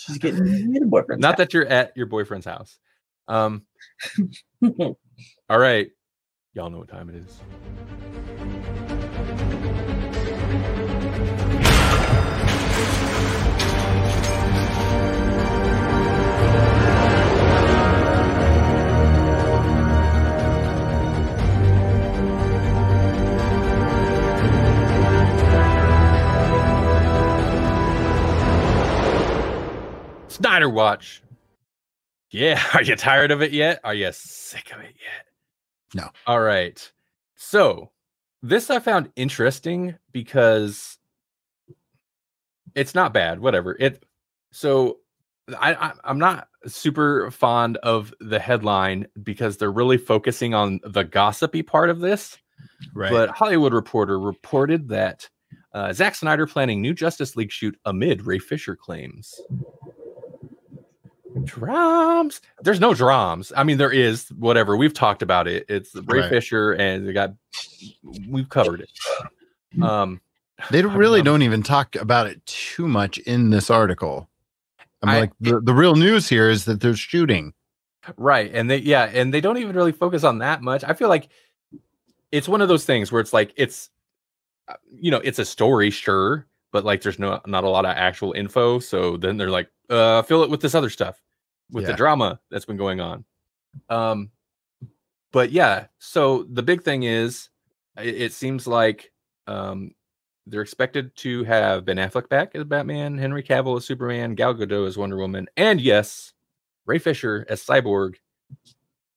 She's 0.00 0.18
getting 0.18 0.76
a 0.82 0.86
boyfriend's 0.86 1.22
Not 1.22 1.36
that 1.36 1.52
you're 1.52 1.66
at 1.66 1.96
your 1.96 2.06
boyfriend's 2.06 2.46
house. 2.46 2.78
Um. 3.28 3.66
All 4.62 5.58
right, 5.58 5.90
y'all 6.54 6.70
know 6.70 6.78
what 6.78 6.88
time 6.88 7.10
it 7.10 7.16
is. 7.16 7.40
Snyder 30.40 30.68
Watch. 30.68 31.22
Yeah, 32.30 32.62
are 32.74 32.82
you 32.82 32.96
tired 32.96 33.30
of 33.30 33.42
it 33.42 33.52
yet? 33.52 33.80
Are 33.84 33.94
you 33.94 34.10
sick 34.12 34.72
of 34.72 34.80
it 34.80 34.94
yet? 35.00 35.26
No. 35.94 36.08
All 36.26 36.40
right. 36.40 36.90
So, 37.36 37.90
this 38.42 38.70
I 38.70 38.78
found 38.78 39.10
interesting 39.16 39.96
because 40.12 40.98
it's 42.74 42.94
not 42.94 43.12
bad, 43.12 43.40
whatever. 43.40 43.76
It 43.78 44.04
so 44.52 44.98
I, 45.58 45.74
I 45.74 45.92
I'm 46.04 46.18
not 46.18 46.48
super 46.66 47.30
fond 47.30 47.76
of 47.78 48.14
the 48.20 48.38
headline 48.38 49.06
because 49.22 49.56
they're 49.56 49.72
really 49.72 49.98
focusing 49.98 50.54
on 50.54 50.80
the 50.84 51.02
gossipy 51.02 51.62
part 51.62 51.90
of 51.90 52.00
this. 52.00 52.38
Right. 52.94 53.10
But 53.10 53.30
Hollywood 53.30 53.72
Reporter 53.72 54.18
reported 54.18 54.88
that 54.88 55.28
uh, 55.72 55.92
Zack 55.92 56.14
Snyder 56.14 56.46
planning 56.46 56.80
new 56.80 56.94
Justice 56.94 57.36
League 57.36 57.52
shoot 57.52 57.78
amid 57.84 58.26
Ray 58.26 58.38
Fisher 58.38 58.76
claims. 58.76 59.40
Drums. 61.44 62.40
There's 62.60 62.80
no 62.80 62.94
drums. 62.94 63.52
I 63.56 63.64
mean, 63.64 63.78
there 63.78 63.92
is 63.92 64.28
whatever. 64.30 64.76
We've 64.76 64.94
talked 64.94 65.22
about 65.22 65.46
it. 65.48 65.66
It's 65.68 65.94
Ray 65.94 66.20
Right. 66.20 66.28
Fisher, 66.28 66.72
and 66.72 67.06
they 67.06 67.12
got. 67.12 67.34
We've 68.28 68.48
covered 68.48 68.80
it. 68.80 68.90
Um, 69.82 70.20
they 70.70 70.82
don't, 70.82 70.96
really 70.96 71.22
don't 71.22 71.42
even 71.42 71.62
talk 71.62 71.94
about 71.96 72.26
it 72.26 72.44
too 72.44 72.88
much 72.88 73.18
in 73.18 73.50
this 73.50 73.70
article. 73.70 74.28
I'm 75.02 75.08
I- 75.08 75.20
like 75.20 75.32
the, 75.40 75.60
the 75.60 75.72
real 75.72 75.94
news 75.96 76.28
here 76.28 76.50
is 76.50 76.64
that 76.66 76.80
they're 76.80 76.94
shooting. 76.96 77.54
right, 78.16 78.50
and 78.52 78.68
they 78.68 78.78
yeah, 78.78 79.04
and 79.04 79.32
they 79.32 79.40
don't 79.40 79.58
even 79.58 79.74
really 79.76 79.92
focus 79.92 80.24
on 80.24 80.38
that 80.38 80.62
much. 80.62 80.82
I 80.84 80.92
feel 80.94 81.08
like 81.08 81.28
it's 82.32 82.48
one 82.48 82.60
of 82.60 82.68
those 82.68 82.84
things 82.84 83.10
where 83.10 83.20
it's 83.20 83.32
like 83.32 83.52
it's, 83.56 83.90
uh, 84.68 84.74
you 84.92 85.10
know, 85.10 85.18
it's 85.18 85.38
a 85.38 85.44
story, 85.44 85.90
sure, 85.90 86.46
but 86.72 86.84
like 86.84 87.02
there's 87.02 87.18
no 87.18 87.40
not 87.46 87.64
a 87.64 87.68
lot 87.68 87.84
of 87.84 87.96
actual 87.96 88.32
info. 88.32 88.78
So 88.78 89.16
then 89.16 89.36
they're 89.36 89.50
like, 89.50 89.70
uh, 89.88 90.22
fill 90.22 90.42
it 90.42 90.50
with 90.50 90.60
this 90.60 90.74
other 90.74 90.90
stuff, 90.90 91.20
with 91.70 91.86
the 91.86 91.94
drama 91.94 92.40
that's 92.50 92.64
been 92.64 92.76
going 92.76 93.00
on. 93.00 93.24
Um, 93.88 94.30
but 95.32 95.52
yeah, 95.52 95.86
so 95.98 96.44
the 96.50 96.62
big 96.62 96.82
thing 96.82 97.04
is, 97.04 97.50
it, 97.96 98.22
it 98.22 98.32
seems 98.32 98.66
like 98.66 99.12
um, 99.46 99.92
they're 100.46 100.62
expected 100.62 101.14
to 101.16 101.44
have 101.44 101.84
Ben 101.84 101.96
Affleck 101.96 102.28
back 102.28 102.54
as 102.54 102.64
Batman, 102.64 103.18
Henry 103.18 103.42
Cavill 103.42 103.76
as 103.76 103.84
Superman, 103.84 104.34
Gal 104.34 104.54
Gadot 104.54 104.88
as 104.88 104.98
Wonder 104.98 105.16
Woman, 105.16 105.48
and 105.56 105.80
yes, 105.80 106.32
Ray 106.86 106.98
Fisher 106.98 107.46
as 107.48 107.62
Cyborg. 107.64 108.16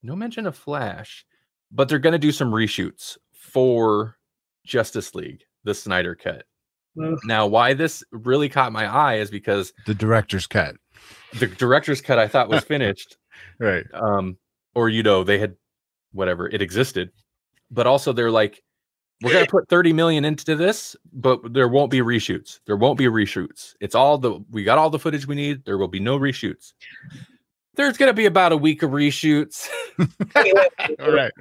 No 0.03 0.15
mention 0.15 0.45
of 0.45 0.55
Flash, 0.55 1.25
but 1.71 1.87
they're 1.87 1.99
going 1.99 2.13
to 2.13 2.19
do 2.19 2.31
some 2.31 2.51
reshoots 2.51 3.17
for 3.31 4.17
Justice 4.65 5.15
League, 5.15 5.45
the 5.63 5.73
Snyder 5.73 6.13
Cut. 6.15 6.45
Ugh. 7.01 7.17
Now, 7.25 7.47
why 7.47 7.73
this 7.73 8.03
really 8.11 8.49
caught 8.49 8.71
my 8.71 8.85
eye 8.85 9.15
is 9.15 9.31
because 9.31 9.73
The 9.85 9.95
director's 9.95 10.45
cut. 10.47 10.75
the 11.39 11.47
director's 11.47 12.01
cut 12.01 12.19
I 12.19 12.27
thought 12.27 12.49
was 12.49 12.63
finished, 12.65 13.17
Right. 13.59 13.85
um, 13.93 14.37
or 14.75 14.89
you 14.89 15.03
know 15.03 15.23
they 15.23 15.39
had 15.39 15.55
whatever 16.11 16.47
it 16.49 16.61
existed, 16.61 17.09
but 17.71 17.87
also 17.87 18.13
they're 18.13 18.31
like, 18.31 18.61
we're 19.21 19.31
gonna 19.33 19.45
put 19.47 19.69
30 19.69 19.93
million 19.93 20.25
into 20.25 20.55
this, 20.55 20.95
but 21.13 21.53
there 21.53 21.67
won't 21.69 21.89
be 21.89 21.99
reshoots. 21.99 22.59
There 22.65 22.75
won't 22.75 22.97
be 22.97 23.05
reshoots. 23.05 23.73
It's 23.79 23.95
all 23.95 24.17
the 24.17 24.39
we 24.51 24.63
got 24.63 24.77
all 24.77 24.89
the 24.89 24.99
footage 24.99 25.25
we 25.25 25.35
need. 25.35 25.63
There 25.65 25.77
will 25.77 25.87
be 25.87 25.99
no 25.99 26.19
reshoots. 26.19 26.73
There's 27.75 27.97
gonna 27.97 28.13
be 28.13 28.25
about 28.25 28.51
a 28.51 28.57
week 28.57 28.83
of 28.83 28.91
reshoots. 28.91 29.67
Wait, 29.97 30.09
wait, 30.35 30.55
wait, 30.79 30.99
All 31.01 31.11
right. 31.13 31.31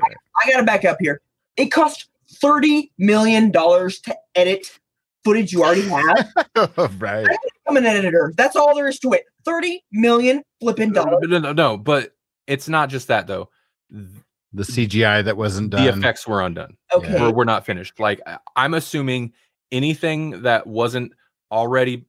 I 0.43 0.51
gotta 0.51 0.63
back 0.65 0.85
up 0.85 0.97
here. 1.01 1.21
It 1.57 1.67
cost 1.67 2.09
thirty 2.41 2.93
million 2.99 3.51
dollars 3.51 3.99
to 4.03 4.17
edit 4.37 4.79
footage 5.25 5.53
you 5.53 5.63
already 5.65 5.83
have. 5.89 6.33
right. 7.01 7.27
I'm 7.69 7.77
an 7.77 7.87
editor. 7.87 8.33
That's 8.37 8.57
all 8.57 8.75
there 8.75 8.89
is 8.89 8.99
to 9.01 9.13
it. 9.13 9.25
Thirty 9.45 9.85
million 9.93 10.43
flipping 10.61 10.93
dollars. 10.93 11.21
no, 11.29 11.39
no, 11.39 11.53
no, 11.53 11.77
but 11.77 12.13
it's 12.47 12.69
not 12.69 12.89
just 12.91 13.09
that 13.09 13.27
though. 13.27 13.49
The 13.91 14.63
CGI 14.65 15.25
that 15.25 15.37
wasn't 15.37 15.71
done. 15.71 15.85
The 15.85 15.91
effects 15.93 16.27
were 16.27 16.43
undone. 16.43 16.77
Okay. 16.93 17.19
We're, 17.21 17.33
we're 17.33 17.45
not 17.45 17.65
finished. 17.65 17.99
Like 17.99 18.21
I- 18.27 18.39
I'm 18.57 18.75
assuming 18.75 19.33
anything 19.71 20.43
that 20.43 20.67
wasn't 20.67 21.13
already 21.51 22.07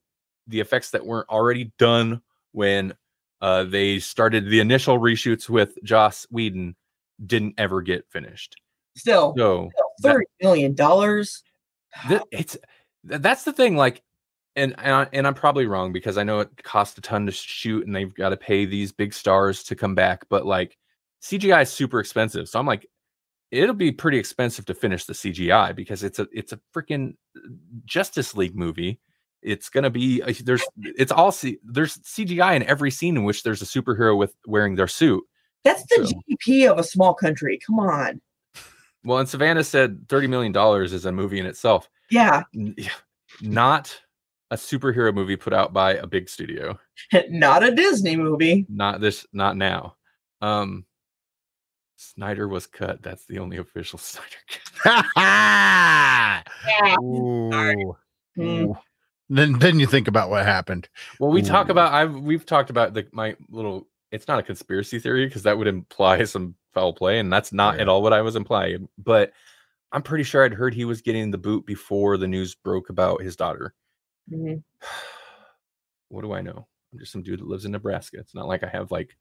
the 0.48 0.60
effects 0.60 0.92
that 0.92 1.06
weren't 1.06 1.30
already 1.30 1.72
done 1.80 2.22
when 2.52 2.94
uh, 3.42 3.64
they 3.64 4.00
started 4.00 4.50
the 4.50 4.60
initial 4.60 5.00
reshoots 5.00 5.48
with 5.50 5.78
Joss 5.84 6.28
Whedon 6.32 6.76
didn't 7.26 7.56
ever 7.58 7.82
get 7.82 8.06
finished. 8.10 8.56
Still, 8.98 9.34
So 9.38 9.70
still 10.00 10.12
thirty 10.12 10.26
million 10.42 10.76
dollars. 10.76 11.44
th- 12.08 12.22
it's 12.32 12.54
th- 12.54 12.64
that's 13.04 13.44
the 13.44 13.54
thing. 13.54 13.76
Like, 13.76 14.02
and 14.56 14.76
and, 14.78 14.94
I, 14.94 15.08
and 15.14 15.26
I'm 15.28 15.34
probably 15.34 15.66
wrong 15.66 15.92
because 15.92 16.18
I 16.18 16.24
know 16.24 16.40
it 16.40 16.64
costs 16.64 16.98
a 16.98 17.02
ton 17.02 17.26
to 17.26 17.32
shoot 17.32 17.86
and 17.86 17.96
they've 17.96 18.14
got 18.14 18.30
to 18.30 18.38
pay 18.38 18.66
these 18.66 18.92
big 18.92 19.14
stars 19.14 19.64
to 19.66 19.76
come 19.76 19.96
back. 19.96 20.26
But 20.30 20.46
like 20.46 20.78
CGI 21.24 21.64
is 21.64 21.70
super 21.70 22.00
expensive, 22.00 22.48
so 22.50 22.60
I'm 22.60 22.66
like, 22.68 22.88
it'll 23.52 23.76
be 23.76 23.92
pretty 23.92 24.18
expensive 24.18 24.66
to 24.66 24.74
finish 24.74 25.06
the 25.06 25.14
CGI 25.14 25.76
because 25.76 26.04
it's 26.04 26.20
a 26.20 26.28
it's 26.32 26.54
a 26.54 26.60
freaking 26.76 27.16
uh, 27.38 27.42
Justice 27.86 28.36
League 28.36 28.56
movie. 28.56 29.00
It's 29.42 29.70
gonna 29.70 29.90
be 29.90 30.22
uh, 30.22 30.34
there's 30.44 30.64
it's 30.82 31.12
all 31.12 31.32
C, 31.32 31.58
there's 31.64 31.98
CGI 31.98 32.56
in 32.56 32.64
every 32.64 32.92
scene 32.92 33.18
in 33.18 33.24
which 33.24 33.44
there's 33.44 33.62
a 33.62 33.66
superhero 33.66 34.18
with 34.18 34.36
wearing 34.48 34.76
their 34.76 34.88
suit. 34.88 35.24
That's 35.64 35.84
the 35.84 36.08
So- 36.08 36.14
GDP 36.30 36.70
of 36.72 36.78
a 36.78 36.84
small 36.84 37.14
country. 37.14 37.60
Come 37.66 37.80
on. 37.80 38.22
Well, 39.06 39.18
and 39.18 39.28
Savannah 39.28 39.64
said 39.66 40.08
thirty 40.08 40.28
million 40.28 40.52
dollars 40.54 40.94
is 40.94 41.06
a 41.06 41.12
movie 41.12 41.40
in 41.40 41.46
itself. 41.46 41.90
Yeah, 42.14 42.44
N- 42.56 42.76
Not 43.42 44.00
a 44.52 44.56
superhero 44.56 45.14
movie 45.14 45.36
put 45.36 45.52
out 45.54 45.74
by 45.74 45.96
a 45.96 46.06
big 46.06 46.30
studio. 46.30 46.80
not 47.30 47.64
a 47.64 47.74
Disney 47.74 48.16
movie. 48.16 48.66
Not 48.70 49.02
this, 49.02 49.26
not 49.34 49.58
now. 49.58 49.96
Um 50.42 50.86
Snyder 51.98 52.48
was 52.48 52.68
cut. 52.68 53.02
That's 53.02 53.26
the 53.26 53.40
only 53.40 53.58
official 53.58 53.98
Snyder 54.12 54.28
cut. 54.76 55.06
Yeah. 56.68 56.96
Ooh. 57.02 57.96
Hmm. 58.36 58.42
Ooh. 58.42 58.78
Then 59.30 59.58
then 59.60 59.80
you 59.80 59.88
think 59.88 60.08
about 60.08 60.30
what 60.30 60.46
happened. 60.46 60.88
Well, 61.20 61.32
we 61.32 61.42
talk 61.42 61.70
about 61.70 61.94
I've 61.94 62.14
we've 62.14 62.46
talked 62.46 62.70
about 62.70 62.94
the 62.94 63.08
my 63.12 63.36
little 63.50 63.88
it's 64.12 64.28
not 64.28 64.38
a 64.38 64.44
conspiracy 64.44 65.00
theory 65.00 65.26
because 65.26 65.44
that 65.44 65.58
would 65.58 65.68
imply 65.68 66.24
some 66.26 66.56
foul 66.74 66.94
play, 66.94 67.18
and 67.20 67.34
that's 67.34 67.52
not 67.52 67.80
at 67.80 67.90
all 67.90 68.04
what 68.04 68.14
I 68.14 68.22
was 68.22 68.36
implying. 68.36 68.88
But 68.98 69.32
I'm 69.94 70.02
pretty 70.02 70.24
sure 70.24 70.44
I'd 70.44 70.54
heard 70.54 70.74
he 70.74 70.86
was 70.86 71.02
getting 71.02 71.32
the 71.32 71.38
boot 71.38 71.66
before 71.66 72.18
the 72.18 72.28
news 72.28 72.56
broke 72.56 72.90
about 72.90 73.22
his 73.22 73.36
daughter. 73.36 73.74
Mhm. 74.32 74.64
What 76.10 76.22
do 76.22 76.34
I 76.34 76.42
know? 76.42 76.68
I'm 76.92 77.00
just 77.00 77.12
some 77.12 77.24
dude 77.24 77.40
that 77.40 77.48
lives 77.48 77.66
in 77.66 77.72
Nebraska. 77.72 78.18
It's 78.20 78.36
not 78.36 78.48
like 78.48 78.64
I 78.64 78.68
have 78.68 78.92
like 78.92 79.18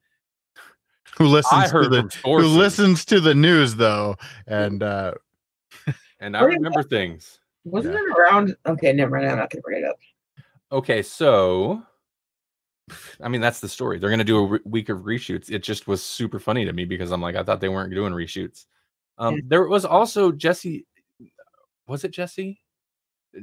Who 1.17 1.25
listens 1.27 1.63
I 1.63 1.67
to 1.67 1.73
heard 1.73 1.91
the 1.91 2.19
who 2.23 2.37
listens 2.49 3.05
to 3.07 3.19
the 3.21 3.35
news 3.35 3.75
though? 3.77 4.17
And 4.47 4.83
uh 4.83 5.15
and 6.21 6.37
I 6.37 6.43
remember 6.43 6.83
things. 6.83 7.39
Wasn't 7.65 7.95
Yeah. 7.95 8.01
it 8.01 8.19
around? 8.19 8.57
Okay, 8.67 8.93
never 8.93 9.17
mind. 9.17 9.31
I'm 9.31 9.39
not 9.39 9.49
gonna 9.51 9.63
bring 9.63 9.83
it 9.83 9.89
up. 9.89 9.97
Okay, 10.71 11.01
so 11.01 11.83
I 13.23 13.29
mean 13.29 13.41
that's 13.41 13.61
the 13.61 13.69
story. 13.71 13.99
They're 13.99 14.11
gonna 14.11 14.23
do 14.25 14.37
a 14.39 14.47
re- 14.47 14.61
week 14.67 14.91
of 14.91 14.99
reshoots. 14.99 15.51
It 15.51 15.63
just 15.63 15.87
was 15.87 16.03
super 16.03 16.39
funny 16.39 16.67
to 16.67 16.73
me 16.75 16.85
because 16.85 17.11
I'm 17.11 17.23
like 17.23 17.37
I 17.37 17.43
thought 17.43 17.61
they 17.63 17.71
weren't 17.71 17.95
doing 17.95 18.13
reshoots. 18.13 18.67
Um, 19.19 19.37
Yeah. 19.37 19.41
there 19.47 19.67
was 19.69 19.85
also 19.85 20.33
Jesse. 20.33 20.87
Was 21.87 22.05
it 22.05 22.11
Jesse? 22.13 22.61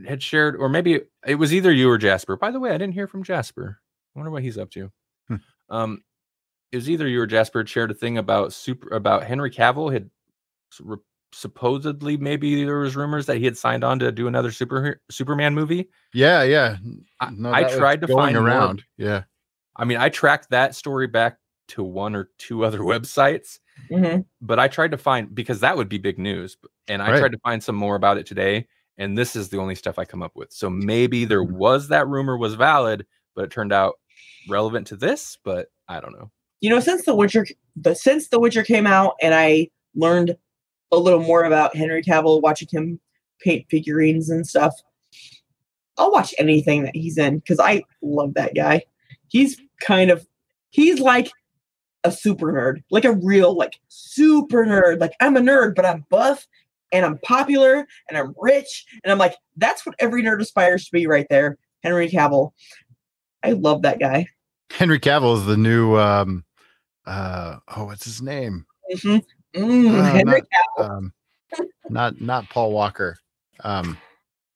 Had 0.07 0.21
shared, 0.21 0.55
or 0.55 0.69
maybe 0.69 1.01
it 1.25 1.35
was 1.35 1.53
either 1.53 1.71
you 1.71 1.89
or 1.89 1.97
Jasper. 1.97 2.35
By 2.37 2.51
the 2.51 2.59
way, 2.59 2.69
I 2.71 2.77
didn't 2.77 2.93
hear 2.93 3.07
from 3.07 3.23
Jasper. 3.23 3.79
I 4.15 4.19
wonder 4.19 4.31
what 4.31 4.43
he's 4.43 4.57
up 4.57 4.69
to. 4.71 4.91
Hmm. 5.27 5.35
Um, 5.69 6.03
it 6.71 6.75
was 6.77 6.89
either 6.89 7.07
you 7.07 7.21
or 7.21 7.25
Jasper 7.27 7.59
had 7.59 7.69
shared 7.69 7.89
a 7.91 7.95
thing 7.95 8.17
about 8.19 8.53
super 8.53 8.89
about 8.95 9.23
Henry 9.23 9.49
Cavill 9.49 9.91
had 9.91 10.09
re- 10.79 10.97
supposedly 11.31 12.17
maybe 12.17 12.63
there 12.63 12.79
was 12.79 12.95
rumors 12.95 13.25
that 13.27 13.37
he 13.37 13.45
had 13.45 13.57
signed 13.57 13.83
on 13.83 13.97
to 13.99 14.11
do 14.11 14.27
another 14.27 14.51
super 14.51 14.99
Superman 15.09 15.53
movie. 15.55 15.89
yeah, 16.13 16.43
yeah. 16.43 16.77
I- 17.19 17.29
No, 17.31 17.49
I 17.51 17.63
was 17.63 17.75
tried 17.77 18.01
to 18.01 18.07
find 18.07 18.35
more- 18.35 18.45
around. 18.45 18.83
Yeah. 18.97 19.23
I 19.75 19.85
mean, 19.85 19.97
I 19.97 20.09
tracked 20.09 20.49
that 20.51 20.75
story 20.75 21.07
back 21.07 21.37
to 21.69 21.83
one 21.83 22.15
or 22.15 22.29
two 22.37 22.65
other 22.65 22.79
websites, 22.93 23.59
Mhm. 23.91 24.25
but 24.41 24.59
I 24.59 24.67
tried 24.67 24.91
to 24.91 24.97
find 24.97 25.33
because 25.33 25.59
that 25.61 25.75
would 25.77 25.89
be 25.89 25.97
big 25.97 26.19
news. 26.19 26.57
And 26.87 27.01
I 27.01 27.11
Right. 27.11 27.19
tried 27.19 27.31
to 27.31 27.39
find 27.39 27.63
some 27.63 27.75
more 27.75 27.95
about 27.95 28.17
it 28.17 28.25
today, 28.25 28.67
and 28.97 29.17
this 29.17 29.35
is 29.35 29.49
the 29.49 29.57
only 29.57 29.75
stuff 29.75 29.97
I 29.99 30.05
come 30.05 30.21
up 30.23 30.35
with. 30.35 30.51
So 30.53 30.69
maybe 30.69 31.25
there 31.25 31.43
Mhm. 31.43 31.51
was 31.53 31.87
that 31.89 32.07
rumor 32.07 32.37
was 32.37 32.55
valid, 32.55 33.05
but 33.35 33.45
it 33.45 33.51
turned 33.51 33.73
out 33.73 33.95
relevant 34.47 34.87
to 34.87 34.95
this. 34.95 35.37
But 35.43 35.69
I 35.87 35.99
don't 35.99 36.13
know. 36.13 36.31
You 36.61 36.69
know, 36.69 36.79
since 36.79 37.05
the 37.05 37.15
Witcher, 37.15 37.47
the 37.75 37.95
since 37.95 38.27
the 38.29 38.39
Witcher 38.39 38.63
came 38.63 38.85
out, 38.87 39.15
and 39.21 39.33
I 39.33 39.69
learned 39.95 40.35
a 40.91 40.97
little 40.97 41.21
more 41.21 41.43
about 41.43 41.75
Henry 41.75 42.01
Cavill, 42.03 42.41
watching 42.41 42.67
him 42.71 42.99
paint 43.41 43.65
figurines 43.69 44.29
and 44.29 44.45
stuff. 44.47 44.73
I'll 45.97 46.11
watch 46.11 46.33
anything 46.37 46.83
that 46.83 46.95
he's 46.95 47.17
in 47.17 47.39
because 47.39 47.59
I 47.59 47.83
love 48.01 48.33
that 48.35 48.55
guy. 48.55 48.83
He's 49.27 49.59
kind 49.81 50.11
of, 50.11 50.25
he's 50.69 50.99
like 50.99 51.31
a 52.03 52.11
super 52.11 52.51
nerd, 52.53 52.83
like 52.91 53.05
a 53.05 53.11
real 53.13 53.55
like 53.55 53.79
super 53.87 54.65
nerd. 54.65 54.99
Like 54.99 55.13
I'm 55.19 55.35
a 55.37 55.41
nerd, 55.41 55.75
but 55.75 55.85
I'm 55.85 56.05
buff 56.09 56.47
and 56.91 57.05
I'm 57.05 57.17
popular 57.19 57.87
and 58.07 58.17
I'm 58.17 58.33
rich 58.39 58.85
and 59.03 59.11
I'm 59.11 59.17
like 59.17 59.35
that's 59.57 59.85
what 59.85 59.95
every 59.99 60.23
nerd 60.23 60.41
aspires 60.41 60.85
to 60.85 60.91
be 60.91 61.07
right 61.07 61.27
there. 61.29 61.57
Henry 61.83 62.09
Cavill. 62.09 62.51
I 63.43 63.51
love 63.51 63.83
that 63.83 63.99
guy. 63.99 64.27
Henry 64.71 64.99
Cavill 64.99 65.37
is 65.37 65.45
the 65.45 65.57
new 65.57 65.97
um 65.97 66.45
uh 67.05 67.57
oh 67.75 67.85
what's 67.85 68.05
his 68.05 68.21
name? 68.21 68.65
Mhm. 68.93 69.23
Mm, 69.55 69.99
Uh, 69.99 70.03
Henry 70.03 70.41
Um 70.77 71.13
not 71.89 72.21
not 72.21 72.49
Paul 72.49 72.71
Walker. 72.71 73.17
Um 73.63 73.97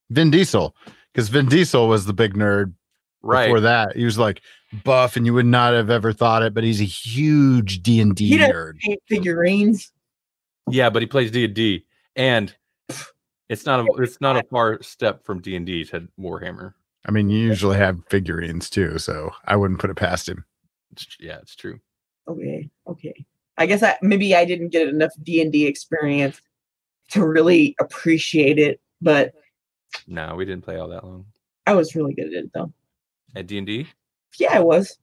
Vin 0.10 0.32
Diesel. 0.32 0.76
Because 1.14 1.30
Vin 1.30 1.48
Diesel 1.48 1.88
was 1.88 2.06
the 2.06 2.14
big 2.14 2.34
nerd 2.36 2.74
Right. 3.24 3.46
before 3.48 3.62
that. 3.62 3.96
He 3.96 4.06
was 4.06 4.18
like 4.18 4.42
buff 4.84 5.16
and 5.16 5.26
you 5.26 5.34
would 5.34 5.46
not 5.46 5.74
have 5.74 5.90
ever 5.90 6.12
thought 6.12 6.44
it, 6.44 6.54
but 6.54 6.64
he's 6.64 6.82
a 6.82 6.86
huge 6.86 7.82
D 7.82 8.00
and 8.02 8.16
D 8.16 8.38
nerd. 8.38 8.80
paint 8.80 9.02
figurines. 9.08 9.92
Yeah, 10.70 10.90
but 10.90 11.02
he 11.02 11.08
plays 11.08 11.32
D 11.32 11.46
and 11.46 11.54
D, 11.54 11.86
and 12.16 12.54
it's 13.50 13.66
not 13.66 13.80
a 13.82 14.02
it's 14.02 14.20
not 14.22 14.38
a 14.38 14.44
far 14.50 14.82
step 14.82 15.26
from 15.26 15.42
D 15.42 15.56
and 15.56 15.66
D 15.66 15.84
to 15.86 16.08
Warhammer. 16.20 16.74
I 17.06 17.12
mean, 17.12 17.30
you 17.30 17.40
usually 17.40 17.78
have 17.78 18.00
figurines 18.10 18.70
too, 18.70 18.98
so 18.98 19.32
I 19.46 19.56
wouldn't 19.56 19.80
put 19.80 19.90
it 19.90 19.96
past 19.96 20.30
him. 20.30 20.46
Yeah, 21.20 21.40
it's 21.40 21.56
true. 21.56 21.80
Okay, 22.28 22.70
okay. 22.88 23.26
I 23.58 23.66
guess 23.66 23.84
I 23.84 23.98
maybe 24.02 24.36
I 24.36 24.46
didn't 24.46 24.70
get 24.70 24.88
enough 24.88 25.12
D 25.22 25.42
and 25.42 25.52
D 25.52 25.66
experience 25.66 26.42
to 27.12 27.26
really 27.26 27.76
appreciate 27.80 28.58
it, 28.58 28.80
but 29.02 29.34
No, 30.08 30.36
we 30.36 30.46
didn't 30.46 30.64
play 30.64 30.78
all 30.78 30.88
that 30.90 31.04
long 31.04 31.26
I 31.66 31.74
was 31.74 31.96
really 31.96 32.14
good 32.14 32.28
at 32.28 32.46
it 32.46 32.52
though. 32.54 32.72
At 33.36 33.48
D 33.48 33.58
and 33.58 33.68
D. 33.68 33.88
Yeah, 34.40 34.54
I 34.56 34.60
was. 34.60 34.98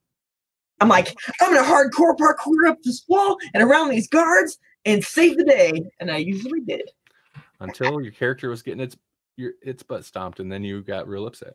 I'm 0.81 0.89
like, 0.89 1.15
I'm 1.41 1.55
gonna 1.55 1.67
hardcore 1.67 2.17
parkour 2.17 2.69
up 2.69 2.79
this 2.83 3.05
wall 3.09 3.37
and 3.55 3.63
around 3.63 3.91
these 3.91 4.09
guards 4.09 4.59
and 4.85 5.05
save 5.05 5.37
the 5.37 5.45
day, 5.45 5.83
and 6.01 6.11
I 6.11 6.17
usually 6.19 6.61
did. 6.63 6.91
until 7.61 8.01
your 8.01 8.13
character 8.13 8.49
was 8.49 8.63
getting 8.63 8.81
its 8.81 8.97
your 9.37 9.53
its 9.63 9.83
butt 9.83 10.05
stomped, 10.05 10.41
and 10.41 10.51
then 10.51 10.65
you 10.65 10.83
got 10.83 11.07
real 11.07 11.27
upset. 11.27 11.55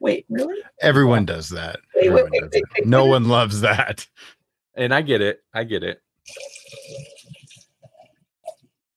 Wait, 0.00 0.24
really? 0.28 0.60
Everyone 0.80 1.24
does 1.24 1.48
that. 1.50 1.80
Wait, 1.94 2.10
wait, 2.10 2.20
Everyone 2.20 2.30
wait, 2.32 2.40
does 2.42 2.50
wait, 2.52 2.62
that. 2.62 2.80
wait, 2.80 2.86
No 2.86 3.04
wait. 3.04 3.10
one 3.10 3.28
loves 3.28 3.60
that. 3.62 4.06
And 4.74 4.92
I 4.92 5.02
get 5.02 5.20
it. 5.20 5.42
I 5.54 5.64
get 5.64 5.82
it. 5.84 6.00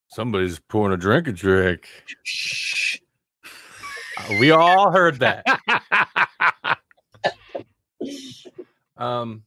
Somebody's 0.10 0.60
pouring 0.60 0.94
a 0.94 0.98
drink 0.98 1.28
a 1.28 1.32
drink. 1.32 1.88
Shh. 2.24 2.98
We 4.40 4.50
all 4.52 4.92
heard 4.92 5.20
that. 5.20 5.46
Um, 8.98 9.44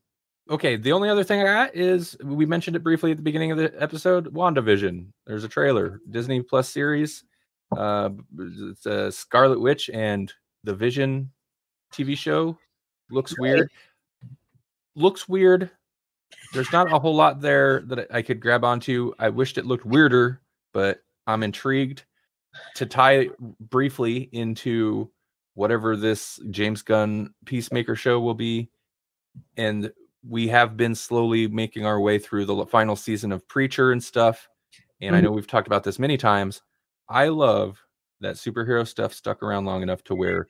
okay. 0.50 0.76
The 0.76 0.92
only 0.92 1.08
other 1.08 1.24
thing 1.24 1.40
I 1.40 1.44
got 1.44 1.74
is 1.74 2.16
we 2.22 2.46
mentioned 2.46 2.76
it 2.76 2.82
briefly 2.82 3.10
at 3.10 3.16
the 3.16 3.22
beginning 3.22 3.52
of 3.52 3.58
the 3.58 3.72
episode. 3.80 4.32
WandaVision. 4.32 5.06
There's 5.26 5.44
a 5.44 5.48
trailer, 5.48 6.00
Disney 6.10 6.42
Plus 6.42 6.68
series. 6.68 7.24
Uh, 7.76 8.10
it's 8.38 8.86
a 8.86 9.12
Scarlet 9.12 9.60
Witch 9.60 9.90
and 9.90 10.32
the 10.64 10.74
Vision 10.74 11.30
TV 11.92 12.16
show. 12.16 12.58
Looks 13.10 13.38
weird. 13.38 13.70
Looks 14.96 15.28
weird. 15.28 15.70
There's 16.52 16.72
not 16.72 16.92
a 16.92 16.98
whole 16.98 17.14
lot 17.14 17.40
there 17.40 17.82
that 17.86 18.12
I 18.12 18.22
could 18.22 18.40
grab 18.40 18.64
onto. 18.64 19.12
I 19.18 19.28
wished 19.28 19.58
it 19.58 19.66
looked 19.66 19.84
weirder, 19.84 20.40
but 20.72 21.00
I'm 21.26 21.42
intrigued 21.42 22.04
to 22.76 22.86
tie 22.86 23.28
briefly 23.60 24.28
into 24.32 25.10
whatever 25.54 25.96
this 25.96 26.40
James 26.50 26.82
Gunn 26.82 27.34
Peacemaker 27.44 27.96
show 27.96 28.20
will 28.20 28.34
be. 28.34 28.70
And 29.56 29.92
we 30.28 30.48
have 30.48 30.76
been 30.76 30.94
slowly 30.94 31.48
making 31.48 31.86
our 31.86 32.00
way 32.00 32.18
through 32.18 32.44
the 32.44 32.66
final 32.66 32.96
season 32.96 33.32
of 33.32 33.46
Preacher 33.48 33.92
and 33.92 34.02
stuff. 34.02 34.48
And 35.00 35.16
I 35.16 35.20
Mhm. 35.20 35.24
know 35.24 35.32
we've 35.32 35.46
talked 35.46 35.66
about 35.66 35.82
this 35.84 35.98
many 35.98 36.16
times. 36.16 36.62
I 37.08 37.28
love 37.28 37.78
that 38.20 38.36
superhero 38.36 38.86
stuff 38.86 39.14
stuck 39.14 39.42
around 39.42 39.64
long 39.64 39.82
enough 39.82 40.04
to 40.04 40.14
where 40.14 40.48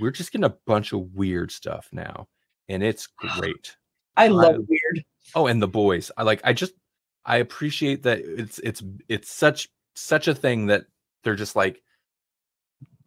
we're 0.00 0.10
just 0.10 0.32
getting 0.32 0.44
a 0.44 0.56
bunch 0.66 0.92
of 0.92 1.14
weird 1.14 1.50
stuff 1.50 1.88
now. 1.92 2.28
And 2.68 2.82
it's 2.82 3.06
great. 3.06 3.76
I 4.16 4.28
love 4.28 4.56
I- 4.56 4.58
weird. 4.58 5.04
Oh, 5.34 5.46
and 5.46 5.62
the 5.62 5.68
boys. 5.68 6.10
I 6.16 6.22
like 6.24 6.40
I 6.44 6.52
just 6.52 6.74
I 7.24 7.38
appreciate 7.38 8.02
that 8.04 8.18
it's 8.20 8.58
it's 8.60 8.82
it's 9.08 9.30
such 9.30 9.68
such 9.94 10.28
a 10.28 10.34
thing 10.34 10.66
that 10.66 10.86
they're 11.24 11.34
just 11.36 11.56
like 11.56 11.82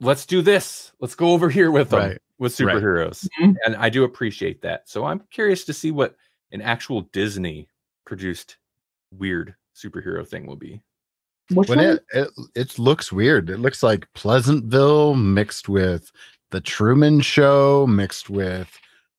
let's 0.01 0.25
do 0.25 0.41
this. 0.41 0.91
Let's 0.99 1.15
go 1.15 1.31
over 1.31 1.49
here 1.49 1.71
with 1.71 1.89
them 1.91 1.99
Right. 1.99 2.21
With 2.39 2.59
Right. 2.59 2.75
superheroes. 2.75 3.27
Mhm. 3.39 3.55
And 3.65 3.75
I 3.75 3.89
do 3.89 4.03
appreciate 4.05 4.61
that. 4.63 4.89
So 4.89 5.05
I'm 5.05 5.19
curious 5.31 5.65
to 5.65 5.73
see 5.73 5.91
what 5.91 6.15
an 6.51 6.61
actual 6.61 7.01
Disney 7.13 7.67
produced 8.05 8.57
weird 9.11 9.55
superhero 9.75 10.27
thing 10.27 10.47
will 10.47 10.55
be. 10.55 10.81
Which 11.51 11.67
when 11.69 11.79
one? 11.79 11.87
it, 11.87 12.03
it 12.13 12.29
it 12.55 12.79
looks 12.79 13.11
weird. 13.11 13.49
It 13.49 13.57
looks 13.59 13.81
like 13.83 14.07
Pleasantville 14.13 15.15
mixed 15.15 15.67
with 15.67 16.11
the 16.51 16.61
Truman 16.61 17.21
Show, 17.21 17.85
mixed 17.87 18.29
with 18.29 18.69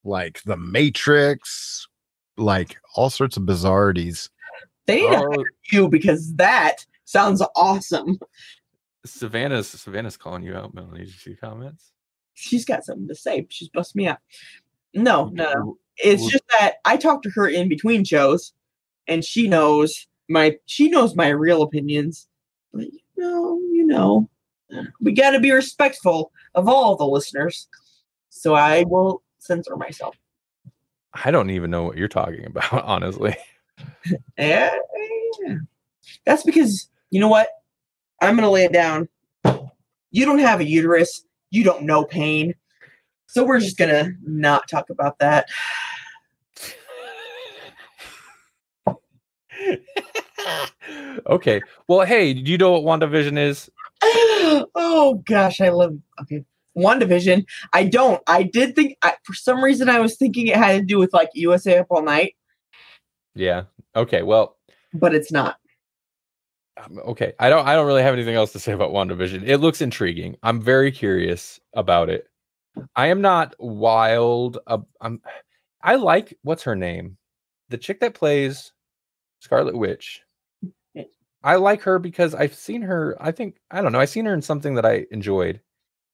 like 0.04 0.42
the 0.44 0.56
Matrix, 0.56 1.86
like 2.36 2.78
all 2.96 3.10
sorts 3.10 3.36
of 3.36 3.42
bizarrities. 3.44 4.28
they 4.86 5.02
need 5.02 5.10
to 5.10 5.40
Oh, 5.40 5.44
you 5.72 5.88
because 5.88 6.34
that 6.36 6.86
sounds 7.04 7.42
awesome. 7.54 8.18
Savannah's 9.04 9.68
Savannah's 9.68 10.16
calling 10.16 10.42
you 10.42 10.54
out, 10.54 10.72
Melanie. 10.74 11.00
Did 11.00 11.08
you 11.08 11.12
see 11.12 11.34
comments? 11.36 11.92
She's 12.40 12.64
got 12.64 12.84
something 12.84 13.08
to 13.08 13.14
say. 13.14 13.46
She's 13.50 13.68
busting 13.68 14.00
me 14.00 14.08
out. 14.08 14.18
No, 14.94 15.30
no, 15.32 15.52
no. 15.52 15.78
It's 15.98 16.26
just 16.26 16.44
that 16.58 16.76
I 16.84 16.96
talk 16.96 17.22
to 17.22 17.30
her 17.30 17.46
in 17.48 17.68
between 17.68 18.04
shows, 18.04 18.52
and 19.06 19.24
she 19.24 19.46
knows 19.48 20.06
my 20.28 20.56
she 20.66 20.88
knows 20.88 21.14
my 21.14 21.28
real 21.28 21.62
opinions. 21.62 22.26
But 22.72 22.86
you 22.92 23.00
know, 23.16 23.60
you 23.72 23.86
know, 23.86 24.28
we 25.00 25.12
got 25.12 25.30
to 25.30 25.40
be 25.40 25.50
respectful 25.50 26.32
of 26.54 26.68
all 26.68 26.96
the 26.96 27.06
listeners. 27.06 27.68
So 28.30 28.54
I 28.54 28.84
will 28.84 29.22
censor 29.38 29.76
myself. 29.76 30.16
I 31.12 31.30
don't 31.30 31.50
even 31.50 31.70
know 31.70 31.82
what 31.82 31.96
you're 31.96 32.08
talking 32.08 32.46
about, 32.46 32.72
honestly. 32.84 33.36
Eh, 34.38 34.70
eh. 35.48 35.54
That's 36.24 36.42
because 36.42 36.88
you 37.10 37.20
know 37.20 37.28
what? 37.28 37.48
I'm 38.22 38.36
gonna 38.36 38.50
lay 38.50 38.64
it 38.64 38.72
down. 38.72 39.08
You 40.12 40.26
don't 40.26 40.38
have 40.38 40.60
a 40.60 40.64
uterus. 40.64 41.24
You 41.50 41.64
don't 41.64 41.82
know 41.82 42.04
pain. 42.04 42.54
So 43.26 43.44
we're 43.44 43.60
just 43.60 43.78
gonna 43.78 44.12
not 44.22 44.68
talk 44.68 44.90
about 44.90 45.18
that. 45.18 45.48
okay. 51.26 51.60
Well, 51.88 52.06
hey, 52.06 52.34
do 52.34 52.50
you 52.50 52.58
know 52.58 52.78
what 52.78 53.00
WandaVision 53.00 53.38
is? 53.38 53.70
oh 54.74 55.22
gosh, 55.26 55.60
I 55.60 55.68
love 55.68 55.96
okay. 56.22 56.44
WandaVision. 56.76 57.44
I 57.72 57.84
don't. 57.84 58.22
I 58.26 58.42
did 58.42 58.74
think 58.74 58.96
I, 59.02 59.14
for 59.24 59.34
some 59.34 59.62
reason 59.62 59.88
I 59.88 60.00
was 60.00 60.16
thinking 60.16 60.46
it 60.46 60.56
had 60.56 60.78
to 60.78 60.84
do 60.84 60.98
with 60.98 61.12
like 61.12 61.30
USA 61.34 61.78
Up 61.78 61.86
All 61.90 62.02
Night, 62.02 62.34
Yeah. 63.34 63.64
Okay. 63.94 64.22
Well, 64.22 64.56
but 64.94 65.14
it's 65.14 65.30
not. 65.30 65.59
Um, 66.84 66.98
okay. 67.06 67.32
I 67.38 67.48
don't 67.48 67.66
I 67.66 67.74
don't 67.74 67.86
really 67.86 68.02
have 68.02 68.14
anything 68.14 68.34
else 68.34 68.52
to 68.52 68.60
say 68.60 68.72
about 68.72 68.92
WandaVision. 68.92 69.46
It 69.46 69.58
looks 69.58 69.80
intriguing. 69.80 70.36
I'm 70.42 70.60
very 70.60 70.92
curious 70.92 71.60
about 71.74 72.08
it. 72.08 72.26
I 72.96 73.08
am 73.08 73.20
not 73.20 73.54
wild. 73.58 74.58
I'm 75.00 75.20
I 75.82 75.96
like 75.96 76.36
what's 76.42 76.62
her 76.64 76.76
name? 76.76 77.16
The 77.68 77.78
chick 77.78 78.00
that 78.00 78.14
plays 78.14 78.72
Scarlet 79.40 79.76
Witch. 79.76 80.22
I 81.42 81.56
like 81.56 81.80
her 81.82 81.98
because 81.98 82.34
I've 82.34 82.54
seen 82.54 82.82
her, 82.82 83.16
I 83.18 83.32
think 83.32 83.56
I 83.70 83.80
don't 83.80 83.92
know, 83.92 84.00
I've 84.00 84.10
seen 84.10 84.26
her 84.26 84.34
in 84.34 84.42
something 84.42 84.74
that 84.74 84.84
I 84.84 85.06
enjoyed, 85.10 85.60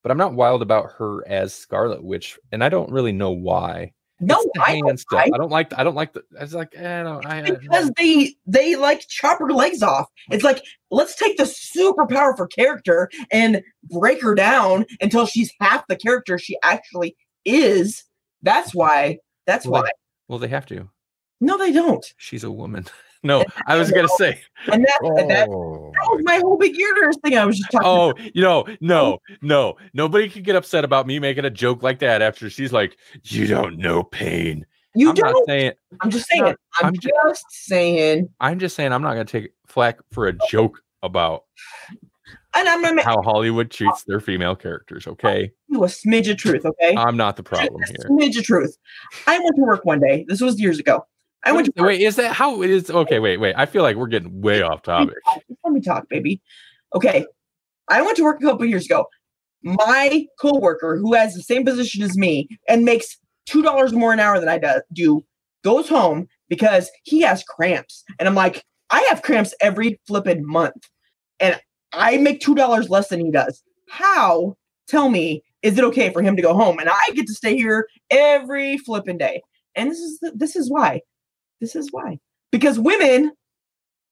but 0.02 0.12
I'm 0.12 0.18
not 0.18 0.34
wild 0.34 0.62
about 0.62 0.92
her 0.98 1.26
as 1.26 1.52
Scarlet 1.52 2.02
Witch, 2.02 2.38
and 2.52 2.62
I 2.62 2.68
don't 2.68 2.92
really 2.92 3.12
know 3.12 3.32
why. 3.32 3.92
No, 4.20 4.42
I 4.64 4.80
don't. 4.80 5.04
I- 5.12 5.24
I 5.24 5.28
don't 5.36 5.50
like 5.50 5.72
I 5.78 5.84
don't 5.84 5.94
like 5.94 6.12
the 6.14 6.22
it's 6.40 6.54
like 6.54 6.72
eh, 6.74 7.00
I 7.00 7.02
don't 7.02 7.26
I, 7.26 7.38
I 7.40 7.50
because 7.50 7.90
they 7.98 8.34
they 8.46 8.74
like 8.76 9.06
chop 9.08 9.38
her 9.40 9.50
legs 9.52 9.82
off. 9.82 10.06
It's 10.30 10.42
like 10.44 10.62
let's 10.90 11.16
take 11.16 11.36
the 11.36 11.44
super 11.46 12.06
powerful 12.06 12.46
character 12.46 13.10
and 13.30 13.62
break 13.84 14.22
her 14.22 14.34
down 14.34 14.86
until 15.00 15.26
she's 15.26 15.52
half 15.60 15.86
the 15.88 15.96
character 15.96 16.38
she 16.38 16.56
actually 16.62 17.14
is. 17.44 18.04
That's 18.42 18.74
why. 18.74 19.18
That's 19.46 19.66
Well, 19.66 19.82
why. 19.82 19.90
well 20.28 20.38
they 20.38 20.48
have 20.48 20.66
to. 20.66 20.88
No, 21.40 21.58
they 21.58 21.72
don't. 21.72 22.04
She's 22.16 22.42
a 22.44 22.50
woman. 22.50 22.86
No, 23.22 23.44
I 23.66 23.76
was 23.76 23.90
gonna 23.90 24.08
say. 24.16 24.40
And 24.70 24.84
that 24.84 24.98
that, 25.16 25.28
that 25.28 25.48
Oh, 25.48 25.92
was 26.10 26.22
my 26.24 26.36
whole 26.36 26.56
big 26.56 26.76
uterus 26.76 27.16
thing. 27.24 27.36
I 27.36 27.44
was 27.44 27.58
just 27.58 27.70
talking. 27.70 27.86
Oh, 27.88 28.14
you 28.34 28.42
know, 28.42 28.64
oh. 28.68 28.76
no, 28.80 29.18
no, 29.42 29.76
nobody 29.94 30.28
can 30.28 30.42
get 30.42 30.56
upset 30.56 30.84
about 30.84 31.06
me 31.06 31.18
making 31.18 31.44
a 31.44 31.50
joke 31.50 31.82
like 31.82 31.98
that 32.00 32.22
after 32.22 32.48
she's 32.50 32.72
like, 32.72 32.96
"You 33.24 33.46
don't 33.46 33.78
know 33.78 34.02
pain." 34.02 34.64
you 34.94 35.10
I'm 35.10 35.14
don't. 35.14 35.46
saying. 35.46 35.72
I'm 36.00 36.10
just 36.10 36.26
saying. 36.28 36.44
No, 36.44 36.48
I'm, 36.80 36.86
I'm 36.86 36.94
ju- 36.94 37.10
just 37.28 37.44
saying. 37.50 38.28
I'm 38.40 38.58
just 38.58 38.76
saying. 38.76 38.92
I'm 38.92 39.02
not 39.02 39.12
gonna 39.12 39.24
take 39.26 39.52
flack 39.66 39.98
for 40.12 40.26
a 40.28 40.32
joke 40.48 40.80
about 41.02 41.44
And 42.54 42.66
I'm 42.68 42.80
gonna 42.82 42.94
make 42.96 43.04
how 43.04 43.20
Hollywood 43.22 43.70
treats 43.70 44.04
their 44.04 44.20
female 44.20 44.56
characters. 44.56 45.06
Okay, 45.06 45.52
you 45.68 45.84
a 45.84 45.86
smidge 45.86 46.30
of 46.30 46.38
truth. 46.38 46.64
Okay. 46.64 46.94
I'm 46.96 47.16
not 47.16 47.36
the 47.36 47.42
problem 47.42 47.82
Just 47.82 47.92
here. 47.92 48.10
smidge 48.10 48.38
of 48.38 48.44
truth. 48.44 48.76
I 49.26 49.38
went 49.38 49.54
to 49.56 49.62
work 49.62 49.84
one 49.84 50.00
day. 50.00 50.24
This 50.28 50.40
was 50.40 50.58
years 50.60 50.78
ago. 50.78 51.04
I 51.46 51.52
went 51.52 51.74
to. 51.74 51.82
Wait, 51.82 52.00
is 52.00 52.16
that 52.16 52.32
how 52.32 52.62
it 52.62 52.70
is? 52.70 52.90
Okay, 52.90 53.18
wait, 53.20 53.38
wait. 53.38 53.54
I 53.56 53.66
feel 53.66 53.82
like 53.82 53.96
we're 53.96 54.08
getting 54.08 54.40
way 54.40 54.62
off 54.62 54.82
topic. 54.82 55.16
Let 55.64 55.72
me 55.72 55.80
talk, 55.80 56.08
baby. 56.08 56.42
Okay. 56.94 57.24
I 57.88 58.02
went 58.02 58.16
to 58.16 58.24
work 58.24 58.40
a 58.40 58.44
couple 58.44 58.66
years 58.66 58.86
ago. 58.86 59.06
My 59.62 60.26
coworker, 60.40 60.96
who 60.96 61.14
has 61.14 61.34
the 61.34 61.42
same 61.42 61.64
position 61.64 62.02
as 62.02 62.16
me 62.16 62.48
and 62.68 62.84
makes 62.84 63.16
two 63.46 63.62
dollars 63.62 63.92
more 63.92 64.12
an 64.12 64.20
hour 64.20 64.38
than 64.40 64.48
I 64.48 64.58
do, 64.58 64.80
do, 64.92 65.24
goes 65.62 65.88
home 65.88 66.26
because 66.48 66.90
he 67.04 67.20
has 67.20 67.44
cramps. 67.44 68.02
And 68.18 68.28
I'm 68.28 68.34
like, 68.34 68.64
I 68.90 69.00
have 69.08 69.22
cramps 69.22 69.54
every 69.60 70.00
flipping 70.06 70.44
month, 70.44 70.88
and 71.40 71.60
I 71.92 72.18
make 72.18 72.40
two 72.40 72.54
dollars 72.54 72.90
less 72.90 73.08
than 73.08 73.24
he 73.24 73.30
does. 73.30 73.62
How? 73.88 74.56
Tell 74.88 75.08
me, 75.08 75.42
is 75.62 75.78
it 75.78 75.84
okay 75.84 76.12
for 76.12 76.22
him 76.22 76.36
to 76.36 76.42
go 76.42 76.54
home 76.54 76.78
and 76.78 76.88
I 76.88 77.02
get 77.14 77.26
to 77.26 77.34
stay 77.34 77.56
here 77.56 77.88
every 78.10 78.78
flipping 78.78 79.18
day? 79.18 79.42
And 79.74 79.90
this 79.90 79.98
is 79.98 80.18
the, 80.20 80.32
this 80.34 80.56
is 80.56 80.70
why. 80.70 81.00
This 81.60 81.76
is 81.76 81.90
why. 81.92 82.18
Because 82.52 82.78
women 82.78 83.32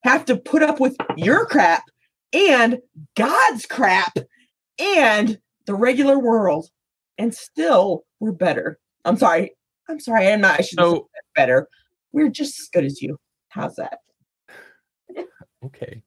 have 0.02 0.24
to 0.26 0.36
put 0.36 0.62
up 0.62 0.80
with 0.80 0.96
your 1.16 1.46
crap 1.46 1.84
and 2.32 2.78
God's 3.16 3.66
crap 3.66 4.16
and 4.78 5.38
the 5.66 5.74
regular 5.74 6.18
world. 6.18 6.68
And 7.18 7.34
still, 7.34 8.04
we're 8.20 8.32
better. 8.32 8.78
I'm 9.04 9.16
sorry. 9.16 9.52
I'm 9.88 10.00
sorry. 10.00 10.28
I'm 10.28 10.40
not. 10.40 10.58
I 10.58 10.62
should 10.62 10.78
So 10.78 11.08
better. 11.36 11.68
We're 12.12 12.28
just 12.30 12.58
as 12.60 12.68
good 12.72 12.84
as 12.84 13.00
you. 13.02 13.18
How's 13.48 13.76
that? 13.76 13.98
okay, 15.64 16.02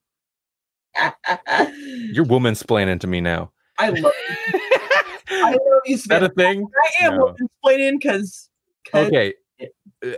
you're 2.11 2.26
woman 2.26 2.53
splaining 2.55 2.99
to 2.99 3.07
me 3.07 3.22
now. 3.22 3.51
I 3.80 3.89
love 3.89 4.14
you. 4.30 4.59
I 5.30 5.51
love 5.51 5.59
you, 5.85 5.95
Is 5.95 6.03
that 6.05 6.23
a 6.23 6.30
thing? 6.30 6.68
I 7.01 7.05
am 7.05 7.18
No. 7.18 7.35
explaining 7.39 7.99
because. 7.99 8.49
okay 8.93 9.34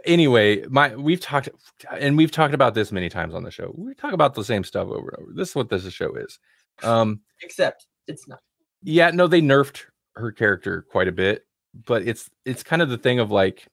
anyway 0.05 0.61
my 0.69 0.95
we've 0.95 1.21
talked 1.21 1.49
and 1.91 2.17
we've 2.17 2.31
talked 2.31 2.53
about 2.53 2.73
this 2.73 2.91
many 2.91 3.09
times 3.09 3.33
on 3.33 3.43
the 3.43 3.51
show 3.51 3.73
we 3.77 3.93
talk 3.93 4.13
about 4.13 4.33
the 4.33 4.43
same 4.43 4.63
stuff 4.63 4.87
over 4.87 5.09
and 5.09 5.23
over 5.23 5.31
this 5.33 5.49
is 5.49 5.55
what 5.55 5.69
this 5.69 5.89
show 5.91 6.13
is 6.15 6.39
um 6.83 7.21
Except 7.41 7.85
it's 8.07 8.27
not. 8.27 8.39
yeah 8.83 9.09
no 9.11 9.27
they 9.27 9.41
nerfed 9.41 9.83
her 10.15 10.31
character 10.31 10.85
quite 10.91 11.07
a 11.07 11.13
bit 11.13 11.45
but 11.85 12.01
it's 12.05 12.29
it's 12.45 12.63
kind 12.63 12.81
of 12.81 12.89
the 12.89 12.97
thing 12.97 13.19
of 13.19 13.31
like 13.31 13.67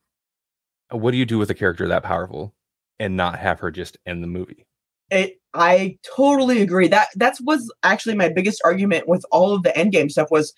what 0.91 1.11
do 1.11 1.17
you 1.17 1.27
do 1.27 1.39
with 1.39 1.51
a 1.51 1.55
character 1.55 1.89
that 1.89 2.05
powerful 2.05 2.55
and 3.01 3.17
not 3.17 3.39
have 3.39 3.59
her 3.61 3.71
just 3.73 3.97
end 4.07 4.23
the 4.23 4.29
movie 4.29 4.65
It, 5.11 5.41
I 5.55 5.99
totally 6.17 6.61
agree. 6.63 6.87
That 6.89 7.09
that's 7.17 7.41
was 7.41 7.73
actually 7.83 8.15
my 8.15 8.29
biggest 8.29 8.61
argument 8.65 9.09
with 9.09 9.25
all 9.31 9.55
of 9.55 9.63
the 9.63 9.71
Endgame 9.71 10.11
stuff 10.11 10.29
was 10.31 10.53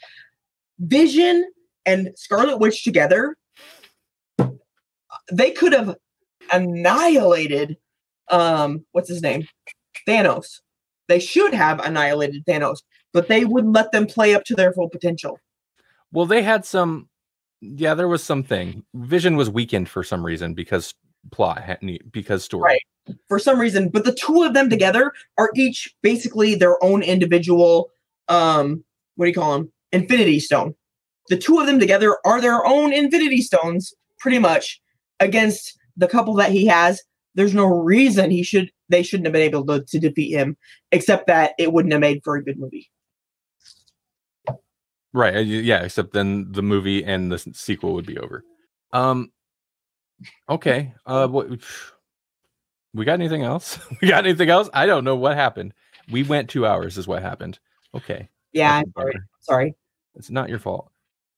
Vision 0.80 1.44
and 1.86 2.10
Scarlet 2.16 2.58
Witch 2.58 2.82
together. 2.82 3.36
They 5.32 5.50
could 5.50 5.72
have 5.72 5.96
annihilated 6.52 7.76
um 8.30 8.84
what's 8.92 9.08
his 9.08 9.22
name? 9.22 9.46
Thanos. 10.06 10.60
They 11.08 11.18
should 11.18 11.54
have 11.54 11.80
annihilated 11.80 12.44
Thanos, 12.46 12.78
but 13.12 13.28
they 13.28 13.44
wouldn't 13.44 13.72
let 13.74 13.92
them 13.92 14.06
play 14.06 14.34
up 14.34 14.44
to 14.44 14.54
their 14.54 14.72
full 14.72 14.88
potential. 14.88 15.38
well 16.12 16.26
they 16.26 16.42
had 16.42 16.64
some 16.64 17.08
yeah 17.60 17.94
there 17.94 18.08
was 18.08 18.22
something 18.22 18.84
vision 18.94 19.36
was 19.36 19.50
weakened 19.50 19.88
for 19.88 20.02
some 20.04 20.24
reason 20.24 20.54
because 20.54 20.94
plot 21.32 21.78
because 22.12 22.44
story. 22.44 22.62
Right. 22.62 23.16
for 23.28 23.38
some 23.38 23.58
reason, 23.58 23.88
but 23.88 24.04
the 24.04 24.14
two 24.14 24.42
of 24.44 24.54
them 24.54 24.70
together 24.70 25.12
are 25.36 25.50
each 25.56 25.94
basically 26.02 26.54
their 26.54 26.82
own 26.82 27.02
individual 27.02 27.90
um 28.28 28.84
what 29.16 29.24
do 29.26 29.30
you 29.30 29.34
call 29.34 29.52
them? 29.58 29.72
Infinity 29.92 30.38
stone. 30.40 30.74
The 31.28 31.36
two 31.36 31.58
of 31.58 31.66
them 31.66 31.78
together 31.80 32.16
are 32.24 32.40
their 32.40 32.64
own 32.64 32.92
infinity 32.92 33.42
stones 33.42 33.92
pretty 34.18 34.38
much 34.38 34.80
against 35.20 35.78
the 35.96 36.08
couple 36.08 36.34
that 36.34 36.52
he 36.52 36.66
has. 36.66 37.02
There's 37.34 37.54
no 37.54 37.66
reason 37.66 38.30
he 38.30 38.42
should 38.42 38.70
they 38.88 39.02
shouldn't 39.02 39.26
have 39.26 39.32
been 39.32 39.42
able 39.42 39.66
to, 39.66 39.84
to 39.84 39.98
defeat 39.98 40.32
him 40.32 40.56
except 40.92 41.26
that 41.26 41.52
it 41.58 41.72
wouldn't 41.72 41.92
have 41.92 42.00
made 42.00 42.22
for 42.24 42.36
a 42.36 42.44
good 42.44 42.58
movie. 42.58 42.90
Right. 45.12 45.36
uh, 45.36 45.40
Yeah. 45.40 45.82
Except 45.82 46.12
then 46.12 46.50
the 46.52 46.62
movie 46.62 47.04
and 47.04 47.30
the 47.30 47.38
sequel 47.38 47.94
would 47.94 48.06
be 48.06 48.18
over. 48.18 48.44
Um. 48.92 49.32
Okay. 50.48 50.94
Uh. 51.06 51.28
What? 51.28 51.48
We 52.94 53.04
got 53.04 53.14
anything 53.14 53.42
else? 53.42 53.78
we 54.02 54.08
got 54.08 54.24
anything 54.24 54.50
else? 54.50 54.68
I 54.72 54.86
don't 54.86 55.04
know 55.04 55.16
what 55.16 55.36
happened. 55.36 55.74
We 56.10 56.22
went 56.22 56.48
two 56.48 56.66
hours. 56.66 56.98
Is 56.98 57.06
what 57.06 57.22
happened. 57.22 57.58
Okay. 57.94 58.28
Yeah, 58.52 58.76
I'm 58.76 58.92
sorry. 58.96 59.14
Sorry. 59.40 59.74
It's 60.16 60.30
not 60.30 60.48
your 60.48 60.58
fault. 60.58 60.90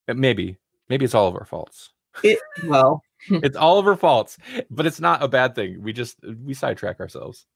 Uh, 0.09 0.15
Maybe. 0.15 0.57
Maybe 0.89 1.05
it's 1.05 1.15
all 1.15 1.28
of 1.28 1.35
our 1.35 1.44
faults. 1.44 1.90
It 2.23 2.39
well, 2.65 3.02
it's 3.29 3.57
all 3.57 3.79
of 3.79 3.87
our 3.87 3.97
faults, 3.97 4.39
but 4.71 4.87
it's 4.87 5.01
not 5.01 5.23
a 5.23 5.29
bad 5.29 5.55
thing. 5.55 5.83
We 5.83 5.93
just 5.93 6.19
we 6.45 6.55
sidetrack 6.55 7.01
ourselves. 7.01 7.47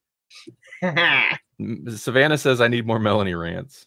Savannah 1.96 2.38
says 2.38 2.60
I 2.60 2.68
need 2.68 2.86
more 2.86 2.98
Melanie 2.98 3.34
rants. 3.34 3.86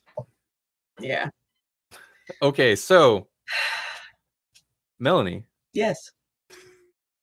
Yeah. 1.00 1.30
Okay, 2.42 2.76
so 2.76 3.28
Melanie, 5.00 5.44
Yes. 5.74 6.12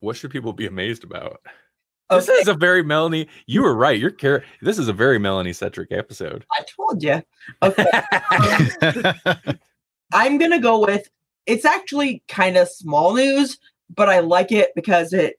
what 0.00 0.16
should 0.16 0.30
people 0.30 0.52
be 0.52 0.66
amazed 0.66 1.04
about? 1.04 1.40
This 2.10 2.28
is 2.28 2.48
a 2.48 2.54
very 2.54 2.84
Melanie. 2.84 3.26
You 3.46 3.62
were 3.62 3.74
right. 3.74 3.98
Your 3.98 4.10
care. 4.10 4.44
This 4.60 4.78
is 4.78 4.88
a 4.88 4.92
very 4.92 5.18
Melanie 5.18 5.52
centric 5.54 5.90
episode. 5.90 6.44
I 6.52 6.64
told 6.76 7.02
you. 7.02 7.22
Okay. 7.62 7.86
Um, 9.26 9.58
I'm 10.12 10.38
gonna 10.38 10.60
go 10.60 10.78
with 10.80 11.08
it's 11.46 11.64
actually 11.64 12.22
kind 12.28 12.56
of 12.56 12.68
small 12.68 13.14
news, 13.14 13.58
but 13.94 14.08
I 14.08 14.20
like 14.20 14.52
it 14.52 14.70
because 14.74 15.12
it 15.12 15.36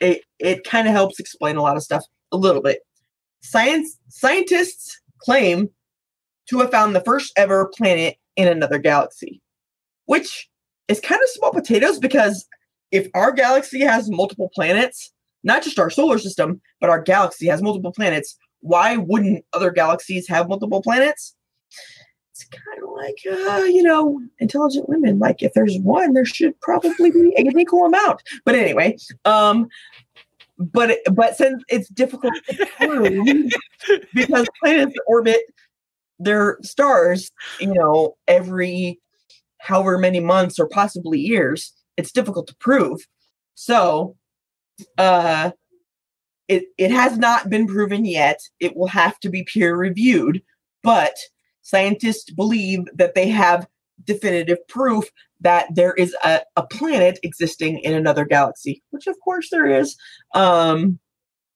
it 0.00 0.22
it 0.38 0.64
kind 0.64 0.88
of 0.88 0.94
helps 0.94 1.20
explain 1.20 1.56
a 1.56 1.62
lot 1.62 1.76
of 1.76 1.82
stuff 1.82 2.04
a 2.32 2.36
little 2.36 2.62
bit. 2.62 2.80
Science 3.42 3.98
scientists 4.08 5.00
claim 5.22 5.68
to 6.48 6.58
have 6.58 6.70
found 6.70 6.94
the 6.94 7.02
first 7.02 7.32
ever 7.36 7.70
planet 7.76 8.16
in 8.36 8.48
another 8.48 8.78
galaxy, 8.78 9.40
which 10.06 10.48
is 10.88 11.00
kind 11.00 11.20
of 11.22 11.28
small 11.30 11.52
potatoes 11.52 11.98
because 11.98 12.46
if 12.90 13.08
our 13.14 13.32
galaxy 13.32 13.80
has 13.80 14.10
multiple 14.10 14.50
planets, 14.54 15.12
not 15.44 15.62
just 15.62 15.78
our 15.78 15.90
solar 15.90 16.18
system, 16.18 16.60
but 16.80 16.90
our 16.90 17.00
galaxy 17.00 17.46
has 17.46 17.62
multiple 17.62 17.92
planets, 17.92 18.36
why 18.60 18.96
wouldn't 18.96 19.44
other 19.52 19.70
galaxies 19.70 20.28
have 20.28 20.48
multiple 20.48 20.82
planets? 20.82 21.34
It's 22.40 22.62
kind 22.62 22.82
of 22.82 22.90
like, 22.90 23.18
uh, 23.26 23.64
you 23.64 23.82
know, 23.82 24.20
intelligent 24.38 24.88
women. 24.88 25.18
Like, 25.18 25.42
if 25.42 25.52
there's 25.54 25.78
one, 25.78 26.12
there 26.12 26.24
should 26.24 26.58
probably 26.60 27.10
be 27.10 27.34
an 27.36 27.58
equal 27.58 27.84
amount. 27.84 28.22
But 28.44 28.54
anyway, 28.54 28.96
um, 29.24 29.68
but 30.58 30.98
but 31.12 31.36
since 31.36 31.62
it's 31.68 31.88
difficult 31.88 32.34
to 32.48 32.66
prove 32.78 33.52
because 34.14 34.46
planets 34.60 34.94
orbit 35.06 35.40
their 36.18 36.58
stars, 36.62 37.30
you 37.58 37.72
know, 37.72 38.16
every 38.28 39.00
however 39.58 39.98
many 39.98 40.20
months 40.20 40.58
or 40.58 40.68
possibly 40.68 41.18
years, 41.18 41.72
it's 41.96 42.12
difficult 42.12 42.46
to 42.48 42.56
prove. 42.56 43.00
So, 43.54 44.16
uh, 44.98 45.50
it 46.48 46.64
it 46.78 46.90
has 46.90 47.18
not 47.18 47.50
been 47.50 47.66
proven 47.66 48.04
yet. 48.04 48.40
It 48.60 48.76
will 48.76 48.88
have 48.88 49.18
to 49.20 49.28
be 49.28 49.44
peer 49.44 49.76
reviewed, 49.76 50.42
but 50.82 51.14
scientists 51.62 52.30
believe 52.30 52.80
that 52.94 53.14
they 53.14 53.28
have 53.28 53.66
definitive 54.04 54.58
proof 54.68 55.10
that 55.40 55.66
there 55.74 55.94
is 55.94 56.14
a, 56.24 56.40
a 56.56 56.62
planet 56.66 57.18
existing 57.22 57.78
in 57.80 57.94
another 57.94 58.24
galaxy, 58.24 58.82
which 58.90 59.06
of 59.06 59.16
course 59.24 59.48
there 59.50 59.66
is. 59.66 59.96
Um, 60.34 60.98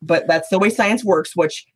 but 0.01 0.27
that's 0.27 0.49
the 0.49 0.59
way 0.59 0.71
science 0.71 1.05
works, 1.05 1.35
which 1.35 1.67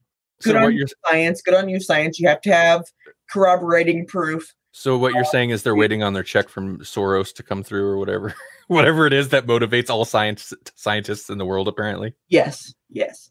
good 0.43 0.55
what 0.55 0.65
on 0.65 0.73
you, 0.73 0.87
science, 1.07 1.43
good 1.43 1.55
on 1.55 1.69
you, 1.69 1.81
science. 1.81 2.19
You 2.19 2.29
have 2.29 2.41
to 2.43 2.53
have 2.53 2.85
corroborating 3.31 4.07
proof. 4.07 4.55
so 4.73 4.97
what 4.97 5.15
you're 5.15 5.25
saying 5.25 5.51
is 5.51 5.63
they're 5.63 5.75
waiting 5.75 6.03
on 6.03 6.15
their 6.15 6.23
check 6.23 6.49
from 6.49 6.79
Soros 6.79 7.35
to 7.35 7.43
come 7.43 7.63
through 7.63 7.87
or 7.87 7.99
whatever, 7.99 8.35
whatever 8.69 9.07
it 9.07 9.13
is 9.13 9.31
that 9.31 9.47
motivates 9.47 9.91
all 9.91 10.05
science 10.05 10.53
scientists 10.75 11.31
in 11.31 11.39
the 11.39 11.45
world. 11.45 11.69
Apparently, 11.69 12.15
Yes, 12.29 12.75
yes. 12.91 13.31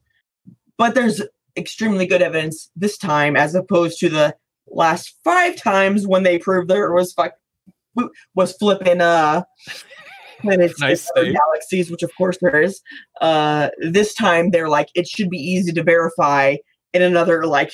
But 0.77 0.93
there's 0.93 1.21
extremely 1.55 2.05
good 2.05 2.21
evidence 2.21 2.69
this 2.75 2.97
time 2.97 3.35
as 3.35 3.55
opposed 3.55 3.99
to 3.99 4.09
the 4.09 4.35
last 4.69 5.15
five 5.23 5.55
times 5.55 6.07
when 6.07 6.23
they 6.23 6.37
proved 6.37 6.69
there 6.69 6.91
was 6.93 7.13
fuck 7.13 7.33
was 8.35 8.53
flipping 8.53 9.01
uh 9.01 9.43
planets 10.41 10.79
Nice 10.79 11.09
galaxies, 11.15 11.89
which 11.89 12.03
of 12.03 12.11
course 12.15 12.37
there 12.41 12.61
is. 12.61 12.81
Uh 13.21 13.69
this 13.79 14.13
time 14.13 14.51
they're 14.51 14.69
like 14.69 14.89
it 14.95 15.07
should 15.07 15.29
be 15.29 15.37
easy 15.37 15.71
to 15.73 15.83
verify 15.83 16.57
in 16.93 17.01
another 17.01 17.45
like 17.45 17.71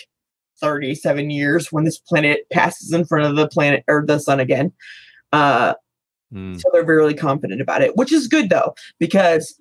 37 0.61 1.29
years 1.29 1.71
when 1.71 1.83
this 1.83 1.97
planet 1.97 2.41
passes 2.51 2.93
in 2.93 3.05
front 3.05 3.25
of 3.25 3.35
the 3.35 3.47
planet 3.47 3.83
or 3.87 4.05
the 4.05 4.19
sun 4.19 4.39
again. 4.39 4.71
Uh 5.31 5.73
Hmm. 6.33 6.55
so 6.55 6.67
they're 6.73 6.83
really 6.83 7.13
confident 7.13 7.61
about 7.61 7.83
it, 7.83 7.95
which 7.95 8.11
is 8.11 8.27
good 8.27 8.49
though, 8.49 8.73
because 8.99 9.55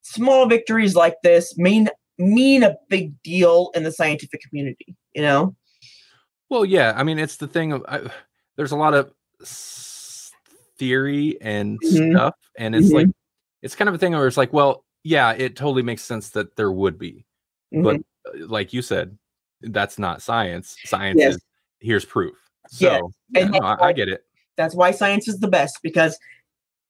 small 0.00 0.46
victories 0.46 0.96
like 0.96 1.16
this 1.22 1.56
mean 1.58 1.90
mean 2.18 2.62
a 2.62 2.74
big 2.88 3.12
deal 3.22 3.70
in 3.74 3.82
the 3.82 3.92
scientific 3.92 4.40
community. 4.40 4.96
You 5.14 5.22
know, 5.22 5.54
Well, 6.48 6.64
yeah. 6.64 6.92
I 6.96 7.02
mean, 7.02 7.18
it's 7.18 7.36
the 7.36 7.48
thing 7.48 7.72
of 7.72 7.84
I, 7.88 8.08
there's 8.56 8.72
a 8.72 8.76
lot 8.76 8.94
of 8.94 9.12
s- 9.42 10.32
theory 10.78 11.38
and 11.40 11.80
Mhm. 11.80 12.10
stuff, 12.12 12.34
and 12.56 12.74
it's 12.74 12.90
like 12.90 13.08
it's 13.62 13.74
kind 13.74 13.88
of 13.88 13.94
a 13.94 13.98
thing 13.98 14.12
where 14.12 14.26
it's 14.26 14.36
like, 14.36 14.52
well, 14.52 14.84
yeah, 15.02 15.32
it 15.32 15.56
totally 15.56 15.82
makes 15.82 16.02
sense 16.02 16.30
that 16.30 16.56
there 16.56 16.70
would 16.70 16.98
be, 16.98 17.24
but 17.72 17.96
Mhm. 17.96 18.04
uh, 18.28 18.46
like 18.46 18.72
you 18.72 18.82
said, 18.82 19.16
that's 19.60 19.98
not 19.98 20.22
science. 20.22 20.76
Science 20.84 21.20
Yes. 21.20 21.34
is 21.36 21.44
here's 21.80 22.04
proof. 22.04 22.36
So 22.68 23.12
Yes, 23.34 23.44
yeah, 23.44 23.44
no, 23.48 23.60
that's 23.60 23.82
I, 23.82 23.86
I 23.88 23.92
get 23.92 24.08
it. 24.08 24.24
that's 24.56 24.74
why 24.74 24.90
science 24.90 25.28
is 25.28 25.38
the 25.38 25.48
best 25.48 25.78
because 25.82 26.18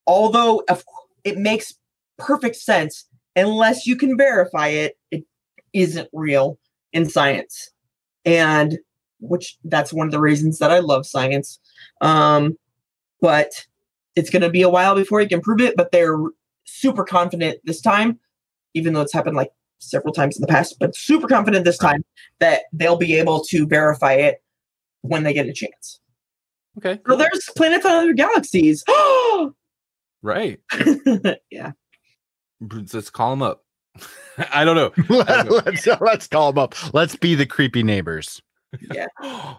although 0.06 0.62
of, 0.68 0.84
it 1.24 1.38
makes 1.38 1.74
perfect 2.18 2.56
sense, 2.56 3.06
unless 3.34 3.86
you 3.86 3.96
can 3.96 4.16
verify 4.16 4.68
it, 4.68 4.96
it 5.10 5.24
isn't 5.72 6.08
real 6.12 6.58
in 6.92 7.08
science, 7.08 7.70
and 8.24 8.78
which 9.20 9.56
that's 9.64 9.92
one 9.92 10.06
of 10.06 10.12
the 10.12 10.20
reasons 10.20 10.58
that 10.58 10.70
I 10.70 10.78
love 10.80 11.06
science. 11.06 11.58
Um, 12.00 12.56
but 13.20 13.50
it's 14.14 14.30
going 14.30 14.42
to 14.42 14.50
be 14.50 14.62
a 14.62 14.68
while 14.68 14.94
before 14.94 15.20
you 15.20 15.28
can 15.28 15.40
prove 15.40 15.60
it. 15.60 15.76
But 15.76 15.92
they're 15.92 16.18
super 16.64 17.04
confident 17.04 17.58
this 17.64 17.80
time, 17.80 18.18
even 18.74 18.92
though 18.92 19.00
it's 19.02 19.12
happened 19.12 19.36
like 19.36 19.50
several 19.78 20.12
times 20.12 20.36
in 20.36 20.40
the 20.40 20.46
past. 20.48 20.76
But 20.78 20.96
super 20.96 21.28
confident 21.28 21.64
this 21.64 21.78
time 21.78 22.04
that 22.40 22.62
they'll 22.72 22.96
be 22.96 23.14
able 23.14 23.42
to 23.44 23.66
verify 23.66 24.12
it 24.14 24.42
when 25.02 25.22
they 25.22 25.32
get 25.32 25.46
a 25.46 25.52
chance. 25.52 26.00
Okay, 26.78 27.00
So 27.08 27.16
there's 27.16 27.48
planets 27.56 27.86
on 27.86 27.92
other 27.92 28.12
galaxies. 28.12 28.84
right. 30.22 30.60
yeah. 31.50 31.72
Let's 32.60 33.08
call 33.10 33.30
them 33.30 33.42
up. 33.42 33.64
I 34.52 34.64
don't 34.66 34.76
know. 35.08 35.14
let's 35.64 35.86
let's 35.86 36.26
call 36.26 36.52
them 36.52 36.62
up. 36.62 36.74
Let's 36.92 37.16
be 37.16 37.34
the 37.34 37.46
creepy 37.46 37.82
neighbors. 37.82 38.42
oh, 39.22 39.58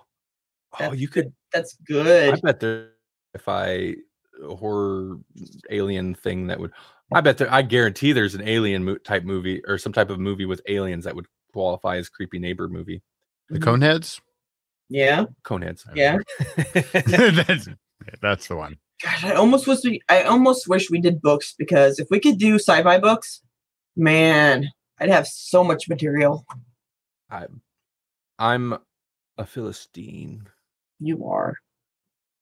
That's 0.79 0.97
you 0.97 1.07
could. 1.07 1.33
That's 1.53 1.75
good. 1.87 2.33
I 2.33 2.39
bet 2.41 2.59
there 2.59 2.89
if 3.33 3.47
I 3.47 3.95
a 4.43 4.55
horror 4.55 5.17
alien 5.71 6.13
thing 6.13 6.47
that 6.47 6.59
would 6.59 6.71
I 7.11 7.21
bet 7.21 7.37
there 7.39 7.51
I 7.51 7.61
guarantee 7.63 8.11
there's 8.11 8.35
an 8.35 8.47
alien 8.47 8.83
mo- 8.85 8.97
type 8.97 9.23
movie 9.23 9.61
or 9.67 9.77
some 9.77 9.93
type 9.93 10.09
of 10.09 10.19
movie 10.19 10.45
with 10.45 10.61
aliens 10.67 11.05
that 11.05 11.15
would 11.15 11.25
qualify 11.53 11.97
as 11.97 12.09
creepy 12.09 12.37
neighbor 12.39 12.67
movie. 12.67 13.01
The 13.49 13.59
Mhm. 13.59 13.63
coneheads. 13.79 14.19
Yeah. 14.89 15.25
Coneheads. 15.43 15.83
Yeah. 15.95 16.17
that's, 17.43 17.67
that's 18.21 18.47
the 18.47 18.55
one. 18.55 18.77
Gosh, 19.01 19.23
I 19.25 19.33
almost 19.33 19.67
wish 19.67 19.83
we 19.83 20.01
I 20.09 20.23
almost 20.23 20.67
wish 20.67 20.89
we 20.89 20.99
did 21.01 21.21
books 21.21 21.53
because 21.57 21.97
if 21.99 22.07
we 22.11 22.19
could 22.19 22.37
do 22.37 22.55
sci-fi 22.55 22.99
books, 22.99 23.41
man, 23.95 24.69
I'd 24.99 25.09
have 25.09 25.27
so 25.27 25.63
much 25.63 25.87
material. 25.89 26.45
I 27.29 27.45
I'm 28.39 28.77
a 29.37 29.45
Philistine. 29.45 30.47
You 30.99 31.25
are. 31.27 31.55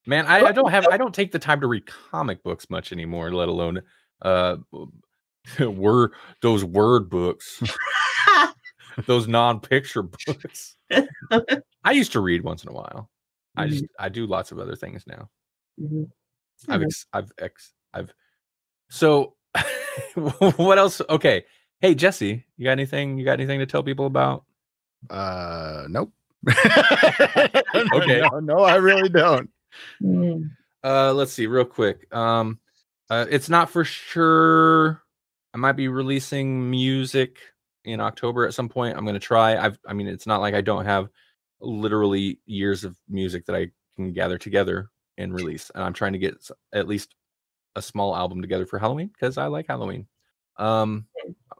Man, 0.07 0.27
I, 0.27 0.45
I 0.45 0.51
don't 0.51 0.69
have 0.71 0.85
I 0.87 0.97
don't 0.97 1.13
take 1.13 1.31
the 1.31 1.39
time 1.39 1.61
to 1.61 1.67
read 1.67 1.85
comic 1.85 2.43
books 2.43 2.69
much 2.69 2.91
anymore, 2.91 3.31
let 3.31 3.49
alone 3.49 3.81
uh 4.21 4.57
word 5.59 6.11
those 6.41 6.63
word 6.63 7.09
books, 7.09 7.61
those 9.05 9.27
non-picture 9.27 10.03
books. 10.03 10.75
I 11.83 11.91
used 11.91 12.11
to 12.13 12.19
read 12.19 12.43
once 12.43 12.63
in 12.63 12.69
a 12.69 12.73
while. 12.73 13.09
I 13.57 13.67
just 13.67 13.85
I 13.99 14.09
do 14.09 14.27
lots 14.27 14.51
of 14.51 14.59
other 14.59 14.75
things 14.75 15.05
now. 15.07 15.29
Mhm. 15.81 16.09
I've 16.69 16.81
Mhm. 16.81 16.85
ex- 16.85 17.05
I've 17.13 17.31
ex- 17.39 17.73
I've 17.93 18.13
so 18.89 19.35
what 20.15 20.77
else? 20.77 21.01
Okay, 21.09 21.45
Hey 21.81 21.93
Jesse, 21.93 22.45
you 22.57 22.63
got 22.65 22.71
anything? 22.71 23.17
You 23.17 23.25
got 23.25 23.33
anything 23.39 23.59
to 23.59 23.65
tell 23.65 23.83
people 23.83 24.05
about? 24.05 24.45
Uh, 25.09 25.85
nope. 25.89 26.11
Okay. 27.93 28.21
No, 28.21 28.39
no, 28.39 28.59
I 28.59 28.75
really 28.75 29.09
don't. 29.09 29.49
Mm. 30.01 30.49
Uh, 30.83 31.13
let's 31.13 31.33
see, 31.33 31.47
real 31.47 31.65
quick. 31.65 32.13
Um, 32.13 32.59
uh, 33.09 33.25
it's 33.29 33.49
not 33.49 33.69
for 33.69 33.83
sure. 33.83 35.01
I 35.53 35.57
might 35.57 35.73
be 35.73 35.87
releasing 35.87 36.69
music 36.69 37.37
in 37.83 37.99
October 37.99 38.45
at 38.45 38.53
some 38.53 38.69
point. 38.69 38.97
I'm 38.97 39.05
gonna 39.05 39.19
try. 39.19 39.57
I've, 39.57 39.77
I 39.87 39.93
mean, 39.93 40.07
it's 40.07 40.27
not 40.27 40.41
like 40.41 40.53
I 40.53 40.61
don't 40.61 40.85
have 40.85 41.09
literally 41.59 42.39
years 42.45 42.83
of 42.83 42.97
music 43.09 43.45
that 43.45 43.55
I 43.55 43.71
can 43.95 44.11
gather 44.13 44.37
together 44.37 44.89
and 45.17 45.33
release, 45.33 45.71
and 45.73 45.83
I'm 45.83 45.93
trying 45.93 46.13
to 46.13 46.19
get 46.19 46.35
at 46.73 46.87
least 46.87 47.15
a 47.75 47.81
small 47.81 48.15
album 48.15 48.41
together 48.41 48.65
for 48.65 48.79
Halloween 48.79 49.07
because 49.07 49.37
I 49.37 49.47
like 49.47 49.67
Halloween. 49.67 50.07
Um, 50.57 51.05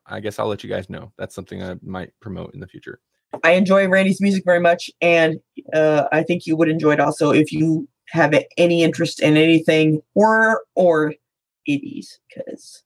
I 0.05 0.19
guess 0.19 0.39
I'll 0.39 0.47
let 0.47 0.63
you 0.63 0.69
guys 0.69 0.89
know. 0.89 1.11
That's 1.17 1.35
something 1.35 1.61
I 1.61 1.75
might 1.81 2.11
promote 2.19 2.53
in 2.53 2.59
the 2.59 2.67
future. 2.67 2.99
I 3.43 3.51
enjoy 3.51 3.87
Randy's 3.87 4.21
music 4.21 4.43
very 4.45 4.59
much, 4.59 4.89
and 5.01 5.39
uh, 5.73 6.05
I 6.11 6.23
think 6.23 6.45
you 6.45 6.55
would 6.55 6.69
enjoy 6.69 6.93
it 6.93 6.99
also 6.99 7.31
if 7.31 7.51
you 7.51 7.87
have 8.09 8.33
any 8.57 8.83
interest 8.83 9.21
in 9.21 9.35
anything 9.37 10.01
horror 10.13 10.63
or 10.75 11.13
80s. 11.67 12.19
Because 12.33 12.83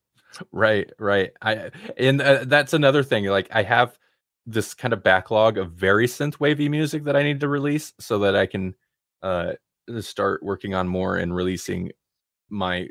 Right, 0.52 0.90
right. 1.00 1.32
I 1.42 1.72
and 1.98 2.22
uh, 2.22 2.46
that's 2.46 2.74
another 2.74 3.04
thing. 3.04 3.26
Like 3.26 3.48
I 3.52 3.64
have 3.64 3.98
this 4.46 4.74
kind 4.74 4.94
of 4.94 5.04
backlog 5.04 5.58
of 5.58 5.72
very 5.74 6.08
synth 6.08 6.40
wavy 6.40 6.70
music 6.70 7.04
that 7.04 7.16
I 7.16 7.24
need 7.24 7.40
to 7.42 7.48
release 7.48 7.94
so 8.00 8.20
that 8.20 8.36
I 8.36 8.46
can 8.46 8.76
uh 9.22 9.54
start 10.00 10.42
working 10.44 10.74
on 10.76 10.88
more 10.88 11.18
and 11.18 11.36
releasing 11.36 11.92
my 12.50 12.88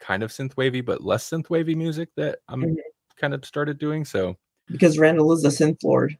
kind 0.00 0.22
of 0.22 0.30
synth 0.30 0.56
wavy 0.56 0.80
but 0.80 1.02
less 1.02 1.28
synth 1.28 1.50
wavy 1.50 1.74
music 1.74 2.08
that 2.16 2.38
I'm 2.48 2.62
Mhm. 2.62 2.76
kind 3.16 3.34
of 3.34 3.44
started 3.44 3.78
doing. 3.78 4.04
So 4.04 4.36
because 4.68 4.98
Randall 4.98 5.32
is 5.32 5.44
a 5.44 5.48
synth 5.48 5.82
lord. 5.82 6.16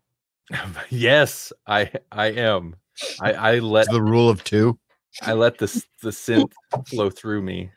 yes, 0.90 1.52
I 1.66 1.90
I 2.10 2.26
am. 2.26 2.76
I 3.20 3.32
I 3.32 3.58
let 3.58 3.86
It's 3.86 3.92
the 3.92 4.02
rule 4.02 4.28
of 4.28 4.44
two. 4.44 4.78
I 5.22 5.32
let 5.32 5.58
the 5.58 5.66
the 6.02 6.10
synth 6.10 6.52
flow 6.86 7.10
through 7.10 7.42
me. 7.42 7.70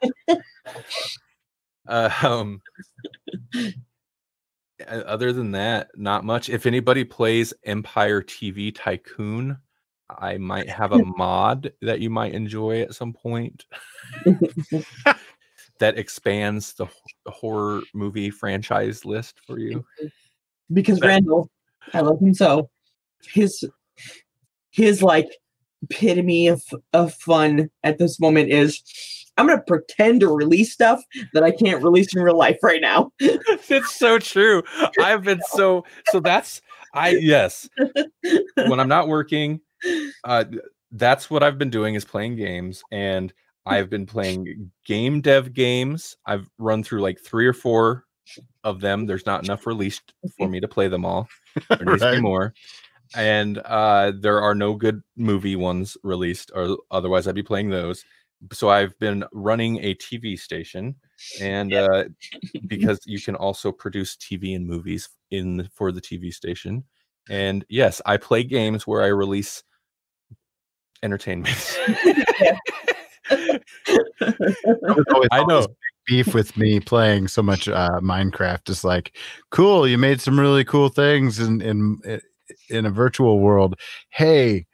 Uh, 1.88 2.10
um, 2.22 2.61
uh, 3.56 5.02
other 5.06 5.34
than 5.34 5.52
that, 5.52 5.89
not 5.95 6.23
much. 6.23 6.49
If 6.49 6.65
anybody 6.65 7.03
plays 7.03 7.53
Empire 7.65 8.22
TV 8.22 8.73
Tycoon, 8.73 9.57
I 10.10 10.38
might 10.38 10.69
have 10.69 10.91
a 10.91 10.99
mod 11.18 11.73
that 11.81 11.99
you 11.99 12.10
might 12.10 12.34
enjoy 12.34 12.81
at 12.81 12.93
some 12.93 13.14
point 13.14 13.65
that 15.80 15.98
expands 15.98 16.73
the 16.73 16.88
horror 17.27 17.81
movie 17.93 18.30
franchise 18.30 19.03
list 19.06 19.39
for 19.45 19.60
you. 19.60 19.84
because 20.72 20.99
That- 20.99 21.07
Randall, 21.07 21.49
I 21.93 22.01
love 22.01 22.19
him 22.19 22.33
so. 22.33 22.69
His 23.33 23.63
his 24.71 25.01
like 25.03 25.29
epitome 25.83 26.47
of 26.47 26.63
of 26.93 27.13
fun 27.13 27.69
at 27.83 27.97
this 27.97 28.19
moment 28.19 28.51
is 28.51 28.81
I'm 29.37 29.47
gonna 29.47 29.61
pretend 29.61 30.21
to 30.21 30.27
release 30.27 30.71
stuff 30.71 31.03
that 31.33 31.43
I 31.43 31.51
can't 31.51 31.83
release 31.83 32.13
in 32.15 32.21
real 32.21 32.37
life 32.37 32.57
right 32.61 32.81
now. 32.81 33.11
it's 33.19 33.95
so 33.95 34.19
true. 34.19 34.63
I've 34.99 35.23
been 35.23 35.41
so 35.49 35.85
so 36.09 36.19
that's 36.19 36.61
I 36.93 37.09
yes. 37.11 37.69
When 38.55 38.79
I'm 38.79 38.89
not 38.89 39.07
working, 39.07 39.61
uh 40.23 40.45
that's 40.91 41.29
what 41.29 41.41
I've 41.41 41.57
been 41.57 41.69
doing 41.69 41.95
is 41.95 42.03
playing 42.03 42.35
games 42.35 42.83
and 42.91 43.33
I've 43.65 43.89
been 43.89 44.05
playing 44.05 44.71
game 44.85 45.21
dev 45.21 45.53
games. 45.53 46.17
I've 46.25 46.49
run 46.57 46.83
through 46.83 47.01
like 47.01 47.19
3 47.19 47.45
or 47.45 47.53
4 47.53 48.03
of 48.63 48.81
them. 48.81 49.05
There's 49.05 49.25
not 49.25 49.43
enough 49.43 49.67
released 49.67 50.13
for 50.37 50.47
me 50.47 50.59
to 50.59 50.67
play 50.67 50.87
them 50.87 51.05
all. 51.05 51.27
There 51.69 51.85
needs 51.85 52.01
to 52.01 52.11
be 52.11 52.15
Right. 52.15 52.21
more. 52.21 52.53
And 53.15 53.57
uh 53.65 54.13
there 54.19 54.41
are 54.41 54.55
no 54.55 54.73
good 54.75 55.01
movie 55.17 55.55
ones 55.57 55.97
released 56.03 56.51
or 56.55 56.77
otherwise 56.91 57.27
I'd 57.27 57.35
be 57.35 57.43
playing 57.43 57.69
those. 57.69 58.05
So 58.53 58.69
I've 58.69 58.97
been 58.99 59.23
running 59.33 59.77
a 59.83 59.95
TV 59.95 60.39
station 60.39 60.95
and 61.41 61.73
uh 61.73 62.05
because 62.67 62.99
you 63.05 63.19
can 63.19 63.35
also 63.35 63.71
produce 63.71 64.15
TV 64.15 64.55
and 64.55 64.65
movies 64.65 65.09
in 65.29 65.69
for 65.73 65.91
the 65.91 66.01
TV 66.01 66.33
station. 66.33 66.83
And 67.29 67.65
yes, 67.69 68.01
I 68.05 68.17
play 68.17 68.43
games 68.43 68.87
where 68.87 69.03
I 69.03 69.07
release 69.07 69.63
entertainment. 71.03 71.77
That 74.19 74.95
was 74.95 75.05
always 75.13 75.29
I 75.31 75.43
know. 75.45 75.67
Beef 76.11 76.33
with 76.33 76.57
me 76.57 76.77
playing 76.81 77.29
so 77.29 77.41
much 77.41 77.69
uh, 77.69 78.01
Minecraft 78.01 78.69
is 78.69 78.83
like, 78.83 79.15
cool, 79.49 79.88
you 79.88 79.97
made 79.97 80.19
some 80.19 80.38
really 80.38 80.65
cool 80.65 80.89
things 80.89 81.39
in 81.39 81.61
in 81.61 82.01
in 82.67 82.85
a 82.85 82.89
virtual 82.89 83.39
world. 83.39 83.79
Hey, 84.09 84.65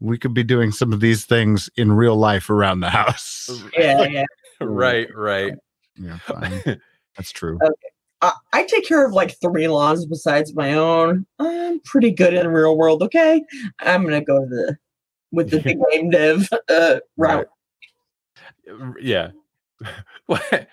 we 0.00 0.16
could 0.16 0.32
be 0.32 0.42
doing 0.42 0.72
some 0.72 0.94
of 0.94 1.00
these 1.00 1.26
things 1.26 1.68
in 1.76 1.92
real 1.92 2.16
life 2.16 2.48
around 2.48 2.80
the 2.80 2.88
house. 2.88 3.50
yeah, 3.76 4.04
yeah. 4.04 4.24
right, 4.62 5.14
right. 5.14 5.52
Yeah, 5.96 6.16
fine. 6.22 6.62
That's 7.18 7.30
true. 7.30 7.58
I, 8.22 8.32
I 8.54 8.64
take 8.64 8.88
care 8.88 9.04
of 9.04 9.12
like 9.12 9.38
three 9.38 9.68
lawns 9.68 10.06
besides 10.06 10.54
my 10.54 10.72
own. 10.72 11.26
I'm 11.38 11.78
pretty 11.80 12.10
good 12.10 12.32
in 12.32 12.44
the 12.44 12.50
real 12.50 12.74
world. 12.74 13.02
Okay, 13.02 13.42
I'm 13.80 14.02
gonna 14.02 14.24
go 14.24 14.40
to 14.40 14.46
the 14.48 14.78
with 15.30 15.50
the 15.50 15.60
big 15.60 15.76
game 15.92 16.08
dev 16.08 16.48
uh, 16.70 17.00
route. 17.18 17.48
R- 18.66 18.94
Yeah. 18.98 19.32
What- 20.24 20.68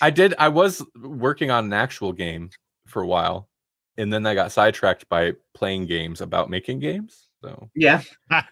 I 0.00 0.10
did 0.10 0.34
I 0.38 0.48
was 0.48 0.84
working 1.02 1.50
on 1.50 1.66
an 1.66 1.72
actual 1.72 2.12
game 2.12 2.50
for 2.86 3.02
a 3.02 3.06
while 3.06 3.48
and 3.96 4.12
then 4.12 4.26
I 4.26 4.34
got 4.34 4.52
sidetracked 4.52 5.08
by 5.08 5.32
playing 5.54 5.86
games 5.86 6.20
about 6.20 6.50
making 6.50 6.80
games. 6.80 7.28
So 7.42 7.70
Yeah. 7.74 8.02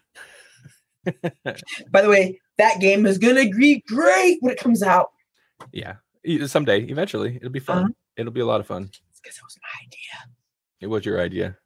By 1.90 2.00
the 2.00 2.08
way, 2.08 2.40
that 2.58 2.80
game 2.80 3.04
is 3.04 3.18
gonna 3.18 3.48
be 3.50 3.82
great 3.86 4.38
when 4.40 4.52
it 4.52 4.58
comes 4.58 4.82
out. 4.82 5.10
yeah, 5.72 5.96
someday 6.46 6.82
eventually 6.84 7.36
it'll 7.36 7.50
be 7.50 7.60
fun. 7.60 7.84
Uh-huh. 7.84 7.92
It'll 8.16 8.32
be 8.32 8.40
a 8.40 8.46
lot 8.46 8.60
of 8.60 8.66
fun. 8.66 8.90
Because 9.22 9.36
it 9.36 9.42
was 9.42 9.58
my 9.62 9.86
idea. 9.86 10.34
It 10.80 10.86
was 10.86 11.04
your 11.04 11.20
idea. 11.20 11.56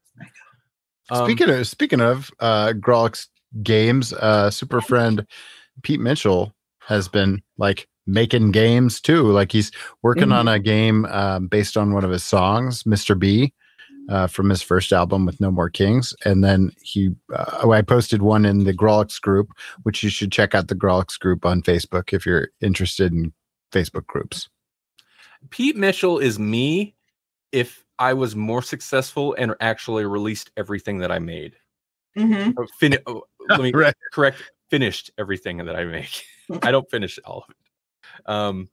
Um, 1.11 1.25
speaking 1.25 1.51
of 1.51 1.67
speaking 1.67 2.01
of 2.01 2.31
uh 2.41 2.73
Grawlix 2.77 3.29
games, 3.63 4.13
uh 4.13 4.51
super 4.51 4.81
friend 4.81 5.27
Pete 5.83 6.01
Mitchell 6.01 6.53
has 6.81 7.09
been 7.09 7.43
like 7.57 7.89
making 8.09 8.51
games 8.51 9.01
too. 9.01 9.31
Like 9.31 9.53
he's 9.53 9.71
working 10.03 10.29
Mhm. 10.29 10.39
on 10.39 10.49
a 10.49 10.59
game 10.59 11.05
um, 11.07 11.47
based 11.47 11.77
on 11.77 11.93
one 11.93 12.05
of 12.05 12.11
his 12.11 12.25
songs, 12.25 12.83
Mr. 12.85 13.17
B, 13.17 13.53
uh, 14.09 14.27
from 14.27 14.49
his 14.49 14.63
first 14.63 14.93
album 14.93 15.27
with 15.27 15.39
No 15.41 15.51
More 15.51 15.69
Kings. 15.71 16.15
And 16.25 16.43
then 16.43 16.73
he, 16.83 17.11
uh, 17.35 17.69
I 17.71 17.83
posted 17.83 18.23
one 18.23 18.45
in 18.47 18.65
the 18.65 18.73
Grawlix 18.73 19.21
group, 19.21 19.51
which 19.83 20.03
you 20.03 20.09
should 20.11 20.33
check 20.33 20.55
out 20.55 20.69
the 20.69 20.75
Grawlix 20.75 21.19
group 21.19 21.45
on 21.45 21.61
Facebook 21.63 22.13
if 22.15 22.25
you're 22.25 22.49
interested 22.63 23.13
in 23.13 23.33
Facebook 23.71 24.07
groups. 24.07 24.49
Pete 25.51 25.77
Mitchell 25.77 26.19
is 26.19 26.39
me 26.39 26.95
if 27.53 27.85
I 27.99 28.15
was 28.15 28.35
more 28.35 28.63
successful 28.63 29.35
and 29.39 29.55
actually 29.61 30.05
released 30.07 30.51
everything 30.57 30.99
that 30.99 31.13
I 31.13 31.19
made. 31.19 31.55
Mm-hmm. 32.17 32.53
Or 32.57 32.67
Fin- 32.81 32.99
oh, 33.07 33.25
let 33.49 33.61
me 33.61 33.73
Right. 33.75 33.95
correct. 34.13 34.43
Finished 34.71 35.11
everything 35.19 35.59
that 35.59 35.77
I 35.77 35.85
make. 35.85 36.25
I 36.63 36.71
don't 36.71 36.91
finish 36.91 37.19
all 37.25 37.45
of 37.47 37.51
it. 37.51 37.57
Um, 38.27 38.69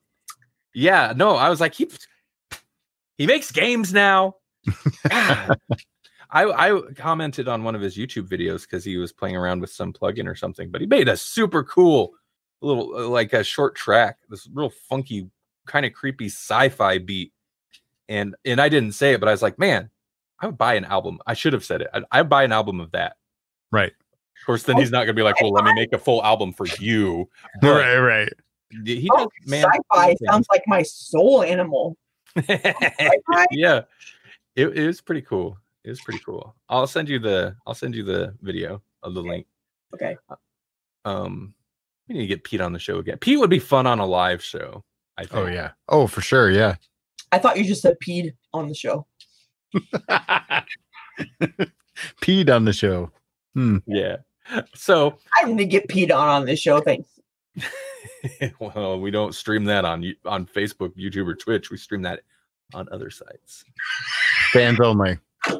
yeah, 0.73 1.13
no, 1.15 1.35
I 1.35 1.49
was 1.49 1.61
like, 1.61 1.73
he 1.73 1.89
he 3.17 3.27
makes 3.27 3.51
games 3.51 3.93
now. 3.93 4.35
I 5.05 5.57
I 6.31 6.81
commented 6.95 7.47
on 7.47 7.63
one 7.63 7.75
of 7.75 7.81
his 7.81 7.95
YouTube 7.95 8.27
videos 8.27 8.61
because 8.61 8.83
he 8.83 8.97
was 8.97 9.13
playing 9.13 9.35
around 9.35 9.61
with 9.61 9.71
some 9.71 9.93
plugin 9.93 10.27
or 10.27 10.35
something, 10.35 10.69
but 10.69 10.81
he 10.81 10.87
made 10.87 11.07
a 11.07 11.15
super 11.15 11.63
cool 11.63 12.13
little 12.61 12.95
uh, 12.95 13.07
like 13.07 13.33
a 13.33 13.43
short 13.43 13.75
track, 13.75 14.17
this 14.29 14.47
real 14.53 14.69
funky, 14.69 15.29
kind 15.65 15.85
of 15.85 15.93
creepy 15.93 16.25
sci-fi 16.25 16.97
beat. 16.97 17.31
And 18.09 18.35
and 18.43 18.59
I 18.59 18.69
didn't 18.69 18.93
say 18.93 19.13
it, 19.13 19.19
but 19.19 19.29
I 19.29 19.31
was 19.31 19.41
like, 19.41 19.57
man, 19.57 19.89
I 20.39 20.47
would 20.47 20.57
buy 20.57 20.75
an 20.75 20.85
album. 20.85 21.19
I 21.25 21.33
should 21.33 21.53
have 21.53 21.65
said 21.65 21.81
it. 21.81 21.87
I'd, 21.93 22.03
I'd 22.11 22.29
buy 22.29 22.43
an 22.43 22.51
album 22.51 22.79
of 22.79 22.91
that. 22.91 23.15
Right. 23.71 23.91
Of 23.91 24.45
course, 24.45 24.63
then 24.63 24.77
he's 24.77 24.91
not 24.91 25.05
gonna 25.05 25.13
be 25.13 25.23
like, 25.23 25.41
well, 25.41 25.51
let 25.51 25.63
me 25.63 25.73
make 25.73 25.93
a 25.93 25.97
full 25.97 26.23
album 26.23 26.53
for 26.53 26.67
you. 26.79 27.29
But 27.61 27.99
right. 27.99 28.33
He 28.71 29.07
does, 29.07 29.09
Oh, 29.11 29.29
man. 29.45 29.65
sci-fi 29.65 30.15
sounds 30.27 30.47
like 30.51 30.63
my 30.67 30.81
soul 30.83 31.43
animal. 31.43 31.97
Yeah, 33.51 33.81
it, 34.55 34.67
it 34.67 34.87
was 34.87 35.01
pretty 35.01 35.21
cool. 35.21 35.57
It 35.83 35.89
was 35.89 36.01
pretty 36.01 36.19
cool. 36.25 36.55
I'll 36.69 36.87
send 36.87 37.07
you 37.09 37.19
the 37.19 37.55
I'll 37.67 37.75
send 37.75 37.95
you 37.95 38.03
the 38.03 38.35
video 38.41 38.81
of 39.03 39.13
the 39.13 39.21
link. 39.21 39.45
Okay. 39.93 40.17
Um, 41.05 41.53
we 42.09 42.15
need 42.15 42.21
to 42.21 42.27
get 42.27 42.43
Pete 42.43 42.61
on 42.61 42.73
the 42.73 42.79
show 42.79 42.97
again. 42.97 43.17
Pete 43.19 43.39
would 43.39 43.49
be 43.49 43.59
fun 43.59 43.85
on 43.87 43.99
a 43.99 44.05
live 44.05 44.43
show. 44.43 44.83
I 45.17 45.21
think. 45.25 45.33
Oh 45.35 45.45
yeah. 45.45 45.71
Oh 45.87 46.07
for 46.07 46.21
sure. 46.21 46.49
Yeah. 46.51 46.75
I 47.31 47.37
thought 47.39 47.57
you 47.57 47.63
just 47.65 47.81
said 47.81 47.95
peed 48.05 48.33
on 48.53 48.67
the 48.67 48.75
show. 48.75 49.05
Peed 52.21 52.53
on 52.53 52.65
the 52.65 52.73
show. 52.73 53.11
Hmm. 53.53 53.77
yeah. 53.85 54.17
So, 54.75 55.17
I 55.35 55.45
didn't 55.45 55.69
get 55.69 55.87
peed 55.87 56.11
on 56.15 56.27
on 56.27 56.45
this 56.45 56.59
show. 56.59 56.79
Thanks. 56.81 57.09
well, 58.59 58.99
we 58.99 59.11
don't 59.11 59.33
stream 59.33 59.65
that 59.65 59.85
on 59.85 60.13
on 60.25 60.45
Facebook, 60.45 60.95
YouTube, 60.95 61.27
or 61.27 61.35
Twitch. 61.35 61.71
We 61.71 61.77
stream 61.77 62.01
that 62.03 62.21
on 62.73 62.87
other 62.91 63.09
sites. 63.09 63.65
Fans 64.51 64.79
only. 64.79 65.17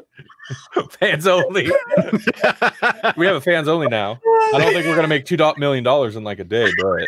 fans 0.90 1.26
only. 1.26 1.64
we 3.16 3.26
have 3.26 3.36
a 3.36 3.40
fans 3.40 3.68
only 3.68 3.88
now. 3.88 4.18
I 4.54 4.58
don't 4.58 4.72
think 4.72 4.86
we're 4.86 4.96
gonna 4.96 5.08
make 5.08 5.24
two 5.26 5.36
dot 5.36 5.58
million 5.58 5.84
dollars 5.84 6.16
in 6.16 6.24
like 6.24 6.40
a 6.40 6.44
day, 6.44 6.70
but 6.80 7.06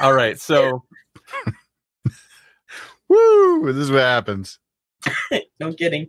all 0.00 0.14
right. 0.14 0.38
So 0.38 0.84
Woo! 3.10 3.72
This 3.72 3.76
is 3.76 3.90
what 3.90 4.02
happens. 4.02 4.58
no 5.58 5.72
kidding. 5.72 6.08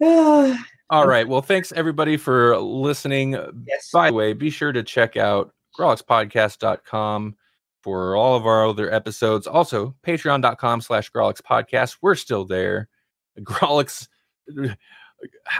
yes. 0.92 1.02
all 1.02 1.06
right. 1.06 1.26
Well, 1.28 1.42
thanks 1.42 1.72
everybody 1.72 2.16
for 2.16 2.56
listening. 2.58 3.36
By 3.92 4.10
the 4.10 4.14
way, 4.14 4.32
be 4.32 4.50
sure 4.50 4.72
to 4.72 4.82
check 4.82 5.16
out 5.16 5.52
grawlixpodcast.com 5.78 7.36
for 7.82 8.16
all 8.16 8.36
of 8.36 8.46
our 8.46 8.68
other 8.68 8.92
episodes. 8.92 9.46
Also, 9.46 9.94
patreon.com 10.06 10.80
slash 10.80 11.10
Grawlix 11.10 11.40
podcast. 11.42 11.98
We're 12.00 12.14
still 12.14 12.44
there. 12.44 12.88
Grawlix, 13.40 14.08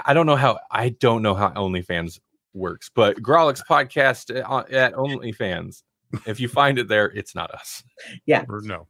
I 0.05 0.15
don't 0.15 0.27
know 0.27 0.37
how, 0.37 0.59
I 0.71 0.91
don't 0.91 1.23
know 1.23 1.35
how 1.35 1.51
OnlyFans 1.51 2.21
works, 2.55 2.91
but 2.95 3.17
Grawlix 3.17 3.63
podcast 3.69 4.37
at 4.73 4.95
OnlyFans. 4.95 5.83
If 6.27 6.41
you 6.41 6.49
find 6.49 6.79
it 6.79 6.89
there, 6.89 7.07
it's 7.07 7.35
not 7.35 7.51
us. 7.53 7.83
Yeah. 8.27 8.45
Or 8.49 8.61
no. 8.61 8.87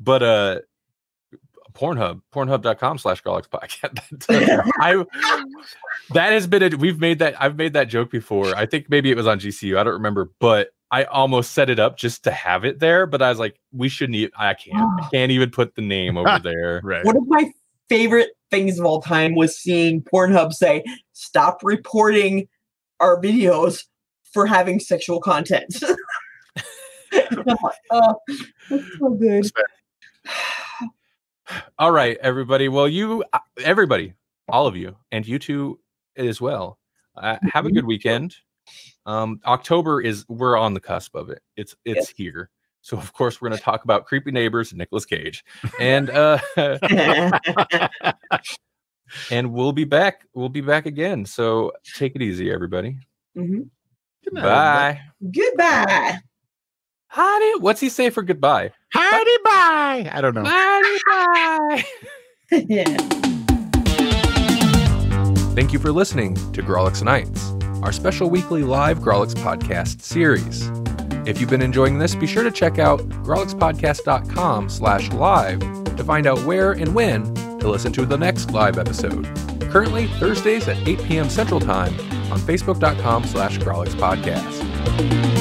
But, 0.00 0.22
uh, 0.22 0.60
Pornhub, 1.76 2.22
pornhub.com 2.34 2.98
slash 2.98 3.22
Grawlix 3.22 3.48
podcast. 3.48 4.70
I 4.80 5.04
that 6.14 6.32
has 6.32 6.46
been 6.46 6.62
a 6.62 6.76
we've 6.76 6.98
made 6.98 7.18
that 7.18 7.40
I've 7.40 7.56
made 7.56 7.74
that 7.74 7.88
joke 7.88 8.10
before. 8.10 8.56
I 8.56 8.66
think 8.66 8.88
maybe 8.88 9.10
it 9.10 9.16
was 9.16 9.26
on 9.26 9.38
GCU. 9.38 9.78
I 9.78 9.84
don't 9.84 9.92
remember, 9.92 10.32
but 10.40 10.70
I 10.90 11.04
almost 11.04 11.52
set 11.52 11.68
it 11.68 11.78
up 11.78 11.98
just 11.98 12.24
to 12.24 12.30
have 12.30 12.64
it 12.64 12.78
there, 12.78 13.06
but 13.06 13.20
I 13.20 13.28
was 13.28 13.38
like, 13.38 13.60
we 13.72 13.88
shouldn't 13.88 14.16
even 14.16 14.30
I 14.38 14.54
can't 14.54 14.76
I 14.76 15.08
can't 15.12 15.30
even 15.30 15.50
put 15.50 15.74
the 15.74 15.82
name 15.82 16.16
over 16.16 16.38
there. 16.42 16.80
Right. 16.82 17.04
One 17.04 17.16
of 17.16 17.26
my 17.26 17.50
favorite 17.88 18.30
things 18.50 18.78
of 18.78 18.86
all 18.86 19.02
time 19.02 19.34
was 19.34 19.56
seeing 19.56 20.02
Pornhub 20.02 20.52
say, 20.54 20.82
"Stop 21.12 21.60
reporting 21.62 22.48
our 23.00 23.20
videos 23.20 23.84
for 24.32 24.46
having 24.46 24.80
sexual 24.80 25.20
content." 25.20 25.82
I'm 27.12 27.56
oh, 27.90 28.14
that's 28.70 28.98
so 28.98 29.10
good. 29.10 29.50
All 31.78 31.92
right, 31.92 32.16
everybody. 32.22 32.68
Well, 32.68 32.88
you, 32.88 33.24
uh, 33.32 33.38
everybody, 33.62 34.14
all 34.48 34.66
of 34.66 34.76
you, 34.76 34.96
and 35.12 35.26
you 35.26 35.38
two 35.38 35.78
as 36.16 36.40
well. 36.40 36.78
Uh, 37.16 37.36
have 37.52 37.66
a 37.66 37.70
good 37.70 37.86
weekend. 37.86 38.36
Um, 39.06 39.40
October 39.46 40.00
is 40.00 40.24
we're 40.28 40.56
on 40.58 40.74
the 40.74 40.80
cusp 40.80 41.14
of 41.14 41.30
it. 41.30 41.40
It's 41.56 41.74
it's 41.84 42.08
Yes. 42.08 42.14
here. 42.16 42.50
So 42.82 42.96
of 42.96 43.12
course 43.12 43.40
we're 43.40 43.48
going 43.48 43.58
to 43.58 43.64
talk 43.64 43.84
about 43.84 44.06
creepy 44.06 44.30
neighbors, 44.32 44.72
and 44.72 44.78
Nicolas 44.78 45.04
Cage, 45.04 45.44
and 45.80 46.10
uh, 46.10 46.38
and 49.30 49.52
we'll 49.52 49.72
be 49.72 49.84
back. 49.84 50.26
We'll 50.34 50.48
be 50.48 50.60
back 50.60 50.86
again. 50.86 51.24
So 51.24 51.72
take 51.94 52.16
it 52.16 52.22
easy, 52.22 52.50
everybody. 52.50 52.98
Mhm. 53.36 53.68
Good 54.24 54.34
night, 54.34 54.42
Bye. 54.42 55.00
Goodbye. 55.30 56.18
Howdy. 57.08 57.60
What's 57.60 57.80
he 57.80 57.88
say 57.88 58.10
for 58.10 58.22
goodbye? 58.22 58.72
Howdy 58.92 59.36
bye. 59.44 60.10
I 60.12 60.20
don't 60.20 60.34
know. 60.34 60.44
Howdy. 60.44 60.98
Bye. 61.06 61.84
yeah. 62.68 62.96
Thank 65.54 65.72
you 65.72 65.78
for 65.78 65.90
listening 65.92 66.34
to 66.52 66.62
Grawlix 66.62 67.02
Nights, 67.02 67.52
our 67.82 67.92
special 67.92 68.28
weekly 68.28 68.62
live 68.62 68.98
Grawlix 68.98 69.34
podcast 69.34 70.02
series. 70.02 70.70
If 71.26 71.40
you've 71.40 71.50
been 71.50 71.62
enjoying 71.62 71.98
this, 71.98 72.14
be 72.14 72.26
sure 72.26 72.42
to 72.42 72.50
check 72.50 72.78
out 72.78 73.00
grawlixpodcast.com 73.00 74.68
slash 74.68 75.10
live 75.12 75.60
to 75.96 76.04
find 76.04 76.26
out 76.26 76.38
where 76.44 76.72
and 76.72 76.94
when 76.94 77.34
to 77.58 77.70
listen 77.70 77.92
to 77.94 78.04
the 78.04 78.18
next 78.18 78.50
live 78.52 78.78
episode. 78.78 79.24
Currently, 79.70 80.06
Thursdays 80.06 80.68
at 80.68 80.76
8 80.86 81.02
p.m. 81.04 81.28
Central 81.30 81.58
Time 81.60 81.94
on 82.30 82.38
facebook.com 82.38 83.24
slash 83.24 83.58
grawlixpodcast. 83.58 85.26
We 85.26 85.35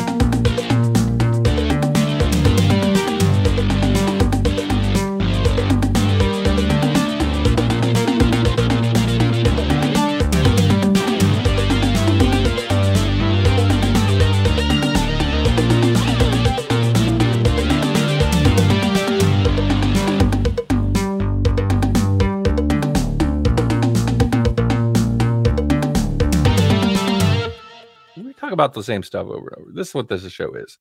about 28.66 28.74
the 28.74 28.84
same 28.84 29.04
stuff 29.04 29.28
over 29.28 29.48
and 29.50 29.62
over. 29.62 29.72
This 29.74 29.90
is 29.90 29.94
what 29.94 30.10
this 30.10 30.30
show 30.32 30.54
is. 30.56 30.78